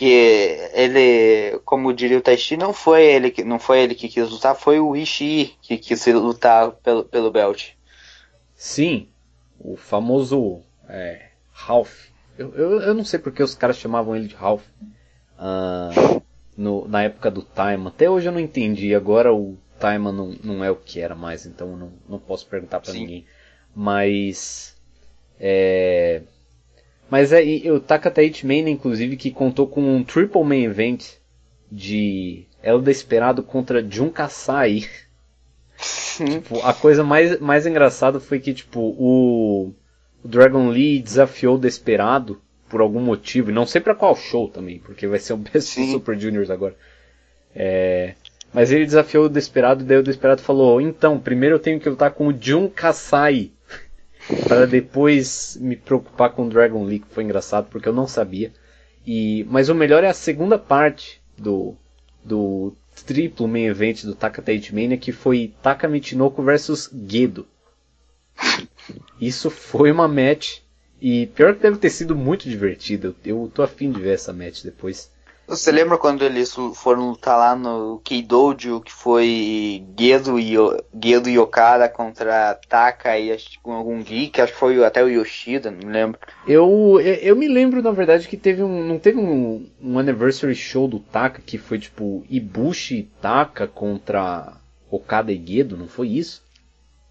que 0.00 0.56
ele, 0.72 1.58
como 1.62 1.92
diria 1.92 2.16
o 2.16 2.22
Taishi, 2.22 2.56
não 2.56 2.72
foi 2.72 3.04
ele 3.04 3.30
que 3.30 3.44
não 3.44 3.58
foi 3.58 3.80
ele 3.80 3.94
que 3.94 4.08
quis 4.08 4.30
lutar, 4.30 4.56
foi 4.56 4.80
o 4.80 4.96
Ishii 4.96 5.58
que 5.60 5.76
quis 5.76 6.06
lutar 6.06 6.70
pelo, 6.70 7.04
pelo 7.04 7.30
belt. 7.30 7.72
Sim, 8.54 9.08
o 9.58 9.76
famoso 9.76 10.62
é, 10.88 11.32
Ralph. 11.52 12.06
Eu, 12.38 12.54
eu, 12.54 12.80
eu, 12.80 12.94
não 12.94 13.04
sei 13.04 13.18
porque 13.18 13.42
os 13.42 13.54
caras 13.54 13.76
chamavam 13.76 14.16
ele 14.16 14.26
de 14.26 14.34
Ralph 14.34 14.64
uh, 15.38 16.22
no, 16.56 16.88
na 16.88 17.02
época 17.02 17.30
do 17.30 17.42
Time. 17.42 17.88
Até 17.88 18.08
hoje 18.08 18.26
eu 18.26 18.32
não 18.32 18.40
entendi. 18.40 18.94
Agora 18.94 19.34
o 19.34 19.58
Time 19.78 20.10
não, 20.10 20.34
não 20.42 20.64
é 20.64 20.70
o 20.70 20.76
que 20.76 20.98
era 20.98 21.14
mais, 21.14 21.44
então 21.44 21.72
eu 21.72 21.76
não, 21.76 21.92
não 22.08 22.18
posso 22.18 22.46
perguntar 22.46 22.80
para 22.80 22.94
ninguém. 22.94 23.26
Mas 23.76 24.74
é, 25.38 26.22
mas 27.10 27.32
é, 27.32 27.42
o 27.70 27.80
Takataichi 27.80 28.46
Mania, 28.46 28.70
inclusive, 28.70 29.16
que 29.16 29.30
contou 29.30 29.66
com 29.66 29.96
um 29.96 30.04
triple 30.04 30.44
main 30.44 30.64
event 30.64 31.04
de 31.70 32.46
El 32.62 32.80
Desperado 32.80 33.42
contra 33.42 33.84
Jun 33.88 34.10
Kasai. 34.10 34.84
tipo, 36.16 36.60
a 36.60 36.72
coisa 36.72 37.02
mais, 37.02 37.40
mais 37.40 37.66
engraçada 37.66 38.20
foi 38.20 38.38
que, 38.38 38.54
tipo, 38.54 38.80
o, 38.80 39.72
o 40.22 40.28
Dragon 40.28 40.68
Lee 40.68 41.02
desafiou 41.02 41.56
o 41.56 41.58
Desperado 41.58 42.40
por 42.68 42.80
algum 42.80 43.00
motivo, 43.00 43.50
e 43.50 43.54
não 43.54 43.66
sei 43.66 43.80
para 43.80 43.96
qual 43.96 44.14
show 44.14 44.46
também, 44.48 44.78
porque 44.78 45.08
vai 45.08 45.18
ser 45.18 45.32
o 45.32 45.36
Best 45.36 45.70
Sim. 45.70 45.90
Super 45.90 46.16
Juniors 46.16 46.50
agora. 46.50 46.76
É, 47.52 48.14
mas 48.54 48.70
ele 48.70 48.84
desafiou 48.84 49.24
o 49.24 49.28
Desperado, 49.28 49.82
e 49.82 49.86
daí 49.86 49.98
o 49.98 50.04
Desperado 50.04 50.42
falou: 50.42 50.80
Então, 50.80 51.18
primeiro 51.18 51.56
eu 51.56 51.60
tenho 51.60 51.80
que 51.80 51.88
lutar 51.88 52.12
com 52.12 52.28
o 52.28 52.36
Jun 52.38 52.68
Kasai 52.68 53.50
para 54.46 54.66
depois 54.66 55.56
me 55.60 55.76
preocupar 55.76 56.30
com 56.30 56.48
Dragon 56.48 56.84
League, 56.84 57.04
foi 57.10 57.24
engraçado 57.24 57.68
porque 57.70 57.88
eu 57.88 57.92
não 57.92 58.06
sabia. 58.06 58.52
E 59.06 59.44
mas 59.48 59.68
o 59.68 59.74
melhor 59.74 60.04
é 60.04 60.08
a 60.08 60.14
segunda 60.14 60.58
parte 60.58 61.20
do 61.36 61.74
do 62.22 62.74
triplo 63.06 63.48
main 63.48 63.64
event 63.66 64.04
do 64.04 64.14
Takataichi 64.14 64.74
Mania 64.74 64.98
que 64.98 65.12
foi 65.12 65.54
Taka 65.62 65.88
Michinoku 65.88 66.42
versus 66.42 66.90
Gedo. 67.08 67.46
Isso 69.20 69.50
foi 69.50 69.90
uma 69.90 70.08
match 70.08 70.58
e 71.00 71.26
pior 71.28 71.54
que 71.54 71.62
deve 71.62 71.78
ter 71.78 71.90
sido 71.90 72.14
muito 72.14 72.48
divertida. 72.48 73.14
Eu 73.24 73.50
tô 73.52 73.62
afim 73.62 73.90
de 73.90 74.00
ver 74.00 74.14
essa 74.14 74.32
match 74.32 74.62
depois. 74.62 75.10
Você 75.50 75.72
lembra 75.72 75.98
quando 75.98 76.24
eles 76.24 76.54
foram 76.76 77.10
lutar 77.10 77.36
lá 77.36 77.56
no 77.56 78.00
Keidojo, 78.04 78.80
que 78.82 78.92
foi 78.92 79.84
Gedo 79.98 80.38
e, 80.38 80.54
Gedo 81.02 81.28
e 81.28 81.36
Okada 81.40 81.88
contra 81.88 82.54
Taka 82.68 83.18
e 83.18 83.36
com 83.60 83.72
algum 83.72 84.00
geek, 84.00 84.40
acho 84.40 84.52
que 84.52 84.58
foi 84.60 84.84
até 84.84 85.02
o 85.02 85.08
Yoshida, 85.08 85.72
não 85.72 85.78
me 85.78 85.92
lembro. 85.92 86.20
Eu, 86.46 87.00
eu 87.00 87.34
me 87.34 87.48
lembro, 87.48 87.82
na 87.82 87.90
verdade, 87.90 88.28
que 88.28 88.36
teve 88.36 88.62
um. 88.62 88.84
Não 88.84 88.96
teve 88.96 89.18
um, 89.18 89.68
um 89.82 89.98
anniversary 89.98 90.54
show 90.54 90.86
do 90.86 91.00
Taka 91.00 91.42
que 91.44 91.58
foi 91.58 91.80
tipo 91.80 92.24
Ibushi 92.30 92.98
e 92.98 93.02
Taka 93.20 93.66
contra 93.66 94.52
Okada 94.88 95.32
e 95.32 95.44
Gedo, 95.44 95.76
não 95.76 95.88
foi 95.88 96.10
isso? 96.10 96.44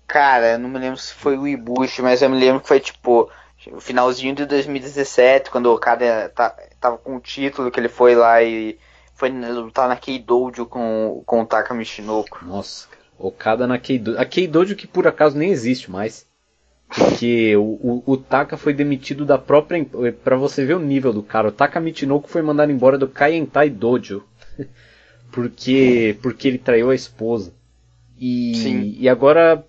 Cara, 0.08 0.54
eu 0.54 0.60
não 0.60 0.70
me 0.70 0.80
lembro 0.80 0.98
se 0.98 1.14
foi 1.14 1.38
o 1.38 1.46
Ibushi, 1.46 2.02
mas 2.02 2.22
eu 2.22 2.30
me 2.30 2.40
lembro 2.40 2.62
que 2.62 2.70
foi 2.70 2.80
tipo 2.80 3.30
o 3.68 3.82
finalzinho 3.82 4.34
de 4.34 4.46
2017, 4.46 5.52
quando 5.52 5.66
o 5.66 5.74
Okada 5.74 6.32
tá, 6.34 6.56
tava 6.80 6.98
com 6.98 7.16
o 7.16 7.20
título, 7.20 7.72
que 7.72 7.80
ele 7.80 7.90
foi 7.90 8.16
lá 8.16 8.42
e 8.42 8.78
foi 9.14 9.30
lutar 9.30 9.88
na 9.88 9.96
Keidojo 9.96 10.66
com, 10.66 11.22
com 11.26 11.42
o 11.42 11.46
Taka 11.46 11.74
Michinoku. 11.74 12.46
Nossa, 12.46 12.88
Okada 13.18 13.68
na 13.68 13.78
Keidojo. 13.78 14.18
A 14.18 14.26
Keidojo 14.26 14.76
que 14.76 14.88
por 14.88 15.06
acaso 15.06 15.38
nem 15.38 15.52
existe 15.52 15.92
mais. 15.92 16.26
Porque 16.88 17.56
o, 17.56 17.62
o, 17.62 18.04
o 18.14 18.18
Taka 18.18 18.58
foi 18.58 18.74
demitido 18.74 19.26
da 19.26 19.38
própria. 19.38 19.86
para 20.24 20.36
você 20.36 20.66
ver 20.66 20.74
o 20.76 20.80
nível 20.80 21.14
do 21.14 21.22
cara, 21.22 21.50
o 21.50 21.52
Taka 21.52 21.80
Michinoku 21.80 22.28
foi 22.28 22.42
mandado 22.42 22.72
embora 22.72 22.98
do 22.98 23.08
Kaientai 23.08 23.70
Dojo. 23.70 24.24
porque, 25.32 26.18
porque 26.22 26.48
ele 26.48 26.58
traiu 26.58 26.90
a 26.90 26.96
esposa. 26.96 27.54
E, 28.18 28.56
Sim. 28.56 28.96
e 28.98 29.08
agora, 29.08 29.64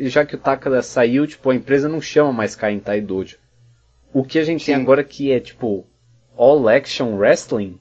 já 0.00 0.26
que 0.26 0.34
o 0.34 0.38
Taka 0.38 0.82
saiu, 0.82 1.26
tipo, 1.26 1.50
a 1.50 1.54
empresa 1.54 1.88
não 1.88 2.00
chama 2.00 2.32
mais 2.32 2.56
Kaientai 2.56 3.00
Dojo. 3.00 3.36
O 4.12 4.24
que 4.24 4.38
a 4.38 4.44
gente 4.44 4.64
Sim. 4.64 4.72
tem 4.72 4.82
agora 4.82 5.04
que 5.04 5.30
é, 5.30 5.38
tipo, 5.38 5.86
All 6.40 6.66
Action 6.70 7.16
Wrestling? 7.16 7.78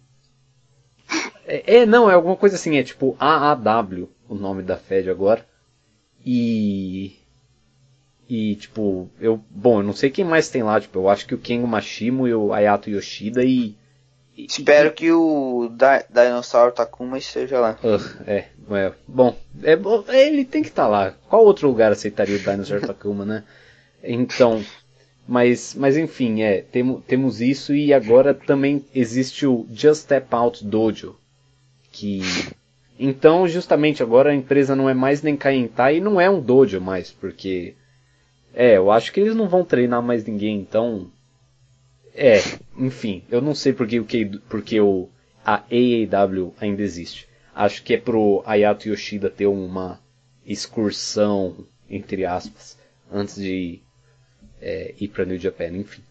É, 1.48 1.78
é, 1.78 1.86
não, 1.86 2.12
é 2.12 2.14
alguma 2.14 2.36
coisa 2.36 2.58
assim, 2.58 2.78
é 2.78 2.84
tipo 2.84 3.16
AAW, 3.18 4.10
o 4.28 4.36
nome 4.36 4.62
da 4.62 4.76
Fed 4.76 5.10
agora. 5.10 5.46
E. 6.26 7.16
E, 8.28 8.56
tipo, 8.58 9.10
eu. 9.20 9.40
Bom, 9.50 9.80
eu 9.80 9.84
não 9.84 9.94
sei 9.94 10.10
quem 10.10 10.26
mais 10.26 10.50
tem 10.50 10.62
lá, 10.62 10.80
tipo, 10.80 11.00
eu 11.00 11.08
acho 11.08 11.26
que 11.26 11.34
o 11.34 11.38
Kengo 11.38 11.66
Mashimo 11.66 12.28
e 12.28 12.34
o 12.34 12.52
Ayato 12.52 12.90
Yoshida 12.90 13.46
e. 13.46 13.78
Espero 14.38 14.90
e, 14.90 14.92
que 14.92 15.12
o 15.12 15.70
da 15.72 16.02
Dinosaur 16.02 16.74
Takuma 16.74 17.18
esteja 17.18 17.62
lá. 17.62 17.80
Uh, 17.82 18.24
é, 18.28 18.46
é, 18.72 18.94
bom, 19.08 19.36
é, 19.64 20.28
ele 20.28 20.44
tem 20.44 20.62
que 20.62 20.70
estar 20.70 20.84
tá 20.84 20.90
lá. 20.90 21.16
Qual 21.30 21.46
outro 21.46 21.68
lugar 21.68 21.94
aceitaria 21.94 22.36
o 22.36 22.40
Dinosaur 22.40 22.82
Takuma, 22.82 23.26
né? 23.26 23.44
Então, 24.04 24.64
mas, 25.30 25.76
mas 25.76 25.96
enfim, 25.96 26.42
é, 26.42 26.64
temo, 26.64 27.04
temos 27.06 27.40
isso 27.40 27.76
e 27.76 27.94
agora 27.94 28.34
também 28.34 28.84
existe 28.96 29.46
o 29.46 29.68
Just 29.72 30.02
Step 30.02 30.26
Out 30.32 30.66
Dojo. 30.66 31.16
Que. 31.92 32.22
Então, 32.98 33.48
justamente 33.48 34.02
agora 34.02 34.32
a 34.32 34.36
empresa 34.36 34.76
não 34.76 34.90
é 34.90 34.94
mais 34.96 35.22
nem 35.22 35.38
Kaintai 35.38 35.98
e 35.98 36.02
não 36.02 36.20
é 36.20 36.28
um 36.28 36.42
dojo 36.42 36.82
mais, 36.82 37.12
porque. 37.12 37.76
É, 38.56 38.78
eu 38.78 38.90
acho 38.90 39.14
que 39.14 39.20
eles 39.20 39.36
não 39.36 39.48
vão 39.48 39.64
treinar 39.64 40.02
mais 40.02 40.26
ninguém, 40.26 40.58
então. 40.60 41.12
É, 42.16 42.40
enfim, 42.76 43.24
eu 43.30 43.40
não 43.40 43.54
sei 43.54 43.72
porque, 43.72 44.02
porque, 44.02 44.32
porque 44.50 44.82
o, 44.82 45.10
a 45.46 45.64
AAW 45.70 46.56
ainda 46.60 46.82
existe. 46.82 47.30
Acho 47.54 47.84
que 47.84 47.94
é 47.94 47.98
pro 47.98 48.42
Ayato 48.48 48.90
Yoshida 48.90 49.30
ter 49.30 49.46
uma 49.46 50.00
excursão, 50.44 51.68
entre 51.88 52.26
aspas, 52.26 52.80
antes 53.12 53.36
de 53.36 53.80
é, 54.62 54.94
ir 55.00 55.08
pra 55.08 55.26
New 55.26 55.38
Japan, 55.38 55.70
enfim. 55.70 56.02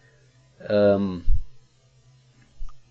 Um, 0.69 1.21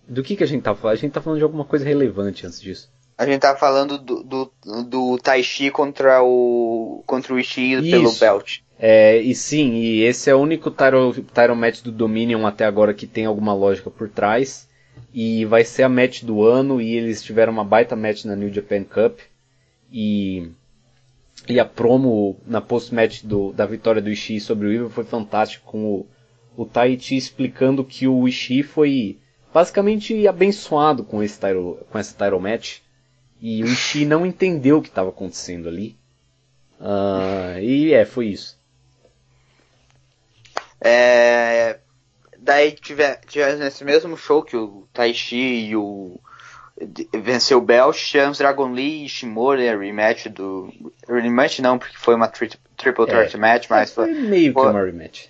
do 0.07 0.23
que, 0.23 0.35
que 0.35 0.43
a 0.43 0.47
gente 0.47 0.63
tá 0.63 0.73
falando? 0.73 0.97
A 0.97 0.99
gente 0.99 1.11
tá 1.11 1.21
falando 1.21 1.37
de 1.37 1.43
alguma 1.43 1.65
coisa 1.65 1.85
relevante 1.85 2.45
antes 2.45 2.61
disso. 2.61 2.89
A 3.17 3.25
gente 3.25 3.41
tá 3.41 3.55
falando 3.55 3.97
do, 3.97 4.23
do, 4.23 4.51
do 4.85 5.17
Taishi 5.17 5.69
contra 5.69 6.23
o 6.23 7.03
contra 7.05 7.33
o 7.33 7.39
Ishii 7.39 7.91
pelo 7.91 8.11
belt. 8.13 8.59
É, 8.79 9.17
e 9.17 9.35
sim, 9.35 9.73
e 9.73 10.03
esse 10.03 10.29
é 10.29 10.35
o 10.35 10.39
único 10.39 10.71
title, 10.71 11.13
title 11.13 11.55
match 11.55 11.81
do 11.81 11.91
Dominion 11.91 12.45
até 12.45 12.63
agora 12.63 12.93
que 12.93 13.05
tem 13.05 13.25
alguma 13.25 13.53
lógica 13.53 13.91
por 13.91 14.07
trás. 14.07 14.69
E 15.13 15.43
vai 15.45 15.65
ser 15.65 15.83
a 15.83 15.89
match 15.89 16.23
do 16.23 16.45
ano 16.45 16.81
e 16.81 16.95
eles 16.95 17.21
tiveram 17.21 17.51
uma 17.51 17.65
baita 17.65 17.95
match 17.95 18.23
na 18.23 18.37
New 18.37 18.53
Japan 18.53 18.83
Cup. 18.83 19.19
E, 19.91 20.49
e 21.47 21.59
a 21.59 21.65
promo 21.65 22.39
na 22.45 22.61
post-match 22.61 23.23
da 23.53 23.65
vitória 23.65 24.01
do 24.01 24.09
Ishii 24.09 24.39
sobre 24.39 24.67
o 24.67 24.71
Evil 24.71 24.89
foi 24.89 25.03
fantástico 25.03 25.71
com 25.71 25.85
o, 25.85 26.07
o 26.55 26.65
Taichi 26.65 27.15
explicando 27.15 27.83
que 27.83 28.07
o 28.07 28.27
Ishii 28.27 28.63
foi 28.63 29.19
basicamente 29.53 30.27
abençoado 30.27 31.03
com 31.03 31.23
esse 31.23 31.39
title, 31.39 31.79
com 31.89 31.97
essa 31.97 32.13
title 32.13 32.39
match. 32.39 32.79
E 33.41 33.63
o 33.63 33.67
Ishii 33.67 34.05
não 34.05 34.25
entendeu 34.25 34.77
o 34.77 34.81
que 34.81 34.89
estava 34.89 35.09
acontecendo 35.09 35.69
ali. 35.69 35.97
Uh, 36.79 37.59
e 37.59 37.93
é, 37.93 38.05
foi 38.05 38.27
isso. 38.27 38.59
É, 40.81 41.79
daí 42.37 42.71
tiver, 42.71 43.19
tiver 43.25 43.57
nesse 43.57 43.83
mesmo 43.83 44.15
show 44.17 44.43
que 44.43 44.55
o 44.55 44.87
Taishi 44.93 45.35
e 45.35 45.75
o 45.75 46.19
venceu 47.13 47.57
o 47.57 47.61
Bell, 47.61 47.91
tivemos 47.91 48.37
Dragon 48.37 48.71
Lee 48.71 49.01
e 49.01 49.05
Ishimori, 49.05 49.67
a 49.67 49.77
rematch 49.77 50.27
do. 50.27 50.71
Rematch 51.07 51.59
não, 51.59 51.77
porque 51.77 51.97
foi 51.97 52.15
uma 52.15 52.27
tri, 52.27 52.49
triple 52.77 53.05
threat 53.05 53.35
é, 53.35 53.39
match, 53.39 53.67
mas 53.69 53.93
foi. 53.93 54.13
Foi 54.13 54.21
meio 54.21 54.53
foi, 54.53 54.63
que 54.63 54.69
uma 54.69 54.83
rematch. 54.83 55.25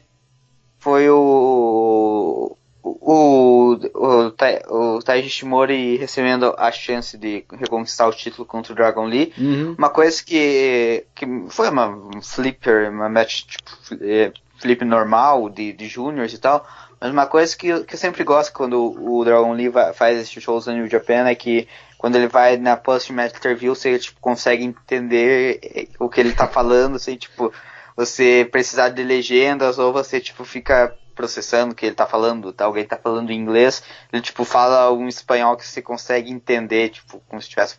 Foi 0.77 1.09
o. 1.09 2.55
O, 2.81 3.77
o, 3.93 4.95
o 4.95 5.03
Taiji 5.03 5.27
Ishimori 5.27 5.97
recebendo 5.97 6.55
a 6.57 6.71
chance 6.71 7.17
de 7.17 7.43
reconquistar 7.51 8.07
o 8.07 8.13
título 8.13 8.45
contra 8.45 8.71
o 8.71 8.75
Dragon 8.75 9.05
Lee. 9.05 9.33
Uhum. 9.37 9.75
Uma 9.77 9.89
coisa 9.89 10.23
que, 10.23 11.05
que 11.13 11.25
foi 11.49 11.69
uma 11.69 12.09
flipper, 12.21 12.89
uma 12.89 13.09
match 13.09 13.43
tipo, 13.43 14.03
é, 14.03 14.31
flip 14.59 14.85
normal 14.85 15.49
de, 15.49 15.73
de 15.73 15.87
juniors 15.87 16.33
e 16.33 16.37
tal. 16.37 16.65
Mas 16.99 17.11
uma 17.11 17.25
coisa 17.25 17.55
que, 17.55 17.83
que 17.85 17.95
eu 17.95 17.97
sempre 17.97 18.23
gosto 18.23 18.51
quando 18.51 18.93
o 18.99 19.23
Dragon 19.23 19.53
Lee 19.53 19.69
vai, 19.69 19.93
faz 19.93 20.17
esses 20.19 20.43
shows 20.43 20.67
no 20.67 20.73
New 20.73 20.87
Japan 20.87 21.27
é 21.27 21.35
que 21.35 21.67
quando 21.97 22.15
ele 22.15 22.27
vai 22.27 22.57
na 22.57 22.75
post-match 22.75 23.35
interview, 23.35 23.75
você 23.75 23.97
tipo, 23.99 24.19
consegue 24.19 24.63
entender 24.63 25.89
o 25.99 26.09
que 26.09 26.19
ele 26.19 26.33
tá 26.33 26.47
falando, 26.47 26.99
sem 26.99 27.17
tipo, 27.17 27.53
você 27.95 28.47
precisar 28.51 28.89
de 28.89 29.03
legendas 29.03 29.77
ou 29.77 29.91
você 29.91 30.19
tipo 30.19 30.43
fica 30.45 30.93
processando 31.19 31.73
o 31.73 31.75
que 31.75 31.85
ele 31.85 31.95
tá 31.95 32.07
falando, 32.07 32.53
tá? 32.53 32.63
alguém 32.63 32.85
tá 32.85 32.95
falando 32.95 33.29
em 33.29 33.37
inglês, 33.37 33.83
ele 34.11 34.21
tipo 34.21 34.45
fala 34.45 34.89
um 34.93 35.05
espanhol 35.05 35.57
que 35.57 35.67
você 35.67 35.81
consegue 35.81 36.31
entender, 36.31 36.89
tipo, 36.89 37.21
como 37.27 37.41
se 37.41 37.49
tivesse. 37.49 37.75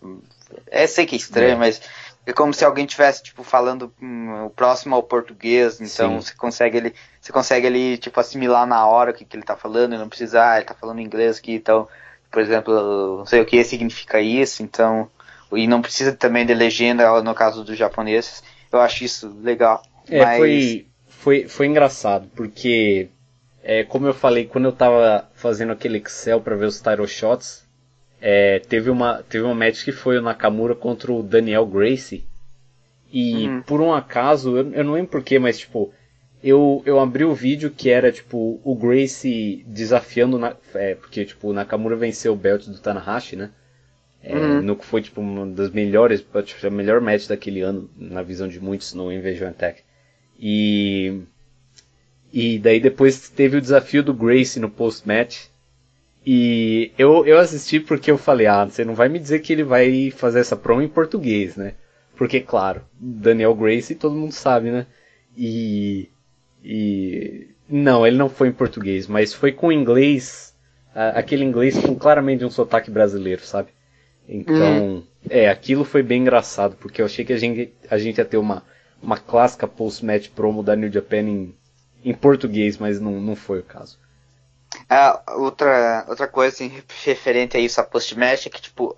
É 0.67 0.87
sei 0.87 1.07
que 1.07 1.15
é 1.15 1.19
estranho, 1.19 1.53
é. 1.53 1.57
mas 1.57 1.81
é 2.27 2.33
como 2.33 2.53
se 2.53 2.65
alguém 2.65 2.87
tivesse 2.87 3.23
tipo 3.23 3.43
falando 3.43 3.93
hum, 4.01 4.47
o 4.47 4.51
próximo 4.51 4.95
ao 4.95 5.03
português, 5.03 5.81
então 5.81 6.21
Sim. 6.21 6.27
você 6.27 6.35
consegue 6.35 6.77
ele, 6.77 6.95
você 7.21 7.33
consegue 7.33 7.67
ele 7.67 7.99
tipo 7.99 8.21
assimilar 8.21 8.67
na 8.67 8.87
hora 8.87 9.11
o 9.11 9.15
que, 9.15 9.25
que 9.25 9.37
ele 9.37 9.43
tá 9.43 9.57
falando, 9.57 9.95
e 9.95 9.99
não 9.99 10.09
precisa, 10.09 10.43
ah, 10.43 10.57
ele 10.57 10.67
tá 10.67 10.75
falando 10.75 11.01
inglês 11.01 11.39
aqui, 11.39 11.55
então, 11.55 11.89
por 12.31 12.41
exemplo, 12.41 13.19
não 13.19 13.27
sei 13.27 13.41
o 13.41 13.47
que 13.47 13.63
significa 13.65 14.21
isso, 14.21 14.63
então, 14.63 15.09
e 15.53 15.67
não 15.67 15.83
precisa 15.83 16.13
também 16.13 16.47
de 16.47 16.55
legenda 16.55 17.21
no 17.23 17.35
caso 17.35 17.65
dos 17.65 17.77
japoneses. 17.77 18.43
Eu 18.73 18.81
acho 18.81 19.03
isso 19.05 19.37
legal. 19.43 19.83
É, 20.09 20.25
mas... 20.25 20.39
foi, 20.39 20.87
foi, 21.09 21.49
foi 21.49 21.67
engraçado, 21.67 22.29
porque 22.37 23.09
é, 23.63 23.85
como 23.85 24.07
eu 24.07 24.15
falei, 24.15 24.47
quando 24.47 24.67
eu 24.67 24.73
tava 24.73 25.29
fazendo 25.35 25.73
aquele 25.73 25.99
Excel 25.99 26.41
para 26.41 26.57
ver 26.57 26.67
os 26.67 26.81
title 26.81 27.07
shots, 27.07 27.67
é, 28.21 28.59
teve, 28.59 28.91
uma, 28.91 29.23
teve 29.23 29.45
uma 29.45 29.55
match 29.55 29.85
que 29.85 29.93
foi 29.93 30.19
o 30.19 30.23
Nakamura 30.23 30.75
contra 30.75 31.13
o 31.13 31.23
Daniel 31.23 31.67
Gracie. 31.67 32.25
E 33.13 33.49
uhum. 33.49 33.63
por 33.63 33.81
um 33.81 33.93
acaso, 33.93 34.57
eu, 34.57 34.73
eu 34.73 34.85
não 34.85 34.93
lembro 34.93 35.11
porquê, 35.11 35.39
mas 35.39 35.59
tipo, 35.59 35.93
eu, 36.43 36.83
eu 36.87 37.01
abri 37.01 37.25
o 37.25 37.35
vídeo 37.35 37.71
que 37.71 37.91
era 37.91 38.13
tipo 38.13 38.61
o 38.63 38.75
Gracie 38.75 39.65
desafiando. 39.67 40.39
Na, 40.39 40.57
é, 40.75 40.95
porque 40.95 41.25
tipo, 41.25 41.49
o 41.49 41.53
Nakamura 41.53 41.97
venceu 41.97 42.33
o 42.33 42.37
belt 42.37 42.67
do 42.67 42.79
Tanahashi, 42.79 43.37
né? 43.37 43.51
É, 44.23 44.37
uhum. 44.37 44.63
No 44.63 44.77
que 44.77 44.85
foi 44.85 45.03
tipo 45.03 45.21
uma 45.21 45.47
das 45.47 45.71
melhores, 45.71 46.21
tipo, 46.21 46.67
a 46.67 46.71
melhor 46.71 47.01
match 47.01 47.27
daquele 47.27 47.63
ano, 47.63 47.91
na 47.97 48.23
visão 48.23 48.47
de 48.47 48.61
muitos 48.61 48.93
no 48.95 49.13
Invasion 49.13 49.49
Attack. 49.49 49.83
E. 50.39 51.23
E 52.33 52.59
daí 52.59 52.79
depois 52.79 53.29
teve 53.29 53.57
o 53.57 53.61
desafio 53.61 54.03
do 54.03 54.15
Gracie 54.15 54.61
no 54.61 54.71
post-match. 54.71 55.47
E 56.25 56.93
eu, 56.99 57.27
eu 57.27 57.39
assisti 57.39 57.81
porque 57.81 58.11
eu 58.11 58.19
falei, 58.19 58.47
ah, 58.47 58.65
você 58.65 58.85
não 58.85 58.95
vai 58.95 59.09
me 59.09 59.19
dizer 59.19 59.39
que 59.41 59.53
ele 59.53 59.65
vai 59.65 60.11
fazer 60.11 60.41
essa 60.41 60.57
promo 60.57 60.83
em 60.83 60.89
português, 60.89 61.57
né? 61.57 61.75
Porque, 62.17 62.41
claro, 62.41 62.83
Daniel 63.01 63.55
Grace 63.55 63.95
todo 63.95 64.15
mundo 64.15 64.33
sabe, 64.33 64.71
né? 64.71 64.87
E. 65.37 66.11
E. 66.63 67.49
Não, 67.69 68.07
ele 68.07 68.19
não 68.19 68.29
foi 68.29 68.49
em 68.49 68.53
português, 68.53 69.07
mas 69.07 69.33
foi 69.33 69.53
com 69.53 69.73
inglês, 69.73 70.55
aquele 70.95 71.45
inglês 71.45 71.79
com 71.79 71.95
claramente 71.95 72.45
um 72.45 72.51
sotaque 72.51 72.91
brasileiro, 72.91 73.43
sabe? 73.43 73.71
Então, 74.29 74.83
uhum. 74.83 75.03
é, 75.31 75.49
aquilo 75.49 75.85
foi 75.85 76.03
bem 76.03 76.21
engraçado, 76.21 76.77
porque 76.77 77.01
eu 77.01 77.07
achei 77.07 77.25
que 77.25 77.33
a 77.33 77.39
gente, 77.39 77.73
a 77.89 77.97
gente 77.97 78.19
ia 78.19 78.25
ter 78.25 78.37
uma, 78.37 78.65
uma 79.01 79.17
clássica 79.17 79.67
post-match 79.67 80.29
promo 80.29 80.63
da 80.63 80.77
New 80.77 80.93
Japan 80.93 81.21
em, 81.23 81.55
em 82.05 82.13
português, 82.13 82.77
mas 82.77 83.01
não, 83.01 83.21
não 83.21 83.35
foi 83.35 83.61
o 83.61 83.65
caso. 83.65 83.99
Ah, 84.89 85.21
outra, 85.37 86.05
outra 86.09 86.29
coisa 86.29 86.55
assim, 86.55 86.83
referente 87.05 87.57
a 87.57 87.61
isso, 87.61 87.81
a 87.81 87.85
post-match, 87.85 88.47
é 88.47 88.51
que, 88.51 88.61
tipo, 88.61 88.95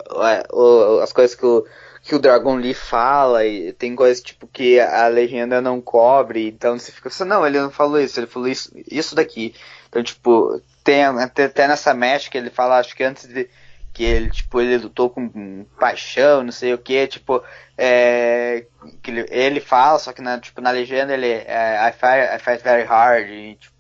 as 1.02 1.12
coisas 1.12 1.34
que 1.34 1.44
o, 1.46 1.66
que 2.02 2.14
o 2.14 2.18
Dragon 2.18 2.56
Lee 2.56 2.74
fala, 2.74 3.44
e 3.46 3.72
tem 3.72 3.94
coisas, 3.94 4.22
tipo, 4.22 4.46
que 4.46 4.80
a 4.80 5.06
legenda 5.08 5.60
não 5.60 5.80
cobre, 5.80 6.48
então 6.48 6.78
você 6.78 6.92
fica 6.92 7.08
assim, 7.08 7.24
não, 7.24 7.46
ele 7.46 7.60
não 7.60 7.70
falou 7.70 8.00
isso, 8.00 8.18
ele 8.18 8.26
falou 8.26 8.48
isso, 8.48 8.70
isso 8.90 9.14
daqui. 9.14 9.54
Então, 9.88 10.02
tipo, 10.02 10.60
tem 10.82 11.04
até, 11.04 11.44
até 11.44 11.68
nessa 11.68 11.94
match 11.94 12.28
que 12.28 12.38
ele 12.38 12.50
fala, 12.50 12.78
acho 12.78 12.94
que 12.96 13.04
antes 13.04 13.26
de 13.26 13.48
que 13.92 14.04
ele, 14.04 14.30
tipo, 14.30 14.60
ele 14.60 14.78
lutou 14.78 15.10
com 15.10 15.66
paixão, 15.78 16.42
não 16.42 16.52
sei 16.52 16.72
o 16.72 16.78
que, 16.78 17.06
tipo, 17.06 17.42
é, 17.76 18.64
que 19.02 19.10
ele, 19.10 19.26
ele, 19.30 19.60
fala, 19.60 19.98
só 19.98 20.12
que 20.12 20.22
na, 20.22 20.38
tipo, 20.38 20.60
na 20.60 20.70
legenda 20.70 21.12
ele 21.12 21.26
é, 21.26 21.88
I, 21.88 21.92
fight, 21.92 22.34
I 22.34 22.38
fight 22.38 22.64
very 22.64 22.84
hard, 22.84 23.28
e, 23.28 23.54
tipo, 23.56 23.72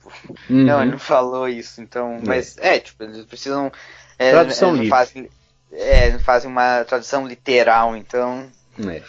Uhum. 0.50 0.64
Não, 0.66 0.82
ele 0.82 0.92
não 0.92 0.98
falou 0.98 1.48
isso, 1.48 1.80
então. 1.80 2.16
É. 2.16 2.26
Mas 2.26 2.56
é, 2.58 2.78
tipo, 2.78 3.02
eles 3.04 3.24
precisam. 3.24 3.70
É, 4.18 4.30
tradução 4.30 4.72
livre. 4.72 4.88
Fazem, 4.88 5.28
é, 5.72 6.18
fazem 6.18 6.50
uma 6.50 6.84
tradução 6.84 7.26
literal, 7.26 7.96
então. 7.96 8.48
É. 8.88 9.02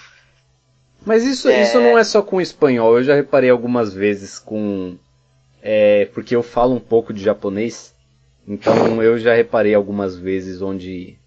Mas 1.05 1.23
isso, 1.23 1.49
é... 1.49 1.61
isso 1.61 1.79
não 1.79 1.97
é 1.97 2.03
só 2.03 2.21
com 2.21 2.39
espanhol, 2.39 2.97
eu 2.97 3.03
já 3.03 3.15
reparei 3.15 3.49
algumas 3.49 3.93
vezes 3.93 4.39
com. 4.39 4.97
É, 5.61 6.09
porque 6.13 6.35
eu 6.35 6.43
falo 6.43 6.75
um 6.75 6.79
pouco 6.79 7.13
de 7.13 7.23
japonês, 7.23 7.92
então 8.47 9.01
eu 9.01 9.17
já 9.17 9.33
reparei 9.33 9.73
algumas 9.73 10.15
vezes 10.15 10.61
onde 10.61 11.17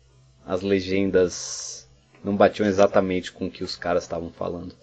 as 0.45 0.63
legendas 0.63 1.89
não 2.23 2.37
batiam 2.37 2.67
exatamente 2.67 3.33
com 3.33 3.47
o 3.47 3.51
que 3.51 3.65
os 3.65 3.77
caras 3.77 4.03
estavam 4.03 4.31
falando. 4.31 4.75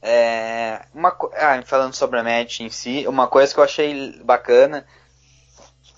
É, 0.00 0.82
uma, 0.94 1.16
ah, 1.34 1.62
falando 1.64 1.94
sobre 1.94 2.18
a 2.18 2.22
match 2.22 2.60
em 2.60 2.70
si, 2.70 3.06
uma 3.08 3.26
coisa 3.26 3.52
que 3.52 3.58
eu 3.58 3.64
achei 3.64 4.12
bacana 4.22 4.86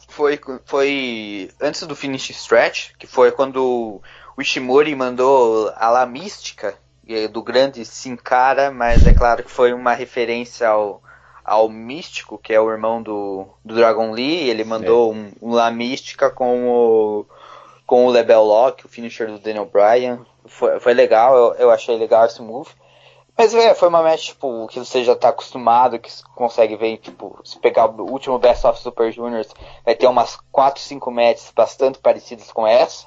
foi, 0.09 0.41
foi 0.65 1.51
antes 1.61 1.83
do 1.83 1.95
finish 1.95 2.31
stretch, 2.31 2.93
que 2.99 3.07
foi 3.07 3.31
quando 3.31 4.01
o 4.37 4.43
Ishimori 4.43 4.95
mandou 4.95 5.73
a 5.77 5.91
La 5.91 6.07
Mística, 6.07 6.75
do 7.33 7.43
grande 7.43 7.85
Sin 7.85 8.17
Cara, 8.17 8.71
mas 8.71 9.07
é 9.07 9.15
claro 9.15 9.43
que 9.43 9.51
foi 9.51 9.73
uma 9.73 9.95
referência 9.95 10.69
ao, 10.69 11.03
ao 11.49 11.69
Místico, 11.69 12.39
que 12.39 12.53
é 12.53 12.61
o 12.61 12.71
irmão 12.71 13.03
do, 13.03 13.47
do 13.65 13.75
Dragon 13.75 14.13
Lee, 14.13 14.49
ele 14.49 14.65
mandou 14.65 15.13
um, 15.13 15.33
um 15.41 15.53
La 15.53 15.71
Mística 15.71 16.31
com 16.31 16.69
o, 16.69 17.27
com 17.87 18.07
o 18.07 18.11
Lebel 18.11 18.45
Lock, 18.45 18.85
o 18.85 18.89
finisher 18.89 19.29
do 19.29 19.39
Daniel 19.39 19.67
Bryan. 19.67 20.21
Foi, 20.47 20.79
foi 20.79 20.93
legal, 20.95 21.37
eu, 21.37 21.55
eu 21.55 21.71
achei 21.71 21.97
legal 21.97 22.27
esse 22.27 22.43
move. 22.43 22.71
Mas 23.37 23.55
é, 23.55 23.73
foi 23.75 23.89
uma 23.89 24.03
match, 24.03 24.27
tipo, 24.27 24.67
que 24.67 24.81
você 24.81 25.05
já 25.05 25.15
tá 25.15 25.29
acostumado, 25.29 25.99
que 25.99 26.11
consegue 26.35 26.75
ver, 26.77 26.97
tipo, 26.99 27.39
se 27.45 27.57
pegar 27.59 27.87
o 27.87 28.11
último 28.11 28.39
Best 28.39 28.67
of 28.67 28.81
Super 28.81 29.13
Juniors, 29.13 29.49
vai 29.85 29.95
ter 29.95 30.09
umas 30.09 30.37
4, 30.51 30.83
5 30.83 31.11
matches 31.11 31.53
bastante 31.55 32.01
parecidas 32.01 32.51
com 32.51 32.67
essa. 32.67 33.07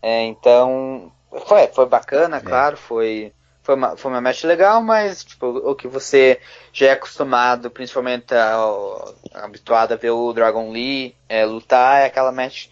É, 0.00 0.22
então, 0.22 1.10
foi, 1.44 1.66
foi 1.66 1.86
bacana, 1.86 2.36
é. 2.36 2.40
claro, 2.40 2.76
foi, 2.76 3.32
foi 3.62 3.74
uma, 3.76 3.96
foi 3.96 4.10
uma 4.10 4.20
match 4.20 4.44
legal, 4.44 4.82
mas 4.82 5.24
tipo, 5.24 5.46
o 5.46 5.74
que 5.74 5.86
você 5.86 6.40
já 6.72 6.86
é 6.88 6.90
acostumado, 6.92 7.70
principalmente 7.70 8.34
ao, 8.34 9.14
habituado 9.34 9.92
a 9.92 9.96
ver 9.96 10.10
o 10.10 10.32
Dragon 10.32 10.70
Lee 10.70 11.14
é, 11.28 11.44
lutar, 11.44 12.02
é 12.02 12.06
aquela 12.06 12.32
match 12.32 12.66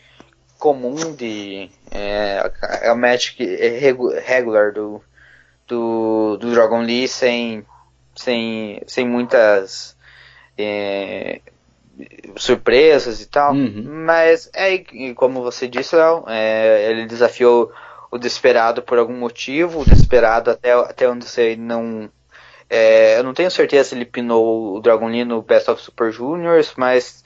comum 0.58 1.14
de. 1.14 1.70
É, 1.90 2.52
é 2.82 2.94
match 2.94 3.34
que 3.36 3.42
é 3.42 3.78
regular 4.20 4.72
do, 4.72 5.02
do, 5.66 6.36
do 6.36 6.52
Dragon 6.52 6.82
Lee 6.82 7.08
sem, 7.08 7.64
sem, 8.14 8.82
sem 8.86 9.08
muitas 9.08 9.96
é, 10.58 11.40
surpresas 12.36 13.20
e 13.20 13.26
tal. 13.26 13.54
Uhum. 13.54 14.04
Mas 14.04 14.50
é 14.54 14.78
como 15.14 15.42
você 15.42 15.66
disse, 15.66 15.96
Léo, 15.96 16.24
é, 16.28 16.90
ele 16.90 17.06
desafiou 17.06 17.72
o 18.10 18.18
Desperado 18.18 18.82
por 18.82 18.98
algum 18.98 19.16
motivo, 19.16 19.80
o 19.80 19.84
Desperado 19.84 20.50
até, 20.50 20.72
até 20.72 21.08
onde 21.08 21.24
você 21.24 21.56
não. 21.56 22.10
É, 22.68 23.18
eu 23.18 23.24
não 23.24 23.34
tenho 23.34 23.50
certeza 23.50 23.90
se 23.90 23.94
ele 23.94 24.04
pinou 24.04 24.76
o 24.76 24.80
Dragon 24.80 25.08
Lee 25.08 25.24
no 25.24 25.42
Best 25.42 25.70
of 25.70 25.82
Super 25.82 26.12
Juniors, 26.12 26.72
mas 26.76 27.24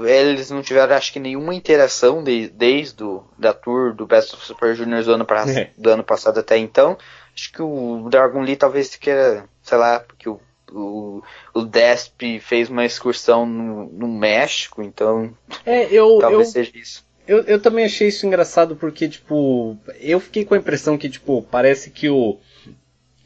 eles 0.00 0.50
não 0.50 0.62
tiveram 0.62 0.94
acho 0.94 1.12
que 1.12 1.20
nenhuma 1.20 1.54
interação 1.54 2.22
de, 2.22 2.48
desde 2.48 3.02
o, 3.02 3.24
da 3.38 3.52
tour 3.52 3.94
do 3.94 4.06
Best 4.06 4.34
of 4.34 4.44
Super 4.44 4.74
Juniors 4.74 5.06
do 5.06 5.12
ano, 5.12 5.24
pra, 5.24 5.48
é. 5.50 5.70
do 5.76 5.90
ano 5.90 6.04
passado 6.04 6.40
até 6.40 6.58
então. 6.58 6.96
Acho 7.34 7.52
que 7.52 7.62
o 7.62 8.08
Dragon 8.10 8.42
Lee 8.42 8.56
talvez 8.56 8.96
queira, 8.96 9.44
sei 9.62 9.78
lá, 9.78 10.00
porque 10.00 10.28
o, 10.28 10.40
o, 10.72 11.22
o 11.54 11.62
Desp 11.62 12.40
fez 12.40 12.68
uma 12.68 12.84
excursão 12.84 13.46
no, 13.46 13.86
no 13.86 14.08
México, 14.08 14.82
então 14.82 15.34
é, 15.64 15.84
eu, 15.92 16.18
talvez 16.20 16.48
eu, 16.48 16.52
seja 16.52 16.72
isso. 16.74 17.07
Eu, 17.28 17.42
eu 17.42 17.60
também 17.60 17.84
achei 17.84 18.08
isso 18.08 18.26
engraçado 18.26 18.74
porque, 18.74 19.06
tipo, 19.06 19.76
eu 20.00 20.18
fiquei 20.18 20.46
com 20.46 20.54
a 20.54 20.58
impressão 20.58 20.96
que, 20.96 21.10
tipo, 21.10 21.42
parece 21.42 21.90
que 21.90 22.08
o 22.08 22.38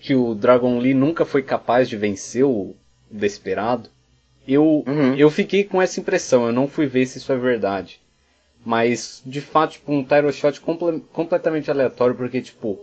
que 0.01 0.17
o 0.17 0.35
Dragon 0.35 0.81
Lee 0.81 0.93
nunca 0.93 1.25
foi 1.25 1.43
capaz 1.43 1.89
de 1.89 1.97
vencer 1.97 2.45
o 2.45 2.75
Desperado. 3.09 3.89
Eu, 4.47 4.83
uhum. 4.85 5.15
eu 5.15 5.31
fiquei 5.31 5.63
com 5.63 5.81
essa 5.81 6.01
impressão, 6.01 6.47
eu 6.47 6.53
não 6.53 6.67
fui 6.67 6.87
ver 6.87 7.07
se 7.07 7.19
isso 7.19 7.33
é 7.33 7.37
verdade. 7.37 8.01
Mas, 8.65 9.23
de 9.25 9.41
fato, 9.41 9.75
tipo, 9.75 9.93
um 9.93 10.03
Tyro 10.03 10.33
Shot 10.33 10.61
comple 10.61 11.01
completamente 11.13 11.71
aleatório, 11.71 12.17
porque, 12.17 12.41
tipo, 12.41 12.77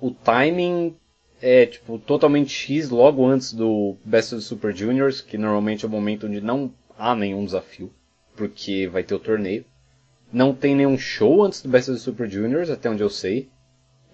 o 0.00 0.10
timing 0.10 0.96
é 1.40 1.66
tipo 1.66 1.98
totalmente 1.98 2.50
X 2.50 2.90
logo 2.90 3.24
antes 3.24 3.52
do 3.52 3.96
Best 4.04 4.34
of 4.34 4.44
Super 4.44 4.74
Juniors, 4.76 5.20
que 5.20 5.38
normalmente 5.38 5.84
é 5.84 5.88
o 5.88 5.90
momento 5.90 6.26
onde 6.26 6.40
não 6.40 6.72
há 6.98 7.14
nenhum 7.14 7.44
desafio, 7.44 7.90
porque 8.36 8.88
vai 8.88 9.02
ter 9.02 9.14
o 9.14 9.18
torneio. 9.18 9.64
Não 10.32 10.54
tem 10.54 10.74
nenhum 10.74 10.98
show 10.98 11.42
antes 11.42 11.62
do 11.62 11.68
Best 11.68 11.90
of 11.90 12.00
Super 12.00 12.28
Juniors, 12.28 12.70
até 12.70 12.88
onde 12.88 13.02
eu 13.02 13.10
sei. 13.10 13.48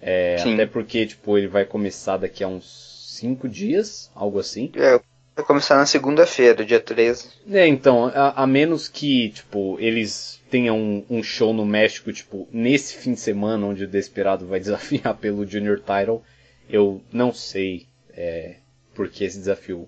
É, 0.01 0.37
até 0.39 0.65
porque 0.65 1.05
tipo 1.05 1.37
ele 1.37 1.47
vai 1.47 1.65
começar 1.65 2.17
daqui 2.17 2.43
a 2.43 2.47
uns 2.47 3.15
5 3.19 3.47
dias, 3.49 4.11
algo 4.13 4.39
assim. 4.39 4.71
É, 4.75 4.99
vai 5.35 5.45
começar 5.45 5.75
na 5.75 5.85
segunda-feira, 5.85 6.63
dia 6.63 6.79
13. 6.79 7.29
É, 7.51 7.67
então, 7.67 8.05
a, 8.05 8.43
a, 8.43 8.47
menos 8.47 8.87
que 8.87 9.29
tipo 9.29 9.77
eles 9.79 10.39
tenham 10.51 10.77
um, 10.77 11.05
um 11.09 11.23
show 11.23 11.53
no 11.53 11.65
México, 11.65 12.13
tipo, 12.13 12.47
nesse 12.51 12.95
fim 12.95 13.13
de 13.13 13.19
semana 13.19 13.65
onde 13.65 13.83
o 13.83 13.87
Desperado 13.87 14.45
vai 14.45 14.59
desafiar 14.61 15.15
pelo 15.15 15.45
Junior 15.45 15.79
Title 15.79 16.23
eu 16.69 17.01
não 17.11 17.33
sei 17.33 17.87
é, 18.13 18.55
por 18.93 19.09
que 19.09 19.23
esse 19.23 19.37
desafio 19.37 19.87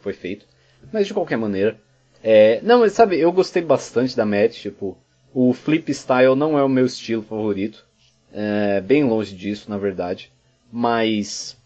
foi 0.00 0.12
feito. 0.12 0.46
Mas 0.92 1.06
de 1.06 1.14
qualquer 1.14 1.36
maneira. 1.36 1.78
É, 2.22 2.60
não, 2.62 2.80
mas 2.80 2.92
sabe, 2.92 3.18
eu 3.18 3.32
gostei 3.32 3.62
bastante 3.62 4.16
da 4.16 4.24
match. 4.24 4.60
Tipo, 4.60 4.96
o 5.34 5.52
flip 5.52 5.92
style 5.92 6.36
não 6.36 6.58
é 6.58 6.62
o 6.62 6.68
meu 6.68 6.86
estilo 6.86 7.22
favorito. 7.22 7.86
É, 8.32 8.80
bem 8.80 9.04
longe 9.04 9.34
disso, 9.34 9.70
na 9.70 9.78
verdade. 9.78 10.32
Mas. 10.70 11.56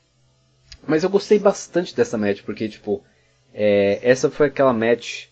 Mas 0.86 1.02
eu 1.02 1.10
gostei 1.10 1.38
bastante 1.38 1.94
dessa 1.94 2.16
match, 2.16 2.42
porque, 2.42 2.68
tipo, 2.68 3.02
é, 3.52 3.98
essa 4.02 4.30
foi 4.30 4.46
aquela 4.46 4.72
match 4.72 5.26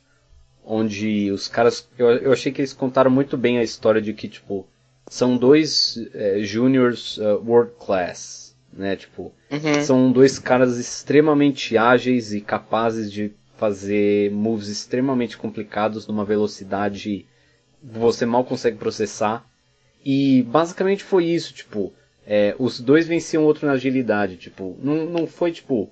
onde 0.65 1.31
os 1.31 1.49
caras. 1.49 1.89
Eu, 1.99 2.09
eu 2.09 2.33
achei 2.33 2.53
que 2.53 2.61
eles 2.61 2.73
contaram 2.73 3.11
muito 3.11 3.37
bem 3.37 3.59
a 3.59 3.63
história 3.63 4.01
de 4.01 4.13
que, 4.13 4.29
tipo, 4.29 4.67
são 5.09 5.37
dois 5.37 5.99
é, 6.13 6.41
juniors 6.41 7.19
uh, 7.19 7.43
world 7.45 7.73
class 7.79 8.45
né? 8.77 8.97
Tipo, 8.97 9.33
uhum. 9.51 9.83
são 9.83 10.13
dois 10.13 10.39
caras 10.39 10.79
extremamente 10.79 11.77
ágeis 11.79 12.33
e 12.33 12.41
capazes 12.41 13.11
de 13.11 13.33
fazer 13.57 14.31
moves 14.33 14.69
extremamente 14.69 15.37
complicados 15.39 16.07
numa 16.07 16.25
velocidade 16.25 17.27
você 17.85 18.25
mal 18.25 18.45
consegue 18.45 18.79
processar. 18.79 19.45
E 20.05 20.43
basicamente 20.43 21.03
foi 21.03 21.27
isso, 21.27 21.53
tipo, 21.53 21.93
é, 22.27 22.55
os 22.59 22.81
dois 22.81 23.07
venciam 23.07 23.43
o 23.43 23.47
outro 23.47 23.67
na 23.67 23.73
agilidade, 23.73 24.37
tipo, 24.37 24.77
não, 24.83 25.07
não 25.07 25.27
foi 25.27 25.53
tipo, 25.53 25.91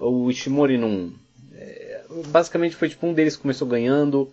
o 0.00 0.30
Ishimori 0.30 0.78
não. 0.78 1.12
É, 1.54 2.02
basicamente 2.26 2.76
foi 2.76 2.88
tipo, 2.88 3.06
um 3.06 3.14
deles 3.14 3.36
começou 3.36 3.66
ganhando, 3.66 4.30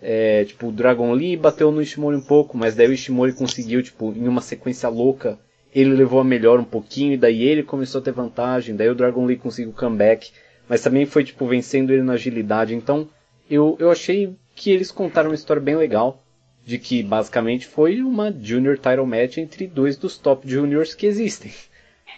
é, 0.00 0.44
tipo, 0.44 0.68
o 0.68 0.72
Dragon 0.72 1.12
Lee 1.12 1.36
bateu 1.36 1.70
no 1.70 1.82
Ishimori 1.82 2.16
um 2.16 2.22
pouco, 2.22 2.56
mas 2.56 2.74
daí 2.74 2.88
o 2.88 2.92
Ishimori 2.92 3.32
conseguiu, 3.34 3.82
tipo, 3.82 4.12
em 4.12 4.26
uma 4.26 4.40
sequência 4.40 4.88
louca, 4.88 5.38
ele 5.74 5.94
levou 5.94 6.20
a 6.20 6.24
melhor 6.24 6.58
um 6.60 6.64
pouquinho, 6.64 7.12
e 7.12 7.16
daí 7.16 7.42
ele 7.42 7.62
começou 7.62 8.00
a 8.00 8.04
ter 8.04 8.12
vantagem, 8.12 8.76
daí 8.76 8.90
o 8.90 8.94
Dragon 8.94 9.24
Lee 9.24 9.36
conseguiu 9.36 9.70
o 9.70 9.74
comeback, 9.74 10.30
mas 10.68 10.82
também 10.82 11.06
foi 11.06 11.24
tipo 11.24 11.46
vencendo 11.46 11.92
ele 11.92 12.02
na 12.02 12.14
agilidade. 12.14 12.74
Então 12.74 13.08
eu, 13.48 13.76
eu 13.78 13.90
achei 13.90 14.36
que 14.54 14.70
eles 14.70 14.90
contaram 14.90 15.30
uma 15.30 15.34
história 15.34 15.62
bem 15.62 15.76
legal, 15.76 16.21
de 16.64 16.78
que 16.78 17.02
basicamente 17.02 17.66
foi 17.66 18.02
uma 18.02 18.32
Junior 18.32 18.76
Title 18.76 19.06
Match 19.06 19.38
entre 19.38 19.66
dois 19.66 19.96
dos 19.96 20.16
top 20.16 20.48
juniors 20.48 20.94
que 20.94 21.06
existem. 21.06 21.52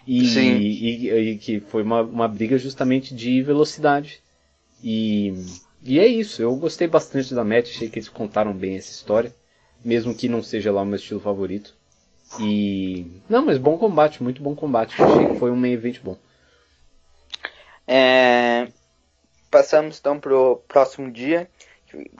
E, 0.07 0.23
e, 0.23 1.11
e, 1.11 1.37
que 1.37 1.59
foi 1.59 1.81
uma, 1.81 2.01
uma 2.01 2.27
briga 2.27 2.57
justamente 2.57 3.15
de 3.15 3.41
velocidade. 3.41 4.21
E, 4.83 5.33
e 5.83 5.99
é 5.99 6.05
isso, 6.05 6.41
eu 6.41 6.55
gostei 6.55 6.87
bastante 6.87 7.33
da 7.33 7.43
match, 7.43 7.69
achei 7.69 7.89
que 7.89 7.97
eles 7.97 8.09
contaram 8.09 8.53
bem 8.53 8.75
essa 8.75 8.91
história, 8.91 9.33
mesmo 9.83 10.13
que 10.13 10.29
não 10.29 10.43
seja 10.43 10.71
lá 10.71 10.83
o 10.83 10.85
meu 10.85 10.97
estilo 10.97 11.19
favorito. 11.19 11.75
E. 12.39 13.21
Não, 13.29 13.45
mas 13.45 13.57
bom 13.57 13.77
combate, 13.77 14.21
muito 14.21 14.41
bom 14.41 14.55
combate. 14.55 15.01
Achei 15.01 15.27
que 15.27 15.39
foi 15.39 15.51
um 15.51 15.55
meio 15.55 15.75
evento 15.75 16.01
bom. 16.03 16.17
É... 17.87 18.67
Passamos 19.49 19.99
então 19.99 20.19
pro 20.19 20.57
próximo 20.67 21.11
dia. 21.11 21.49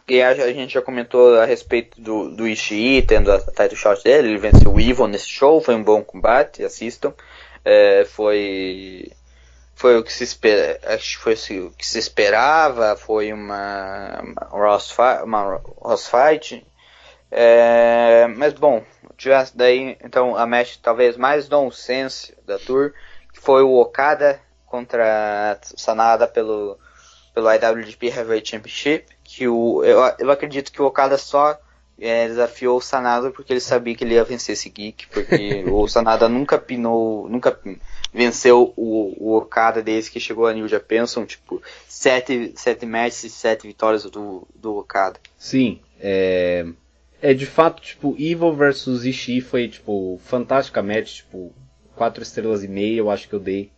Que 0.05 0.21
a 0.21 0.33
gente 0.53 0.73
já 0.73 0.81
comentou 0.81 1.39
a 1.39 1.45
respeito 1.45 1.99
do, 1.99 2.29
do 2.29 2.47
Ishii 2.47 3.01
tendo 3.03 3.31
a 3.31 3.39
title 3.39 3.75
shot 3.75 4.03
dele. 4.03 4.29
Ele 4.29 4.37
venceu 4.37 4.73
o 4.73 4.79
Evil 4.79 5.07
nesse 5.07 5.27
show. 5.27 5.61
Foi 5.61 5.75
um 5.75 5.83
bom 5.83 6.03
combate, 6.03 6.63
assistam. 6.63 7.13
É, 7.63 8.05
foi 8.05 9.11
foi 9.75 9.97
o 9.97 10.03
que 10.03 10.13
se 10.13 10.23
espera, 10.23 10.79
foi 11.19 11.35
o 11.59 11.71
que 11.71 11.85
se 11.85 11.99
esperava, 11.99 12.95
foi 12.95 13.33
uma, 13.33 14.21
uma 15.23 15.61
Ross 15.81 16.07
fight. 16.07 16.65
É, 17.29 18.27
mas 18.37 18.53
bom, 18.53 18.83
tivesse 19.17 19.55
daí 19.57 19.97
então 20.03 20.35
a 20.37 20.45
match 20.45 20.77
talvez 20.81 21.17
mais 21.17 21.49
nonsense 21.49 22.33
da 22.45 22.57
tour, 22.57 22.93
que 23.33 23.39
foi 23.41 23.63
o 23.63 23.75
Okada 23.75 24.39
contra 24.65 25.59
Sanada 25.61 26.27
pelo 26.27 26.79
pelo 27.33 27.51
IWGP 27.51 28.07
Heavyweight 28.07 28.49
Championship, 28.49 29.07
que 29.25 29.47
o 29.47 29.83
eu, 29.83 29.99
eu 30.19 30.31
acredito 30.31 30.71
que 30.71 30.81
o 30.81 30.85
Okada 30.85 31.17
só 31.17 31.59
é, 31.99 32.27
desafiou 32.27 32.77
o 32.77 32.81
Sanada 32.81 33.31
porque 33.31 33.51
ele 33.51 33.59
sabia 33.59 33.95
que 33.95 34.03
ele 34.03 34.13
ia 34.13 34.23
vencer 34.23 34.53
esse 34.53 34.69
geek, 34.69 35.07
porque 35.07 35.65
o 35.67 35.87
Sanada 35.87 36.29
nunca 36.29 36.57
pinou, 36.57 37.27
nunca 37.27 37.59
venceu 38.13 38.71
o, 38.77 39.15
o 39.17 39.35
Okada 39.35 39.81
desde 39.81 40.11
que 40.11 40.19
chegou 40.19 40.45
a 40.45 40.53
New 40.53 40.67
Japan, 40.67 41.07
são 41.07 41.25
tipo 41.25 41.61
sete, 41.87 42.53
sete 42.55 42.85
matches 42.85 43.23
e 43.23 43.29
sete 43.29 43.65
vitórias 43.65 44.03
do, 44.03 44.47
do 44.53 44.77
Okada. 44.77 45.19
Sim, 45.37 45.81
é, 45.99 46.65
é 47.21 47.33
de 47.33 47.47
fato, 47.47 47.81
tipo, 47.81 48.15
Evil 48.19 48.53
versus 48.53 49.05
Ishii 49.05 49.41
foi, 49.41 49.67
tipo, 49.67 50.19
fantástica 50.23 50.83
match, 50.83 51.17
tipo, 51.17 51.51
quatro 51.95 52.21
estrelas 52.21 52.63
e 52.63 52.67
meia, 52.67 52.99
eu 52.99 53.09
acho 53.09 53.27
que 53.27 53.33
eu 53.33 53.39
dei. 53.39 53.71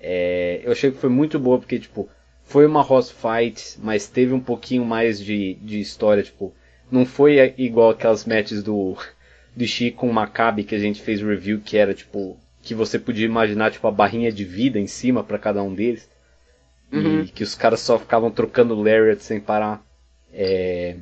É, 0.00 0.62
eu 0.64 0.72
achei 0.72 0.90
que 0.90 0.98
foi 0.98 1.10
muito 1.10 1.38
boa 1.38 1.58
porque, 1.58 1.78
tipo, 1.78 2.08
foi 2.50 2.66
uma 2.66 2.82
Ross 2.82 3.12
Fight, 3.12 3.78
mas 3.80 4.08
teve 4.08 4.32
um 4.32 4.40
pouquinho 4.40 4.84
mais 4.84 5.20
de, 5.20 5.54
de 5.54 5.78
história, 5.78 6.20
tipo, 6.20 6.52
não 6.90 7.06
foi 7.06 7.54
igual 7.56 7.90
aquelas 7.90 8.24
matches 8.24 8.60
do, 8.60 8.96
do 9.54 9.62
Ishii 9.62 9.92
com 9.92 10.10
o 10.10 10.12
Maccabi 10.12 10.64
que 10.64 10.74
a 10.74 10.78
gente 10.78 11.00
fez 11.00 11.22
review, 11.22 11.60
que 11.60 11.76
era, 11.76 11.94
tipo, 11.94 12.36
que 12.60 12.74
você 12.74 12.98
podia 12.98 13.24
imaginar, 13.24 13.70
tipo, 13.70 13.86
a 13.86 13.92
barrinha 13.92 14.32
de 14.32 14.44
vida 14.44 14.80
em 14.80 14.88
cima 14.88 15.22
para 15.22 15.38
cada 15.38 15.62
um 15.62 15.72
deles. 15.72 16.10
Uhum. 16.92 17.20
E 17.20 17.28
que 17.28 17.44
os 17.44 17.54
caras 17.54 17.78
só 17.78 17.96
ficavam 18.00 18.32
trocando 18.32 18.74
Lariat 18.74 19.22
sem 19.22 19.38
parar. 19.38 19.80
É, 20.32 20.96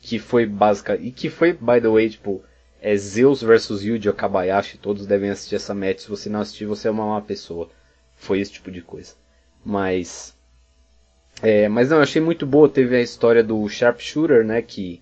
que 0.00 0.18
foi 0.18 0.46
básica 0.46 0.96
e 0.96 1.12
que 1.12 1.30
foi 1.30 1.52
by 1.52 1.80
the 1.80 1.88
way 1.88 2.10
tipo 2.10 2.42
é 2.82 2.94
Zeus 2.96 3.40
versus 3.40 3.82
Yuji 3.82 4.10
Okabayashi 4.10 4.76
todos 4.76 5.06
devem 5.06 5.30
assistir 5.30 5.54
essa 5.54 5.74
match 5.74 6.00
se 6.00 6.08
você 6.08 6.28
não 6.28 6.40
assistir 6.40 6.66
você 6.66 6.88
é 6.88 6.90
uma 6.90 7.06
má 7.06 7.20
pessoa 7.22 7.70
foi 8.14 8.40
esse 8.40 8.52
tipo 8.52 8.70
de 8.70 8.82
coisa 8.82 9.14
mas 9.64 10.36
é, 11.40 11.68
mas 11.68 11.88
não 11.88 11.98
eu 11.98 12.02
achei 12.02 12.20
muito 12.20 12.44
boa 12.44 12.68
teve 12.68 12.96
a 12.96 13.00
história 13.00 13.42
do 13.42 13.68
sharpshooter 13.68 14.44
né 14.44 14.60
que 14.60 15.00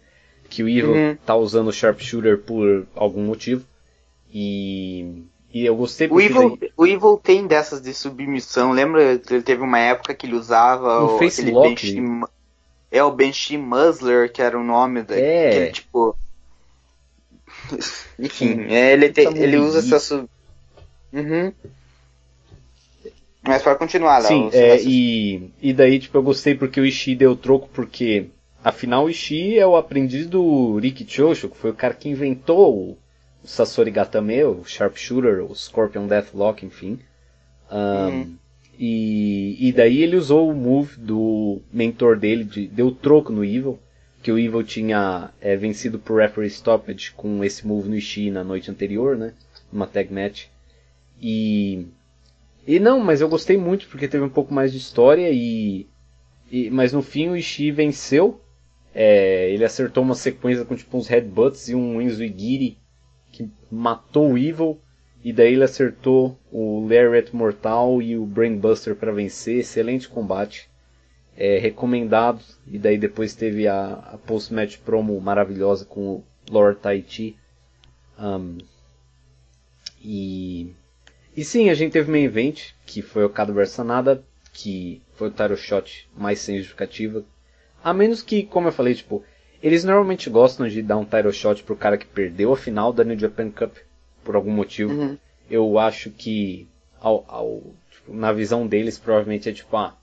que 0.48 0.62
o 0.62 0.68
Evil 0.68 0.92
uhum. 0.92 1.16
tá 1.24 1.34
usando 1.34 1.68
o 1.68 1.72
sharpshooter 1.72 2.38
por 2.38 2.86
algum 2.94 3.22
motivo 3.22 3.64
e 4.32 5.24
E 5.52 5.66
eu 5.66 5.74
gostei. 5.76 6.08
O 6.08 6.20
Evil, 6.20 6.56
daí... 6.56 6.72
o 6.76 6.86
Evil 6.86 7.20
tem 7.22 7.46
dessas 7.46 7.80
de 7.80 7.92
submissão. 7.92 8.72
Lembra? 8.72 9.20
Ele 9.28 9.42
teve 9.42 9.62
uma 9.62 9.78
época 9.78 10.14
que 10.14 10.26
ele 10.26 10.36
usava 10.36 11.02
o, 11.02 11.16
o 11.16 11.18
face 11.18 11.50
lock. 11.50 11.98
É 12.90 13.02
o 13.02 13.10
Banshee 13.10 13.56
Muzzler, 13.56 14.32
que 14.32 14.42
era 14.42 14.58
o 14.58 14.64
nome 14.64 15.02
dele. 15.02 15.22
É. 15.22 15.70
tipo. 15.70 16.16
Enfim, 18.18 18.66
é, 18.68 18.92
ele, 18.92 19.10
te, 19.10 19.20
ele 19.20 19.56
usa 19.56 19.80
essa 19.80 19.98
sub. 19.98 20.28
Uhum. 21.12 21.52
Mas 23.42 23.62
para 23.62 23.74
continuar, 23.74 24.20
Sim, 24.20 24.50
é, 24.52 24.82
e, 24.82 25.50
e 25.62 25.72
daí, 25.72 25.98
tipo, 25.98 26.16
eu 26.18 26.22
gostei 26.22 26.54
porque 26.54 26.80
o 26.80 26.84
Ishii 26.84 27.16
deu 27.16 27.34
troco, 27.34 27.68
porque 27.72 28.26
afinal 28.62 29.06
o 29.06 29.10
Ishii 29.10 29.58
é 29.58 29.66
o 29.66 29.76
aprendiz 29.76 30.26
do 30.26 30.78
Riki 30.78 31.06
Chosho, 31.08 31.48
que 31.48 31.56
foi 31.56 31.70
o 31.70 31.74
cara 31.74 31.94
que 31.94 32.08
inventou 32.08 32.76
o, 32.76 32.98
Sasori 33.42 33.90
Gatame, 33.90 34.44
o 34.44 34.64
Sharpshooter, 34.64 35.42
o 35.42 35.54
Scorpion 35.54 36.06
Deathlock, 36.06 36.64
enfim. 36.64 36.98
Um, 37.70 38.08
uhum. 38.08 38.36
e, 38.78 39.68
e 39.68 39.72
daí 39.72 40.02
ele 40.02 40.16
usou 40.16 40.50
o 40.50 40.54
move 40.54 40.96
do 40.98 41.60
mentor 41.72 42.18
dele, 42.18 42.44
de, 42.44 42.66
deu 42.66 42.90
troco 42.90 43.32
no 43.32 43.44
Evil, 43.44 43.78
que 44.22 44.30
o 44.30 44.38
Evil 44.38 44.62
tinha 44.62 45.30
é, 45.40 45.56
vencido 45.56 45.98
por 45.98 46.20
referee 46.20 46.50
stoppage 46.50 47.12
com 47.12 47.42
esse 47.42 47.66
move 47.66 47.88
no 47.88 47.96
Ishii 47.96 48.30
na 48.30 48.44
noite 48.44 48.70
anterior, 48.70 49.16
né? 49.16 49.32
Numa 49.72 49.86
tag 49.86 50.12
match. 50.12 50.46
E 51.22 51.86
e 52.70 52.78
não, 52.78 53.00
mas 53.00 53.20
eu 53.20 53.28
gostei 53.28 53.56
muito 53.56 53.88
porque 53.88 54.06
teve 54.06 54.22
um 54.22 54.28
pouco 54.28 54.54
mais 54.54 54.70
de 54.70 54.78
história 54.78 55.28
e, 55.32 55.88
e 56.48 56.70
mas 56.70 56.92
no 56.92 57.02
fim 57.02 57.28
o 57.28 57.36
Ishii 57.36 57.72
venceu. 57.72 58.40
É, 58.94 59.50
ele 59.50 59.64
acertou 59.64 60.04
uma 60.04 60.14
sequência 60.14 60.64
com 60.64 60.76
tipo 60.76 60.96
uns 60.96 61.08
headbutts 61.08 61.68
e 61.68 61.74
um 61.74 62.00
Inzuigiri 62.00 62.78
que 63.32 63.50
matou 63.68 64.30
o 64.30 64.38
Evil. 64.38 64.80
E 65.24 65.32
daí 65.32 65.54
ele 65.54 65.64
acertou 65.64 66.38
o 66.52 66.86
Lariat 66.86 67.34
Mortal 67.34 68.00
e 68.00 68.16
o 68.16 68.24
Brainbuster 68.24 68.94
para 68.94 69.10
vencer. 69.10 69.58
Excelente 69.58 70.08
combate. 70.08 70.70
É, 71.36 71.58
recomendado. 71.58 72.40
E 72.68 72.78
daí 72.78 72.96
depois 72.96 73.34
teve 73.34 73.66
a, 73.66 73.94
a 73.94 74.16
post-match 74.16 74.78
promo 74.78 75.20
maravilhosa 75.20 75.84
com 75.84 76.00
o 76.00 76.24
Lord 76.48 76.78
Tai 76.78 77.04
Chi. 77.04 77.36
Um, 78.16 78.58
e 80.00 80.72
e 81.40 81.44
sim, 81.44 81.70
a 81.70 81.74
gente 81.74 81.92
teve 81.92 82.12
main 82.12 82.24
event, 82.24 82.72
que 82.84 83.00
foi 83.00 83.24
o 83.24 83.30
Kado 83.30 83.54
vs 83.54 83.70
Sanada, 83.70 84.22
que 84.52 85.00
foi 85.14 85.28
o 85.28 85.30
title 85.30 85.56
shot 85.56 86.06
mais 86.14 86.38
sem 86.38 86.58
justificativa. 86.58 87.24
A 87.82 87.94
menos 87.94 88.20
que, 88.20 88.42
como 88.42 88.68
eu 88.68 88.72
falei, 88.72 88.94
tipo, 88.94 89.24
eles 89.62 89.82
normalmente 89.82 90.28
gostam 90.28 90.68
de 90.68 90.82
dar 90.82 90.98
um 90.98 91.04
title 91.06 91.32
shot 91.32 91.62
pro 91.62 91.74
cara 91.74 91.96
que 91.96 92.04
perdeu 92.04 92.52
a 92.52 92.58
final 92.58 92.92
da 92.92 93.04
New 93.04 93.18
Japan 93.18 93.50
Cup, 93.50 93.74
por 94.22 94.36
algum 94.36 94.50
motivo. 94.50 94.92
Uhum. 94.92 95.16
Eu 95.50 95.78
acho 95.78 96.10
que, 96.10 96.68
ao, 97.00 97.24
ao 97.26 97.62
tipo, 97.90 98.14
na 98.14 98.32
visão 98.32 98.66
deles, 98.66 98.98
provavelmente 98.98 99.48
é 99.48 99.52
tipo, 99.54 99.74
ah, 99.78 99.96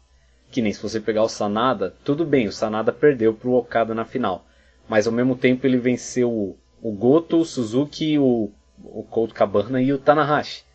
que 0.50 0.60
nem 0.60 0.74
se 0.74 0.82
você 0.82 1.00
pegar 1.00 1.22
o 1.22 1.30
Sanada, 1.30 1.94
tudo 2.04 2.26
bem, 2.26 2.48
o 2.48 2.52
Sanada 2.52 2.92
perdeu 2.92 3.32
pro 3.32 3.54
Okada 3.54 3.94
na 3.94 4.06
final. 4.06 4.44
Mas 4.90 5.06
ao 5.06 5.14
mesmo 5.14 5.36
tempo 5.36 5.68
ele 5.68 5.78
venceu 5.78 6.32
o, 6.32 6.58
o 6.82 6.92
Goto, 6.92 7.38
o 7.38 7.46
Suzuki, 7.46 8.18
o, 8.18 8.50
o 8.84 9.04
Colt 9.04 9.34
Cabana 9.34 9.80
e 9.80 9.94
o 9.94 10.00
Tanahashi. 10.00 10.66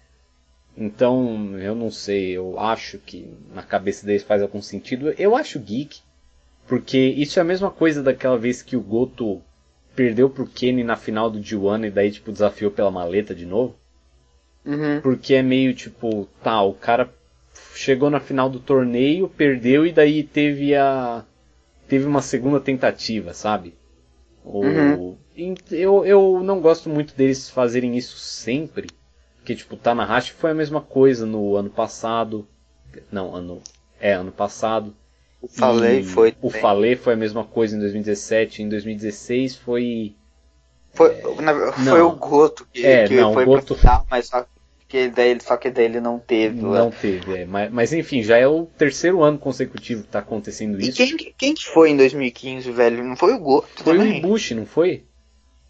Então, 0.77 1.59
eu 1.59 1.75
não 1.75 1.91
sei, 1.91 2.31
eu 2.31 2.59
acho 2.59 2.99
que 2.99 3.31
na 3.55 3.63
cabeça 3.63 4.07
deles 4.07 4.23
faz 4.23 4.41
algum 4.41 4.63
sentido. 4.63 5.11
Eu 5.19 5.37
acho 5.37 5.61
geek, 5.61 6.01
porque 6.67 6.99
isso 6.99 7.39
é 7.39 7.43
a 7.43 7.45
mesma 7.45 7.71
coisa 7.71 8.03
daquela 8.03 8.39
vez 8.39 8.63
que 8.63 8.77
o 8.77 8.81
Goto 8.81 9.43
perdeu 9.95 10.31
pro 10.31 10.47
Kenny 10.47 10.83
na 10.83 10.97
final 10.97 11.31
do 11.31 11.41
G1 11.41 11.87
e 11.87 11.91
daí, 11.91 12.11
tipo, 12.11 12.33
desafiou 12.33 12.71
pela 12.71 12.91
maleta 12.91 13.35
de 13.35 13.45
novo. 13.45 13.77
Uhum. 14.65 15.01
Porque 15.03 15.35
é 15.35 15.43
meio 15.43 15.75
tipo, 15.75 16.27
tá, 16.43 16.63
o 16.63 16.73
cara 16.73 17.13
chegou 17.75 18.09
na 18.09 18.21
final 18.21 18.49
do 18.49 18.61
torneio, 18.61 19.29
perdeu 19.29 19.87
e 19.87 19.93
daí 19.93 20.23
teve 20.23 20.75
a. 20.75 21.25
teve 21.89 22.07
uma 22.07 22.23
segunda 22.23 22.61
tentativa, 22.61 23.35
sabe? 23.35 23.75
Uhum. 24.45 25.17
Eu, 25.71 26.05
eu 26.05 26.43
não 26.43 26.61
gosto 26.61 26.89
muito 26.89 27.15
deles 27.15 27.51
fazerem 27.51 27.97
isso 27.97 28.17
sempre. 28.17 28.89
Que 29.45 29.55
tipo, 29.55 29.77
Tanahashi 29.77 30.33
foi 30.33 30.51
a 30.53 30.55
mesma 30.55 30.81
coisa 30.81 31.27
no 31.27 31.57
ano 31.57 31.71
passado. 31.71 32.47
Não, 33.11 33.35
ano. 33.35 33.61
É, 34.01 34.13
ano 34.13 34.33
passado. 34.33 34.95
O 35.41 35.49
Falei 35.49 36.05
foi. 36.05 36.35
O 36.41 36.51
Falei 36.51 36.95
foi 36.95 37.15
a 37.15 37.17
mesma 37.17 37.45
coisa 37.45 37.77
em 37.77 37.81
2017. 37.81 38.63
Em 38.63 38.69
2016 38.69 39.57
foi. 39.57 40.15
Foi, 40.95 41.11
é, 41.11 41.43
na, 41.43 41.73
foi 41.73 42.01
o 42.03 42.13
Goto 42.13 42.69
que, 42.73 42.85
é, 42.85 43.09
que 43.09 43.17
não, 43.17 43.33
foi 43.33 43.45
Goto... 43.47 43.75
final, 43.75 44.07
mas 44.11 44.27
só 44.27 44.47
que 44.93 45.09
daí, 45.09 45.39
só 45.41 45.57
que 45.57 45.71
daí 45.71 45.87
ele 45.87 46.01
não 46.01 46.19
teve. 46.19 46.61
Não 46.61 46.91
né? 46.91 46.97
teve, 47.01 47.39
é. 47.39 47.45
Mas, 47.47 47.73
mas, 47.73 47.93
enfim, 47.95 48.23
já 48.23 48.37
é 48.37 48.47
o 48.47 48.67
terceiro 48.77 49.23
ano 49.23 49.39
consecutivo 49.39 50.03
que 50.03 50.09
tá 50.09 50.19
acontecendo 50.19 50.79
e 50.79 50.89
isso. 50.89 50.99
Quem, 50.99 51.17
quem 51.17 51.55
que 51.55 51.65
foi 51.65 51.91
em 51.91 51.97
2015, 51.97 52.71
velho? 52.71 53.03
Não 53.03 53.17
foi 53.17 53.33
o 53.33 53.39
Goto? 53.39 53.69
Foi 53.83 53.97
também? 53.97 54.13
o 54.13 54.17
Ibushi, 54.19 54.55
não 54.55 54.67
foi? 54.67 55.05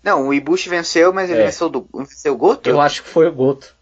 Não, 0.03 0.29
o 0.29 0.35
Ibushi 0.35 0.69
venceu, 0.69 1.13
mas 1.13 1.31
ele 1.31 1.43
é. 1.43 1.45
venceu, 1.47 1.69
do, 1.69 1.89
venceu 1.95 2.35
o 2.35 2.37
Goto? 2.37 2.69
Eu 2.69 2.81
acho 2.81 3.03
que 3.03 3.09
foi 3.09 3.29
o 3.29 3.33
Goto. 3.33 3.75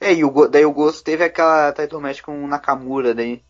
É, 0.00 0.12
e 0.12 0.24
o, 0.24 0.46
daí 0.46 0.64
o 0.64 0.72
Goto 0.72 1.02
teve 1.02 1.24
aquela 1.24 1.72
title 1.72 2.00
match 2.00 2.20
com 2.20 2.44
o 2.44 2.46
Nakamura 2.46 3.14
daí. 3.14 3.42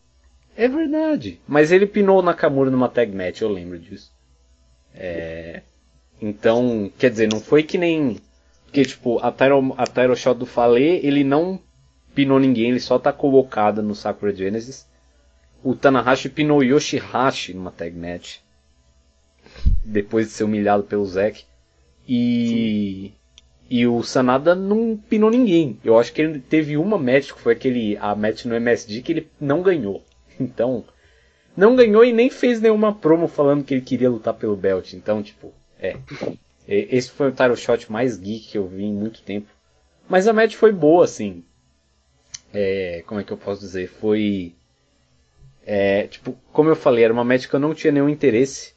É 0.55 0.67
verdade. 0.67 1.39
Mas 1.47 1.71
ele 1.71 1.85
pinou 1.85 2.19
o 2.19 2.21
Nakamura 2.21 2.71
numa 2.71 2.89
tag 2.89 3.15
match, 3.15 3.41
eu 3.41 3.49
lembro 3.49 3.77
disso. 3.77 4.11
É... 4.93 5.61
Então, 6.21 6.91
quer 6.97 7.09
dizer, 7.09 7.29
não 7.31 7.39
foi 7.39 7.63
que 7.63 7.77
nem... 7.77 8.19
Porque, 8.65 8.83
tipo, 8.83 9.19
a 9.19 9.31
title, 9.31 9.73
a 9.77 9.85
title 9.85 10.15
shot 10.15 10.37
do 10.37 10.45
Fale, 10.45 10.99
ele 11.03 11.23
não 11.23 11.59
pinou 12.13 12.39
ninguém, 12.39 12.69
ele 12.69 12.79
só 12.79 12.99
tá 12.99 13.11
colocada 13.11 13.81
no 13.81 13.95
Sakura 13.95 14.35
Genesis. 14.35 14.87
O 15.63 15.75
Tanahashi 15.75 16.29
pinou 16.29 16.63
Yoshihashi 16.63 17.53
numa 17.53 17.71
tag 17.71 17.95
match. 17.95 18.37
Depois 19.83 20.27
de 20.27 20.33
ser 20.33 20.43
humilhado 20.43 20.83
pelo 20.83 21.05
Zack. 21.05 21.45
E. 22.11 23.13
E 23.69 23.85
o 23.85 24.01
Sanada 24.01 24.55
não 24.55 24.97
pinou 24.97 25.29
ninguém. 25.29 25.79
Eu 25.83 25.99
acho 25.99 26.11
que 26.11 26.23
ele 26.23 26.39
teve 26.39 26.75
uma 26.75 26.97
match, 26.97 27.31
que 27.31 27.39
foi 27.39 27.53
aquele, 27.53 27.95
a 27.97 28.15
match 28.15 28.45
no 28.45 28.55
MSD, 28.55 29.03
que 29.03 29.11
ele 29.11 29.29
não 29.39 29.61
ganhou. 29.61 30.03
Então, 30.41 30.85
não 31.57 31.75
ganhou 31.75 32.05
e 32.05 32.13
nem 32.13 32.29
fez 32.29 32.61
nenhuma 32.61 32.95
promo 32.95 33.27
falando 33.27 33.61
que 33.61 33.73
ele 33.73 33.81
queria 33.81 34.09
lutar 34.09 34.33
pelo 34.33 34.55
belt. 34.55 34.93
Então, 34.93 35.21
tipo, 35.21 35.53
é. 35.77 35.97
Esse 36.65 37.11
foi 37.11 37.27
o 37.27 37.31
title 37.31 37.57
shot 37.57 37.91
mais 37.91 38.17
geek 38.17 38.51
que 38.51 38.57
eu 38.57 38.65
vi 38.65 38.85
em 38.85 38.93
muito 38.93 39.21
tempo. 39.21 39.49
Mas 40.07 40.27
a 40.27 40.33
match 40.33 40.55
foi 40.55 40.71
boa, 40.71 41.03
assim. 41.03 41.43
É, 42.53 43.03
como 43.05 43.19
é 43.19 43.23
que 43.23 43.33
eu 43.33 43.37
posso 43.37 43.59
dizer? 43.59 43.87
Foi. 43.87 44.55
É, 45.65 46.07
tipo, 46.07 46.37
como 46.53 46.69
eu 46.69 46.75
falei, 46.75 47.03
era 47.03 47.13
uma 47.13 47.25
match 47.25 47.47
que 47.47 47.53
eu 47.53 47.59
não 47.59 47.75
tinha 47.75 47.91
nenhum 47.91 48.07
interesse. 48.07 48.73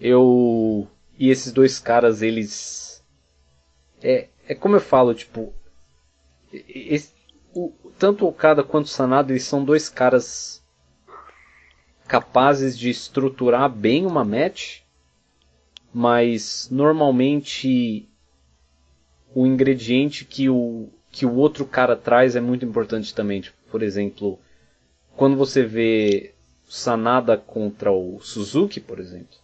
Eu. 0.00 0.88
E 1.18 1.30
esses 1.30 1.52
dois 1.52 1.78
caras, 1.78 2.22
eles. 2.22 3.02
É, 4.02 4.28
é 4.48 4.54
como 4.54 4.76
eu 4.76 4.80
falo, 4.80 5.14
tipo. 5.14 5.52
Esse, 6.52 7.12
o, 7.54 7.72
tanto 7.98 8.24
o 8.24 8.28
Okada 8.28 8.62
quanto 8.62 8.86
o 8.86 8.88
Sanada, 8.88 9.32
eles 9.32 9.44
são 9.44 9.64
dois 9.64 9.88
caras 9.88 10.62
capazes 12.06 12.78
de 12.78 12.90
estruturar 12.90 13.68
bem 13.68 14.04
uma 14.06 14.24
match, 14.24 14.80
mas 15.92 16.68
normalmente 16.70 18.08
o 19.34 19.46
ingrediente 19.46 20.24
que 20.24 20.48
o, 20.48 20.88
que 21.10 21.24
o 21.24 21.34
outro 21.34 21.64
cara 21.64 21.96
traz 21.96 22.36
é 22.36 22.40
muito 22.40 22.64
importante 22.64 23.14
também. 23.14 23.40
Tipo, 23.40 23.56
por 23.70 23.82
exemplo, 23.82 24.38
quando 25.16 25.36
você 25.36 25.64
vê 25.64 26.34
Sanada 26.68 27.36
contra 27.36 27.92
o 27.92 28.20
Suzuki, 28.20 28.80
por 28.80 28.98
exemplo, 28.98 29.36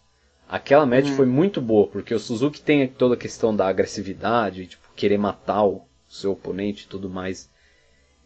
aquela 0.51 0.85
match 0.85 1.07
hum. 1.07 1.15
foi 1.15 1.25
muito 1.25 1.61
boa, 1.61 1.87
porque 1.87 2.13
o 2.13 2.19
Suzuki 2.19 2.61
tem 2.61 2.85
toda 2.85 3.15
a 3.15 3.17
questão 3.17 3.55
da 3.55 3.67
agressividade, 3.67 4.67
tipo, 4.67 4.83
querer 4.95 5.17
matar 5.17 5.63
o 5.63 5.83
seu 6.09 6.33
oponente 6.33 6.83
e 6.83 6.87
tudo 6.87 7.09
mais. 7.09 7.49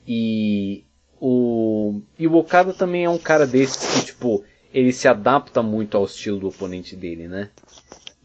E 0.07 0.83
o, 1.21 2.01
e 2.17 2.27
o 2.27 2.35
Okada 2.35 2.73
também 2.73 3.05
é 3.05 3.09
um 3.09 3.19
cara 3.19 3.45
desses 3.45 3.93
que, 3.93 4.05
tipo, 4.07 4.43
ele 4.73 4.91
se 4.91 5.07
adapta 5.07 5.61
muito 5.61 5.95
ao 5.95 6.05
estilo 6.05 6.39
do 6.39 6.47
oponente 6.47 6.95
dele, 6.95 7.27
né? 7.27 7.51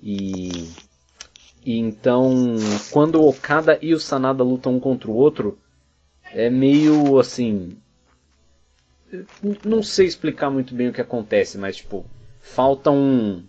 E, 0.02 0.70
e 1.64 1.78
então, 1.78 2.56
quando 2.90 3.20
o 3.20 3.28
Okada 3.28 3.78
e 3.82 3.93
o 3.93 4.01
Sanada 4.01 4.43
lutam 4.43 4.77
um 4.77 4.81
contra 4.81 5.10
o 5.10 5.14
outro, 5.14 5.59
é 6.32 6.48
meio 6.48 7.18
assim. 7.18 7.77
Não 9.64 9.82
sei 9.82 10.06
explicar 10.06 10.48
muito 10.48 10.74
bem 10.74 10.89
o 10.89 10.93
que 10.93 11.01
acontece, 11.01 11.59
mas 11.59 11.77
tipo, 11.77 12.06
falta 12.40 12.90
um. 12.90 13.44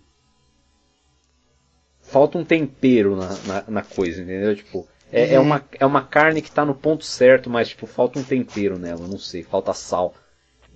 Falta 2.12 2.36
um 2.36 2.44
tempero 2.44 3.16
na, 3.16 3.28
na, 3.46 3.64
na 3.66 3.82
coisa, 3.82 4.20
entendeu? 4.20 4.54
Tipo, 4.54 4.86
é, 5.10 5.32
é, 5.34 5.38
uhum. 5.38 5.46
uma, 5.46 5.64
é 5.80 5.86
uma 5.86 6.02
carne 6.02 6.42
que 6.42 6.50
está 6.50 6.62
no 6.62 6.74
ponto 6.74 7.06
certo, 7.06 7.48
mas 7.48 7.70
tipo, 7.70 7.86
falta 7.86 8.18
um 8.18 8.22
tempero 8.22 8.78
nela, 8.78 9.08
não 9.08 9.18
sei, 9.18 9.42
falta 9.42 9.72
sal. 9.72 10.14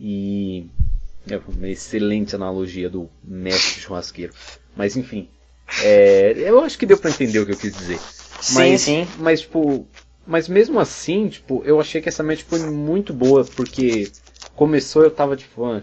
E. 0.01 0.67
É 1.29 1.39
uma 1.49 1.69
excelente 1.69 2.37
analogia 2.37 2.89
do 2.89 3.11
mestre 3.23 3.83
churrasqueiro. 3.83 4.33
Mas 4.75 4.97
enfim. 4.97 5.29
É, 5.83 6.35
eu 6.37 6.61
acho 6.61 6.79
que 6.79 6.87
deu 6.87 6.97
para 6.97 7.11
entender 7.11 7.41
o 7.41 7.45
que 7.45 7.53
eu 7.53 7.57
quis 7.57 7.75
dizer. 7.75 7.99
Mas, 8.55 8.81
sim, 8.83 9.05
sim. 9.05 9.09
Mas, 9.19 9.41
tipo, 9.41 9.87
mas 10.27 10.49
mesmo 10.49 10.81
assim, 10.81 11.29
tipo, 11.29 11.63
eu 11.65 11.81
achei 11.81 12.01
que 12.01 12.09
essa 12.09 12.23
match 12.23 12.43
foi 12.43 12.61
muito 12.71 13.13
boa, 13.13 13.45
porque 13.45 14.11
começou 14.55 15.03
eu 15.03 15.11
tava 15.11 15.37
tipo, 15.37 15.65
ah, 15.65 15.83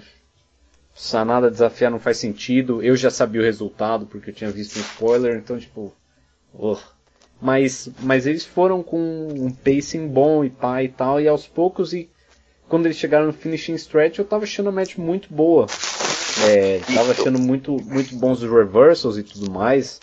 Sanada 0.93 1.49
desafiar 1.49 1.89
não 1.89 1.99
faz 1.99 2.17
sentido, 2.17 2.81
eu 2.81 2.95
já 2.95 3.09
sabia 3.09 3.41
o 3.41 3.43
resultado, 3.43 4.05
porque 4.05 4.29
eu 4.29 4.33
tinha 4.33 4.51
visto 4.51 4.77
um 4.77 4.81
spoiler, 4.81 5.37
então 5.37 5.57
tipo, 5.57 5.91
oh. 6.53 6.77
mas, 7.41 7.89
mas 8.01 8.27
eles 8.27 8.45
foram 8.45 8.83
com 8.83 9.27
um 9.27 9.51
pacing 9.51 10.07
bom 10.07 10.45
e 10.45 10.49
pá 10.49 10.83
e 10.83 10.89
tal, 10.89 11.19
e 11.19 11.27
aos 11.27 11.47
poucos, 11.47 11.93
e 11.93 12.09
quando 12.67 12.85
eles 12.85 12.97
chegaram 12.97 13.27
no 13.27 13.33
finishing 13.33 13.75
stretch, 13.75 14.19
eu 14.19 14.25
tava 14.25 14.43
achando 14.43 14.69
a 14.69 14.71
match 14.71 14.97
muito 14.97 15.33
boa. 15.33 15.67
É, 16.47 16.79
tava 16.93 17.11
achando 17.11 17.37
muito, 17.37 17.77
muito 17.83 18.15
bons 18.15 18.41
os 18.41 18.51
reversals 18.51 19.17
e 19.17 19.23
tudo 19.23 19.51
mais. 19.51 19.99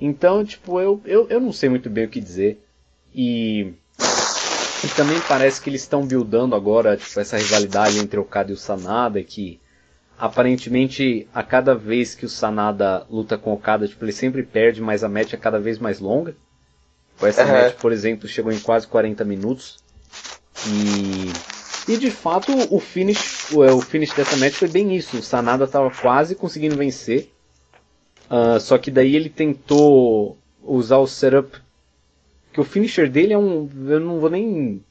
Então, 0.00 0.44
tipo, 0.44 0.80
eu, 0.80 1.00
eu, 1.04 1.26
eu 1.28 1.40
não 1.40 1.52
sei 1.52 1.68
muito 1.68 1.90
bem 1.90 2.04
o 2.04 2.08
que 2.08 2.20
dizer. 2.20 2.62
E, 3.14 3.72
e 4.84 4.88
também 4.96 5.20
parece 5.28 5.60
que 5.60 5.68
eles 5.68 5.82
estão 5.82 6.06
buildando 6.06 6.54
agora, 6.54 6.96
tipo, 6.96 7.18
essa 7.18 7.36
rivalidade 7.36 7.98
entre 7.98 8.18
o 8.18 8.22
Okada 8.22 8.50
e 8.50 8.54
o 8.54 8.56
Sanada, 8.56 9.22
que 9.22 9.60
aparentemente 10.22 11.26
a 11.34 11.42
cada 11.42 11.74
vez 11.74 12.14
que 12.14 12.24
o 12.24 12.28
Sanada 12.28 13.04
luta 13.10 13.36
com 13.36 13.50
o 13.50 13.54
Okada, 13.54 13.88
tipo, 13.88 14.04
ele 14.04 14.12
sempre 14.12 14.44
perde, 14.44 14.80
mas 14.80 15.02
a 15.02 15.08
match 15.08 15.32
é 15.32 15.36
cada 15.36 15.58
vez 15.58 15.80
mais 15.80 15.98
longa. 15.98 16.36
Essa 17.20 17.44
uhum. 17.44 17.50
match, 17.50 17.74
por 17.74 17.90
exemplo, 17.90 18.28
chegou 18.28 18.52
em 18.52 18.60
quase 18.60 18.86
40 18.86 19.24
minutos. 19.24 19.82
E, 20.68 21.92
e 21.92 21.96
de 21.96 22.08
fato 22.08 22.52
o 22.72 22.78
finish, 22.78 23.50
o, 23.50 23.62
o 23.62 23.80
finish 23.80 24.12
dessa 24.12 24.36
match 24.36 24.54
foi 24.54 24.68
bem 24.68 24.94
isso. 24.94 25.18
O 25.18 25.22
Sanada 25.22 25.64
estava 25.64 25.90
quase 25.90 26.36
conseguindo 26.36 26.76
vencer. 26.76 27.28
Uh, 28.30 28.60
só 28.60 28.78
que 28.78 28.92
daí 28.92 29.16
ele 29.16 29.28
tentou 29.28 30.38
usar 30.62 30.98
o 30.98 31.06
setup 31.08 31.60
que 32.52 32.60
o 32.60 32.64
finisher 32.64 33.10
dele 33.10 33.32
é 33.32 33.38
um. 33.38 33.68
Eu 33.88 33.98
não 33.98 34.20
vou 34.20 34.30
nem 34.30 34.84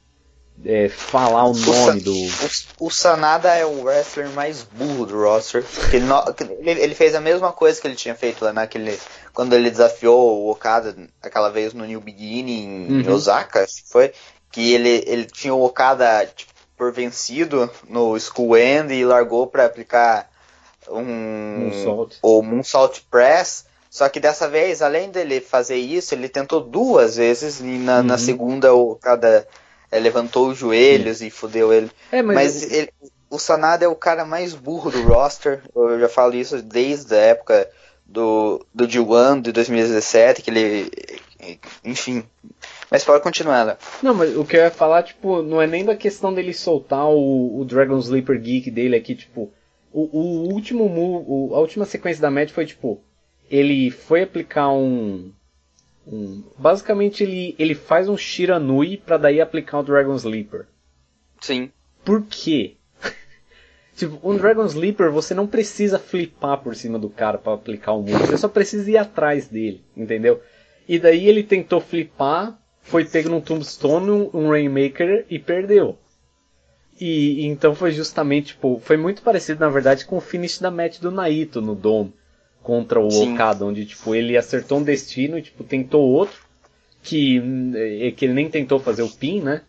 é, 0.64 0.88
falar 0.88 1.44
o 1.44 1.54
nome 1.54 2.00
o, 2.00 2.04
do. 2.04 2.14
O, 2.14 2.86
o, 2.86 2.90
Sanada 2.90 3.52
é 3.54 3.64
o 3.64 3.82
wrestler 3.82 4.28
mais 4.30 4.62
burro 4.62 5.06
do 5.06 5.20
roster. 5.20 5.64
Ele, 5.92 6.04
não, 6.04 6.22
ele, 6.60 6.94
fez 6.94 7.14
a 7.14 7.20
mesma 7.20 7.52
coisa 7.52 7.80
que 7.80 7.86
ele 7.86 7.96
tinha 7.96 8.14
feito 8.14 8.44
lá 8.44 8.52
naquele. 8.52 8.98
Quando 9.32 9.54
ele 9.54 9.70
desafiou 9.70 10.42
o 10.42 10.50
Okada 10.50 10.94
aquela 11.22 11.50
vez 11.50 11.72
no 11.72 11.84
New 11.84 12.00
Beginning 12.00 12.86
em 12.88 13.06
uhum. 13.06 13.14
Osaka, 13.14 13.66
foi. 13.86 14.12
Que 14.50 14.74
ele, 14.74 15.02
ele 15.06 15.24
tinha 15.24 15.54
o 15.54 15.64
Okada 15.64 16.26
tipo, 16.26 16.52
por 16.76 16.92
vencido 16.92 17.70
no 17.88 18.18
School 18.18 18.56
End 18.56 18.92
e 18.92 19.04
largou 19.04 19.46
para 19.46 19.64
aplicar 19.64 20.28
um. 20.88 21.70
Moonsault. 21.70 22.18
O 22.22 22.42
Moonsault 22.42 23.04
Press. 23.10 23.66
Só 23.90 24.08
que 24.08 24.20
dessa 24.20 24.48
vez, 24.48 24.80
além 24.80 25.10
dele 25.10 25.38
fazer 25.40 25.76
isso, 25.76 26.14
ele 26.14 26.26
tentou 26.26 26.60
duas 26.62 27.16
vezes 27.16 27.60
e 27.60 27.64
na, 27.64 27.98
uhum. 27.98 28.02
na 28.04 28.16
segunda 28.16 28.72
o 28.72 28.96
cada 28.96 29.46
é, 29.92 30.00
levantou 30.00 30.48
os 30.48 30.58
joelhos 30.58 31.18
Sim. 31.18 31.26
e 31.26 31.30
fudeu 31.30 31.72
ele. 31.72 31.90
É, 32.10 32.22
mas, 32.22 32.34
mas 32.34 32.72
ele, 32.72 32.90
o 33.30 33.38
Sanada 33.38 33.84
é 33.84 33.88
o 33.88 33.94
cara 33.94 34.24
mais 34.24 34.54
burro 34.54 34.90
do 34.90 35.02
roster. 35.02 35.62
Eu 35.76 36.00
já 36.00 36.08
falo 36.08 36.34
isso 36.34 36.60
desde 36.62 37.14
a 37.14 37.18
época 37.18 37.70
do, 38.04 38.64
do 38.74 38.88
G1 38.88 39.42
de 39.42 39.52
2017, 39.52 40.42
que 40.42 40.50
ele. 40.50 40.90
Enfim. 41.84 42.24
Mas 42.90 43.04
pode 43.04 43.22
continuar, 43.22 43.64
né? 43.64 43.76
Não, 44.02 44.14
mas 44.14 44.36
o 44.36 44.44
que 44.44 44.56
eu 44.56 44.62
ia 44.62 44.70
falar, 44.70 45.02
tipo, 45.02 45.42
não 45.42 45.60
é 45.60 45.66
nem 45.66 45.84
da 45.84 45.94
questão 45.94 46.32
dele 46.32 46.52
soltar 46.52 47.06
o, 47.06 47.60
o 47.60 47.64
Dragon 47.64 47.98
Sleeper 47.98 48.40
Geek 48.40 48.70
dele 48.70 48.96
aqui, 48.96 49.14
tipo. 49.14 49.52
O, 49.92 50.08
o 50.18 50.52
último 50.54 50.88
move, 50.88 51.54
a 51.54 51.58
última 51.58 51.84
sequência 51.84 52.22
da 52.22 52.30
match 52.30 52.50
foi 52.50 52.64
tipo 52.64 53.02
ele 53.52 53.90
foi 53.90 54.22
aplicar 54.22 54.70
um, 54.70 55.30
um 56.06 56.42
basicamente 56.58 57.22
ele, 57.22 57.54
ele 57.58 57.74
faz 57.74 58.08
um 58.08 58.16
Shiranui 58.16 58.96
para 58.96 59.16
daí 59.16 59.40
aplicar 59.40 59.80
o 59.80 59.82
Dragon 59.82 60.14
Sleeper. 60.16 60.66
Sim. 61.40 61.70
Por 62.04 62.22
quê? 62.22 62.76
tipo, 63.96 64.18
um 64.28 64.36
Dragon 64.36 64.66
Sleeper 64.66 65.10
você 65.10 65.34
não 65.34 65.46
precisa 65.46 65.98
flipar 65.98 66.58
por 66.58 66.74
cima 66.74 66.98
do 66.98 67.08
cara 67.08 67.38
para 67.38 67.54
aplicar 67.54 67.92
o 67.92 68.00
um 68.00 68.02
move, 68.02 68.26
você 68.26 68.38
só 68.38 68.48
precisa 68.48 68.90
ir 68.90 68.96
atrás 68.96 69.48
dele, 69.48 69.84
entendeu? 69.96 70.40
E 70.88 70.98
daí 70.98 71.28
ele 71.28 71.42
tentou 71.42 71.80
flipar, 71.80 72.58
foi 72.82 73.04
pego 73.04 73.28
num 73.28 73.40
Tombstone, 73.40 74.30
um 74.34 74.50
Rainmaker 74.50 75.24
e 75.30 75.38
perdeu. 75.38 75.98
E, 77.00 77.42
e 77.42 77.46
então 77.46 77.74
foi 77.74 77.92
justamente, 77.92 78.48
tipo, 78.48 78.80
foi 78.84 78.96
muito 78.96 79.22
parecido 79.22 79.60
na 79.60 79.68
verdade 79.68 80.04
com 80.04 80.16
o 80.16 80.20
finish 80.20 80.58
da 80.58 80.70
match 80.70 80.98
do 80.98 81.10
Naito 81.10 81.60
no 81.60 81.74
Dome 81.74 82.12
contra 82.62 83.00
o 83.00 83.10
Sim. 83.10 83.34
Okada, 83.34 83.64
onde 83.64 83.84
tipo 83.84 84.14
ele 84.14 84.36
acertou 84.36 84.78
um 84.78 84.82
destino 84.82 85.38
e 85.38 85.42
tipo 85.42 85.64
tentou 85.64 86.02
outro 86.02 86.40
que 87.02 87.42
eh, 87.74 88.12
que 88.12 88.24
ele 88.24 88.34
nem 88.34 88.48
tentou 88.48 88.78
fazer 88.78 89.02
o 89.02 89.10
pin, 89.10 89.40
né? 89.40 89.62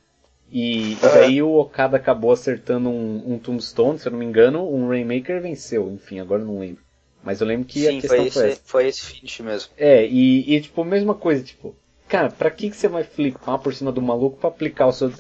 E, 0.52 0.94
é. 1.02 1.14
daí 1.16 1.42
o 1.42 1.56
Okada 1.56 1.98
acabou 1.98 2.32
acertando 2.32 2.88
um, 2.88 3.34
um 3.34 3.40
Tombstone, 3.40 3.98
se 3.98 4.08
eu 4.08 4.12
não 4.12 4.20
me 4.20 4.26
engano, 4.26 4.72
um 4.72 4.88
Rainmaker 4.88 5.42
venceu, 5.42 5.92
enfim, 5.92 6.20
agora 6.20 6.44
não 6.44 6.60
lembro. 6.60 6.84
Mas 7.24 7.42
eu 7.42 7.48
lembro 7.48 7.66
que 7.66 7.80
Sim, 7.80 7.98
a 7.98 8.02
questão 8.02 8.18
foi, 8.18 8.30
foi 8.30 8.50
esse, 8.50 8.62
foi 8.64 8.88
esse 8.88 9.02
finish 9.02 9.40
mesmo. 9.40 9.72
É, 9.76 10.06
e, 10.06 10.56
e 10.56 10.62
tipo, 10.62 10.84
mesma 10.84 11.16
coisa, 11.16 11.42
tipo, 11.42 11.76
cara, 12.08 12.30
pra 12.30 12.52
que, 12.52 12.70
que 12.70 12.76
você 12.76 12.88
vai 12.88 13.04
flipar 13.04 13.58
por 13.58 13.74
cima 13.74 13.92
do 13.92 14.02
maluco 14.02 14.38
pra 14.38 14.50
aplicar 14.50 14.86
o 14.86 14.94
seu. 14.94 15.12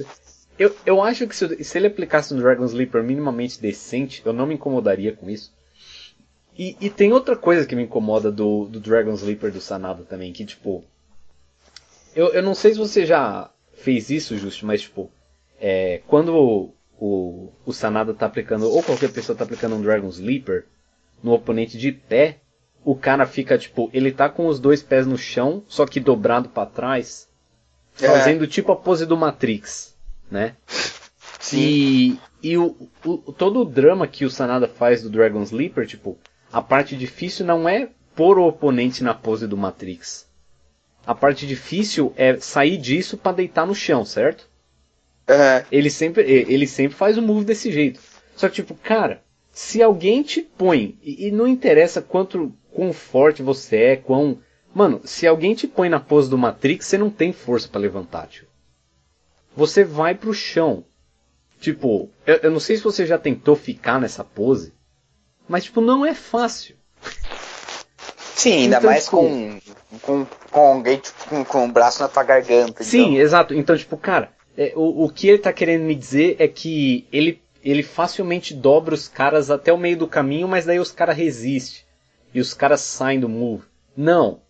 Eu, 0.59 0.75
eu 0.85 1.01
acho 1.01 1.27
que 1.27 1.35
se, 1.35 1.63
se 1.63 1.77
ele 1.79 1.87
aplicasse 1.87 2.31
um 2.31 2.37
Dragon 2.37 2.65
Sleeper 2.65 3.01
minimamente 3.01 3.59
decente, 3.59 4.21
eu 4.23 4.33
não 4.33 4.45
me 4.45 4.53
incomodaria 4.53 5.13
com 5.13 5.27
isso. 5.29 5.51
E, 6.57 6.77
e, 6.79 6.89
tem 6.89 7.11
outra 7.11 7.35
coisa 7.35 7.65
que 7.65 7.75
me 7.75 7.83
incomoda 7.83 8.31
do, 8.31 8.65
do 8.65 8.79
Dragon 8.79 9.13
Sleeper 9.13 9.51
do 9.51 9.59
Sanada 9.59 10.03
também, 10.03 10.31
que 10.31 10.45
tipo. 10.45 10.83
Eu, 12.15 12.27
eu 12.27 12.43
não 12.43 12.53
sei 12.53 12.73
se 12.73 12.77
você 12.77 13.05
já 13.05 13.49
fez 13.73 14.09
isso, 14.09 14.37
Justo, 14.37 14.65
mas 14.65 14.81
tipo. 14.81 15.09
É, 15.59 16.01
quando 16.07 16.35
o, 16.35 16.73
o, 16.99 17.49
o 17.65 17.73
Sanada 17.73 18.13
tá 18.13 18.27
aplicando, 18.27 18.69
ou 18.69 18.83
qualquer 18.83 19.11
pessoa 19.11 19.35
tá 19.35 19.43
aplicando 19.43 19.75
um 19.75 19.81
Dragon 19.81 20.09
Sleeper 20.09 20.65
no 21.23 21.31
oponente 21.31 21.77
de 21.77 21.91
pé, 21.91 22.37
o 22.83 22.95
cara 22.95 23.25
fica 23.25 23.57
tipo. 23.57 23.89
Ele 23.91 24.11
tá 24.11 24.29
com 24.29 24.45
os 24.45 24.59
dois 24.59 24.83
pés 24.83 25.07
no 25.07 25.17
chão, 25.17 25.63
só 25.67 25.87
que 25.87 25.99
dobrado 25.99 26.49
para 26.49 26.69
trás, 26.69 27.27
é. 27.99 28.07
fazendo 28.07 28.45
tipo 28.45 28.71
a 28.71 28.75
pose 28.75 29.07
do 29.07 29.17
Matrix, 29.17 29.95
né? 30.29 30.55
Sim. 31.39 31.57
E, 31.59 32.19
e 32.51 32.57
o, 32.57 32.75
o, 33.03 33.17
todo 33.33 33.61
o 33.61 33.65
drama 33.65 34.07
que 34.07 34.23
o 34.23 34.29
Sanada 34.29 34.67
faz 34.67 35.01
do 35.01 35.09
Dragon 35.09 35.41
Sleeper, 35.41 35.87
tipo 35.87 36.17
a 36.53 36.61
parte 36.61 36.95
difícil 36.95 37.45
não 37.45 37.67
é 37.67 37.89
pôr 38.15 38.37
o 38.37 38.47
oponente 38.47 39.03
na 39.03 39.13
pose 39.13 39.47
do 39.47 39.57
Matrix. 39.57 40.27
A 41.05 41.13
parte 41.13 41.45
difícil 41.45 42.13
é 42.15 42.39
sair 42.39 42.77
disso 42.77 43.17
para 43.17 43.37
deitar 43.37 43.65
no 43.65 43.75
chão, 43.75 44.05
certo? 44.05 44.47
Uhum. 45.27 45.65
Ele 45.71 45.89
sempre, 45.89 46.23
ele 46.23 46.67
sempre 46.67 46.95
faz 46.95 47.17
o 47.17 47.21
um 47.21 47.25
move 47.25 47.43
desse 47.43 47.71
jeito. 47.71 47.99
Só 48.35 48.47
que 48.47 48.55
tipo, 48.55 48.75
cara, 48.75 49.21
se 49.51 49.81
alguém 49.81 50.23
te 50.23 50.41
põe 50.41 50.97
e, 51.01 51.27
e 51.27 51.31
não 51.31 51.47
interessa 51.47 52.01
quanto 52.01 52.53
quão 52.71 52.93
forte 52.93 53.41
você 53.41 53.77
é, 53.77 53.95
quão 53.95 54.39
Mano, 54.73 55.01
se 55.03 55.27
alguém 55.27 55.53
te 55.53 55.67
põe 55.67 55.87
na 55.87 55.99
pose 55.99 56.29
do 56.29 56.37
Matrix, 56.37 56.87
você 56.87 56.97
não 56.97 57.09
tem 57.11 57.31
força 57.31 57.67
para 57.67 57.81
levantar, 57.81 58.27
tio. 58.27 58.47
Você 59.55 59.83
vai 59.83 60.15
pro 60.15 60.33
chão. 60.33 60.83
Tipo, 61.59 62.09
eu, 62.25 62.37
eu, 62.37 62.51
não 62.51 62.59
sei 62.59 62.77
se 62.77 62.83
você 62.83 63.05
já 63.05 63.19
tentou 63.19 63.55
ficar 63.55 64.01
nessa 64.01 64.23
pose. 64.23 64.73
Mas, 65.47 65.65
tipo, 65.65 65.81
não 65.81 66.05
é 66.05 66.13
fácil. 66.13 66.75
Sim, 68.35 68.63
ainda 68.63 68.77
então, 68.77 68.89
mais 68.89 69.05
tipo, 69.05 69.17
com, 69.17 69.59
com, 70.01 70.27
com 70.51 70.59
alguém 70.59 70.97
tipo, 70.97 71.29
com, 71.29 71.45
com 71.45 71.65
o 71.65 71.71
braço 71.71 72.01
na 72.01 72.07
tua 72.07 72.23
garganta. 72.23 72.83
Sim, 72.83 73.11
então. 73.11 73.21
exato. 73.21 73.53
Então, 73.53 73.77
tipo, 73.77 73.95
cara, 73.95 74.31
é, 74.57 74.73
o, 74.75 75.05
o 75.05 75.09
que 75.09 75.27
ele 75.27 75.37
tá 75.37 75.53
querendo 75.53 75.83
me 75.83 75.95
dizer 75.95 76.35
é 76.39 76.47
que 76.47 77.07
ele, 77.11 77.41
ele 77.63 77.83
facilmente 77.83 78.53
dobra 78.53 78.93
os 78.93 79.07
caras 79.07 79.51
até 79.51 79.71
o 79.71 79.77
meio 79.77 79.97
do 79.97 80.07
caminho, 80.07 80.47
mas 80.47 80.65
daí 80.65 80.79
os 80.79 80.91
caras 80.91 81.15
resistem. 81.15 81.83
E 82.33 82.39
os 82.39 82.53
caras 82.53 82.81
saem 82.81 83.19
do 83.19 83.29
move. 83.29 83.63
Não. 83.95 84.41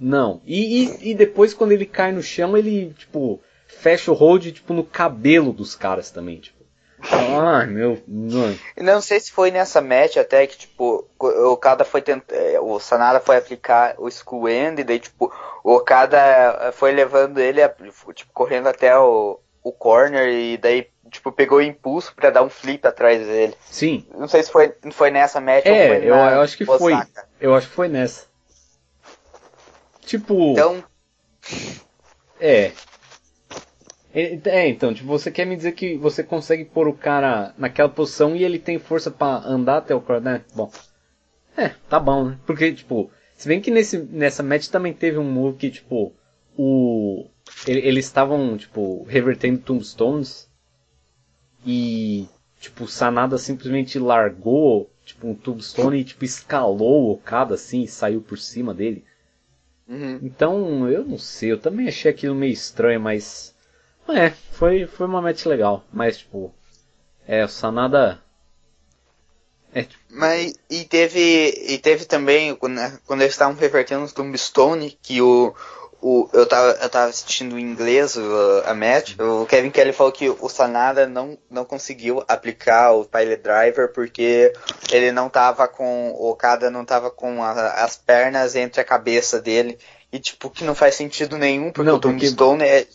Não. 0.00 0.40
E, 0.46 0.84
e, 0.84 1.10
e, 1.10 1.14
depois, 1.14 1.52
quando 1.52 1.72
ele 1.72 1.84
cai 1.84 2.12
no 2.12 2.22
chão, 2.22 2.56
ele, 2.56 2.94
tipo, 2.96 3.40
fecha 3.66 4.10
o 4.10 4.14
hold, 4.14 4.46
tipo, 4.52 4.72
no 4.72 4.84
cabelo 4.84 5.52
dos 5.52 5.74
caras 5.74 6.10
também, 6.10 6.38
tipo. 6.38 6.59
Ai, 7.02 7.66
meu. 7.66 7.98
Mano. 8.06 8.58
Não 8.76 9.00
sei 9.00 9.20
se 9.20 9.32
foi 9.32 9.50
nessa 9.50 9.80
match 9.80 10.16
até 10.16 10.46
que, 10.46 10.58
tipo, 10.58 11.06
o 11.18 11.52
Okada 11.52 11.84
foi 11.84 12.02
tentar. 12.02 12.34
É, 12.34 12.60
o 12.60 12.78
Sanada 12.78 13.20
foi 13.20 13.36
aplicar 13.36 13.94
o 13.98 14.10
School 14.10 14.48
End, 14.48 14.80
e 14.80 14.84
daí, 14.84 14.98
tipo, 14.98 15.32
o 15.64 15.74
Okada 15.74 16.72
foi 16.72 16.92
levando 16.92 17.38
ele, 17.38 17.60
tipo, 18.14 18.32
correndo 18.32 18.68
até 18.68 18.96
o, 18.98 19.38
o 19.62 19.72
corner, 19.72 20.28
e 20.28 20.56
daí, 20.56 20.88
tipo, 21.10 21.32
pegou 21.32 21.58
o 21.58 21.62
impulso 21.62 22.14
para 22.14 22.30
dar 22.30 22.42
um 22.42 22.50
flip 22.50 22.86
atrás 22.86 23.26
dele. 23.26 23.54
Sim. 23.70 24.06
Não 24.14 24.28
sei 24.28 24.42
se 24.42 24.50
foi, 24.50 24.74
foi 24.92 25.10
nessa 25.10 25.40
match 25.40 25.66
é, 25.66 25.70
ou 25.70 25.88
foi 25.88 25.96
eu, 26.04 26.14
eu 26.14 26.40
acho 26.40 26.56
que 26.56 26.64
Osaka. 26.64 26.78
foi. 26.78 27.24
Eu 27.40 27.54
acho 27.54 27.68
que 27.68 27.74
foi 27.74 27.88
nessa. 27.88 28.26
Tipo. 30.04 30.52
Então. 30.52 30.84
É, 32.38 32.72
é, 34.12 34.68
então, 34.68 34.92
tipo, 34.92 35.06
você 35.06 35.30
quer 35.30 35.44
me 35.44 35.56
dizer 35.56 35.72
que 35.72 35.96
você 35.96 36.22
consegue 36.22 36.64
pôr 36.64 36.88
o 36.88 36.94
cara 36.94 37.54
naquela 37.56 37.88
posição 37.88 38.34
e 38.34 38.42
ele 38.42 38.58
tem 38.58 38.78
força 38.78 39.10
para 39.10 39.46
andar 39.46 39.78
até 39.78 39.94
o 39.94 40.00
corner? 40.00 40.34
Né? 40.38 40.44
Bom. 40.54 40.70
É, 41.56 41.68
tá 41.88 42.00
bom, 42.00 42.24
né? 42.24 42.38
Porque, 42.46 42.72
tipo, 42.72 43.10
se 43.36 43.46
bem 43.48 43.60
que 43.60 43.70
nesse, 43.70 43.98
nessa 43.98 44.42
match 44.42 44.68
também 44.68 44.92
teve 44.92 45.18
um 45.18 45.24
move 45.24 45.56
que, 45.56 45.70
tipo, 45.70 46.12
o. 46.56 47.26
eles 47.66 48.04
estavam, 48.04 48.56
tipo, 48.56 49.04
revertendo 49.04 49.60
tombstones 49.60 50.50
e, 51.64 52.26
tipo, 52.60 52.86
Sanada 52.86 53.38
simplesmente 53.38 53.98
largou, 53.98 54.90
tipo, 55.04 55.28
um 55.28 55.34
tombstone 55.34 56.00
e, 56.00 56.04
tipo, 56.04 56.24
escalou 56.24 57.04
o 57.04 57.12
Okada, 57.12 57.54
assim, 57.54 57.82
e 57.82 57.88
saiu 57.88 58.20
por 58.20 58.38
cima 58.38 58.74
dele. 58.74 59.04
Uhum. 59.88 60.18
Então, 60.22 60.88
eu 60.88 61.04
não 61.04 61.18
sei, 61.18 61.52
eu 61.52 61.58
também 61.58 61.88
achei 61.88 62.10
aquilo 62.10 62.34
meio 62.34 62.52
estranho, 62.52 63.00
mas... 63.00 63.54
É, 64.08 64.30
foi, 64.52 64.86
foi 64.86 65.06
uma 65.06 65.22
match 65.22 65.44
legal, 65.46 65.84
mas, 65.92 66.18
tipo... 66.18 66.52
É, 67.26 67.44
o 67.44 67.48
Sanada... 67.48 68.20
É, 69.72 69.82
tipo... 69.82 70.02
Mas, 70.10 70.54
e 70.68 70.84
teve, 70.84 71.54
e 71.68 71.78
teve 71.78 72.04
também, 72.04 72.54
quando, 72.56 72.80
quando 73.06 73.22
eles 73.22 73.34
estavam 73.34 73.54
revertendo 73.54 74.04
o 74.04 74.12
Tombstone, 74.12 74.98
que 75.00 75.22
o, 75.22 75.54
o, 76.02 76.28
eu, 76.32 76.46
tava, 76.46 76.72
eu 76.82 76.88
tava 76.88 77.10
assistindo 77.10 77.58
em 77.58 77.62
inglês 77.62 78.16
a 78.64 78.74
match, 78.74 79.14
o 79.18 79.44
Kevin 79.46 79.70
Kelly 79.70 79.92
falou 79.92 80.12
que 80.12 80.28
o 80.28 80.48
Sanada 80.48 81.06
não, 81.06 81.36
não 81.50 81.64
conseguiu 81.64 82.24
aplicar 82.26 82.92
o 82.92 83.04
Pilot 83.04 83.42
Driver 83.42 83.92
porque 83.92 84.52
ele 84.90 85.12
não 85.12 85.28
tava 85.28 85.68
com, 85.68 86.10
o 86.12 86.30
Okada 86.30 86.70
não 86.70 86.84
tava 86.84 87.10
com 87.10 87.42
a, 87.42 87.84
as 87.84 87.96
pernas 87.96 88.56
entre 88.56 88.80
a 88.80 88.84
cabeça 88.84 89.40
dele, 89.40 89.78
e 90.12 90.18
tipo, 90.18 90.50
que 90.50 90.64
não 90.64 90.74
faz 90.74 90.94
sentido 90.94 91.36
nenhum, 91.36 91.70
porque 91.70 91.88
não, 91.88 91.96
o 91.96 92.00
Tombstone 92.00 92.64
porque... 92.64 92.74
é, 92.74 92.86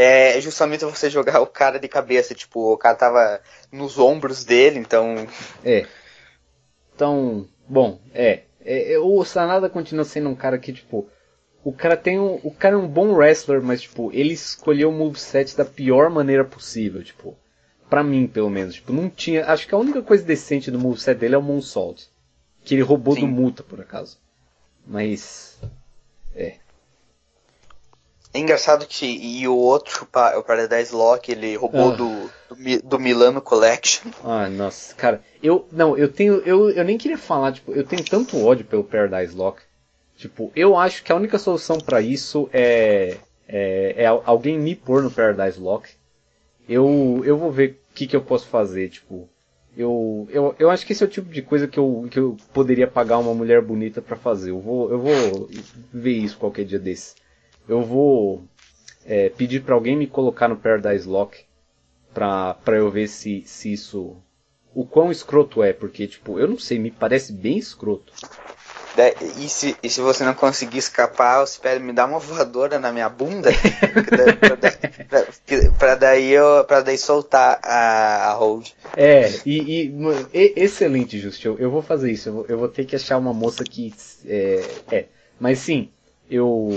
é 0.00 0.40
justamente 0.40 0.84
você 0.84 1.10
jogar 1.10 1.40
o 1.42 1.46
cara 1.46 1.78
de 1.78 1.88
cabeça, 1.88 2.34
tipo, 2.34 2.72
o 2.72 2.78
cara 2.78 2.94
tava 2.96 3.40
nos 3.72 3.98
ombros 3.98 4.44
dele, 4.44 4.78
então... 4.78 5.26
É. 5.64 5.86
Então, 6.94 7.48
bom, 7.68 8.00
é, 8.12 8.42
é, 8.64 8.92
é 8.94 8.98
o 8.98 9.24
Sanada 9.24 9.68
continua 9.68 10.04
sendo 10.04 10.28
um 10.28 10.34
cara 10.34 10.58
que, 10.58 10.72
tipo 10.72 11.08
o 11.64 11.72
cara 11.72 11.96
tem 11.96 12.18
um, 12.18 12.40
o 12.42 12.50
cara 12.50 12.76
é 12.76 12.78
um 12.78 12.88
bom 12.88 13.12
wrestler, 13.12 13.62
mas 13.62 13.82
tipo, 13.82 14.10
ele 14.12 14.32
escolheu 14.32 14.90
o 14.90 14.92
moveset 14.92 15.56
da 15.56 15.64
pior 15.64 16.08
maneira 16.08 16.44
possível, 16.44 17.02
tipo, 17.02 17.36
para 17.90 18.02
mim 18.02 18.26
pelo 18.26 18.48
menos, 18.48 18.76
tipo, 18.76 18.92
não 18.92 19.10
tinha, 19.10 19.44
acho 19.46 19.66
que 19.66 19.74
a 19.74 19.78
única 19.78 20.02
coisa 20.02 20.24
decente 20.24 20.70
do 20.70 20.78
moveset 20.78 21.18
dele 21.18 21.34
é 21.34 21.38
o 21.38 21.42
moonsault, 21.42 22.08
que 22.64 22.74
ele 22.74 22.82
roubou 22.82 23.14
Sim. 23.14 23.20
do 23.20 23.26
Muta 23.26 23.62
por 23.62 23.80
acaso. 23.80 24.18
Mas 24.86 25.58
é. 26.34 26.56
É 28.32 28.38
engraçado 28.38 28.86
que 28.86 29.06
e 29.06 29.48
o 29.48 29.56
outro, 29.56 30.06
o 30.36 30.42
Paradise 30.42 30.94
Lock, 30.94 31.30
ele 31.30 31.56
roubou 31.56 31.92
ah. 31.92 31.96
do, 31.96 32.30
do, 32.50 32.82
do, 32.84 32.98
Milano 32.98 33.40
Collection. 33.40 34.10
Ah, 34.22 34.48
nossa, 34.48 34.94
cara, 34.94 35.22
eu 35.42 35.66
não, 35.72 35.96
eu 35.96 36.12
tenho, 36.12 36.34
eu, 36.44 36.70
eu 36.70 36.84
nem 36.84 36.98
queria 36.98 37.16
falar, 37.16 37.52
tipo, 37.52 37.72
eu 37.72 37.84
tenho 37.84 38.04
tanto 38.04 38.44
ódio 38.44 38.66
pelo 38.66 38.84
Paradise 38.84 39.34
Lock. 39.34 39.62
Tipo, 40.16 40.52
eu 40.54 40.76
acho 40.76 41.02
que 41.04 41.12
a 41.12 41.14
única 41.14 41.38
solução 41.38 41.78
para 41.78 42.00
isso 42.02 42.50
é, 42.52 43.16
é, 43.46 43.94
é, 43.96 44.06
alguém 44.06 44.58
me 44.58 44.74
pôr 44.74 45.02
no 45.02 45.10
Paradise 45.10 45.58
Lock. 45.58 45.88
Eu, 46.68 47.22
eu 47.24 47.38
vou 47.38 47.50
ver 47.50 47.80
o 47.90 47.94
que, 47.94 48.06
que 48.06 48.16
eu 48.16 48.20
posso 48.20 48.46
fazer, 48.48 48.90
tipo. 48.90 49.28
Eu, 49.76 50.26
eu, 50.30 50.56
eu 50.58 50.70
acho 50.70 50.84
que 50.84 50.92
esse 50.92 51.04
é 51.04 51.06
o 51.06 51.10
tipo 51.10 51.30
de 51.30 51.40
coisa 51.40 51.68
que 51.68 51.78
eu, 51.78 52.08
que 52.10 52.18
eu 52.18 52.36
poderia 52.52 52.88
pagar 52.88 53.18
uma 53.18 53.32
mulher 53.32 53.62
bonita 53.62 54.02
para 54.02 54.16
fazer. 54.16 54.50
Eu 54.50 54.58
vou, 54.58 54.90
eu 54.90 54.98
vou 54.98 55.48
ver 55.92 56.18
isso 56.18 56.36
qualquer 56.36 56.64
dia 56.64 56.80
desse. 56.80 57.14
Eu 57.68 57.82
vou 57.82 58.42
é, 59.04 59.28
pedir 59.28 59.62
para 59.62 59.74
alguém 59.74 59.96
me 59.96 60.06
colocar 60.06 60.48
no 60.48 60.56
Paradise 60.56 61.06
Lock 61.06 61.44
pra, 62.14 62.54
pra 62.54 62.76
eu 62.76 62.90
ver 62.90 63.08
se, 63.08 63.42
se 63.46 63.72
isso. 63.72 64.16
O 64.74 64.84
quão 64.84 65.10
escroto 65.10 65.62
é, 65.62 65.72
porque, 65.72 66.06
tipo, 66.06 66.38
eu 66.38 66.46
não 66.46 66.58
sei, 66.58 66.78
me 66.78 66.90
parece 66.90 67.32
bem 67.32 67.58
escroto. 67.58 68.12
E 69.36 69.48
se, 69.48 69.76
e 69.80 69.88
se 69.88 70.00
você 70.00 70.24
não 70.24 70.34
conseguir 70.34 70.78
escapar, 70.78 71.46
você 71.46 71.60
pede 71.60 71.82
me 71.82 71.92
dar 71.92 72.06
uma 72.06 72.18
voadora 72.18 72.80
na 72.80 72.90
minha 72.90 73.08
bunda 73.08 73.50
para 75.78 75.94
daí 75.94 76.32
eu 76.32 76.66
daí 76.84 76.98
soltar 76.98 77.60
a, 77.62 78.30
a 78.30 78.34
hold. 78.34 78.70
É, 78.96 79.30
e, 79.46 79.84
e 79.84 80.52
excelente, 80.56 81.18
Justo. 81.18 81.46
Eu, 81.46 81.58
eu, 81.58 81.70
vou 81.70 81.82
fazer 81.82 82.10
isso. 82.10 82.28
Eu 82.28 82.32
vou, 82.32 82.46
eu 82.48 82.58
vou, 82.58 82.68
ter 82.68 82.84
que 82.84 82.96
achar 82.96 83.18
uma 83.18 83.32
moça 83.32 83.62
que 83.62 83.94
é, 84.26 84.64
é. 84.90 85.04
mas 85.38 85.60
sim, 85.60 85.90
eu, 86.28 86.68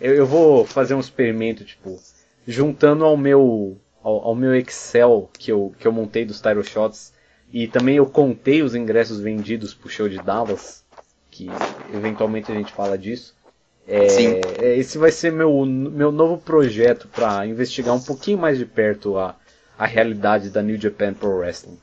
eu, 0.00 0.14
eu 0.14 0.26
vou 0.26 0.64
fazer 0.64 0.94
um 0.94 1.00
experimento 1.00 1.64
tipo 1.64 1.98
juntando 2.46 3.04
ao 3.04 3.16
meu 3.16 3.78
ao, 4.02 4.28
ao 4.28 4.34
meu 4.34 4.54
Excel 4.54 5.30
que 5.38 5.52
eu 5.52 5.74
que 5.78 5.86
eu 5.86 5.92
montei 5.92 6.24
dos 6.24 6.40
Tyro 6.40 6.64
Shots 6.64 7.12
e 7.52 7.66
também 7.66 7.96
eu 7.96 8.06
contei 8.06 8.62
os 8.62 8.74
ingressos 8.74 9.20
vendidos 9.20 9.74
pro 9.74 9.88
show 9.88 10.08
de 10.08 10.18
Dallas 10.18 10.84
que 11.30 11.48
eventualmente 11.94 12.50
a 12.50 12.54
gente 12.54 12.72
fala 12.72 12.98
disso. 12.98 13.36
É, 13.86 14.08
Sim. 14.08 14.40
É, 14.60 14.76
esse 14.76 14.98
vai 14.98 15.10
ser 15.10 15.32
meu, 15.32 15.64
meu 15.64 16.12
novo 16.12 16.36
projeto 16.36 17.08
para 17.08 17.46
investigar 17.46 17.94
um 17.94 18.02
pouquinho 18.02 18.36
mais 18.36 18.58
de 18.58 18.66
perto 18.66 19.16
a, 19.16 19.34
a 19.78 19.86
realidade 19.86 20.50
da 20.50 20.60
New 20.60 20.78
Japan 20.78 21.14
Pro 21.14 21.38
Wrestling. 21.38 21.78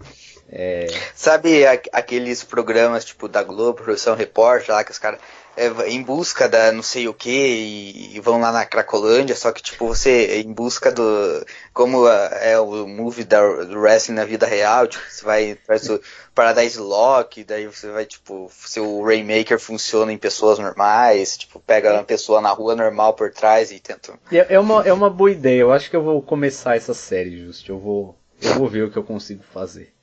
É... 0.50 0.86
Sabe 1.16 1.66
aqueles 1.92 2.44
programas 2.44 3.04
tipo 3.04 3.28
da 3.28 3.42
Globo, 3.42 3.82
Produção 3.82 4.16
Repórter, 4.16 4.76
lá 4.76 4.84
que 4.84 4.92
os 4.92 5.00
caras 5.00 5.20
é, 5.58 5.90
em 5.90 6.02
busca 6.02 6.50
da 6.50 6.72
não 6.72 6.84
sei 6.84 7.08
o 7.08 7.14
que 7.14 7.30
e, 7.30 8.16
e, 8.16 8.20
vão 8.20 8.40
lá 8.40 8.52
na 8.52 8.66
Cracolândia, 8.66 9.36
só 9.36 9.52
que 9.52 9.64
tipo 9.64 9.88
você 9.88 10.42
em 10.42 10.52
busca 10.52 10.92
do 10.92 11.46
como 11.74 12.08
é 12.08 12.60
o 12.60 12.88
movie 12.88 13.24
da, 13.24 13.40
do 13.64 13.80
wrestling 13.80 14.16
na 14.16 14.26
vida 14.26 14.46
real, 14.46 14.88
tipo, 14.88 15.04
você 15.10 15.26
vai 15.26 15.54
o 15.54 16.02
Paradise 16.34 16.78
Lock, 16.78 17.44
daí 17.44 17.68
você 17.68 17.90
vai 17.90 18.06
tipo, 18.06 18.52
se 18.52 18.80
o 18.80 19.04
Rainmaker 19.04 19.60
funciona 19.60 20.12
em 20.12 20.18
pessoas 20.18 20.60
normais, 20.60 21.38
tipo, 21.38 21.60
pega 21.60 21.94
uma 21.94 22.04
pessoa 22.04 22.42
na 22.42 22.50
rua 22.50 22.76
normal 22.76 23.14
por 23.14 23.32
trás 23.32 23.72
e 23.72 23.80
tenta. 23.80 24.14
É, 24.32 24.56
é 24.56 24.60
uma, 24.60 24.84
é 24.86 24.92
uma 24.92 25.10
boa 25.10 25.32
ideia, 25.32 25.62
eu 25.62 25.72
acho 25.72 25.90
que 25.90 25.96
eu 25.96 26.04
vou 26.04 26.22
começar 26.22 26.76
essa 26.76 26.94
série, 26.94 27.46
Just. 27.46 27.68
Eu 27.70 27.80
vou, 27.80 28.16
eu 28.42 28.54
vou 28.56 28.68
ver 28.68 28.84
o 28.84 28.92
que 28.92 28.98
eu 28.98 29.04
consigo 29.04 29.44
fazer. 29.54 29.94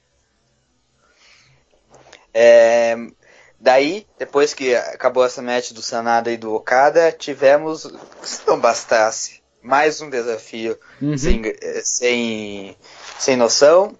É, 2.34 2.96
Daí, 3.62 4.04
depois 4.18 4.52
que 4.52 4.74
acabou 4.74 5.24
essa 5.24 5.40
match 5.40 5.70
do 5.70 5.80
Sanada 5.80 6.32
e 6.32 6.36
do 6.36 6.52
Okada, 6.52 7.12
tivemos, 7.12 7.88
se 8.20 8.40
não 8.44 8.58
bastasse, 8.58 9.40
mais 9.62 10.00
um 10.00 10.10
desafio 10.10 10.76
uhum. 11.00 11.16
sem, 11.16 11.42
sem, 11.84 12.76
sem 13.20 13.36
noção, 13.36 13.96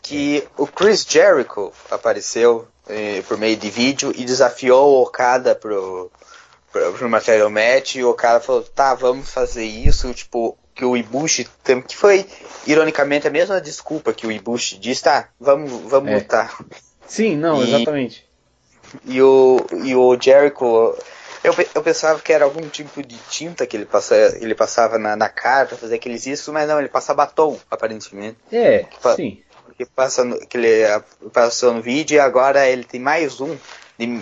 que 0.00 0.46
o 0.56 0.64
Chris 0.64 1.04
Jericho 1.04 1.72
apareceu 1.90 2.68
eh, 2.88 3.20
por 3.26 3.36
meio 3.36 3.56
de 3.56 3.68
vídeo 3.68 4.12
e 4.14 4.24
desafiou 4.24 4.92
o 4.92 5.02
Okada 5.02 5.56
pro, 5.56 6.08
pro, 6.70 6.92
pro 6.92 7.10
Material 7.10 7.50
Match, 7.50 7.96
e 7.96 8.04
o 8.04 8.10
Okada 8.10 8.38
falou, 8.38 8.62
tá, 8.62 8.94
vamos 8.94 9.28
fazer 9.28 9.64
isso, 9.64 10.14
tipo, 10.14 10.56
que 10.72 10.84
o 10.84 10.96
Ibushi, 10.96 11.48
que 11.88 11.96
foi, 11.96 12.24
ironicamente, 12.64 13.26
a 13.26 13.30
mesma 13.30 13.60
desculpa 13.60 14.14
que 14.14 14.24
o 14.24 14.30
Ibushi 14.30 14.78
disse, 14.78 15.02
tá, 15.02 15.30
vamos, 15.40 15.72
vamos 15.90 16.12
é. 16.12 16.14
lutar. 16.14 16.56
Sim, 17.08 17.36
não, 17.36 17.60
e, 17.60 17.66
exatamente. 17.68 18.33
E 19.04 19.20
o, 19.22 19.64
e 19.84 19.94
o 19.94 20.18
Jericho, 20.20 20.96
eu, 21.42 21.54
eu 21.74 21.82
pensava 21.82 22.20
que 22.20 22.32
era 22.32 22.44
algum 22.44 22.68
tipo 22.68 23.02
de 23.02 23.16
tinta 23.28 23.66
que 23.66 23.76
ele, 23.76 23.84
passa, 23.84 24.14
ele 24.40 24.54
passava 24.54 24.98
na, 24.98 25.14
na 25.14 25.28
cara 25.28 25.66
pra 25.66 25.76
fazer 25.76 25.96
aqueles 25.96 26.26
isso, 26.26 26.52
mas 26.52 26.68
não, 26.68 26.78
ele 26.78 26.88
passa 26.88 27.12
batom, 27.14 27.58
aparentemente. 27.70 28.38
É, 28.50 28.84
que, 28.84 29.14
sim. 29.14 29.42
Que, 29.76 29.84
passa 29.84 30.24
no, 30.24 30.38
que 30.46 30.56
ele 30.56 30.84
passou 31.32 31.74
no 31.74 31.82
vídeo 31.82 32.16
e 32.16 32.20
agora 32.20 32.68
ele 32.68 32.84
tem 32.84 33.00
mais 33.00 33.40
um 33.40 33.56
de 33.98 34.20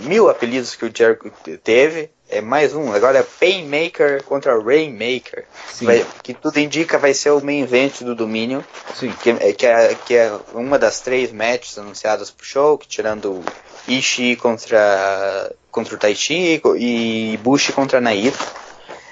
mil 0.00 0.28
apelidos 0.28 0.74
que 0.74 0.84
o 0.84 0.92
Jericho 0.94 1.30
teve. 1.62 2.10
É 2.28 2.40
mais 2.40 2.74
um, 2.74 2.92
agora 2.92 3.18
é 3.18 3.22
Painmaker 3.22 4.24
contra 4.24 4.60
Rainmaker. 4.60 5.44
Vai, 5.82 6.04
que 6.24 6.34
tudo 6.34 6.58
indica 6.58 6.98
vai 6.98 7.14
ser 7.14 7.30
o 7.30 7.40
main 7.40 7.62
event 7.62 8.02
do 8.02 8.16
domínio. 8.16 8.64
Sim. 8.96 9.12
Que, 9.22 9.30
é, 9.30 9.52
que, 9.52 9.64
é, 9.64 9.94
que 9.94 10.16
é 10.16 10.36
uma 10.52 10.76
das 10.76 10.98
três 11.00 11.30
matches 11.30 11.78
anunciadas 11.78 12.28
pro 12.30 12.44
show, 12.44 12.76
que 12.76 12.88
tirando 12.88 13.44
Ishii 13.88 14.36
contra, 14.36 15.52
contra 15.70 15.94
o 15.94 15.98
Taichi 15.98 16.60
e 16.76 17.36
Bushi 17.42 17.72
contra 17.72 18.00
Naito. 18.00 18.38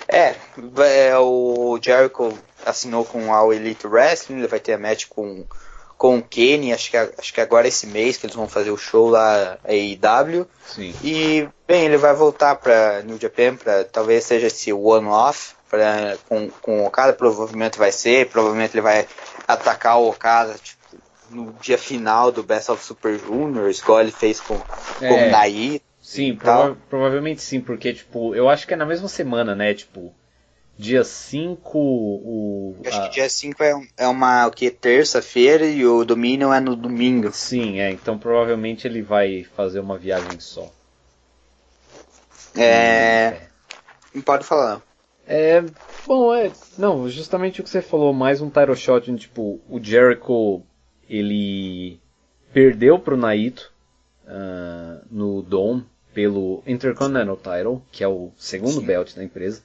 É, 0.09 0.35
é, 0.79 1.19
o 1.19 1.79
Jericho 1.81 2.37
assinou 2.65 3.05
com 3.05 3.33
a 3.33 3.39
All 3.39 3.53
Elite 3.53 3.87
Wrestling, 3.87 4.39
ele 4.39 4.49
vai 4.49 4.61
ter 4.61 4.75
a 4.75 4.79
match 4.79 5.07
com, 5.09 5.45
com 5.97 6.19
o 6.19 6.23
Kenny, 6.23 6.73
acho 6.73 6.91
que, 6.91 6.97
acho 6.97 7.33
que 7.33 7.41
agora 7.41 7.69
esse 7.69 7.87
mês 7.87 8.17
que 8.17 8.27
eles 8.27 8.37
vão 8.37 8.49
fazer 8.49 8.71
o 8.71 8.77
show 8.77 9.09
lá 9.09 9.59
a 9.65 9.73
AEW. 9.73 10.47
Sim. 10.67 10.95
E, 11.03 11.49
bem, 11.67 11.85
ele 11.85 11.97
vai 11.97 12.15
voltar 12.15 12.57
para 12.57 13.03
New 13.03 13.19
Japan, 13.21 13.57
pra, 13.57 13.85
talvez 13.85 14.25
seja 14.25 14.47
esse 14.47 14.73
one-off 14.73 15.55
com, 16.29 16.49
com 16.63 16.83
o 16.83 16.87
Okada, 16.87 17.13
provavelmente 17.13 17.79
vai 17.79 17.91
ser, 17.91 18.29
provavelmente 18.29 18.75
ele 18.75 18.83
vai 18.83 19.07
atacar 19.47 19.99
o 19.99 20.09
Okada, 20.09 20.55
tipo, 20.63 20.84
no 21.35 21.53
dia 21.61 21.77
final 21.77 22.31
do 22.31 22.43
Best 22.43 22.71
of 22.71 22.83
Super 22.83 23.19
Juniors, 23.19 23.81
igual 23.81 24.01
ele 24.01 24.13
fez 24.13 24.41
com, 24.41 24.55
é, 25.01 25.09
com 25.09 25.27
o 25.27 25.31
Naí. 25.31 25.83
Sim, 26.01 26.37
prova 26.37 26.77
provavelmente 26.89 27.41
sim, 27.43 27.61
porque, 27.61 27.93
tipo, 27.93 28.35
eu 28.35 28.49
acho 28.49 28.67
que 28.67 28.75
é 28.75 28.77
na 28.77 28.85
mesma 28.87 29.09
semana, 29.09 29.55
né? 29.55 29.73
Tipo, 29.73 30.15
dia 30.77 31.03
5, 31.03 31.79
o. 31.79 32.77
Eu 32.83 32.91
acho 32.91 33.01
a... 33.01 33.09
que 33.09 33.15
dia 33.15 33.29
5 33.29 33.63
é, 33.63 33.89
é 33.97 34.09
uma, 34.09 34.47
o 34.47 34.51
que? 34.51 34.71
Terça-feira 34.71 35.65
e 35.65 35.87
o 35.87 36.05
domínio 36.05 36.53
é 36.53 36.61
no 36.61 36.77
domingo. 36.77 37.33
Sim, 37.33 37.81
é, 37.81 37.91
então 37.91 38.19
provavelmente 38.19 38.87
ele 38.87 39.03
vai 39.03 39.45
fazer 39.57 39.81
uma 39.81 39.97
viagem 39.97 40.39
só. 40.39 40.71
É. 42.57 42.65
é. 42.65 44.21
Pode 44.25 44.45
falar. 44.45 44.83
É, 45.27 45.65
Bom, 46.07 46.35
é. 46.35 46.51
Não, 46.77 47.09
justamente 47.09 47.61
o 47.61 47.65
que 47.65 47.71
você 47.71 47.81
falou, 47.81 48.13
mais 48.13 48.41
um 48.41 48.51
title 48.51 48.77
shot, 48.77 49.15
tipo, 49.17 49.61
o 49.69 49.83
Jericho, 49.83 50.63
ele 51.17 52.01
perdeu 52.53 52.99
pro 52.99 53.17
Naito 53.17 53.73
uh, 54.25 55.05
no 55.11 55.43
Dome 55.43 55.85
pelo 56.13 56.63
Intercontinental 56.67 57.37
Title, 57.37 57.83
que 57.91 58.05
é 58.05 58.09
o 58.09 58.31
segundo 58.37 58.81
Sim. 58.81 58.87
belt 58.87 59.15
da 59.15 59.25
empresa. 59.25 59.63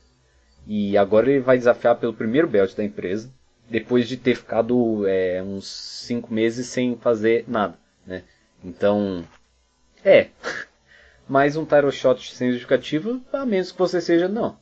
E 0.67 0.97
agora 0.97 1.29
ele 1.29 1.39
vai 1.39 1.57
desafiar 1.57 1.95
pelo 1.95 2.13
primeiro 2.13 2.47
belt 2.47 2.75
da 2.75 2.83
empresa, 2.83 3.29
depois 3.69 4.07
de 4.07 4.17
ter 4.17 4.35
ficado 4.35 5.07
é, 5.07 5.41
uns 5.41 5.67
5 5.67 6.33
meses 6.33 6.67
sem 6.67 6.95
fazer 6.97 7.45
nada, 7.47 7.77
né? 8.05 8.23
Então, 8.63 9.23
é. 10.03 10.29
Mais 11.27 11.55
um 11.55 11.63
title 11.63 11.91
shot 11.91 12.33
sem 12.33 12.49
justificativa, 12.49 13.19
a 13.31 13.45
menos 13.45 13.71
que 13.71 13.77
você 13.77 14.01
seja, 14.01 14.27
não. 14.27 14.57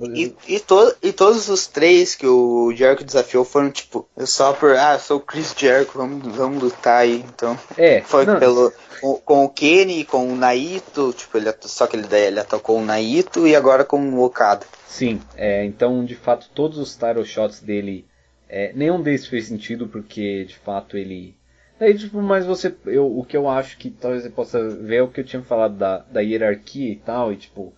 E, 0.00 0.34
e, 0.46 0.60
to, 0.60 0.94
e 1.02 1.12
todos 1.12 1.48
os 1.48 1.66
três 1.66 2.14
que 2.14 2.26
o 2.26 2.72
Jericho 2.72 3.02
desafiou 3.02 3.44
foram 3.44 3.70
tipo, 3.70 4.08
só 4.20 4.52
por, 4.52 4.76
ah, 4.76 4.96
sou 4.98 5.16
o 5.16 5.20
Chris 5.20 5.52
Jericho, 5.56 5.98
vamos, 5.98 6.36
vamos 6.36 6.62
lutar 6.62 7.00
aí. 7.00 7.24
Então, 7.28 7.58
é, 7.76 8.00
foi 8.02 8.24
não. 8.24 8.38
pelo, 8.38 8.72
com, 9.00 9.14
com, 9.16 9.44
o 9.44 9.48
Kenny, 9.48 10.04
com 10.04 10.28
o 10.28 10.36
Naito, 10.36 11.12
tipo, 11.12 11.36
ele, 11.36 11.52
só 11.62 11.88
que 11.88 11.96
ele, 11.96 12.06
ele 12.14 12.38
atacou 12.38 12.78
o 12.78 12.84
Naito 12.84 13.46
e 13.46 13.56
agora 13.56 13.84
com 13.84 14.00
o 14.00 14.22
Okada. 14.22 14.64
Sim, 14.86 15.20
é, 15.36 15.64
então 15.64 16.04
de 16.04 16.14
fato 16.14 16.48
todos 16.54 16.78
os 16.78 16.94
title 16.94 17.24
shots 17.24 17.60
dele, 17.60 18.06
é, 18.48 18.72
nenhum 18.74 19.02
deles 19.02 19.26
fez 19.26 19.46
sentido 19.46 19.88
porque 19.88 20.44
de 20.44 20.56
fato 20.56 20.96
ele. 20.96 21.36
Daí, 21.78 21.96
tipo, 21.96 22.20
mas 22.22 22.46
você. 22.46 22.74
Eu, 22.86 23.18
o 23.18 23.24
que 23.24 23.36
eu 23.36 23.48
acho 23.48 23.78
que 23.78 23.90
talvez 23.90 24.22
você 24.22 24.30
possa 24.30 24.68
ver 24.68 24.96
é 24.96 25.02
o 25.02 25.08
que 25.08 25.20
eu 25.20 25.24
tinha 25.24 25.42
falado 25.42 25.76
da, 25.76 25.98
da 25.98 26.20
hierarquia 26.20 26.90
e 26.90 26.96
tal, 26.96 27.32
e 27.32 27.36
tipo, 27.36 27.72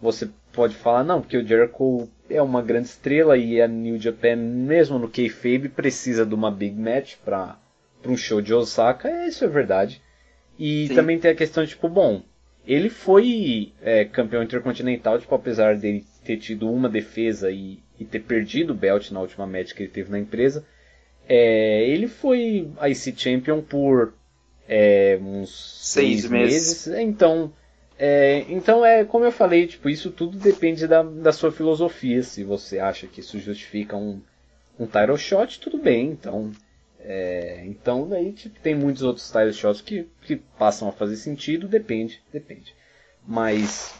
você 0.00 0.30
pode 0.56 0.74
falar, 0.74 1.04
não, 1.04 1.20
porque 1.20 1.36
o 1.36 1.46
Jericho 1.46 2.08
é 2.28 2.40
uma 2.40 2.62
grande 2.62 2.88
estrela 2.88 3.36
e 3.36 3.60
a 3.60 3.68
New 3.68 4.00
Japan, 4.00 4.36
mesmo 4.36 4.98
no 4.98 5.08
kayfabe, 5.08 5.68
precisa 5.68 6.24
de 6.24 6.34
uma 6.34 6.50
big 6.50 6.74
match 6.74 7.16
para 7.22 7.58
um 8.04 8.16
show 8.16 8.40
de 8.40 8.54
Osaka, 8.54 9.08
é, 9.08 9.28
isso 9.28 9.44
é 9.44 9.48
verdade. 9.48 10.00
E 10.58 10.88
Sim. 10.88 10.94
também 10.94 11.18
tem 11.18 11.30
a 11.30 11.34
questão 11.34 11.62
de, 11.62 11.70
tipo, 11.70 11.88
bom, 11.88 12.22
ele 12.66 12.88
foi 12.88 13.72
é, 13.82 14.06
campeão 14.06 14.42
intercontinental, 14.42 15.18
tipo, 15.18 15.34
apesar 15.34 15.76
dele 15.76 16.04
ter 16.24 16.38
tido 16.38 16.70
uma 16.72 16.88
defesa 16.88 17.50
e, 17.50 17.78
e, 18.00 18.04
ter 18.04 18.20
perdido 18.20 18.72
o 18.72 18.76
belt 18.76 19.10
na 19.10 19.20
última 19.20 19.46
match 19.46 19.74
que 19.74 19.82
ele 19.82 19.90
teve 19.90 20.10
na 20.10 20.18
empresa, 20.18 20.64
é, 21.28 21.86
ele 21.88 22.08
foi 22.08 22.70
IC 22.88 23.14
Champion 23.16 23.60
por 23.60 24.14
é, 24.66 25.18
uns 25.20 25.50
seis, 25.92 26.22
seis 26.22 26.30
meses. 26.30 26.86
meses. 26.86 27.00
Então, 27.00 27.52
é, 27.98 28.44
então 28.48 28.84
é 28.84 29.04
como 29.04 29.24
eu 29.24 29.32
falei, 29.32 29.66
tipo, 29.66 29.88
isso 29.88 30.10
tudo 30.10 30.38
depende 30.38 30.86
da, 30.86 31.02
da 31.02 31.32
sua 31.32 31.50
filosofia. 31.50 32.22
Se 32.22 32.44
você 32.44 32.78
acha 32.78 33.06
que 33.06 33.20
isso 33.20 33.38
justifica 33.38 33.96
um, 33.96 34.20
um 34.78 34.86
title 34.86 35.16
shot, 35.16 35.58
tudo 35.60 35.78
bem. 35.78 36.10
Então, 36.10 36.52
é, 37.00 37.64
então 37.66 38.08
daí 38.08 38.32
tipo, 38.32 38.60
tem 38.60 38.74
muitos 38.74 39.02
outros 39.02 39.30
title 39.30 39.52
shots 39.52 39.80
que, 39.80 40.08
que 40.22 40.36
passam 40.36 40.88
a 40.88 40.92
fazer 40.92 41.16
sentido, 41.16 41.68
depende, 41.68 42.22
depende. 42.32 42.74
Mas 43.26 43.94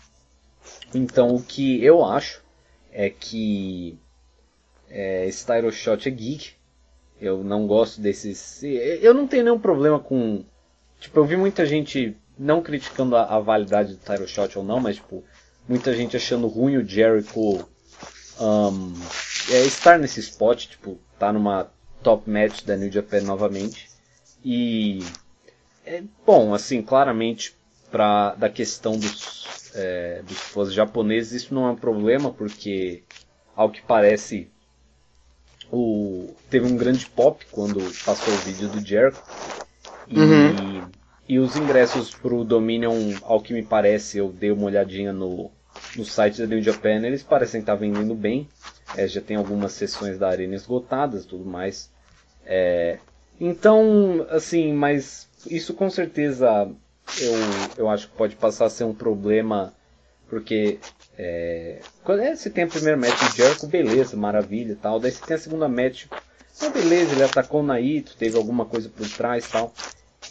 então 0.94 1.35
o 1.35 1.43
que 1.43 1.82
eu 1.82 2.05
acho 2.05 2.44
é 2.93 3.09
que 3.09 3.98
é, 4.90 5.27
esse 5.27 5.44
title 5.44 5.73
shot 5.73 6.06
é 6.06 6.10
geek. 6.10 6.55
Eu 7.18 7.43
não 7.43 7.66
gosto 7.66 8.01
desses. 8.01 8.62
Eu 8.62 9.14
não 9.14 9.27
tenho 9.27 9.44
nenhum 9.44 9.59
problema 9.59 9.98
com. 9.98 10.44
Tipo, 11.01 11.20
eu 11.20 11.24
vi 11.24 11.36
muita 11.36 11.64
gente 11.64 12.14
não 12.39 12.63
criticando 12.63 13.17
a, 13.17 13.25
a, 13.25 13.41
validade 13.41 13.95
do 13.95 13.99
title 13.99 14.27
shot 14.27 14.59
ou 14.59 14.65
não, 14.65 14.81
mas 14.81 14.97
tipo, 14.97 15.25
muita 15.69 15.95
gente 15.95 16.17
achando 16.17 16.47
ruim 16.47 16.77
o 16.77 16.87
Jericho 16.87 17.67
um, 18.41 18.93
é, 19.51 19.65
estar 19.65 19.99
nesse 19.99 20.21
spot, 20.21 20.67
tipo, 20.67 20.99
tá 21.19 21.33
numa 21.33 21.71
top 22.03 22.29
match 22.29 22.63
da 22.65 22.77
New 22.77 22.91
Japan 22.91 23.23
novamente. 23.23 23.89
E 24.45 25.01
é 25.85 26.03
bom, 26.25 26.55
assim, 26.55 26.83
claramente 26.83 27.57
para 27.91 28.35
da 28.35 28.49
questão 28.49 28.99
dos, 28.99 29.73
é, 29.75 30.23
dos 30.23 30.39
fãs 30.39 30.73
japoneses 30.73 31.45
isso 31.45 31.55
não 31.55 31.67
é 31.67 31.71
um 31.71 31.77
problema 31.77 32.33
porque 32.33 33.05
ao 33.55 33.71
que 33.71 33.81
parece 33.81 34.51
o 35.71 36.35
teve 36.51 36.67
um 36.67 36.77
grande 36.77 37.07
pop 37.07 37.45
quando 37.51 37.81
passou 38.05 38.35
o 38.35 38.39
vídeo 38.39 38.69
do 38.69 38.85
Jericho 38.85 39.23
e 40.09 40.19
uhum. 40.19 40.89
E 41.28 41.39
os 41.39 41.57
ingressos 41.57 42.11
pro 42.11 42.44
Dominion, 42.44 43.15
ao 43.23 43.40
que 43.40 43.53
me 43.53 43.62
parece, 43.62 44.19
eu 44.19 44.28
dei 44.28 44.53
uma 44.53 44.66
olhadinha 44.66 45.12
no, 45.12 45.51
no 45.97 46.05
site 46.05 46.39
da 46.39 46.47
New 46.47 46.62
Japan, 46.62 47.05
eles 47.05 47.23
parecem 47.23 47.61
estar 47.61 47.74
vendendo 47.74 48.15
bem. 48.15 48.48
É, 48.97 49.09
já 49.09 49.20
tem 49.20 49.36
algumas 49.36 49.73
sessões 49.73 50.19
da 50.19 50.28
arena 50.28 50.55
esgotadas 50.55 51.27
tudo 51.27 51.44
mais. 51.44 51.90
É, 52.44 52.98
então, 53.40 54.24
assim, 54.31 54.73
mas 54.73 55.28
isso 55.51 55.74
com 55.74 55.90
certeza 55.90 56.70
eu, 57.20 57.35
eu 57.77 57.89
acho 57.89 58.09
que 58.09 58.16
pode 58.16 58.36
passar 58.36 58.66
a 58.66 58.70
ser 58.70 58.85
um 58.85 58.94
problema, 58.94 59.74
porque 60.28 60.78
é, 61.19 61.81
quando 62.05 62.20
é, 62.20 62.35
você 62.35 62.51
tem 62.51 62.65
a 62.65 62.69
primeira 62.69 62.97
match 62.97 63.32
de 63.32 63.36
Jericho, 63.36 63.66
beleza, 63.66 64.16
maravilha 64.16 64.73
e 64.73 64.77
tal. 64.77 65.01
Daí 65.01 65.11
você 65.11 65.24
tem 65.24 65.36
a 65.36 65.40
segunda 65.40 65.69
match, 65.69 66.07
beleza, 66.73 67.12
ele 67.12 67.24
atacou 67.24 67.61
o 67.61 67.66
Naito, 67.66 68.16
teve 68.16 68.36
alguma 68.36 68.65
coisa 68.65 68.89
por 68.89 69.09
trás 69.09 69.47
e 69.47 69.51
tal. 69.51 69.73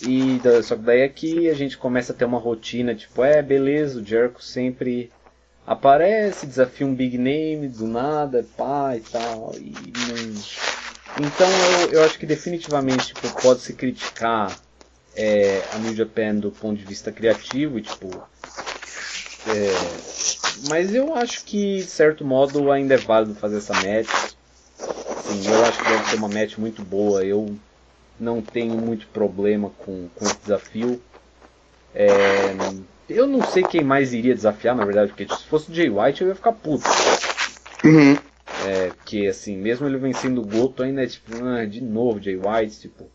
E 0.01 0.41
só 0.63 0.75
que 0.75 0.81
daí 0.81 1.01
é 1.01 1.09
que 1.09 1.49
a 1.49 1.53
gente 1.53 1.77
começa 1.77 2.13
a 2.13 2.15
ter 2.15 2.25
uma 2.25 2.39
rotina, 2.39 2.93
tipo, 2.93 3.23
é, 3.23 3.41
beleza, 3.41 3.99
o 3.99 4.05
Jericho 4.05 4.41
sempre 4.41 5.11
aparece, 5.65 6.45
desafia 6.45 6.85
um 6.85 6.93
big 6.93 7.17
name 7.17 7.67
do 7.67 7.87
nada, 7.87 8.45
pá 8.57 8.95
e 8.95 8.99
tal. 8.99 9.53
E 9.57 9.73
não... 10.07 11.25
Então 11.25 11.47
eu, 11.81 11.93
eu 11.93 12.03
acho 12.03 12.19
que 12.19 12.25
definitivamente 12.25 13.13
tipo, 13.13 13.41
pode 13.41 13.61
se 13.61 13.73
criticar 13.73 14.55
é, 15.15 15.63
a 15.71 15.77
New 15.77 15.95
Japan 15.95 16.35
do 16.35 16.51
ponto 16.51 16.77
de 16.77 16.85
vista 16.85 17.11
criativo, 17.11 17.79
e, 17.79 17.81
tipo. 17.81 18.09
É, 19.47 19.71
mas 20.69 20.93
eu 20.93 21.15
acho 21.15 21.45
que 21.45 21.77
de 21.77 21.83
certo 21.83 22.25
modo 22.25 22.71
ainda 22.71 22.95
é 22.95 22.97
válido 22.97 23.35
fazer 23.35 23.57
essa 23.57 23.73
match. 23.73 24.33
Sim, 24.77 25.47
eu 25.47 25.65
acho 25.65 25.81
que 25.81 25.89
deve 25.89 26.09
ser 26.09 26.15
uma 26.17 26.27
match 26.27 26.57
muito 26.57 26.83
boa. 26.83 27.23
Eu 27.23 27.55
não 28.19 28.41
tenho 28.41 28.77
muito 28.77 29.07
problema 29.07 29.69
com, 29.77 30.07
com 30.15 30.25
esse 30.25 30.37
desafio. 30.39 31.01
É, 31.93 32.55
eu 33.09 33.27
não 33.27 33.43
sei 33.43 33.63
quem 33.63 33.83
mais 33.83 34.13
iria 34.13 34.35
desafiar, 34.35 34.75
na 34.75 34.85
verdade, 34.85 35.11
porque 35.11 35.33
se 35.33 35.45
fosse 35.45 35.71
o 35.71 35.73
Jay 35.73 35.89
White 35.89 36.21
eu 36.21 36.29
ia 36.29 36.35
ficar 36.35 36.51
puto. 36.51 36.83
Uhum. 37.83 38.17
É, 38.65 38.87
porque 38.87 39.27
assim, 39.27 39.57
mesmo 39.57 39.87
ele 39.87 39.97
vencendo 39.97 40.41
o 40.41 40.45
Goto, 40.45 40.83
ainda 40.83 41.03
é 41.03 41.07
tipo, 41.07 41.31
ah, 41.43 41.65
de 41.65 41.81
novo 41.81 42.21
Jay 42.21 42.35
White, 42.35 42.81
tipo. 42.81 43.09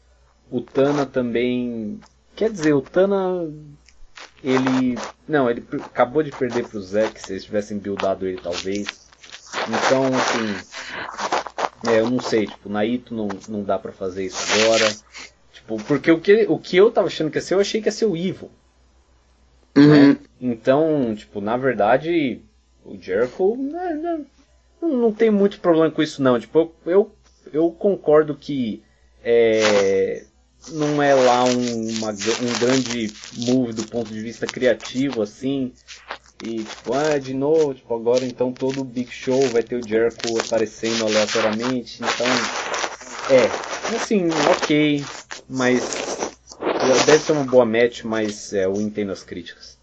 O 0.50 0.60
Tana 0.60 1.06
também. 1.06 2.00
Quer 2.34 2.50
dizer, 2.50 2.72
o 2.72 2.80
Tana. 2.80 3.48
Ele. 4.42 4.98
Não, 5.28 5.50
ele 5.50 5.64
acabou 5.84 6.22
de 6.22 6.30
perder 6.30 6.66
pro 6.68 6.80
Zack, 6.80 7.20
se 7.20 7.32
eles 7.32 7.44
tivessem 7.44 7.78
buildado 7.78 8.26
ele 8.26 8.40
talvez. 8.40 9.08
Então, 9.68 10.06
assim. 10.06 11.19
É, 11.86 12.00
eu 12.00 12.10
não 12.10 12.20
sei, 12.20 12.46
tipo, 12.46 12.68
Naito 12.68 13.14
não, 13.14 13.28
não 13.48 13.62
dá 13.62 13.78
para 13.78 13.92
fazer 13.92 14.24
isso 14.24 14.38
agora. 14.60 14.94
Tipo, 15.52 15.76
porque 15.84 16.10
o 16.10 16.20
que, 16.20 16.46
o 16.48 16.58
que 16.58 16.76
eu 16.76 16.90
tava 16.90 17.06
achando 17.06 17.30
que 17.30 17.38
ia 17.38 17.42
ser, 17.42 17.54
eu 17.54 17.60
achei 17.60 17.80
que 17.80 17.88
ia 17.88 17.92
ser 17.92 18.06
o 18.06 18.16
Evil. 18.16 18.50
Uhum. 19.76 20.12
Né? 20.12 20.16
Então, 20.40 21.14
tipo, 21.14 21.40
na 21.40 21.56
verdade, 21.56 22.40
o 22.84 22.96
Jericho 23.00 23.56
né, 23.56 23.94
né, 23.94 24.24
não, 24.80 24.88
não 24.88 25.12
tem 25.12 25.30
muito 25.30 25.60
problema 25.60 25.90
com 25.90 26.02
isso 26.02 26.22
não. 26.22 26.38
Tipo, 26.38 26.58
eu, 26.58 26.74
eu, 26.86 27.12
eu 27.52 27.70
concordo 27.70 28.34
que 28.34 28.82
é, 29.22 30.24
não 30.68 31.02
é 31.02 31.14
lá 31.14 31.44
um, 31.44 31.88
uma, 31.96 32.10
um 32.10 32.58
grande 32.58 33.12
move 33.38 33.72
do 33.72 33.86
ponto 33.86 34.12
de 34.12 34.20
vista 34.20 34.46
criativo, 34.46 35.22
assim. 35.22 35.72
E 36.42 36.64
tipo, 36.64 36.94
ah, 36.94 37.18
de 37.18 37.34
novo, 37.34 37.74
tipo, 37.74 37.94
agora 37.94 38.24
então 38.24 38.50
todo 38.50 38.80
o 38.80 38.84
Big 38.84 39.10
Show 39.12 39.40
vai 39.48 39.62
ter 39.62 39.76
o 39.76 39.86
Jericho 39.86 40.38
aparecendo 40.46 41.06
aleatoriamente. 41.06 41.98
Então, 42.02 42.26
é, 43.30 43.94
assim, 43.94 44.28
ok, 44.50 45.04
mas 45.48 45.82
deve 47.06 47.18
ser 47.18 47.32
uma 47.32 47.44
boa 47.44 47.66
match, 47.66 48.04
mas 48.04 48.52
é, 48.54 48.64
eu 48.64 48.74
entendo 48.76 49.12
as 49.12 49.22
críticas. 49.22 49.78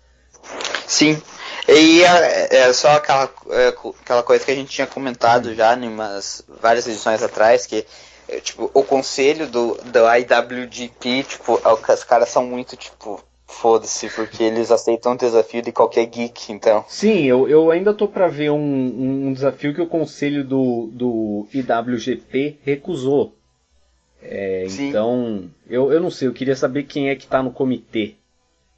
Sim, 0.88 1.22
e 1.68 2.04
é, 2.04 2.48
é 2.56 2.74
só 2.74 2.94
aquela, 2.94 3.30
é, 3.50 3.68
aquela 4.02 4.24
coisa 4.24 4.44
que 4.44 4.52
a 4.52 4.56
gente 4.56 4.72
tinha 4.72 4.88
comentado 4.88 5.54
já 5.54 5.76
em 5.76 5.88
umas, 5.88 6.42
várias 6.62 6.88
edições 6.88 7.22
atrás, 7.22 7.66
que 7.68 7.86
é, 8.28 8.40
tipo, 8.40 8.72
o 8.74 8.84
conselho 8.84 9.48
do, 9.48 9.76
do 9.84 10.00
IWGP, 10.00 11.24
tipo, 11.24 11.62
é 11.64 11.94
os 11.94 12.04
caras 12.04 12.30
são 12.30 12.46
muito, 12.46 12.76
tipo, 12.76 13.22
Foda-se, 13.48 14.10
porque 14.10 14.44
eles 14.44 14.70
aceitam 14.72 15.14
o 15.14 15.18
desafio 15.18 15.62
de 15.62 15.72
qualquer 15.72 16.06
geek, 16.06 16.52
então. 16.52 16.84
Sim, 16.88 17.24
eu, 17.24 17.48
eu 17.48 17.72
ainda 17.72 17.94
tô 17.94 18.08
pra 18.08 18.28
ver 18.28 18.52
um, 18.52 19.28
um 19.28 19.34
desafio 19.34 19.74
que 19.74 19.82
o 19.82 19.88
conselho 19.88 20.44
do, 20.44 20.90
do 20.92 21.48
IWGP 21.54 22.58
recusou. 22.62 23.34
É, 24.22 24.66
então, 24.70 25.50
eu, 25.70 25.92
eu 25.92 26.00
não 26.02 26.12
sei, 26.12 26.28
eu 26.28 26.34
queria 26.34 26.56
saber 26.56 26.84
quem 26.84 27.10
é 27.10 27.16
que 27.16 27.26
tá 27.26 27.42
no 27.42 27.52
comitê 27.52 28.16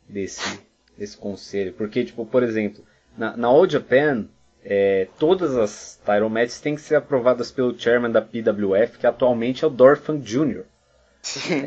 desse, 0.08 0.60
desse 0.98 1.18
conselho. 1.18 1.74
Porque, 1.74 2.06
tipo, 2.06 2.26
por 2.26 2.44
exemplo, 2.44 2.84
na, 3.18 3.36
na 3.36 3.48
All 3.48 3.68
Japan, 3.68 4.28
é, 4.64 5.08
todas 5.18 5.58
as 5.58 6.00
title 6.06 6.30
matches 6.30 6.62
têm 6.62 6.76
que 6.76 6.82
ser 6.82 6.96
aprovadas 6.96 7.52
pelo 7.52 7.78
chairman 7.78 8.12
da 8.12 8.22
PWF, 8.22 9.00
que 9.00 9.08
atualmente 9.08 9.64
é 9.64 9.68
o 9.68 9.72
Dorfan 9.72 10.20
Jr. 10.20 10.64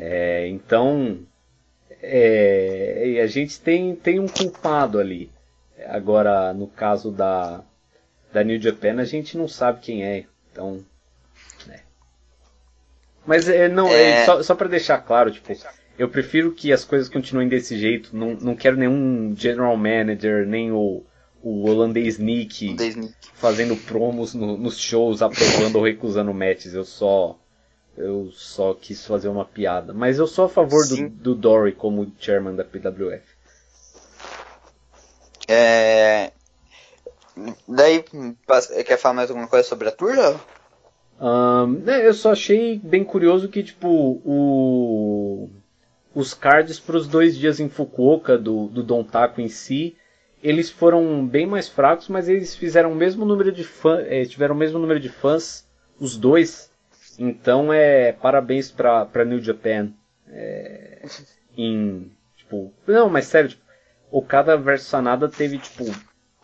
É, 0.01 0.49
então, 0.49 1.19
é, 2.03 3.21
a 3.23 3.27
gente 3.27 3.61
tem, 3.61 3.95
tem 3.95 4.21
um 4.21 4.29
culpado 4.29 4.99
ali. 4.99 5.31
Agora, 5.87 6.53
no 6.53 6.67
caso 6.67 7.11
da, 7.11 7.63
da 8.33 8.45
New 8.45 8.61
Japan, 8.61 9.01
a 9.01 9.05
gente 9.05 9.37
não 9.37 9.49
sabe 9.49 9.81
quem 9.81 10.05
é. 10.05 10.25
Então, 10.51 10.85
né. 11.67 11.81
Mas 13.27 13.49
é, 13.49 13.69
não, 13.69 13.89
é... 13.89 14.25
só, 14.25 14.43
só 14.43 14.55
para 14.55 14.69
deixar 14.69 14.99
claro, 14.99 15.31
tipo, 15.31 15.53
eu 15.99 16.09
prefiro 16.09 16.53
que 16.53 16.73
as 16.73 16.85
coisas 16.85 17.09
continuem 17.09 17.49
desse 17.49 17.77
jeito. 17.79 18.17
Não, 18.17 18.35
não 18.35 18.55
quero 18.55 18.77
nenhum 18.77 19.35
general 19.37 19.77
manager, 19.77 20.47
nem 20.47 20.73
o, 20.73 21.05
o 21.43 21.69
holandês 21.69 22.19
Nick 22.19 22.77
fazendo 23.35 23.77
promos 23.77 24.35
no, 24.35 24.57
nos 24.57 24.79
shows, 24.79 25.23
aprovando 25.23 25.77
ou 25.77 25.85
recusando 25.85 26.33
matches. 26.33 26.75
Eu 26.75 26.85
só 26.85 27.39
eu 27.97 28.31
só 28.33 28.75
quis 28.75 29.07
fazer 29.07 29.29
uma 29.29 29.45
piada. 29.45 29.93
Mas 29.93 30.19
eu 30.19 30.27
sou 30.27 30.47
a 30.47 30.49
favor 30.49 30.87
do, 30.87 31.09
do 31.09 31.35
Dory 31.35 31.73
como 31.73 32.11
chairman 32.19 32.55
da 32.55 32.65
PWF. 32.65 33.23
É... 35.49 36.33
Daí, 37.67 38.05
quer 38.85 38.97
falar 38.99 39.15
mais 39.15 39.31
alguma 39.31 39.49
coisa 39.49 39.67
sobre 39.67 39.89
a 39.89 39.93
tour? 39.93 40.13
Um, 41.21 41.67
né, 41.85 42.07
eu 42.07 42.15
só 42.15 42.33
achei 42.33 42.81
bem 42.83 43.05
curioso 43.05 43.49
que, 43.49 43.63
tipo, 43.63 43.89
o... 43.89 45.51
os 46.15 46.35
cards 46.35 46.81
para 46.81 46.97
os 46.97 47.07
dois 47.07 47.37
dias 47.37 47.61
em 47.61 47.69
Fukuoka 47.69 48.37
do, 48.37 48.67
do 48.67 48.83
Don 48.83 49.05
Taco 49.05 49.41
em 49.41 49.49
si, 49.49 49.97
eles 50.43 50.69
foram 50.69 51.25
bem 51.25 51.47
mais 51.47 51.69
fracos, 51.69 52.09
mas 52.09 52.29
eles 52.29 52.57
fizeram 52.57 52.91
o 52.91 52.97
mesmo 52.97 53.25
número 53.25 53.53
de 53.53 53.63
fãs, 53.63 54.05
é, 54.09 54.25
tiveram 54.25 54.55
o 54.55 54.59
mesmo 54.59 54.79
número 54.79 54.99
de 54.99 55.09
fãs, 55.09 55.65
os 56.01 56.17
dois, 56.17 56.72
então 57.19 57.73
é 57.73 58.13
parabéns 58.13 58.71
pra, 58.71 59.05
pra 59.07 59.25
New 59.25 59.41
Japan. 59.41 59.91
É, 60.29 61.03
em. 61.57 62.11
Tipo. 62.37 62.73
Não, 62.87 63.09
mas 63.09 63.27
sério, 63.27 63.51
tipo, 63.51 63.63
Okada 64.11 64.57
vs 64.57 64.83
Sanada 64.83 65.29
teve 65.29 65.59
tipo 65.59 65.85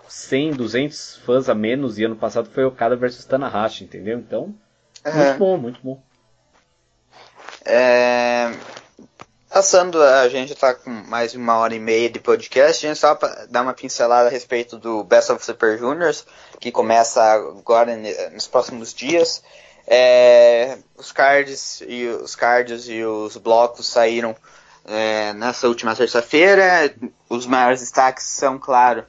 100, 0.09 0.53
200 0.53 1.16
fãs 1.19 1.49
a 1.49 1.55
menos 1.55 1.99
e 1.99 2.05
ano 2.05 2.16
passado 2.16 2.49
foi 2.51 2.65
Okada 2.65 2.97
vs 2.97 3.24
Tanahashi, 3.24 3.85
entendeu? 3.85 4.19
Então, 4.19 4.55
uhum. 5.05 5.15
muito 5.15 5.39
bom, 5.39 5.57
muito 5.59 5.81
bom. 5.82 6.03
É... 7.65 8.51
Passando, 9.51 10.01
a 10.03 10.28
gente 10.28 10.53
está 10.53 10.74
com 10.74 10.89
mais 10.89 11.32
de 11.32 11.39
uma 11.39 11.57
hora 11.57 11.74
e 11.74 11.81
meia 11.81 12.09
de 12.09 12.20
podcast, 12.20 12.86
a 12.86 12.89
gente 12.89 13.01
só 13.01 13.19
dar 13.51 13.62
uma 13.62 13.74
pincelada 13.74 14.28
a 14.28 14.31
respeito 14.31 14.78
do 14.78 15.03
Best 15.03 15.32
of 15.32 15.45
Super 15.45 15.77
Juniors, 15.78 16.24
que 16.61 16.70
começa 16.70 17.20
agora 17.20 17.97
nos 18.31 18.47
próximos 18.47 18.95
dias. 18.95 19.43
É, 19.90 20.77
os 20.98 21.10
cards 21.10 21.82
e 21.89 22.06
os 22.06 22.36
cards 22.36 22.89
e 22.89 23.02
os 23.02 23.39
blocos 23.39 23.86
saíram 23.86 24.36
é, 24.85 25.32
nessa 25.32 25.66
última 25.66 25.97
terça-feira. 25.97 26.94
Os 27.28 27.47
maiores 27.47 27.81
destaques 27.81 28.24
são, 28.24 28.59
claro, 28.59 29.05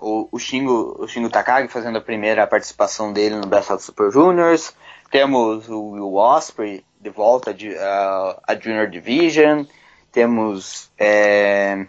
o, 0.00 0.28
o, 0.30 0.38
Shingo, 0.38 0.96
o 0.98 1.08
Shingo 1.08 1.28
Takagi 1.28 1.66
fazendo 1.66 1.98
a 1.98 2.00
primeira 2.00 2.46
participação 2.46 3.12
dele 3.12 3.36
no 3.36 3.46
Best 3.46 3.72
of 3.72 3.82
Super 3.82 4.12
Juniors. 4.12 4.72
Temos 5.10 5.68
o 5.68 5.90
Will 5.90 6.14
Osprey 6.14 6.84
de 7.00 7.10
volta 7.10 7.52
de, 7.52 7.70
uh, 7.70 8.40
a 8.46 8.54
Junior 8.58 8.88
Division. 8.88 9.64
Temos 10.12 10.90
é, 10.96 11.86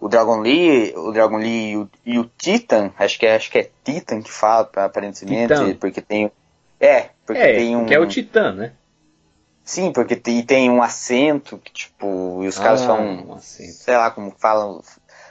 o 0.00 0.08
Dragon 0.08 0.40
Lee, 0.40 0.94
o 0.96 1.12
Dragon 1.12 1.36
Lee 1.36 1.72
e 1.72 1.76
o, 1.76 1.90
e 2.06 2.18
o 2.18 2.30
Titan, 2.38 2.92
acho 2.98 3.18
que 3.18 3.26
é, 3.26 3.36
acho 3.36 3.50
que 3.50 3.58
é 3.58 3.70
Titan 3.84 4.22
que 4.22 4.30
fala 4.30 4.70
aparentemente, 4.76 5.52
Titan. 5.54 5.74
porque 5.76 6.00
tem 6.00 6.30
é, 6.80 7.10
porque 7.24 7.42
é, 7.42 7.54
tem 7.54 7.76
um. 7.76 7.86
Que 7.86 7.94
é 7.94 7.98
o 7.98 8.06
Titã, 8.06 8.52
né? 8.52 8.72
Sim, 9.64 9.92
porque 9.92 10.14
tem, 10.14 10.42
tem 10.42 10.70
um 10.70 10.82
acento 10.82 11.58
que, 11.58 11.72
tipo, 11.72 12.44
e 12.44 12.46
os 12.46 12.58
caras 12.58 12.82
ah, 12.82 12.86
são. 12.86 13.34
Um 13.34 13.38
sei 13.40 13.96
lá 13.96 14.10
como 14.10 14.30
falam, 14.38 14.80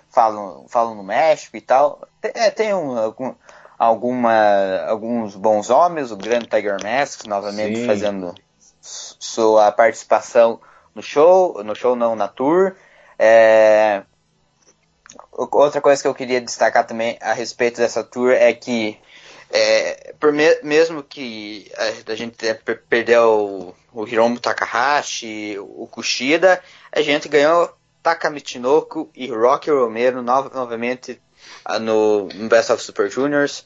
falam, 0.09 0.65
falam 0.67 0.95
no 0.95 1.03
México 1.03 1.55
e 1.55 1.61
tal. 1.61 2.05
É, 2.21 2.49
tem 2.49 2.73
um, 2.73 2.97
algum, 2.97 3.33
alguma, 3.77 4.85
alguns 4.87 5.35
bons 5.35 5.69
homens, 5.69 6.11
o 6.11 6.17
grande 6.17 6.47
Tiger 6.47 6.77
Mask, 6.83 7.25
novamente 7.27 7.79
Sim. 7.79 7.85
fazendo 7.85 8.35
sua 8.81 9.71
participação 9.71 10.59
no 10.93 11.01
show, 11.01 11.63
no 11.63 11.75
show 11.75 11.95
não, 11.95 12.15
na 12.15 12.27
tour. 12.27 12.75
É, 13.17 14.03
outra 15.31 15.79
coisa 15.79 16.01
que 16.01 16.07
eu 16.07 16.15
queria 16.15 16.41
destacar 16.41 16.85
também 16.85 17.17
a 17.21 17.33
respeito 17.33 17.77
dessa 17.77 18.03
tour 18.03 18.31
é 18.31 18.53
que 18.53 18.99
é, 19.49 20.13
por 20.19 20.31
me, 20.31 20.59
mesmo 20.63 21.03
que 21.03 21.71
a, 21.77 22.11
a 22.11 22.15
gente 22.15 22.35
perdeu 22.89 23.75
o, 23.93 24.01
o 24.01 24.07
Hiromu 24.07 24.39
Takahashi, 24.39 25.57
o 25.59 25.87
Kushida, 25.87 26.61
a 26.91 27.01
gente 27.01 27.29
ganhou 27.29 27.75
Taka 28.01 28.29
Michinoku 28.29 29.09
e 29.15 29.27
Rocky 29.27 29.71
Romero 29.71 30.21
no, 30.21 30.49
novamente 30.49 31.21
no, 31.81 32.27
no 32.27 32.49
Best 32.49 32.71
of 32.71 32.83
Super 32.83 33.09
Juniors. 33.09 33.65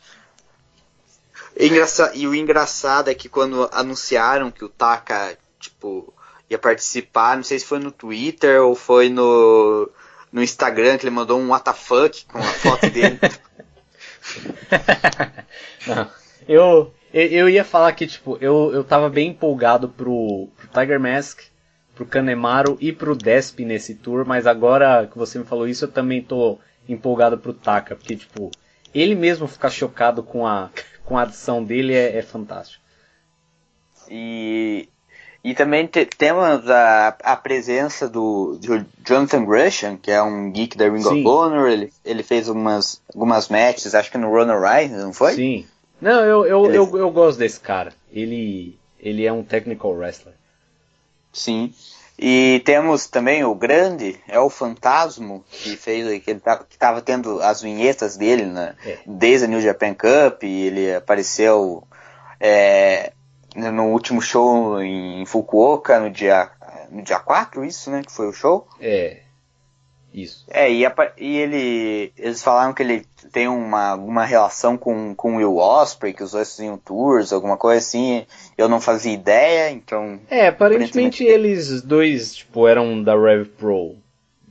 E, 1.58 1.68
engraça, 1.68 2.12
e 2.14 2.28
o 2.28 2.36
engraçado 2.36 3.10
é 3.10 3.16
que 3.16 3.28
quando 3.28 3.70
anunciaram 3.72 4.52
que 4.52 4.64
o 4.64 4.70
Taka 4.70 5.38
tipo, 5.60 6.14
ia 6.50 6.58
participar, 6.58 7.36
não 7.36 7.44
sei 7.44 7.60
se 7.60 7.66
foi 7.66 7.80
no 7.80 7.92
Twitter 7.92 8.62
ou 8.62 8.76
foi 8.76 9.10
no, 9.10 9.90
no 10.32 10.42
Instagram, 10.42 10.98
que 10.98 11.06
ele 11.06 11.16
mandou 11.16 11.40
um 11.40 11.54
WTF 11.54 12.26
com 12.26 12.38
a 12.40 12.44
foto 12.44 12.90
dele. 12.90 13.20
Eu, 16.48 16.94
eu 17.14 17.48
ia 17.50 17.64
falar 17.64 17.92
que, 17.94 18.08
tipo, 18.08 18.38
eu, 18.42 18.72
eu 18.74 18.84
tava 18.84 19.10
bem 19.10 19.30
empolgado 19.30 19.90
pro, 19.90 20.50
pro 20.58 20.68
Tiger 20.68 21.00
Mask, 21.00 21.42
pro 21.94 22.06
Kanemaru 22.06 22.78
e 22.80 22.92
pro 22.92 23.16
Desp 23.16 23.60
nesse 23.60 23.94
tour, 23.96 24.26
mas 24.26 24.48
agora 24.48 25.06
que 25.06 25.18
você 25.18 25.38
me 25.38 25.46
falou 25.46 25.68
isso, 25.68 25.86
eu 25.86 25.92
também 25.92 26.22
tô 26.22 26.58
empolgado 26.88 27.38
pro 27.38 27.54
Taka, 27.54 27.96
porque, 27.96 28.16
tipo, 28.16 28.50
ele 28.94 29.16
mesmo 29.16 29.48
ficar 29.48 29.70
chocado 29.70 30.24
com 30.24 30.48
a, 30.48 30.72
com 31.04 31.18
a 31.18 31.24
adição 31.24 31.64
dele 31.64 31.94
é, 31.94 32.18
é 32.18 32.22
fantástico. 32.22 32.84
E 34.10 34.90
e 35.44 35.54
também 35.54 35.88
te, 35.88 36.06
temos 36.06 36.70
a, 36.70 37.16
a 37.24 37.36
presença 37.36 38.10
do, 38.10 38.58
do, 38.62 38.86
Jonathan 39.06 39.46
Gresham, 39.46 39.98
que 39.98 40.12
é 40.12 40.22
um 40.22 40.52
geek 40.52 40.78
da 40.78 40.90
Ring 40.90 41.02
Sim. 41.02 41.26
of 41.26 41.28
Honor. 41.28 41.70
Ele, 41.70 41.94
ele 42.04 42.24
fez 42.24 42.50
umas, 42.50 43.02
algumas 43.14 43.48
matches, 43.48 43.96
acho 43.96 44.12
que 44.12 44.18
no 44.18 44.30
Runner 44.30 44.60
Rise, 44.60 44.96
não 44.96 45.14
foi? 45.14 45.34
Sim. 45.34 45.66
Não, 46.02 46.24
eu, 46.26 46.46
eu, 46.46 46.66
ele... 46.66 46.78
eu, 46.78 46.98
eu 46.98 47.12
gosto 47.12 47.40
desse 47.40 47.60
cara. 47.60 47.94
Ele, 48.12 48.78
ele 49.00 49.26
é 49.26 49.32
um 49.32 49.44
technical 49.44 49.92
wrestler. 49.92 50.36
Sim. 51.32 51.74
E 52.22 52.62
temos 52.66 53.08
também 53.08 53.46
o 53.46 53.56
grande, 53.56 54.20
é 54.28 54.38
o 54.38 54.50
Fantasma, 54.50 55.40
que 55.50 55.78
fez 55.78 56.22
que 56.22 56.32
ele 56.32 56.42
tá, 56.42 56.58
que 56.58 56.78
tava 56.78 57.02
tendo 57.02 57.42
as 57.42 57.62
vinhetas 57.62 58.18
dele 58.18 58.44
né, 58.44 58.76
é. 58.86 58.98
desde 59.06 59.46
a 59.46 59.48
New 59.48 59.62
Japan 59.62 59.94
Cup, 59.94 60.44
ele 60.44 60.94
apareceu 60.94 61.82
é, 62.42 63.14
no 63.56 63.88
último 63.88 64.22
show 64.22 64.82
em 64.82 65.26
Fukuoka, 65.26 66.00
no 66.00 66.10
dia, 66.10 66.50
no 66.90 67.02
dia 67.02 67.20
4, 67.20 67.64
isso, 67.66 67.90
né? 67.90 68.02
Que 68.04 68.12
foi 68.12 68.28
o 68.28 68.34
show. 68.34 68.68
É. 68.80 69.22
Isso. 70.14 70.46
É, 70.50 70.72
e, 70.72 70.86
a, 70.86 70.94
e 71.18 71.38
ele. 71.38 72.12
Eles 72.18 72.42
falaram 72.42 72.74
que 72.74 72.82
ele 72.82 73.06
tem 73.32 73.48
uma, 73.48 73.94
uma 73.94 74.26
relação 74.26 74.76
com, 74.76 75.14
com 75.14 75.34
o 75.34 75.38
Will 75.38 75.58
Osprey, 75.58 76.14
que 76.14 76.24
os 76.24 76.32
dois 76.32 76.56
faziam 76.56 76.78
tours, 76.78 77.32
alguma 77.32 77.58
coisa 77.58 77.78
assim. 77.78 78.26
Eu 78.58 78.68
não 78.68 78.82
fazia 78.82 79.14
ideia, 79.14 79.70
então. 79.70 80.20
É, 80.30 80.48
aparentemente, 80.48 80.92
aparentemente... 80.92 81.24
eles 81.24 81.82
dois, 81.84 82.36
tipo, 82.36 82.68
eram 82.68 83.04
da 83.04 83.16
Rev 83.16 83.48
Pro. 83.50 83.96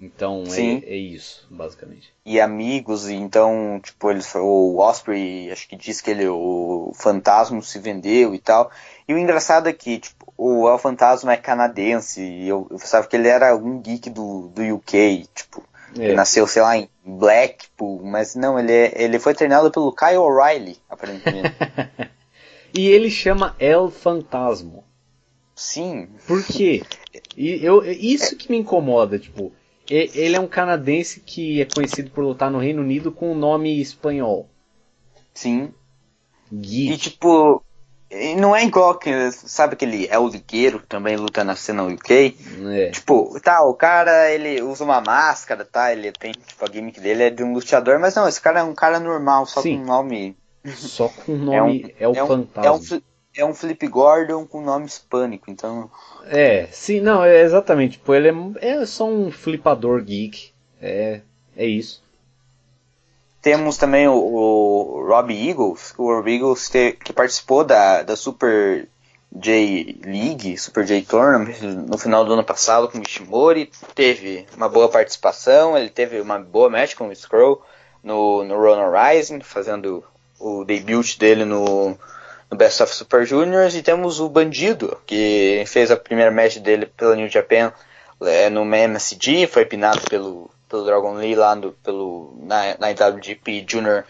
Então 0.00 0.44
é, 0.46 0.60
é, 0.60 0.96
isso, 0.96 1.46
basicamente. 1.50 2.12
E 2.24 2.40
amigos, 2.40 3.08
e 3.08 3.14
então, 3.14 3.80
tipo, 3.82 4.10
eles, 4.10 4.32
o 4.34 4.78
Osprey, 4.78 5.50
acho 5.50 5.68
que 5.68 5.76
disse 5.76 6.02
que 6.02 6.10
ele, 6.10 6.28
o 6.28 6.92
Fantasma 6.94 7.60
se 7.62 7.78
vendeu 7.78 8.34
e 8.34 8.38
tal. 8.38 8.70
E 9.08 9.14
o 9.14 9.18
engraçado 9.18 9.68
é 9.68 9.72
que, 9.72 9.98
tipo, 9.98 10.32
o 10.36 10.68
El 10.68 10.78
Fantasma 10.78 11.32
é 11.32 11.36
canadense, 11.36 12.22
e 12.22 12.48
eu, 12.48 12.68
eu 12.70 12.78
pensava 12.78 13.06
que 13.08 13.16
ele 13.16 13.26
era 13.26 13.50
algum 13.50 13.80
geek 13.80 14.08
do, 14.10 14.48
do 14.48 14.62
UK, 14.74 15.26
tipo, 15.34 15.64
é. 15.98 16.12
nasceu, 16.12 16.46
sei 16.46 16.62
lá, 16.62 16.76
em 16.76 16.88
Blackpool, 17.04 18.00
mas 18.04 18.36
não, 18.36 18.58
ele, 18.58 18.72
é, 18.72 19.02
ele 19.02 19.18
foi 19.18 19.34
treinado 19.34 19.70
pelo 19.70 19.92
Kyle 19.92 20.18
O'Reilly, 20.18 20.76
aparentemente. 20.88 21.54
e 22.72 22.86
ele 22.88 23.10
chama 23.10 23.56
El 23.58 23.90
Fantasma. 23.90 24.84
Sim. 25.56 26.08
Por 26.24 26.44
quê? 26.44 26.84
E 27.36 27.64
eu, 27.64 27.84
isso 27.84 28.36
que 28.36 28.48
me 28.48 28.58
incomoda, 28.58 29.18
tipo, 29.18 29.52
ele 29.90 30.36
é 30.36 30.40
um 30.40 30.46
canadense 30.46 31.20
que 31.20 31.62
é 31.62 31.64
conhecido 31.64 32.10
por 32.10 32.22
lutar 32.22 32.50
no 32.50 32.58
Reino 32.58 32.82
Unido 32.82 33.10
com 33.10 33.32
um 33.32 33.38
nome 33.38 33.80
espanhol. 33.80 34.48
Sim. 35.34 35.72
Geek. 36.52 36.92
E 36.92 36.96
tipo, 36.96 37.62
não 38.38 38.56
é 38.56 38.64
igual 38.64 38.98
que, 38.98 39.30
sabe 39.32 39.74
aquele 39.74 40.06
é 40.08 40.18
o 40.18 40.28
ligueiro 40.28 40.82
também 40.88 41.16
luta 41.16 41.44
na 41.44 41.54
cena 41.54 41.84
UK? 41.84 42.36
É. 42.70 42.90
Tipo, 42.90 43.38
tá, 43.40 43.62
o 43.62 43.74
cara 43.74 44.30
ele 44.30 44.62
usa 44.62 44.82
uma 44.82 45.00
máscara, 45.00 45.64
tá? 45.64 45.92
Ele 45.92 46.10
tem, 46.12 46.32
tipo, 46.32 46.64
a 46.64 46.70
gimmick 46.70 47.00
dele 47.00 47.24
é 47.24 47.30
de 47.30 47.42
um 47.42 47.52
lutador, 47.52 47.98
mas 47.98 48.14
não, 48.14 48.26
esse 48.26 48.40
cara 48.40 48.60
é 48.60 48.62
um 48.62 48.74
cara 48.74 48.98
normal, 48.98 49.44
só 49.46 49.60
Sim. 49.60 49.78
com 49.78 49.84
nome. 49.84 50.36
Só 50.74 51.08
com 51.08 51.32
o 51.32 51.36
nome 51.36 51.94
é, 51.98 52.08
um, 52.08 52.12
é 52.12 52.16
o 52.16 52.20
é 52.20 52.24
um, 52.24 52.26
fantasma. 52.26 52.66
É 52.66 52.72
um, 52.72 53.02
é 53.36 53.44
um 53.44 53.54
Flip 53.54 53.86
Gordon 53.86 54.46
com 54.46 54.60
nome 54.62 54.86
hispânico, 54.86 55.50
então. 55.50 55.90
É, 56.30 56.66
sim, 56.70 57.00
não, 57.00 57.24
é 57.24 57.40
exatamente. 57.40 57.92
Tipo, 57.92 58.14
ele 58.14 58.28
é, 58.60 58.68
é 58.68 58.86
só 58.86 59.08
um 59.08 59.30
flipador 59.30 60.02
geek. 60.02 60.52
É, 60.80 61.20
é 61.56 61.66
isso. 61.66 62.02
Temos 63.40 63.76
também 63.76 64.06
o, 64.08 64.14
o 64.14 65.06
Robbie 65.06 65.48
Eagles, 65.48 65.94
o 65.96 66.12
Robbie 66.12 66.34
Eagles 66.34 66.68
te, 66.68 66.92
que 66.92 67.12
participou 67.12 67.64
da, 67.64 68.02
da 68.02 68.16
Super 68.16 68.88
J 69.32 70.00
League, 70.04 70.58
Super 70.58 70.84
J 70.84 71.02
Tournament 71.02 71.60
no 71.62 71.96
final 71.96 72.24
do 72.24 72.32
ano 72.32 72.44
passado 72.44 72.88
com 72.88 72.98
o 72.98 73.02
Ishimori. 73.02 73.70
Teve 73.94 74.46
uma 74.56 74.68
boa 74.68 74.88
participação, 74.88 75.78
ele 75.78 75.88
teve 75.88 76.20
uma 76.20 76.38
boa 76.38 76.68
match 76.68 76.94
com 76.94 77.08
o 77.08 77.14
Scroll 77.14 77.62
no, 78.02 78.44
no 78.44 78.56
Run 78.56 78.90
Rising, 78.90 79.40
fazendo 79.40 80.04
o 80.38 80.64
debut 80.64 81.16
dele 81.16 81.44
no, 81.44 81.96
no 82.50 82.56
Best 82.56 82.82
of 82.82 82.94
Super 82.94 83.26
Juniors 83.26 83.74
e 83.74 83.82
temos 83.82 84.20
o 84.20 84.28
Bandido, 84.28 84.96
que 85.06 85.62
fez 85.66 85.90
a 85.90 85.96
primeira 85.96 86.30
match 86.30 86.58
dele 86.58 86.86
pela 86.86 87.14
New 87.14 87.28
Japan 87.28 87.72
é, 88.22 88.48
no 88.50 88.62
MSG, 88.62 89.46
foi 89.46 89.64
pinado 89.64 90.00
pelo, 90.08 90.50
pelo 90.68 90.84
Dragon 90.84 91.14
Lee 91.14 91.34
lá 91.34 91.54
no, 91.54 91.72
pelo, 91.72 92.34
na, 92.40 92.76
na 92.78 92.90
IWGP 92.90 93.64
Junior 93.68 94.04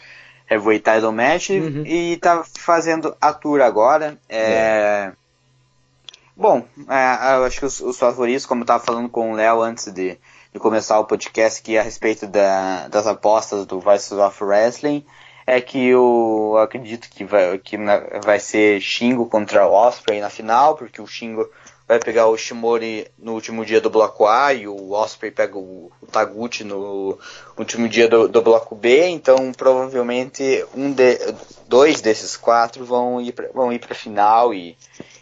Heavyweight 0.50 0.84
Title 0.84 1.12
Match 1.12 1.50
uhum. 1.50 1.84
e 1.84 2.16
tá 2.16 2.44
fazendo 2.58 3.14
a 3.20 3.32
tour 3.32 3.60
agora. 3.60 4.16
É, 4.28 4.40
é. 4.40 5.12
Bom, 6.36 6.64
é, 6.88 7.36
eu 7.36 7.44
acho 7.44 7.58
que 7.58 7.66
os, 7.66 7.80
os 7.80 7.98
favoritos, 7.98 8.46
como 8.46 8.62
eu 8.62 8.66
tava 8.66 8.84
falando 8.84 9.08
com 9.08 9.32
o 9.32 9.34
Léo 9.34 9.60
antes 9.60 9.92
de, 9.92 10.16
de 10.52 10.58
começar 10.58 10.98
o 11.00 11.04
podcast 11.04 11.60
aqui 11.60 11.76
a 11.76 11.82
respeito 11.82 12.26
da, 12.26 12.88
das 12.88 13.06
apostas 13.06 13.66
do 13.66 13.80
Voices 13.80 14.12
of 14.12 14.42
Wrestling, 14.42 15.04
é 15.48 15.62
que 15.62 15.88
eu 15.88 16.58
acredito 16.58 17.08
que 17.08 17.24
vai, 17.24 17.56
que 17.58 17.78
vai 18.22 18.38
ser 18.38 18.82
Shingo 18.82 19.24
contra 19.24 19.66
o 19.66 19.72
Osprey 19.72 20.20
na 20.20 20.28
final, 20.28 20.76
porque 20.76 21.00
o 21.00 21.06
Shingo 21.06 21.48
vai 21.86 21.98
pegar 21.98 22.26
o 22.26 22.36
Shimori 22.36 23.06
no 23.18 23.32
último 23.32 23.64
dia 23.64 23.80
do 23.80 23.88
bloco 23.88 24.26
A 24.26 24.52
e 24.52 24.68
o 24.68 24.92
Osprey 24.92 25.30
pega 25.30 25.56
o, 25.56 25.90
o 26.02 26.06
Taguchi 26.06 26.64
no 26.64 27.18
último 27.56 27.88
dia 27.88 28.06
do, 28.06 28.28
do, 28.28 28.42
bloco 28.42 28.74
B, 28.74 29.06
então 29.06 29.50
provavelmente 29.56 30.66
um 30.74 30.92
de, 30.92 31.18
dois 31.66 32.02
desses 32.02 32.36
quatro 32.36 32.84
vão 32.84 33.18
ir 33.18 33.32
pra, 33.32 33.48
vão 33.54 33.72
ir 33.72 33.78
para 33.78 33.94
final 33.94 34.52
e, 34.52 34.76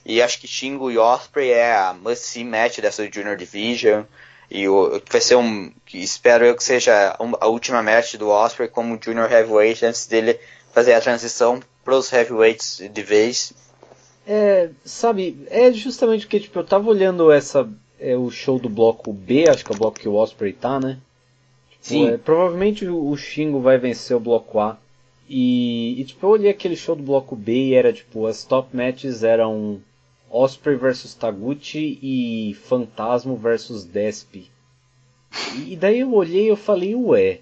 e 0.05 0.21
acho 0.21 0.41
que 0.41 0.49
Shingo 0.49 0.91
e 0.91 0.99
Osprey 0.99 1.53
é 1.53 1.77
a 1.77 1.95
must-see 1.95 2.43
match 2.43 2.81
dessa 2.81 3.09
Junior 3.09 3.37
Division. 3.37 4.03
E 4.51 4.69
o, 4.69 5.01
vai 5.11 5.21
ser 5.21 5.37
um. 5.37 5.73
Espero 5.93 6.45
eu 6.45 6.55
que 6.55 6.63
seja 6.63 7.17
a 7.41 7.47
última 7.49 7.83
match 7.83 8.15
do 8.15 8.29
Osprey 8.29 8.69
como 8.69 8.99
Junior 9.03 9.31
Heavyweight 9.31 9.85
antes 9.85 10.07
dele 10.07 10.39
fazer 10.73 10.95
a 10.95 11.01
transição 11.01 11.61
para 11.85 11.97
os 11.97 12.13
heavyweights 12.13 12.83
de 12.91 13.03
vez. 13.03 13.53
É, 14.27 14.71
sabe, 14.85 15.47
é 15.49 15.73
justamente 15.73 16.27
porque 16.27 16.41
tipo, 16.41 16.59
eu 16.59 16.65
tava 16.65 16.89
olhando 16.89 17.31
essa 17.31 17.69
é, 17.99 18.17
o 18.17 18.31
show 18.31 18.59
do 18.59 18.69
bloco 18.69 19.13
B, 19.13 19.49
acho 19.49 19.65
que 19.65 19.73
é 19.73 19.75
o 19.75 19.79
bloco 19.79 19.99
que 19.99 20.09
o 20.09 20.15
Osprey 20.15 20.53
tá, 20.53 20.81
né? 20.81 20.99
Tipo, 21.71 21.85
Sim. 21.85 22.09
É, 22.09 22.17
provavelmente 22.17 22.87
o 22.87 23.17
Shingo 23.17 23.61
vai 23.61 23.79
vencer 23.79 24.17
o 24.17 24.21
bloco 24.21 24.59
A. 24.59 24.77
E, 25.29 26.01
e, 26.01 26.05
tipo, 26.05 26.25
eu 26.27 26.31
olhei 26.31 26.51
aquele 26.51 26.77
show 26.77 26.95
do 26.95 27.03
bloco 27.03 27.35
B 27.35 27.53
e 27.53 27.75
era 27.75 27.93
tipo, 27.93 28.27
as 28.27 28.45
top 28.45 28.77
matches 28.77 29.23
eram 29.23 29.81
Osprey 30.31 30.77
versus 30.77 31.15
Taguchi 31.15 31.99
e 32.03 32.55
Fantasma 32.55 33.35
versus 33.35 33.85
Desp. 33.85 34.51
E 35.67 35.77
daí 35.77 36.01
eu 36.01 36.13
olhei 36.15 36.47
e 36.47 36.49
eu 36.49 36.57
falei, 36.57 36.95
ué. 36.95 37.41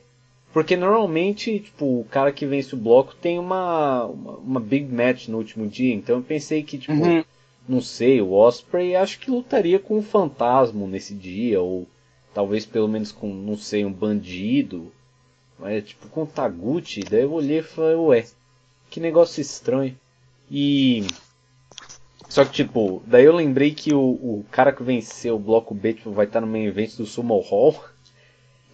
Porque 0.52 0.76
normalmente, 0.76 1.58
tipo, 1.58 2.00
o 2.00 2.04
cara 2.04 2.30
que 2.30 2.46
vence 2.46 2.74
o 2.74 2.78
bloco 2.78 3.14
tem 3.16 3.38
uma, 3.38 4.04
uma, 4.04 4.32
uma 4.36 4.60
big 4.60 4.92
match 4.92 5.26
no 5.26 5.38
último 5.38 5.66
dia. 5.66 5.92
Então 5.92 6.18
eu 6.18 6.22
pensei 6.22 6.62
que, 6.62 6.78
tipo, 6.78 6.92
uhum. 6.92 7.24
não 7.68 7.80
sei, 7.80 8.20
o 8.20 8.32
Osprey 8.32 8.94
acho 8.94 9.18
que 9.18 9.30
lutaria 9.30 9.80
com 9.80 9.98
o 9.98 10.02
Fantasma 10.02 10.86
nesse 10.86 11.12
dia. 11.12 11.60
Ou 11.60 11.88
talvez 12.32 12.64
pelo 12.64 12.88
menos 12.88 13.10
com, 13.10 13.34
não 13.34 13.56
sei, 13.56 13.84
um 13.84 13.92
bandido. 13.92 14.92
Mas, 15.58 15.84
tipo, 15.84 16.08
com 16.08 16.22
o 16.22 16.26
Taguchi. 16.26 17.00
Daí 17.00 17.22
eu 17.22 17.32
olhei 17.32 17.58
e 17.58 17.62
falei, 17.62 17.96
ué, 17.96 18.24
que 18.88 19.00
negócio 19.00 19.40
estranho. 19.40 19.98
E 20.48 21.04
só 22.34 22.44
que, 22.44 22.50
tipo, 22.50 23.00
daí 23.06 23.26
eu 23.26 23.32
lembrei 23.32 23.72
que 23.72 23.94
o, 23.94 24.00
o 24.00 24.46
cara 24.50 24.72
que 24.72 24.82
venceu 24.82 25.36
o 25.36 25.38
bloco 25.38 25.72
B 25.72 25.94
tipo, 25.94 26.10
vai 26.10 26.26
estar 26.26 26.40
no 26.40 26.48
main 26.48 26.64
event 26.64 26.96
do 26.96 27.06
Sumo 27.06 27.38
Hall. 27.38 27.80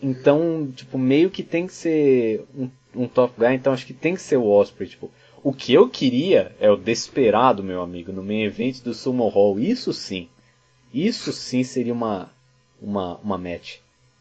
Então, 0.02 0.72
tipo, 0.74 0.96
meio 0.96 1.28
que 1.28 1.42
tem 1.42 1.66
que 1.66 1.74
ser 1.74 2.42
um, 2.56 2.70
um 2.94 3.06
top 3.06 3.34
guy, 3.38 3.52
então 3.52 3.74
acho 3.74 3.84
que 3.84 3.92
tem 3.92 4.14
que 4.14 4.22
ser 4.22 4.38
o 4.38 4.46
Osprey, 4.46 4.88
tipo. 4.88 5.10
O 5.44 5.52
que 5.52 5.74
eu 5.74 5.90
queria 5.90 6.56
é 6.58 6.70
o 6.70 6.76
Desperado, 6.76 7.62
meu 7.62 7.82
amigo, 7.82 8.10
no 8.10 8.22
main 8.22 8.44
event 8.44 8.80
do 8.80 8.94
Sumo 8.94 9.28
Hall. 9.28 9.60
Isso 9.60 9.92
sim. 9.92 10.30
Isso 10.90 11.30
sim 11.30 11.62
seria 11.62 11.92
uma, 11.92 12.32
uma, 12.80 13.18
uma 13.18 13.36
match. 13.36 13.76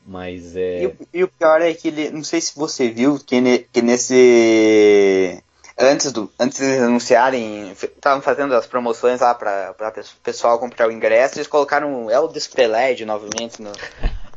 Mas 0.05 0.57
é. 0.57 0.83
E 0.83 0.87
o, 0.87 0.97
e 1.13 1.23
o 1.23 1.29
pior 1.29 1.61
é 1.61 1.73
que 1.73 1.87
ele. 1.87 2.09
Não 2.09 2.25
sei 2.25 2.41
se 2.41 2.53
você 2.53 2.89
viu 2.89 3.17
que, 3.17 3.39
ne, 3.39 3.59
que 3.59 3.81
nesse 3.81 5.41
antes 5.79 6.11
do 6.11 6.31
antes 6.39 6.59
de 6.59 6.77
anunciarem, 6.77 7.71
estavam 7.71 8.21
fazendo 8.21 8.53
as 8.53 8.67
promoções 8.67 9.21
lá 9.21 9.33
para 9.33 9.73
o 9.79 10.23
pessoal 10.23 10.59
comprar 10.59 10.87
o 10.87 10.91
ingresso, 10.91 11.37
eles 11.37 11.47
colocaram 11.47 12.09
Eldes 12.11 12.47
Peled 12.47 13.05
novamente 13.05 13.61
no, 13.61 13.71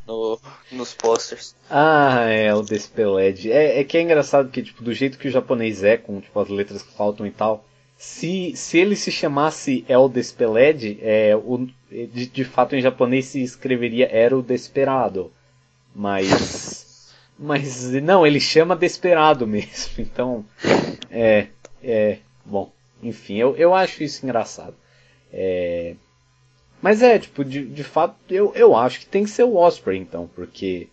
no, 0.06 0.38
nos 0.70 0.94
posters. 0.94 1.54
Ah, 1.70 2.24
é, 2.28 2.54
o 2.54 2.62
Despeled. 2.62 3.50
É, 3.50 3.80
é 3.80 3.84
que 3.84 3.96
é 3.96 4.02
engraçado 4.02 4.50
que, 4.50 4.62
tipo, 4.62 4.82
do 4.82 4.92
jeito 4.92 5.18
que 5.18 5.28
o 5.28 5.30
japonês 5.30 5.82
é, 5.82 5.96
com 5.96 6.20
tipo, 6.20 6.38
as 6.38 6.48
letras 6.48 6.82
que 6.82 6.92
faltam 6.94 7.26
e 7.26 7.30
tal, 7.30 7.64
se, 7.96 8.52
se 8.56 8.78
ele 8.78 8.96
se 8.96 9.10
chamasse 9.10 9.84
El 9.88 10.08
Despeled, 10.08 10.98
é, 11.02 11.36
o, 11.36 11.68
de, 11.90 12.26
de 12.26 12.44
fato 12.44 12.74
em 12.74 12.80
japonês 12.80 13.26
se 13.26 13.42
escreveria 13.42 14.08
Era 14.10 14.36
o 14.36 14.42
Desperado. 14.42 15.32
Mas. 15.94 17.12
Mas 17.38 17.90
não, 17.92 18.26
ele 18.26 18.40
chama 18.40 18.76
Desperado 18.76 19.46
mesmo. 19.46 19.92
Então, 19.98 20.44
é, 21.12 21.48
é, 21.82 22.18
bom, 22.44 22.72
enfim, 23.02 23.36
eu, 23.36 23.54
eu 23.56 23.74
acho 23.74 24.02
isso 24.02 24.24
engraçado. 24.24 24.74
É, 25.32 25.94
mas 26.80 27.02
é, 27.02 27.18
tipo, 27.18 27.44
de, 27.44 27.64
de 27.64 27.84
fato, 27.84 28.16
eu, 28.28 28.52
eu 28.54 28.74
acho 28.74 29.00
que 29.00 29.06
tem 29.06 29.24
que 29.24 29.30
ser 29.30 29.44
o 29.44 29.56
Osprey, 29.56 29.98
então, 29.98 30.28
porque 30.34 30.88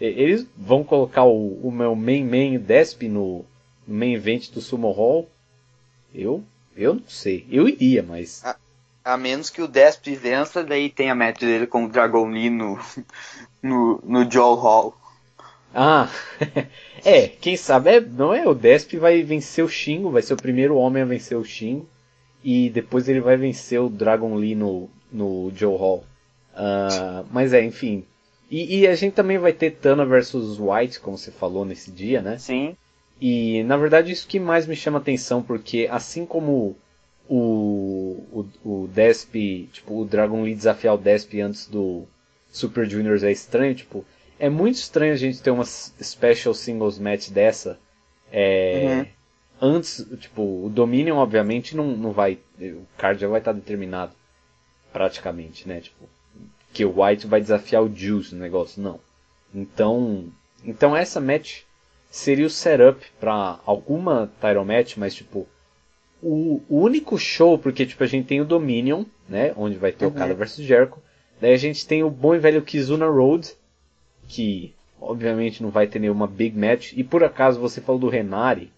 eles 0.00 0.46
vão 0.56 0.84
colocar 0.84 1.24
o, 1.24 1.66
o 1.66 1.70
meu 1.70 1.94
main 1.94 2.24
main 2.24 2.58
Desp 2.58 3.02
no, 3.08 3.44
no 3.86 3.94
main 3.94 4.14
event 4.14 4.50
do 4.50 4.60
Sumo 4.60 4.90
Hall. 4.90 5.28
Eu, 6.14 6.44
eu 6.76 6.94
não 6.94 7.08
sei, 7.08 7.46
eu 7.50 7.68
iria, 7.68 8.02
mas. 8.02 8.42
A, 9.04 9.16
menos 9.16 9.50
que 9.50 9.62
o 9.62 9.68
Desp 9.68 10.06
vença, 10.14 10.62
daí 10.62 10.90
tem 10.90 11.10
a 11.10 11.14
match 11.14 11.40
dele 11.40 11.66
com 11.66 11.84
o 11.84 11.88
Dragon 11.88 12.28
Lee 12.28 12.50
no, 12.50 12.78
no, 13.62 14.00
no 14.04 14.30
Joe 14.30 14.56
Hall. 14.58 14.96
Ah, 15.74 16.10
é, 17.04 17.28
quem 17.28 17.56
sabe, 17.56 17.90
é, 17.90 18.00
não 18.00 18.32
é? 18.34 18.46
O 18.46 18.54
Desp 18.54 18.94
vai 18.96 19.22
vencer 19.22 19.64
o 19.64 19.68
Shingo, 19.68 20.10
vai 20.10 20.22
ser 20.22 20.34
o 20.34 20.42
primeiro 20.42 20.76
homem 20.76 21.02
a 21.02 21.06
vencer 21.06 21.36
o 21.36 21.44
Shingo. 21.44 21.88
E 22.44 22.70
depois 22.70 23.08
ele 23.08 23.20
vai 23.20 23.36
vencer 23.36 23.80
o 23.80 23.88
Dragon 23.88 24.34
Lee 24.34 24.54
no, 24.54 24.90
no 25.10 25.52
Joe 25.54 25.78
Hall. 25.78 26.04
Uh, 26.52 27.26
mas 27.30 27.52
é, 27.52 27.64
enfim. 27.64 28.04
E, 28.50 28.80
e, 28.80 28.86
a 28.86 28.94
gente 28.94 29.14
também 29.14 29.38
vai 29.38 29.52
ter 29.52 29.70
Tana 29.70 30.04
versus 30.04 30.58
White, 30.58 31.00
como 31.00 31.16
você 31.16 31.30
falou 31.30 31.64
nesse 31.64 31.90
dia, 31.90 32.20
né? 32.20 32.36
Sim. 32.36 32.76
E 33.20 33.62
na 33.62 33.76
verdade 33.76 34.12
isso 34.12 34.26
que 34.26 34.38
mais 34.38 34.66
me 34.66 34.76
chama 34.76 34.98
atenção, 34.98 35.42
porque 35.42 35.88
assim 35.90 36.26
como 36.26 36.76
o, 37.28 38.22
o, 38.30 38.46
o 38.64 38.88
Desp, 38.88 39.68
tipo, 39.72 40.02
o 40.02 40.04
Dragon 40.04 40.42
Lee 40.42 40.54
desafiar 40.54 40.94
o 40.94 40.98
Desp 40.98 41.40
antes 41.40 41.66
do 41.66 42.04
Super 42.50 42.86
Juniors 42.86 43.22
é 43.22 43.32
estranho, 43.32 43.74
tipo, 43.74 44.04
é 44.42 44.50
muito 44.50 44.74
estranho 44.74 45.12
a 45.12 45.16
gente 45.16 45.40
ter 45.40 45.52
uma 45.52 45.64
special 45.64 46.52
singles 46.52 46.98
match 46.98 47.30
dessa. 47.30 47.78
É, 48.32 49.06
uhum. 49.60 49.74
Antes, 49.74 50.04
tipo, 50.18 50.42
o 50.42 50.68
Dominion 50.68 51.16
obviamente 51.16 51.76
não, 51.76 51.96
não 51.96 52.10
vai. 52.10 52.40
O 52.60 52.84
card 52.98 53.20
já 53.20 53.28
vai 53.28 53.38
estar 53.38 53.52
determinado. 53.52 54.12
Praticamente, 54.92 55.68
né? 55.68 55.80
Tipo, 55.80 56.08
que 56.72 56.84
o 56.84 57.00
White 57.00 57.28
vai 57.28 57.40
desafiar 57.40 57.84
o 57.84 57.94
Juice 57.94 58.34
no 58.34 58.40
negócio. 58.40 58.82
Não. 58.82 58.98
Então. 59.54 60.26
Então 60.64 60.96
essa 60.96 61.20
match 61.20 61.60
seria 62.10 62.46
o 62.46 62.50
setup 62.50 63.00
para 63.20 63.60
alguma 63.64 64.28
title 64.40 64.64
match, 64.64 64.96
mas 64.96 65.14
tipo. 65.14 65.46
O, 66.20 66.60
o, 66.68 66.80
único 66.80 67.16
show, 67.16 67.58
porque 67.58 67.86
tipo, 67.86 68.02
a 68.02 68.08
gente 68.08 68.26
tem 68.26 68.40
o 68.40 68.44
Dominion, 68.44 69.04
né? 69.28 69.52
Onde 69.56 69.76
vai 69.76 69.92
ter 69.92 70.06
uhum. 70.06 70.10
o 70.10 70.14
cara 70.14 70.34
versus 70.34 70.64
Jericho. 70.64 71.00
Daí 71.40 71.52
a 71.52 71.56
gente 71.56 71.86
tem 71.86 72.02
o 72.02 72.10
bom 72.10 72.34
e 72.34 72.38
velho 72.40 72.62
Kizuna 72.62 73.06
Road, 73.06 73.52
que 74.32 74.74
obviamente 74.98 75.62
não 75.62 75.70
vai 75.70 75.86
ter 75.86 75.98
nenhuma 75.98 76.26
big 76.26 76.56
match. 76.58 76.92
E 76.96 77.04
por 77.04 77.22
acaso 77.22 77.60
você 77.60 77.80
falou 77.80 78.00
do 78.00 78.08
Renari. 78.08 78.72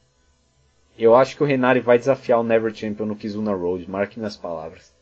Eu 0.98 1.14
acho 1.14 1.36
que 1.36 1.42
o 1.42 1.46
Renari 1.46 1.80
vai 1.80 1.98
desafiar 1.98 2.40
o 2.40 2.44
Never 2.44 2.74
Champion 2.74 3.06
no 3.06 3.16
Kizuna 3.16 3.52
Road, 3.52 3.88
marque 3.90 4.18
minhas 4.18 4.36
palavras. 4.36 4.92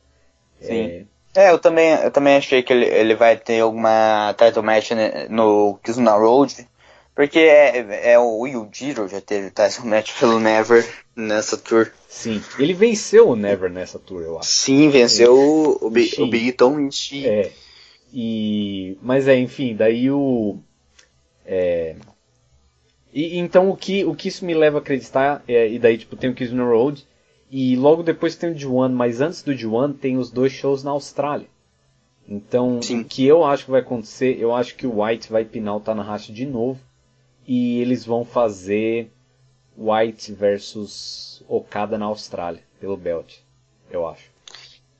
Sim. 0.60 1.06
É... 1.34 1.48
é, 1.48 1.50
eu 1.50 1.58
também, 1.58 1.90
eu 1.90 2.10
também 2.10 2.36
achei 2.36 2.62
que 2.62 2.72
ele, 2.72 2.86
ele 2.86 3.14
vai 3.14 3.36
ter 3.36 3.60
alguma 3.60 4.34
title 4.38 4.62
match 4.62 4.90
no 5.28 5.78
Kizuna 5.82 6.12
Road. 6.12 6.66
Porque 7.14 7.40
é, 7.40 8.12
é 8.12 8.18
o 8.18 8.46
Yujiro 8.46 9.06
já 9.06 9.20
teve 9.20 9.50
title 9.50 9.84
match 9.84 10.18
pelo 10.18 10.40
Never. 10.40 10.86
nessa 11.14 11.58
tour. 11.58 11.90
Sim. 12.08 12.42
Ele 12.58 12.72
venceu 12.72 13.28
o 13.28 13.36
Never 13.36 13.70
nessa 13.70 13.98
tour, 13.98 14.22
eu 14.22 14.38
acho. 14.38 14.48
Sim, 14.48 14.88
venceu 14.88 15.34
o, 15.34 15.86
o, 15.86 15.90
Big, 15.90 16.20
o 16.20 16.26
Big 16.26 16.52
Tom 16.52 16.80
Ishii. 16.80 17.26
É. 17.26 17.52
E, 18.12 18.98
mas 19.02 19.26
é, 19.26 19.38
enfim, 19.38 19.74
daí 19.74 20.10
o. 20.10 20.58
É, 21.46 21.96
e, 23.12 23.38
então 23.38 23.70
o 23.70 23.76
que, 23.76 24.04
o 24.04 24.14
que 24.14 24.28
isso 24.28 24.44
me 24.44 24.54
leva 24.54 24.78
a 24.78 24.80
acreditar, 24.80 25.42
é, 25.46 25.68
e 25.68 25.78
daí 25.78 25.98
tipo, 25.98 26.16
tem 26.16 26.30
o 26.30 26.34
Kiss 26.34 26.54
Road, 26.54 27.06
e 27.50 27.76
logo 27.76 28.02
depois 28.02 28.34
tem 28.34 28.50
o 28.50 28.54
D1, 28.54 28.90
mas 28.92 29.20
antes 29.20 29.42
do 29.42 29.52
D1 29.52 29.98
tem 29.98 30.16
os 30.16 30.30
dois 30.30 30.52
shows 30.52 30.82
na 30.82 30.90
Austrália. 30.90 31.46
Então, 32.26 32.80
Sim. 32.80 33.00
o 33.00 33.04
que 33.04 33.26
eu 33.26 33.44
acho 33.44 33.66
que 33.66 33.70
vai 33.70 33.80
acontecer, 33.80 34.38
eu 34.40 34.54
acho 34.54 34.74
que 34.76 34.86
o 34.86 35.02
White 35.02 35.30
vai 35.30 35.44
pinar 35.44 35.76
o 35.76 35.80
Tanahashi 35.80 36.32
de 36.32 36.46
novo, 36.46 36.80
e 37.46 37.80
eles 37.80 38.06
vão 38.06 38.24
fazer 38.24 39.10
White 39.76 40.32
versus 40.32 41.44
Okada 41.48 41.98
na 41.98 42.06
Austrália, 42.06 42.62
pelo 42.80 42.96
belt, 42.96 43.38
eu 43.90 44.06
acho. 44.06 44.31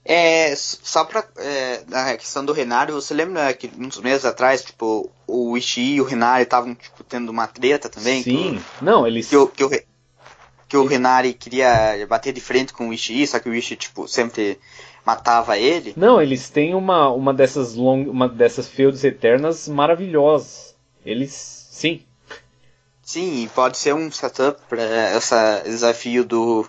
É, 0.05 0.55
só 0.57 1.05
pra. 1.05 1.25
É, 1.37 1.83
na 1.89 2.17
questão 2.17 2.45
do 2.45 2.53
Renário, 2.53 2.95
você 2.95 3.15
lembra 3.15 3.53
que 3.55 3.71
uns 3.79 3.99
meses 4.01 4.25
atrás, 4.25 4.63
tipo, 4.63 5.11
o 5.27 5.57
Ishii 5.57 5.95
e 5.95 6.01
o 6.01 6.05
Renari 6.05 6.43
estavam 6.43 6.75
tipo, 6.75 7.05
tendo 7.05 7.31
uma 7.31 7.47
treta 7.47 7.89
também? 7.89 8.23
Sim, 8.23 8.61
que, 8.79 8.85
não, 8.85 9.07
eles. 9.07 9.29
Que, 9.29 9.37
o, 9.37 9.47
que, 9.47 9.65
o, 9.65 9.71
que 10.69 10.77
o 10.77 10.87
Renari 10.87 11.33
queria 11.33 12.05
bater 12.09 12.33
de 12.33 12.41
frente 12.41 12.73
com 12.73 12.89
o 12.89 12.93
Ishii, 12.93 13.29
só 13.29 13.39
que 13.39 13.49
o 13.49 13.55
Ishii, 13.55 13.77
tipo, 13.77 14.09
sempre 14.09 14.59
matava 15.07 15.57
ele. 15.57 15.95
Não, 15.97 16.21
eles 16.21 16.51
têm 16.51 16.75
uma, 16.75 17.09
uma 17.09 17.33
dessas 17.33 17.75
long, 17.75 18.03
uma 18.09 18.29
dessas 18.29 18.67
feudos 18.67 19.05
eternas 19.05 19.69
maravilhosas. 19.69 20.75
Eles. 21.05 21.69
Sim. 21.71 22.03
Sim, 23.05 23.49
pode 23.55 23.79
ser 23.79 23.95
um 23.95 24.11
setup 24.11 24.61
para 24.69 25.17
esse 25.17 25.63
desafio 25.65 26.25
do 26.25 26.67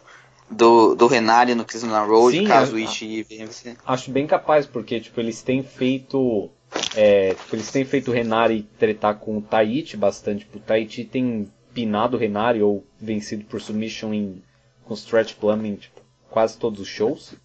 do, 0.56 0.96
do 0.96 1.08
Renari 1.08 1.56
no 1.56 1.66
Kisuna 1.66 2.02
Road, 2.02 2.38
Sim, 2.38 2.46
caso 2.46 2.76
o 2.76 2.80
Ishii 2.80 3.24
venha 3.24 3.48
você. 3.48 3.76
Acho 3.86 4.12
bem 4.12 4.28
capaz, 4.28 4.66
porque 4.66 5.00
tipo, 5.00 5.20
eles 5.20 5.42
têm 5.42 5.64
feito. 5.64 6.50
É, 6.96 7.34
tipo, 7.34 7.56
eles 7.56 7.72
têm 7.72 7.86
feito 7.86 8.12
o 8.12 8.14
Renari 8.14 8.64
tretar 8.80 9.20
com 9.20 9.38
o 9.38 9.42
Taichi 9.42 9.96
bastante. 9.98 10.40
Tipo, 10.40 10.58
o 10.58 10.62
Taichi 10.62 11.06
tem 11.06 11.52
pinado 11.74 12.18
o 12.18 12.20
Renari 12.20 12.62
ou 12.62 12.86
vencido 13.00 13.46
por 13.46 13.62
submission 13.62 14.14
em, 14.14 14.42
com 14.86 14.94
Stretch 14.94 15.34
Plum 15.36 15.66
em 15.66 15.76
tipo, 15.76 16.02
quase 16.30 16.58
todos 16.58 16.80
os 16.80 16.88
shows. 16.88 17.36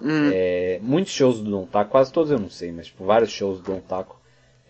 Hum. 0.00 0.30
É, 0.32 0.78
muitos 0.82 1.12
shows 1.12 1.40
do 1.40 1.50
Don 1.50 1.66
Taco, 1.66 1.90
quase 1.90 2.12
todos 2.12 2.30
eu 2.30 2.38
não 2.38 2.50
sei, 2.50 2.70
mas 2.70 2.86
tipo, 2.86 3.04
vários 3.04 3.30
shows 3.30 3.60
do 3.60 3.72
Don 3.72 3.80
Taco. 3.80 4.18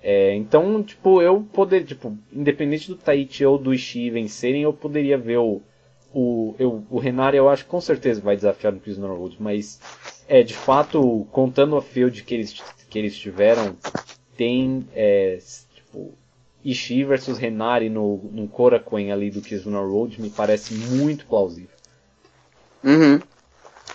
É, 0.03 0.35
então, 0.35 0.83
tipo, 0.83 1.21
eu 1.21 1.43
poder, 1.53 1.85
tipo, 1.85 2.17
independente 2.33 2.89
do 2.89 2.97
Taichi 2.97 3.45
ou 3.45 3.59
do 3.59 3.75
Ishii 3.75 4.11
vencerem, 4.11 4.63
eu 4.63 4.73
poderia 4.73 5.19
ver 5.19 5.39
o, 5.39 5.61
o, 6.13 6.55
eu, 6.59 6.85
o 6.91 6.99
Renari 6.99 7.37
eu 7.37 7.49
acho 7.49 7.65
que 7.65 7.71
com 7.71 7.81
certeza 7.81 8.21
vai 8.21 8.37
desafiar 8.37 8.73
no 8.73 8.81
Prisoner 8.81 9.11
Road, 9.11 9.37
mas 9.39 9.79
é 10.27 10.43
de 10.43 10.55
fato, 10.55 11.27
contando 11.33 11.77
a 11.77 11.83
field 11.83 12.23
que 12.23 12.35
eles, 12.35 12.63
que 12.89 12.99
eles 12.99 13.17
tiveram, 13.17 13.77
tem 14.37 14.89
é, 14.95 15.39
tipo, 15.75 16.15
Ishii 16.65 17.05
versus 17.05 17.39
Renari 17.39 17.89
no, 17.89 18.19
no 18.33 18.49
Korakuen 18.49 19.13
ali 19.13 19.31
do 19.31 19.43
Kizuna 19.43 19.81
Road 19.81 20.21
me 20.21 20.31
parece 20.31 20.75
muito 20.75 21.27
plausível. 21.27 21.77
Uhum. 22.83 23.21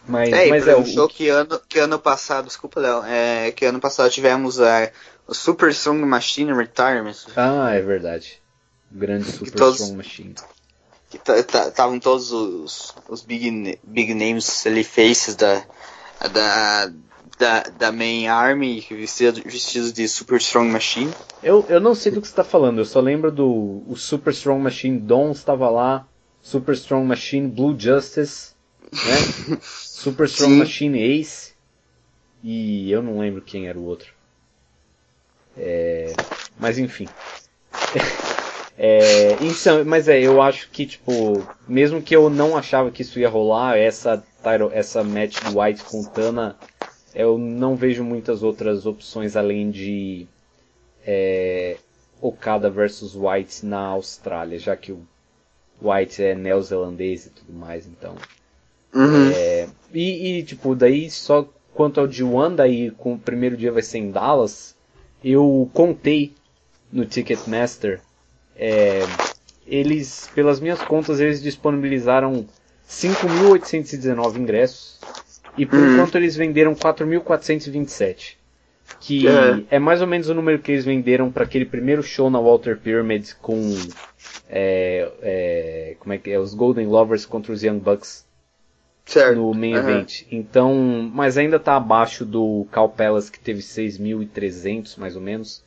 Mas 0.06 0.34
é, 0.34 0.48
mas 0.48 0.68
é 0.68 0.76
o 0.76 0.86
show 0.86 1.08
que 1.08 1.30
ano, 1.30 1.62
que 1.68 1.80
ano 1.80 1.98
passado, 1.98 2.46
desculpa 2.46 2.80
Léo, 2.80 3.04
é, 3.06 3.52
que 3.52 3.66
ano 3.66 3.80
passado 3.80 4.12
tivemos 4.12 4.60
a, 4.60 4.92
o 5.26 5.34
Super 5.34 5.70
Strong 5.70 6.04
Machine 6.04 6.54
Retirement. 6.54 7.16
Ah, 7.38 7.72
é 7.74 7.82
verdade. 7.82 8.42
O 8.94 8.98
grande 8.98 9.32
Super 9.32 9.54
todos, 9.54 9.80
Strong 9.80 9.98
Machine 9.98 10.36
que 11.18 11.32
estavam 11.32 12.00
todos 12.00 12.32
os, 12.32 12.96
os 13.08 13.22
big, 13.22 13.80
big 13.84 14.14
names 14.14 14.66
ali, 14.66 14.84
faces 14.84 15.36
da, 15.36 15.64
da, 16.32 16.92
da, 17.38 17.64
da 17.78 17.92
main 17.92 18.28
army 18.28 18.86
vestidos, 18.90 19.44
vestidos 19.44 19.94
de 19.94 20.08
Super 20.08 20.38
Strong 20.38 20.72
Machine. 20.72 21.14
Eu, 21.42 21.66
eu 21.70 21.80
não 21.80 21.94
sei 21.94 22.12
do 22.12 22.22
que 22.22 22.28
você 22.28 22.34
está 22.34 22.44
falando, 22.44 22.80
eu 22.80 22.86
só 22.86 23.00
lembro 23.00 23.32
do 23.32 23.84
o 23.88 23.96
Super 23.96 24.32
Strong 24.32 24.64
Machine 24.64 25.00
Dom 25.00 25.32
estava 25.32 25.70
lá, 25.70 26.08
Super 26.42 26.74
Strong 26.74 27.08
Machine 27.08 27.48
Blue 27.48 27.78
Justice, 27.78 28.54
né? 28.92 29.60
Super 29.62 30.26
Strong 30.26 30.54
Sim. 30.54 30.60
Machine 30.60 31.02
Ace 31.20 31.54
e 32.44 32.92
eu 32.92 33.02
não 33.02 33.20
lembro 33.20 33.42
quem 33.42 33.68
era 33.68 33.78
o 33.78 33.86
outro. 33.86 34.14
É, 35.56 36.14
mas 36.60 36.78
enfim. 36.78 37.08
É, 38.78 39.34
então, 39.42 39.86
mas 39.86 40.08
é, 40.08 40.20
eu 40.20 40.42
acho 40.42 40.70
que, 40.70 40.86
tipo, 40.86 41.46
mesmo 41.68 42.02
que 42.02 42.16
eu 42.16 42.30
não 42.30 42.58
achava 42.58 42.90
que 42.90 43.02
isso 43.04 43.20
ia 43.20 43.30
rolar, 43.30 43.78
essa, 43.78 44.24
essa 44.72 45.04
match 45.04 45.40
do 45.44 45.60
White 45.60 45.84
com 45.84 46.04
Tana, 46.04 46.56
eu 47.14 47.38
não 47.38 47.76
vejo 47.76 48.04
muitas 48.04 48.42
outras 48.42 48.86
opções 48.86 49.36
além 49.36 49.70
de 49.70 50.28
é, 51.06 51.78
Okada 52.20 52.70
versus 52.70 53.16
White 53.16 53.66
na 53.66 53.88
Austrália, 53.88 54.58
já 54.58 54.76
que 54.76 54.92
o 54.92 55.06
White 55.82 56.24
é 56.24 56.34
neozelandês 56.34 57.28
e 57.28 57.30
tudo 57.30 57.54
mais, 57.54 57.86
então. 57.86 58.16
Uhum. 58.94 59.32
É, 59.32 59.68
e, 59.94 60.40
e, 60.40 60.44
tipo, 60.44 60.76
daí 60.76 61.10
só 61.10 61.48
quanto 61.74 62.00
ao 62.00 62.08
G1, 62.08 62.56
daí 62.56 62.92
com 62.92 63.14
o 63.14 63.20
primeiro 63.20 63.58
dia 63.58 63.72
vai 63.72 63.82
ser 63.84 64.00
em 64.00 64.12
Dallas, 64.12 64.76
eu 65.24 65.70
contei 65.74 66.34
no 66.92 67.06
Ticketmaster 67.06 68.02
é, 68.56 69.02
eles, 69.66 70.30
pelas 70.34 70.60
minhas 70.60 70.82
contas, 70.82 71.20
eles 71.20 71.42
disponibilizaram 71.42 72.46
5.819 72.88 74.38
ingressos 74.38 75.00
e 75.58 75.66
por 75.66 75.80
uhum. 75.80 75.94
enquanto 75.94 76.16
eles 76.16 76.36
venderam 76.36 76.76
4.427. 76.76 78.36
Que 79.00 79.28
é. 79.28 79.64
é. 79.76 79.80
mais 79.80 80.02
ou 80.02 80.08
menos 80.08 80.30
o 80.30 80.34
número 80.34 80.60
que 80.60 80.72
eles 80.72 80.86
venderam 80.86 81.32
para 81.32 81.44
aquele 81.44 81.66
primeiro 81.66 82.04
show 82.04 82.30
na 82.30 82.40
Walter 82.40 82.78
Pyramid 82.78 83.34
com 83.42 83.76
é, 84.50 85.10
é, 85.22 85.96
como 86.00 86.14
é 86.14 86.18
que 86.18 86.32
é 86.32 86.40
os 86.40 86.54
Golden 86.54 86.88
Lovers 86.88 87.26
contra 87.26 87.52
os 87.52 87.64
Young 87.64 87.80
Bucks 87.80 88.26
certo. 89.06 89.36
no 89.36 89.54
main 89.54 89.74
uhum. 89.74 89.80
event. 89.80 90.24
Então, 90.32 91.10
mas 91.14 91.38
ainda 91.38 91.58
está 91.58 91.76
abaixo 91.76 92.26
do 92.26 92.68
Cal 92.72 92.90
Palace 92.90 93.32
que 93.32 93.40
teve 93.40 93.62
6.300 93.62 94.98
mais 94.98 95.16
ou 95.16 95.22
menos. 95.22 95.64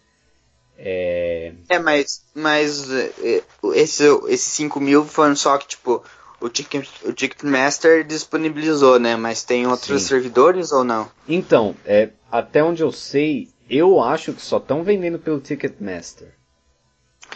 É, 0.79 1.53
é 1.69 1.79
mas, 1.79 2.23
mas 2.35 2.91
é, 2.91 3.43
esse, 3.75 4.05
esses 4.29 4.53
5 4.53 4.81
mil 4.81 5.05
foram 5.05 5.35
só 5.35 5.57
que, 5.59 5.69
tipo, 5.69 6.05
o, 6.41 6.49
Ticket, 6.49 6.89
o 7.05 7.13
Ticketmaster 7.13 8.05
disponibilizou, 8.05 8.99
né? 8.99 9.17
Mas 9.17 9.43
tem 9.43 9.67
outros 9.67 10.03
Sim. 10.03 10.09
servidores 10.09 10.73
ou 10.73 10.85
não? 10.85 11.11
Então, 11.29 11.75
é, 11.85 12.11
até 12.31 12.63
onde 12.63 12.83
eu 12.83 12.93
sei, 12.93 13.49
eu 13.69 14.03
acho 14.03 14.33
que 14.33 14.43
só 14.43 14.59
estão 14.59 14.83
vendendo 14.85 15.19
pelo 15.19 15.41
Ticketmaster. 15.41 16.29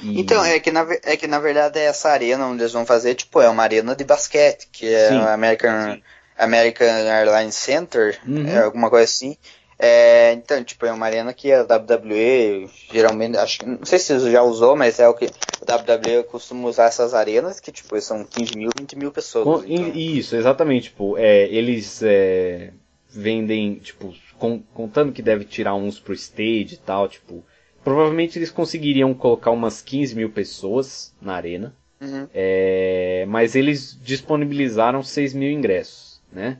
E... 0.03 0.21
Então, 0.21 0.45
é 0.45 0.59
que, 0.61 0.71
na, 0.71 0.87
é 1.03 1.17
que 1.17 1.27
na 1.27 1.39
verdade 1.39 1.79
essa 1.79 2.11
arena 2.11 2.47
onde 2.47 2.63
eles 2.63 2.73
vão 2.73 2.87
fazer, 2.87 3.15
tipo, 3.15 3.41
é 3.41 3.49
uma 3.49 3.63
arena 3.63 3.97
de 3.97 4.05
basquete, 4.05 4.69
que 4.71 4.87
é 4.87 5.13
o 5.13 5.29
American, 5.29 6.01
American 6.39 6.87
Airlines 6.87 7.55
Center, 7.55 8.19
uhum. 8.27 8.47
é 8.47 8.63
alguma 8.63 8.89
coisa 8.89 9.05
assim. 9.05 9.37
É, 9.83 10.35
então, 10.35 10.63
tipo, 10.63 10.85
é 10.85 10.93
uma 10.93 11.07
arena 11.07 11.33
que 11.33 11.51
a 11.51 11.63
WWE 11.63 12.69
geralmente, 12.93 13.39
acho 13.39 13.67
não 13.67 13.83
sei 13.83 13.99
se 13.99 14.13
você 14.13 14.31
já 14.31 14.43
usou, 14.43 14.77
mas 14.77 15.01
é 15.01 15.09
o 15.09 15.15
que 15.15 15.25
o 15.25 15.31
WWE 15.65 16.23
costuma 16.25 16.69
usar 16.69 16.85
essas 16.85 17.15
arenas, 17.15 17.61
que 17.61 17.73
tipo, 17.73 17.99
são 17.99 18.23
15 18.23 18.59
mil, 18.59 18.69
20 18.79 18.99
mil 18.99 19.11
pessoas. 19.11 19.45
Com, 19.45 19.67
então. 19.67 19.93
Isso, 19.95 20.37
exatamente, 20.37 20.91
tipo, 20.91 21.17
é, 21.17 21.45
eles 21.49 22.03
é, 22.03 22.75
vendem, 23.09 23.77
tipo, 23.77 24.13
com, 24.39 24.61
contando 24.75 25.13
que 25.13 25.23
deve 25.23 25.47
tirar 25.47 25.75
uns 25.75 25.99
pro 25.99 26.13
stage 26.13 26.75
e 26.75 26.77
tal, 26.85 27.09
tipo, 27.09 27.43
provavelmente 27.83 28.39
eles 28.39 28.51
conseguiriam 28.51 29.15
colocar 29.15 29.51
umas 29.51 29.81
15 29.81 30.15
mil 30.15 30.29
pessoas 30.29 31.15
na 31.23 31.33
arena, 31.33 31.75
uhum. 31.99 32.29
é, 32.35 33.25
mas 33.27 33.55
eles 33.55 33.99
disponibilizaram 34.03 35.03
6 35.03 35.33
mil 35.33 35.51
ingressos, 35.51 36.21
né? 36.31 36.59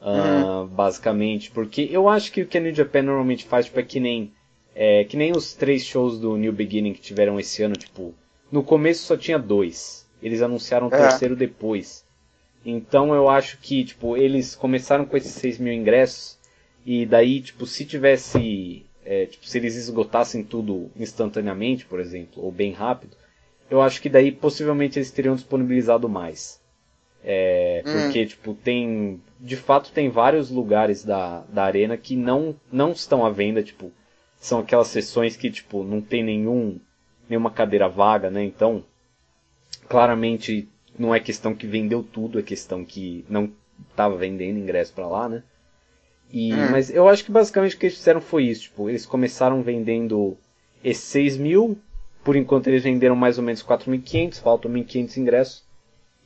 Uh, 0.00 0.66
Basicamente, 0.66 1.50
porque 1.50 1.88
eu 1.90 2.08
acho 2.08 2.30
que 2.30 2.42
o 2.42 2.46
que 2.46 2.58
a 2.58 2.60
New 2.60 2.74
Japan 2.74 3.02
normalmente 3.02 3.44
faz 3.44 3.66
tipo, 3.66 3.80
é 3.80 3.82
que 3.82 3.98
nem 3.98 4.32
é, 4.80 5.02
que 5.02 5.16
nem 5.16 5.32
os 5.32 5.54
três 5.54 5.84
shows 5.84 6.20
do 6.20 6.36
New 6.36 6.52
Beginning 6.52 6.92
que 6.92 7.00
tiveram 7.00 7.40
esse 7.40 7.62
ano, 7.64 7.74
tipo, 7.74 8.14
no 8.50 8.62
começo 8.62 9.04
só 9.04 9.16
tinha 9.16 9.36
dois. 9.36 10.06
Eles 10.22 10.40
anunciaram 10.40 10.86
o 10.86 10.94
é. 10.94 10.98
terceiro 10.98 11.34
depois. 11.34 12.04
Então 12.64 13.12
eu 13.12 13.28
acho 13.28 13.58
que, 13.58 13.84
tipo, 13.84 14.16
eles 14.16 14.54
começaram 14.54 15.04
com 15.04 15.16
esses 15.16 15.32
6 15.32 15.58
mil 15.58 15.72
ingressos 15.72 16.38
e 16.86 17.04
daí, 17.04 17.40
tipo, 17.40 17.66
se 17.66 17.84
tivesse. 17.84 18.86
É, 19.04 19.26
tipo, 19.26 19.46
se 19.46 19.58
eles 19.58 19.74
esgotassem 19.74 20.44
tudo 20.44 20.90
instantaneamente, 20.96 21.84
por 21.84 21.98
exemplo, 21.98 22.44
ou 22.44 22.52
bem 22.52 22.72
rápido, 22.72 23.16
eu 23.70 23.80
acho 23.80 24.00
que 24.02 24.08
daí 24.08 24.30
possivelmente 24.30 24.98
eles 24.98 25.10
teriam 25.10 25.34
disponibilizado 25.34 26.08
mais. 26.08 26.60
É, 27.22 27.82
hum. 27.86 27.92
Porque, 27.92 28.26
tipo, 28.26 28.54
tem. 28.54 29.20
De 29.40 29.56
fato, 29.56 29.92
tem 29.92 30.08
vários 30.08 30.50
lugares 30.50 31.04
da, 31.04 31.40
da 31.48 31.64
arena 31.64 31.96
que 31.96 32.16
não, 32.16 32.54
não 32.70 32.92
estão 32.92 33.24
à 33.24 33.30
venda, 33.30 33.62
tipo. 33.62 33.92
São 34.40 34.60
aquelas 34.60 34.88
sessões 34.88 35.36
que, 35.36 35.50
tipo, 35.50 35.82
não 35.82 36.00
tem 36.00 36.22
nenhum, 36.22 36.78
nenhuma 37.28 37.50
cadeira 37.50 37.88
vaga, 37.88 38.30
né? 38.30 38.44
Então, 38.44 38.84
claramente, 39.88 40.68
não 40.96 41.14
é 41.14 41.18
questão 41.18 41.54
que 41.54 41.66
vendeu 41.66 42.04
tudo, 42.04 42.38
é 42.38 42.42
questão 42.42 42.84
que 42.84 43.24
não 43.28 43.50
estava 43.90 44.16
vendendo 44.16 44.58
ingresso 44.58 44.92
para 44.92 45.08
lá, 45.08 45.28
né? 45.28 45.42
E, 46.30 46.52
hum. 46.52 46.70
Mas 46.70 46.90
eu 46.90 47.08
acho 47.08 47.24
que 47.24 47.32
basicamente 47.32 47.74
o 47.74 47.78
que 47.78 47.86
eles 47.86 47.96
fizeram 47.96 48.20
foi 48.20 48.44
isso. 48.44 48.62
Tipo, 48.62 48.88
eles 48.88 49.06
começaram 49.06 49.62
vendendo 49.62 50.36
esses 50.84 51.04
6 51.04 51.36
mil, 51.36 51.78
por 52.22 52.36
enquanto 52.36 52.68
eles 52.68 52.82
venderam 52.82 53.16
mais 53.16 53.38
ou 53.38 53.44
menos 53.44 53.62
4.500, 53.62 54.40
faltam 54.40 54.70
1.500 54.70 55.16
ingressos. 55.16 55.64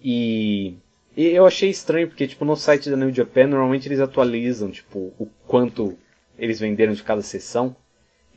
E, 0.02 0.74
e, 1.16 1.26
eu 1.26 1.46
achei 1.46 1.70
estranho, 1.70 2.08
porque 2.08 2.26
tipo, 2.26 2.44
no 2.44 2.56
site 2.56 2.90
da 2.90 2.96
New 2.96 3.12
Japan 3.12 3.46
normalmente 3.46 3.88
eles 3.88 4.00
atualizam 4.00 4.70
tipo, 4.70 5.12
o 5.18 5.28
quanto 5.46 5.96
eles 6.38 6.58
venderam 6.58 6.92
de 6.92 7.02
cada 7.02 7.22
sessão. 7.22 7.76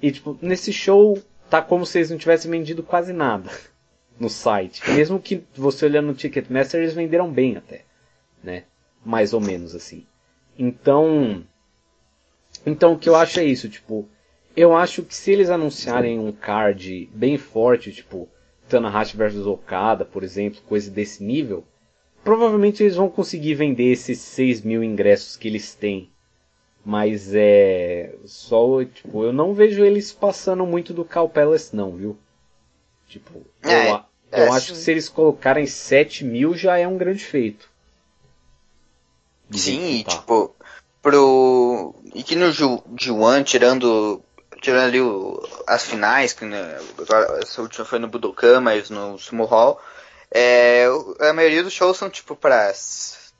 E 0.01 0.11
tipo, 0.11 0.37
nesse 0.41 0.73
show 0.73 1.17
tá 1.49 1.61
como 1.61 1.85
se 1.85 1.97
eles 1.97 2.11
não 2.11 2.17
tivessem 2.17 2.51
vendido 2.51 2.83
quase 2.83 3.13
nada 3.13 3.49
no 4.19 4.29
site. 4.29 4.81
Mesmo 4.91 5.19
que 5.19 5.43
você 5.55 5.85
olhando 5.85 6.07
no 6.07 6.13
Ticketmaster, 6.13 6.81
eles 6.81 6.93
venderam 6.93 7.31
bem 7.31 7.55
até, 7.55 7.85
né? 8.43 8.63
Mais 9.05 9.33
ou 9.33 9.39
menos 9.39 9.73
assim. 9.73 10.05
Então, 10.57 11.43
então 12.65 12.93
o 12.93 12.99
que 12.99 13.09
eu 13.09 13.15
acho 13.15 13.39
é 13.39 13.43
isso, 13.43 13.69
tipo, 13.69 14.07
eu 14.55 14.75
acho 14.75 15.03
que 15.03 15.13
se 15.13 15.31
eles 15.31 15.49
anunciarem 15.49 16.17
um 16.17 16.31
card 16.31 17.09
bem 17.13 17.37
forte, 17.37 17.91
tipo 17.91 18.29
Tanahashi 18.69 19.17
versus 19.17 19.45
Okada, 19.45 20.05
por 20.05 20.23
exemplo, 20.23 20.61
coisa 20.61 20.89
desse 20.89 21.23
nível, 21.23 21.65
provavelmente 22.25 22.81
eles 22.81 22.95
vão 22.95 23.07
conseguir 23.07 23.53
vender 23.53 23.91
esses 23.91 24.19
6 24.19 24.61
mil 24.63 24.83
ingressos 24.83 25.37
que 25.37 25.47
eles 25.47 25.75
têm. 25.75 26.09
Mas 26.83 27.33
é. 27.33 28.13
Só, 28.25 28.83
tipo, 28.83 29.23
eu 29.23 29.31
não 29.31 29.53
vejo 29.53 29.85
eles 29.85 30.11
passando 30.11 30.65
muito 30.65 30.93
do 30.93 31.05
Cal 31.05 31.29
Palace, 31.29 31.75
não, 31.75 31.95
viu? 31.95 32.17
Tipo, 33.07 33.41
é, 33.63 33.91
eu, 33.91 34.01
eu 34.31 34.43
é, 34.43 34.49
acho 34.49 34.73
que 34.73 34.77
se 34.77 34.91
eles 34.91 35.07
colocarem 35.07 35.65
7 35.65 36.25
mil 36.25 36.55
já 36.55 36.77
é 36.77 36.87
um 36.87 36.97
grande 36.97 37.23
feito. 37.23 37.69
Sim, 39.51 40.03
tipo, 40.07 40.55
pro. 41.01 41.95
E 42.13 42.23
que 42.23 42.35
no 42.35 42.47
G1, 42.47 43.43
tirando. 43.43 44.21
Tirando 44.61 44.87
ali 44.87 45.01
o, 45.01 45.47
as 45.67 45.85
finais, 45.85 46.33
que 46.33 46.45
né, 46.45 46.79
agora, 46.97 47.39
essa 47.41 47.61
última 47.61 47.85
foi 47.85 47.99
no 47.99 48.07
Budokan, 48.07 48.61
mas 48.61 48.89
no 48.89 49.17
Sumo 49.19 49.45
Hall. 49.45 49.79
É, 50.31 50.85
a 51.19 51.33
maioria 51.33 51.63
dos 51.63 51.73
shows 51.73 51.97
são 51.97 52.09
tipo 52.09 52.35
para 52.35 52.73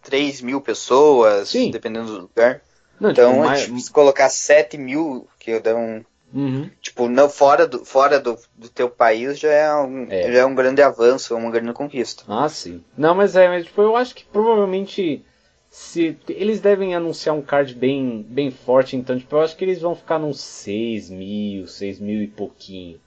3 0.04 0.42
mil 0.42 0.62
pessoas, 0.62 1.50
Sim. 1.50 1.72
dependendo 1.72 2.08
do 2.08 2.22
lugar. 2.22 2.62
Não, 3.00 3.12
então, 3.12 3.32
tipo, 3.32 3.46
mais... 3.46 3.64
tipo, 3.64 3.80
se 3.80 3.92
colocar 3.92 4.30
7 4.30 4.78
mil, 4.78 5.28
que 5.40 5.60
dá 5.60 5.76
um. 5.76 6.04
Uhum. 6.34 6.70
Tipo, 6.82 7.08
não, 7.08 7.30
fora, 7.30 7.66
do, 7.66 7.86
fora 7.86 8.20
do, 8.20 8.38
do 8.56 8.68
teu 8.68 8.90
país 8.90 9.40
já 9.40 9.52
é, 9.52 9.74
um, 9.76 10.08
é. 10.10 10.32
já 10.32 10.40
é 10.40 10.46
um 10.46 10.56
grande 10.56 10.82
avanço, 10.82 11.36
uma 11.36 11.52
grande 11.52 11.72
conquista. 11.72 12.24
Ah, 12.28 12.50
sim. 12.50 12.84
Não, 12.98 13.16
mas 13.16 13.36
é, 13.36 13.48
mas, 13.48 13.66
tipo, 13.66 13.82
eu 13.82 13.96
acho 13.96 14.14
que 14.14 14.26
provavelmente 14.26 15.24
se 15.70 16.18
eles 16.30 16.62
devem 16.62 16.96
anunciar 16.96 17.36
um 17.36 17.42
card 17.42 17.76
bem, 17.76 18.26
bem 18.28 18.50
forte, 18.50 18.96
então 18.96 19.18
tipo, 19.18 19.36
eu 19.36 19.42
acho 19.42 19.58
que 19.58 19.66
eles 19.66 19.82
vão 19.82 19.94
ficar 19.94 20.18
nos 20.18 20.40
6 20.40 21.10
mil, 21.10 21.68
6 21.68 22.00
mil 22.00 22.24
e 22.24 22.28
pouquinho. 22.28 23.00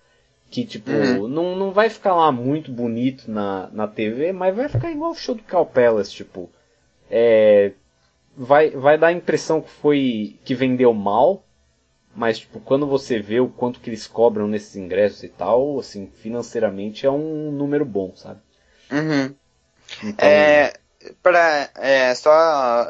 Que 0.51 0.65
tipo, 0.65 0.91
uhum. 0.91 1.29
não, 1.29 1.57
não 1.57 1.73
vai 1.73 1.91
ficar 1.91 2.15
lá 2.15 2.33
muito 2.33 2.73
bonito 2.73 3.31
na, 3.31 3.69
na 3.71 3.87
TV, 3.87 4.33
mas 4.33 4.57
vai 4.57 4.69
ficar 4.69 4.91
igual 4.91 5.11
o 5.11 5.15
show 5.15 5.35
do 5.35 5.43
Cal 5.43 5.67
Palace, 5.67 6.11
tipo. 6.11 6.51
É, 7.11 7.73
vai, 8.37 8.71
vai 8.71 8.97
dar 8.97 9.09
a 9.09 9.13
impressão 9.13 9.61
que 9.61 9.71
foi. 9.71 10.39
que 10.45 10.55
vendeu 10.55 10.93
mal. 10.95 11.45
Mas 12.15 12.41
tipo, 12.41 12.59
quando 12.61 12.87
você 12.87 13.21
vê 13.21 13.39
o 13.39 13.49
quanto 13.49 13.79
que 13.79 13.91
eles 13.91 14.07
cobram 14.07 14.49
nesses 14.49 14.75
ingressos 14.75 15.23
e 15.23 15.29
tal, 15.29 15.79
assim, 15.79 16.11
financeiramente 16.21 17.07
é 17.07 17.11
um 17.11 17.53
número 17.53 17.85
bom, 17.85 18.13
sabe? 18.17 18.41
Uhum. 18.91 19.35
Então, 20.03 20.27
é, 20.27 20.73
para 21.23 21.71
é, 21.77 22.15
só 22.15 22.87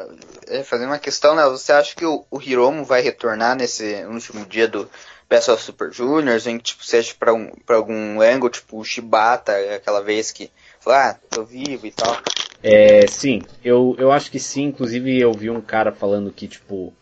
é, 0.47 0.63
fazer 0.63 0.87
uma 0.87 0.99
questão, 0.99 1.35
né? 1.35 1.45
Você 1.45 1.73
acha 1.73 1.95
que 1.95 2.07
o, 2.07 2.25
o 2.31 2.41
Hiromo 2.41 2.85
vai 2.85 3.03
retornar 3.03 3.57
nesse 3.57 4.05
último 4.07 4.47
dia 4.47 4.67
do 4.67 4.89
Of 5.31 5.63
Super 5.63 5.93
Juniors, 5.93 6.47
em 6.47 6.59
que 6.59 6.65
tipo, 6.65 6.85
seja 6.85 7.15
para 7.19 7.35
um, 7.35 7.51
pra 7.67 7.77
algum 7.77 8.21
ângulo, 8.21 8.51
tipo 8.51 8.79
o 8.79 8.85
Shibata, 8.85 9.53
aquela 9.75 10.03
vez 10.03 10.33
que 10.33 10.51
falou, 10.81 10.99
ah, 10.99 11.19
tô 11.31 11.45
vivo 11.45 11.87
e 11.87 11.91
tal? 11.91 12.17
É, 12.63 13.07
sim, 13.07 13.43
eu, 13.63 13.95
eu 13.99 14.11
acho 14.11 14.31
que 14.31 14.41
sim, 14.41 14.65
inclusive 14.65 15.21
eu 15.21 15.33
vi 15.33 15.51
um 15.51 15.61
cara 15.61 15.93
falando 15.93 16.33
que, 16.33 16.49
tipo, 16.49 16.93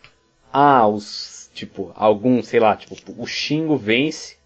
ah, 0.51 0.87
os, 0.87 1.49
tipo, 1.53 1.91
algum, 1.95 2.43
sei 2.43 2.59
lá, 2.59 2.75
tipo, 2.75 2.95
o 3.17 3.25
Shingo 3.25 3.77
vence 3.77 4.37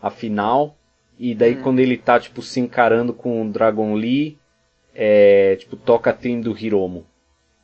a 0.00 0.10
final, 0.10 0.76
e 1.18 1.34
daí 1.34 1.56
hum. 1.56 1.62
quando 1.62 1.80
ele 1.80 1.96
tá, 1.96 2.20
tipo, 2.20 2.42
se 2.42 2.60
encarando 2.60 3.12
com 3.12 3.42
o 3.42 3.50
Dragon 3.50 3.94
Lee, 3.94 4.38
é, 4.94 5.56
tipo, 5.56 5.76
toca 5.76 6.10
a 6.10 6.40
do 6.40 6.56
Hiromo. 6.56 7.06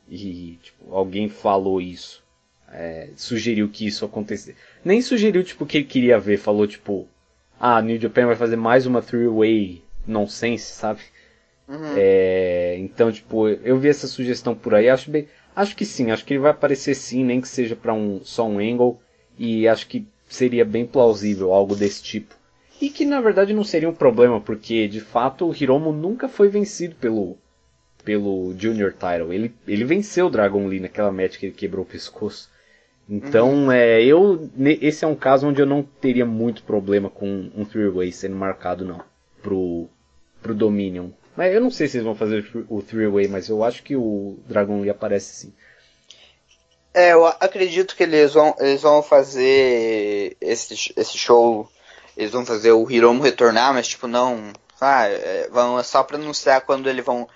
E, 0.09 0.59
tipo, 0.61 0.93
alguém 0.93 1.29
falou 1.29 1.81
isso. 1.81 2.23
É, 2.71 3.09
sugeriu 3.15 3.69
que 3.69 3.85
isso 3.85 4.03
acontecesse. 4.03 4.55
Nem 4.83 5.01
sugeriu, 5.01 5.43
tipo, 5.43 5.65
que 5.65 5.77
ele 5.77 5.85
queria 5.85 6.19
ver. 6.19 6.37
Falou, 6.37 6.67
tipo, 6.67 7.07
ah, 7.59 7.81
New 7.81 7.99
Japan 7.99 8.25
vai 8.25 8.35
fazer 8.35 8.55
mais 8.55 8.85
uma 8.85 9.01
three-way 9.01 9.83
nonsense, 10.05 10.73
sabe? 10.73 11.01
Uhum. 11.67 11.93
É, 11.95 12.75
então, 12.79 13.11
tipo, 13.11 13.47
eu 13.47 13.77
vi 13.77 13.89
essa 13.89 14.07
sugestão 14.07 14.53
por 14.53 14.75
aí. 14.75 14.89
Acho 14.89 15.09
bem, 15.09 15.27
acho 15.55 15.75
que 15.75 15.85
sim. 15.85 16.11
Acho 16.11 16.25
que 16.25 16.33
ele 16.33 16.41
vai 16.41 16.51
aparecer 16.51 16.95
sim, 16.95 17.23
nem 17.23 17.39
que 17.39 17.47
seja 17.47 17.75
para 17.75 17.93
um 17.93 18.21
só 18.23 18.47
um 18.47 18.59
angle. 18.59 18.99
E 19.37 19.67
acho 19.67 19.87
que 19.87 20.05
seria 20.27 20.65
bem 20.65 20.85
plausível 20.85 21.53
algo 21.53 21.75
desse 21.75 22.03
tipo. 22.03 22.35
E 22.81 22.89
que 22.89 23.05
na 23.05 23.21
verdade 23.21 23.53
não 23.53 23.63
seria 23.63 23.89
um 23.89 23.93
problema, 23.93 24.41
porque 24.41 24.87
de 24.87 24.99
fato 24.99 25.47
o 25.47 25.55
Hiromu 25.55 25.93
nunca 25.93 26.27
foi 26.27 26.49
vencido 26.49 26.95
pelo 26.95 27.37
pelo 28.03 28.53
Junior 28.57 28.91
Title. 28.91 29.31
Ele, 29.31 29.53
ele 29.65 29.85
venceu 29.85 30.27
o 30.27 30.29
Dragon 30.29 30.67
Lee 30.67 30.81
naquela 30.81 31.11
match 31.11 31.37
que 31.37 31.45
ele 31.45 31.55
quebrou 31.55 31.85
o 31.85 31.87
pescoço. 31.87 32.49
Então, 33.09 33.65
uhum. 33.65 33.71
é, 33.71 34.01
eu 34.03 34.49
esse 34.81 35.03
é 35.03 35.07
um 35.07 35.15
caso 35.15 35.47
onde 35.47 35.61
eu 35.61 35.65
não 35.65 35.83
teria 35.83 36.25
muito 36.25 36.63
problema 36.63 37.09
com 37.09 37.51
um 37.55 37.65
three-way 37.65 38.11
sendo 38.11 38.35
marcado 38.35 38.85
não 38.85 39.01
pro 39.41 39.87
pro 40.41 40.55
Dominion. 40.55 41.09
Mas 41.35 41.53
eu 41.53 41.61
não 41.61 41.71
sei 41.71 41.87
se 41.87 41.97
eles 41.97 42.05
vão 42.05 42.15
fazer 42.15 42.45
o 42.69 42.81
three-way, 42.81 43.27
mas 43.27 43.49
eu 43.49 43.63
acho 43.63 43.83
que 43.83 43.95
o 43.95 44.37
Dragon 44.47 44.81
Lee 44.81 44.89
aparece 44.89 45.35
sim. 45.35 45.53
É, 46.93 47.13
eu 47.13 47.25
acredito 47.25 47.95
que 47.95 48.03
eles 48.03 48.33
vão, 48.33 48.55
eles 48.59 48.81
vão 48.81 49.01
fazer 49.01 50.37
esse, 50.39 50.93
esse 50.95 51.17
show 51.17 51.67
eles 52.15 52.31
vão 52.31 52.45
fazer 52.45 52.71
o 52.71 52.89
Hiromu 52.89 53.23
retornar, 53.23 53.73
mas 53.73 53.87
tipo, 53.87 54.07
não. 54.07 54.53
Ah, 54.79 55.07
é, 55.07 55.47
vão 55.51 55.79
é 55.79 55.83
só 55.83 56.03
pra 56.03 56.17
anunciar 56.17 56.61
quando 56.61 56.89
ele 56.89 57.01
vão. 57.01 57.27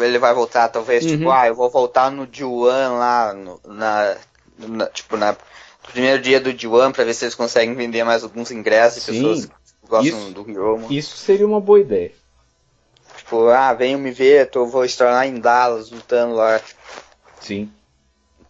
ele 0.00 0.18
vai 0.18 0.32
voltar, 0.34 0.68
talvez, 0.68 1.02
tipo, 1.02 1.14
uhum. 1.14 1.18
tipo, 1.18 1.30
ah, 1.30 1.46
eu 1.46 1.54
vou 1.54 1.70
voltar 1.70 2.10
no 2.10 2.26
D1 2.26 2.98
lá, 2.98 3.34
no, 3.34 3.60
na, 3.66 4.16
na, 4.58 4.86
Tipo, 4.86 5.16
na. 5.16 5.36
primeiro 5.92 6.22
dia 6.22 6.40
do 6.40 6.52
D1 6.52 6.92
pra 6.92 7.04
ver 7.04 7.14
se 7.14 7.24
eles 7.24 7.34
conseguem 7.34 7.74
vender 7.74 8.04
mais 8.04 8.22
alguns 8.22 8.50
ingressos 8.50 9.02
e 9.08 9.12
pessoas 9.12 9.48
gostam 9.88 10.18
isso, 10.18 10.30
do 10.30 10.50
Hiromu. 10.50 10.92
Isso 10.92 11.16
seria 11.16 11.46
uma 11.46 11.60
boa 11.60 11.80
ideia. 11.80 12.12
Tipo, 13.16 13.48
ah, 13.48 13.72
venham 13.72 14.00
me 14.00 14.10
ver, 14.10 14.50
tô, 14.50 14.66
vou 14.66 14.84
estar 14.84 15.10
lá 15.10 15.26
em 15.26 15.38
Dallas 15.38 15.90
lutando 15.90 16.34
lá. 16.34 16.60
Sim. 17.40 17.70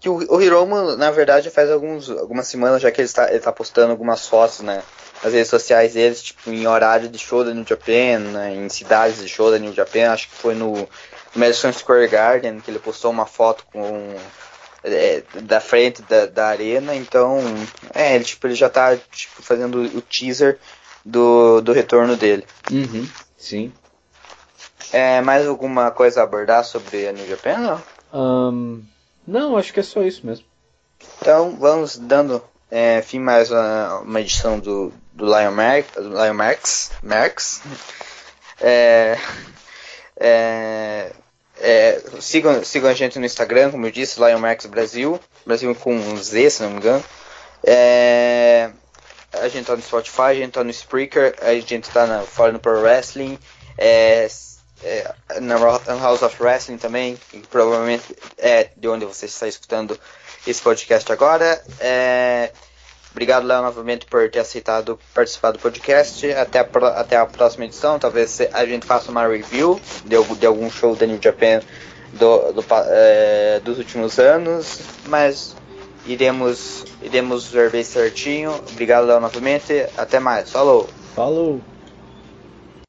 Que 0.00 0.08
o, 0.08 0.16
o 0.32 0.40
Hiromu, 0.40 0.96
na 0.96 1.10
verdade, 1.10 1.50
faz 1.50 1.70
alguns, 1.70 2.10
algumas 2.10 2.46
semanas 2.46 2.82
já 2.82 2.90
que 2.90 3.00
ele 3.00 3.06
está, 3.06 3.30
ele 3.30 3.40
tá 3.40 3.52
postando 3.52 3.90
algumas 3.90 4.26
fotos, 4.26 4.60
né? 4.60 4.82
as 5.24 5.32
redes 5.32 5.48
sociais 5.48 5.94
deles, 5.94 6.22
tipo, 6.22 6.50
em 6.50 6.66
horário 6.66 7.08
de 7.08 7.18
show 7.18 7.42
da 7.42 7.54
New 7.54 7.64
Japan, 7.66 8.18
né, 8.18 8.54
em 8.54 8.68
cidades 8.68 9.22
de 9.22 9.28
show 9.28 9.50
da 9.50 9.58
New 9.58 9.72
Japan, 9.72 10.10
acho 10.10 10.28
que 10.28 10.34
foi 10.34 10.54
no 10.54 10.86
Madison 11.34 11.72
Square 11.72 12.08
Garden 12.08 12.60
que 12.60 12.70
ele 12.70 12.78
postou 12.78 13.10
uma 13.10 13.24
foto 13.24 13.64
com 13.72 14.14
é, 14.84 15.22
da 15.42 15.60
frente 15.60 16.02
da, 16.02 16.26
da 16.26 16.46
arena, 16.46 16.94
então 16.94 17.38
é, 17.94 18.14
ele, 18.14 18.24
tipo, 18.24 18.46
ele 18.46 18.54
já 18.54 18.68
tá 18.68 18.96
tipo, 18.96 19.42
fazendo 19.42 19.80
o 19.82 20.02
teaser 20.02 20.58
do, 21.04 21.60
do 21.60 21.72
retorno 21.72 22.16
dele. 22.16 22.46
Uhum, 22.70 23.08
sim. 23.36 23.72
É, 24.92 25.20
mais 25.22 25.46
alguma 25.46 25.90
coisa 25.90 26.20
a 26.20 26.24
abordar 26.24 26.64
sobre 26.64 27.08
a 27.08 27.12
New 27.12 27.26
Japan? 27.26 27.56
Não? 28.12 28.50
Um, 28.52 28.82
não, 29.26 29.56
acho 29.56 29.72
que 29.72 29.80
é 29.80 29.82
só 29.82 30.02
isso 30.02 30.26
mesmo. 30.26 30.44
Então 31.20 31.56
vamos 31.58 31.96
dando 31.96 32.42
é, 32.70 33.02
fim 33.02 33.18
mais 33.18 33.50
uma, 33.50 34.00
uma 34.00 34.20
edição 34.20 34.58
do, 34.58 34.92
do 35.12 35.24
Lion, 35.24 35.50
Mar 35.52 35.84
Lion 35.96 36.34
Marx. 36.34 36.92
Marx. 37.02 37.62
É, 38.60 39.18
é, 40.16 41.12
é, 41.66 41.98
sigam, 42.20 42.62
sigam 42.62 42.90
a 42.90 42.94
gente 42.94 43.18
no 43.18 43.24
Instagram, 43.24 43.70
como 43.70 43.86
eu 43.86 43.90
disse, 43.90 44.20
Lion 44.20 44.38
Marx 44.38 44.66
Brasil. 44.66 45.18
Brasil 45.46 45.74
com 45.74 45.96
um 45.96 46.14
Z, 46.14 46.50
se 46.50 46.62
não 46.62 46.70
me 46.70 46.76
engano. 46.76 47.02
É, 47.66 48.70
a 49.32 49.48
gente 49.48 49.64
tá 49.64 49.74
no 49.74 49.80
Spotify, 49.80 50.22
a 50.22 50.34
gente 50.34 50.52
tá 50.52 50.62
no 50.62 50.70
Spreaker, 50.70 51.34
a 51.40 51.54
gente 51.54 51.88
tá 51.90 52.06
na, 52.06 52.20
fora 52.20 52.52
no 52.52 52.58
Pro 52.58 52.82
Wrestling, 52.82 53.38
é, 53.78 54.28
é, 54.82 55.14
na 55.40 55.56
House 55.56 56.20
of 56.20 56.36
Wrestling 56.42 56.76
também, 56.76 57.18
que 57.30 57.40
provavelmente 57.46 58.14
é 58.36 58.68
de 58.76 58.86
onde 58.86 59.06
você 59.06 59.24
está 59.24 59.48
escutando 59.48 59.98
esse 60.46 60.60
podcast 60.60 61.10
agora. 61.10 61.64
É, 61.80 62.50
Obrigado, 63.14 63.46
Léo, 63.46 63.62
novamente 63.62 64.06
por 64.06 64.28
ter 64.28 64.40
aceitado 64.40 64.98
participar 65.14 65.52
do 65.52 65.58
podcast. 65.60 66.28
Até 66.32 66.58
a, 66.58 66.88
até 66.98 67.16
a 67.16 67.24
próxima 67.24 67.64
edição. 67.64 67.96
Talvez 67.96 68.40
a 68.52 68.66
gente 68.66 68.84
faça 68.84 69.08
uma 69.08 69.24
review 69.24 69.80
de, 70.04 70.16
de 70.36 70.46
algum 70.46 70.68
show 70.68 70.96
da 70.96 71.06
New 71.06 71.20
Japan 71.22 71.60
do, 72.12 72.52
do, 72.52 72.64
é, 72.88 73.60
dos 73.64 73.78
últimos 73.78 74.18
anos. 74.18 74.80
Mas 75.06 75.54
iremos, 76.06 76.84
iremos 77.00 77.46
ver 77.46 77.70
bem 77.70 77.84
certinho. 77.84 78.52
Obrigado, 78.72 79.06
Léo, 79.06 79.20
novamente. 79.20 79.86
Até 79.96 80.18
mais. 80.18 80.50
Falou! 80.50 80.88
Falou! 81.14 81.60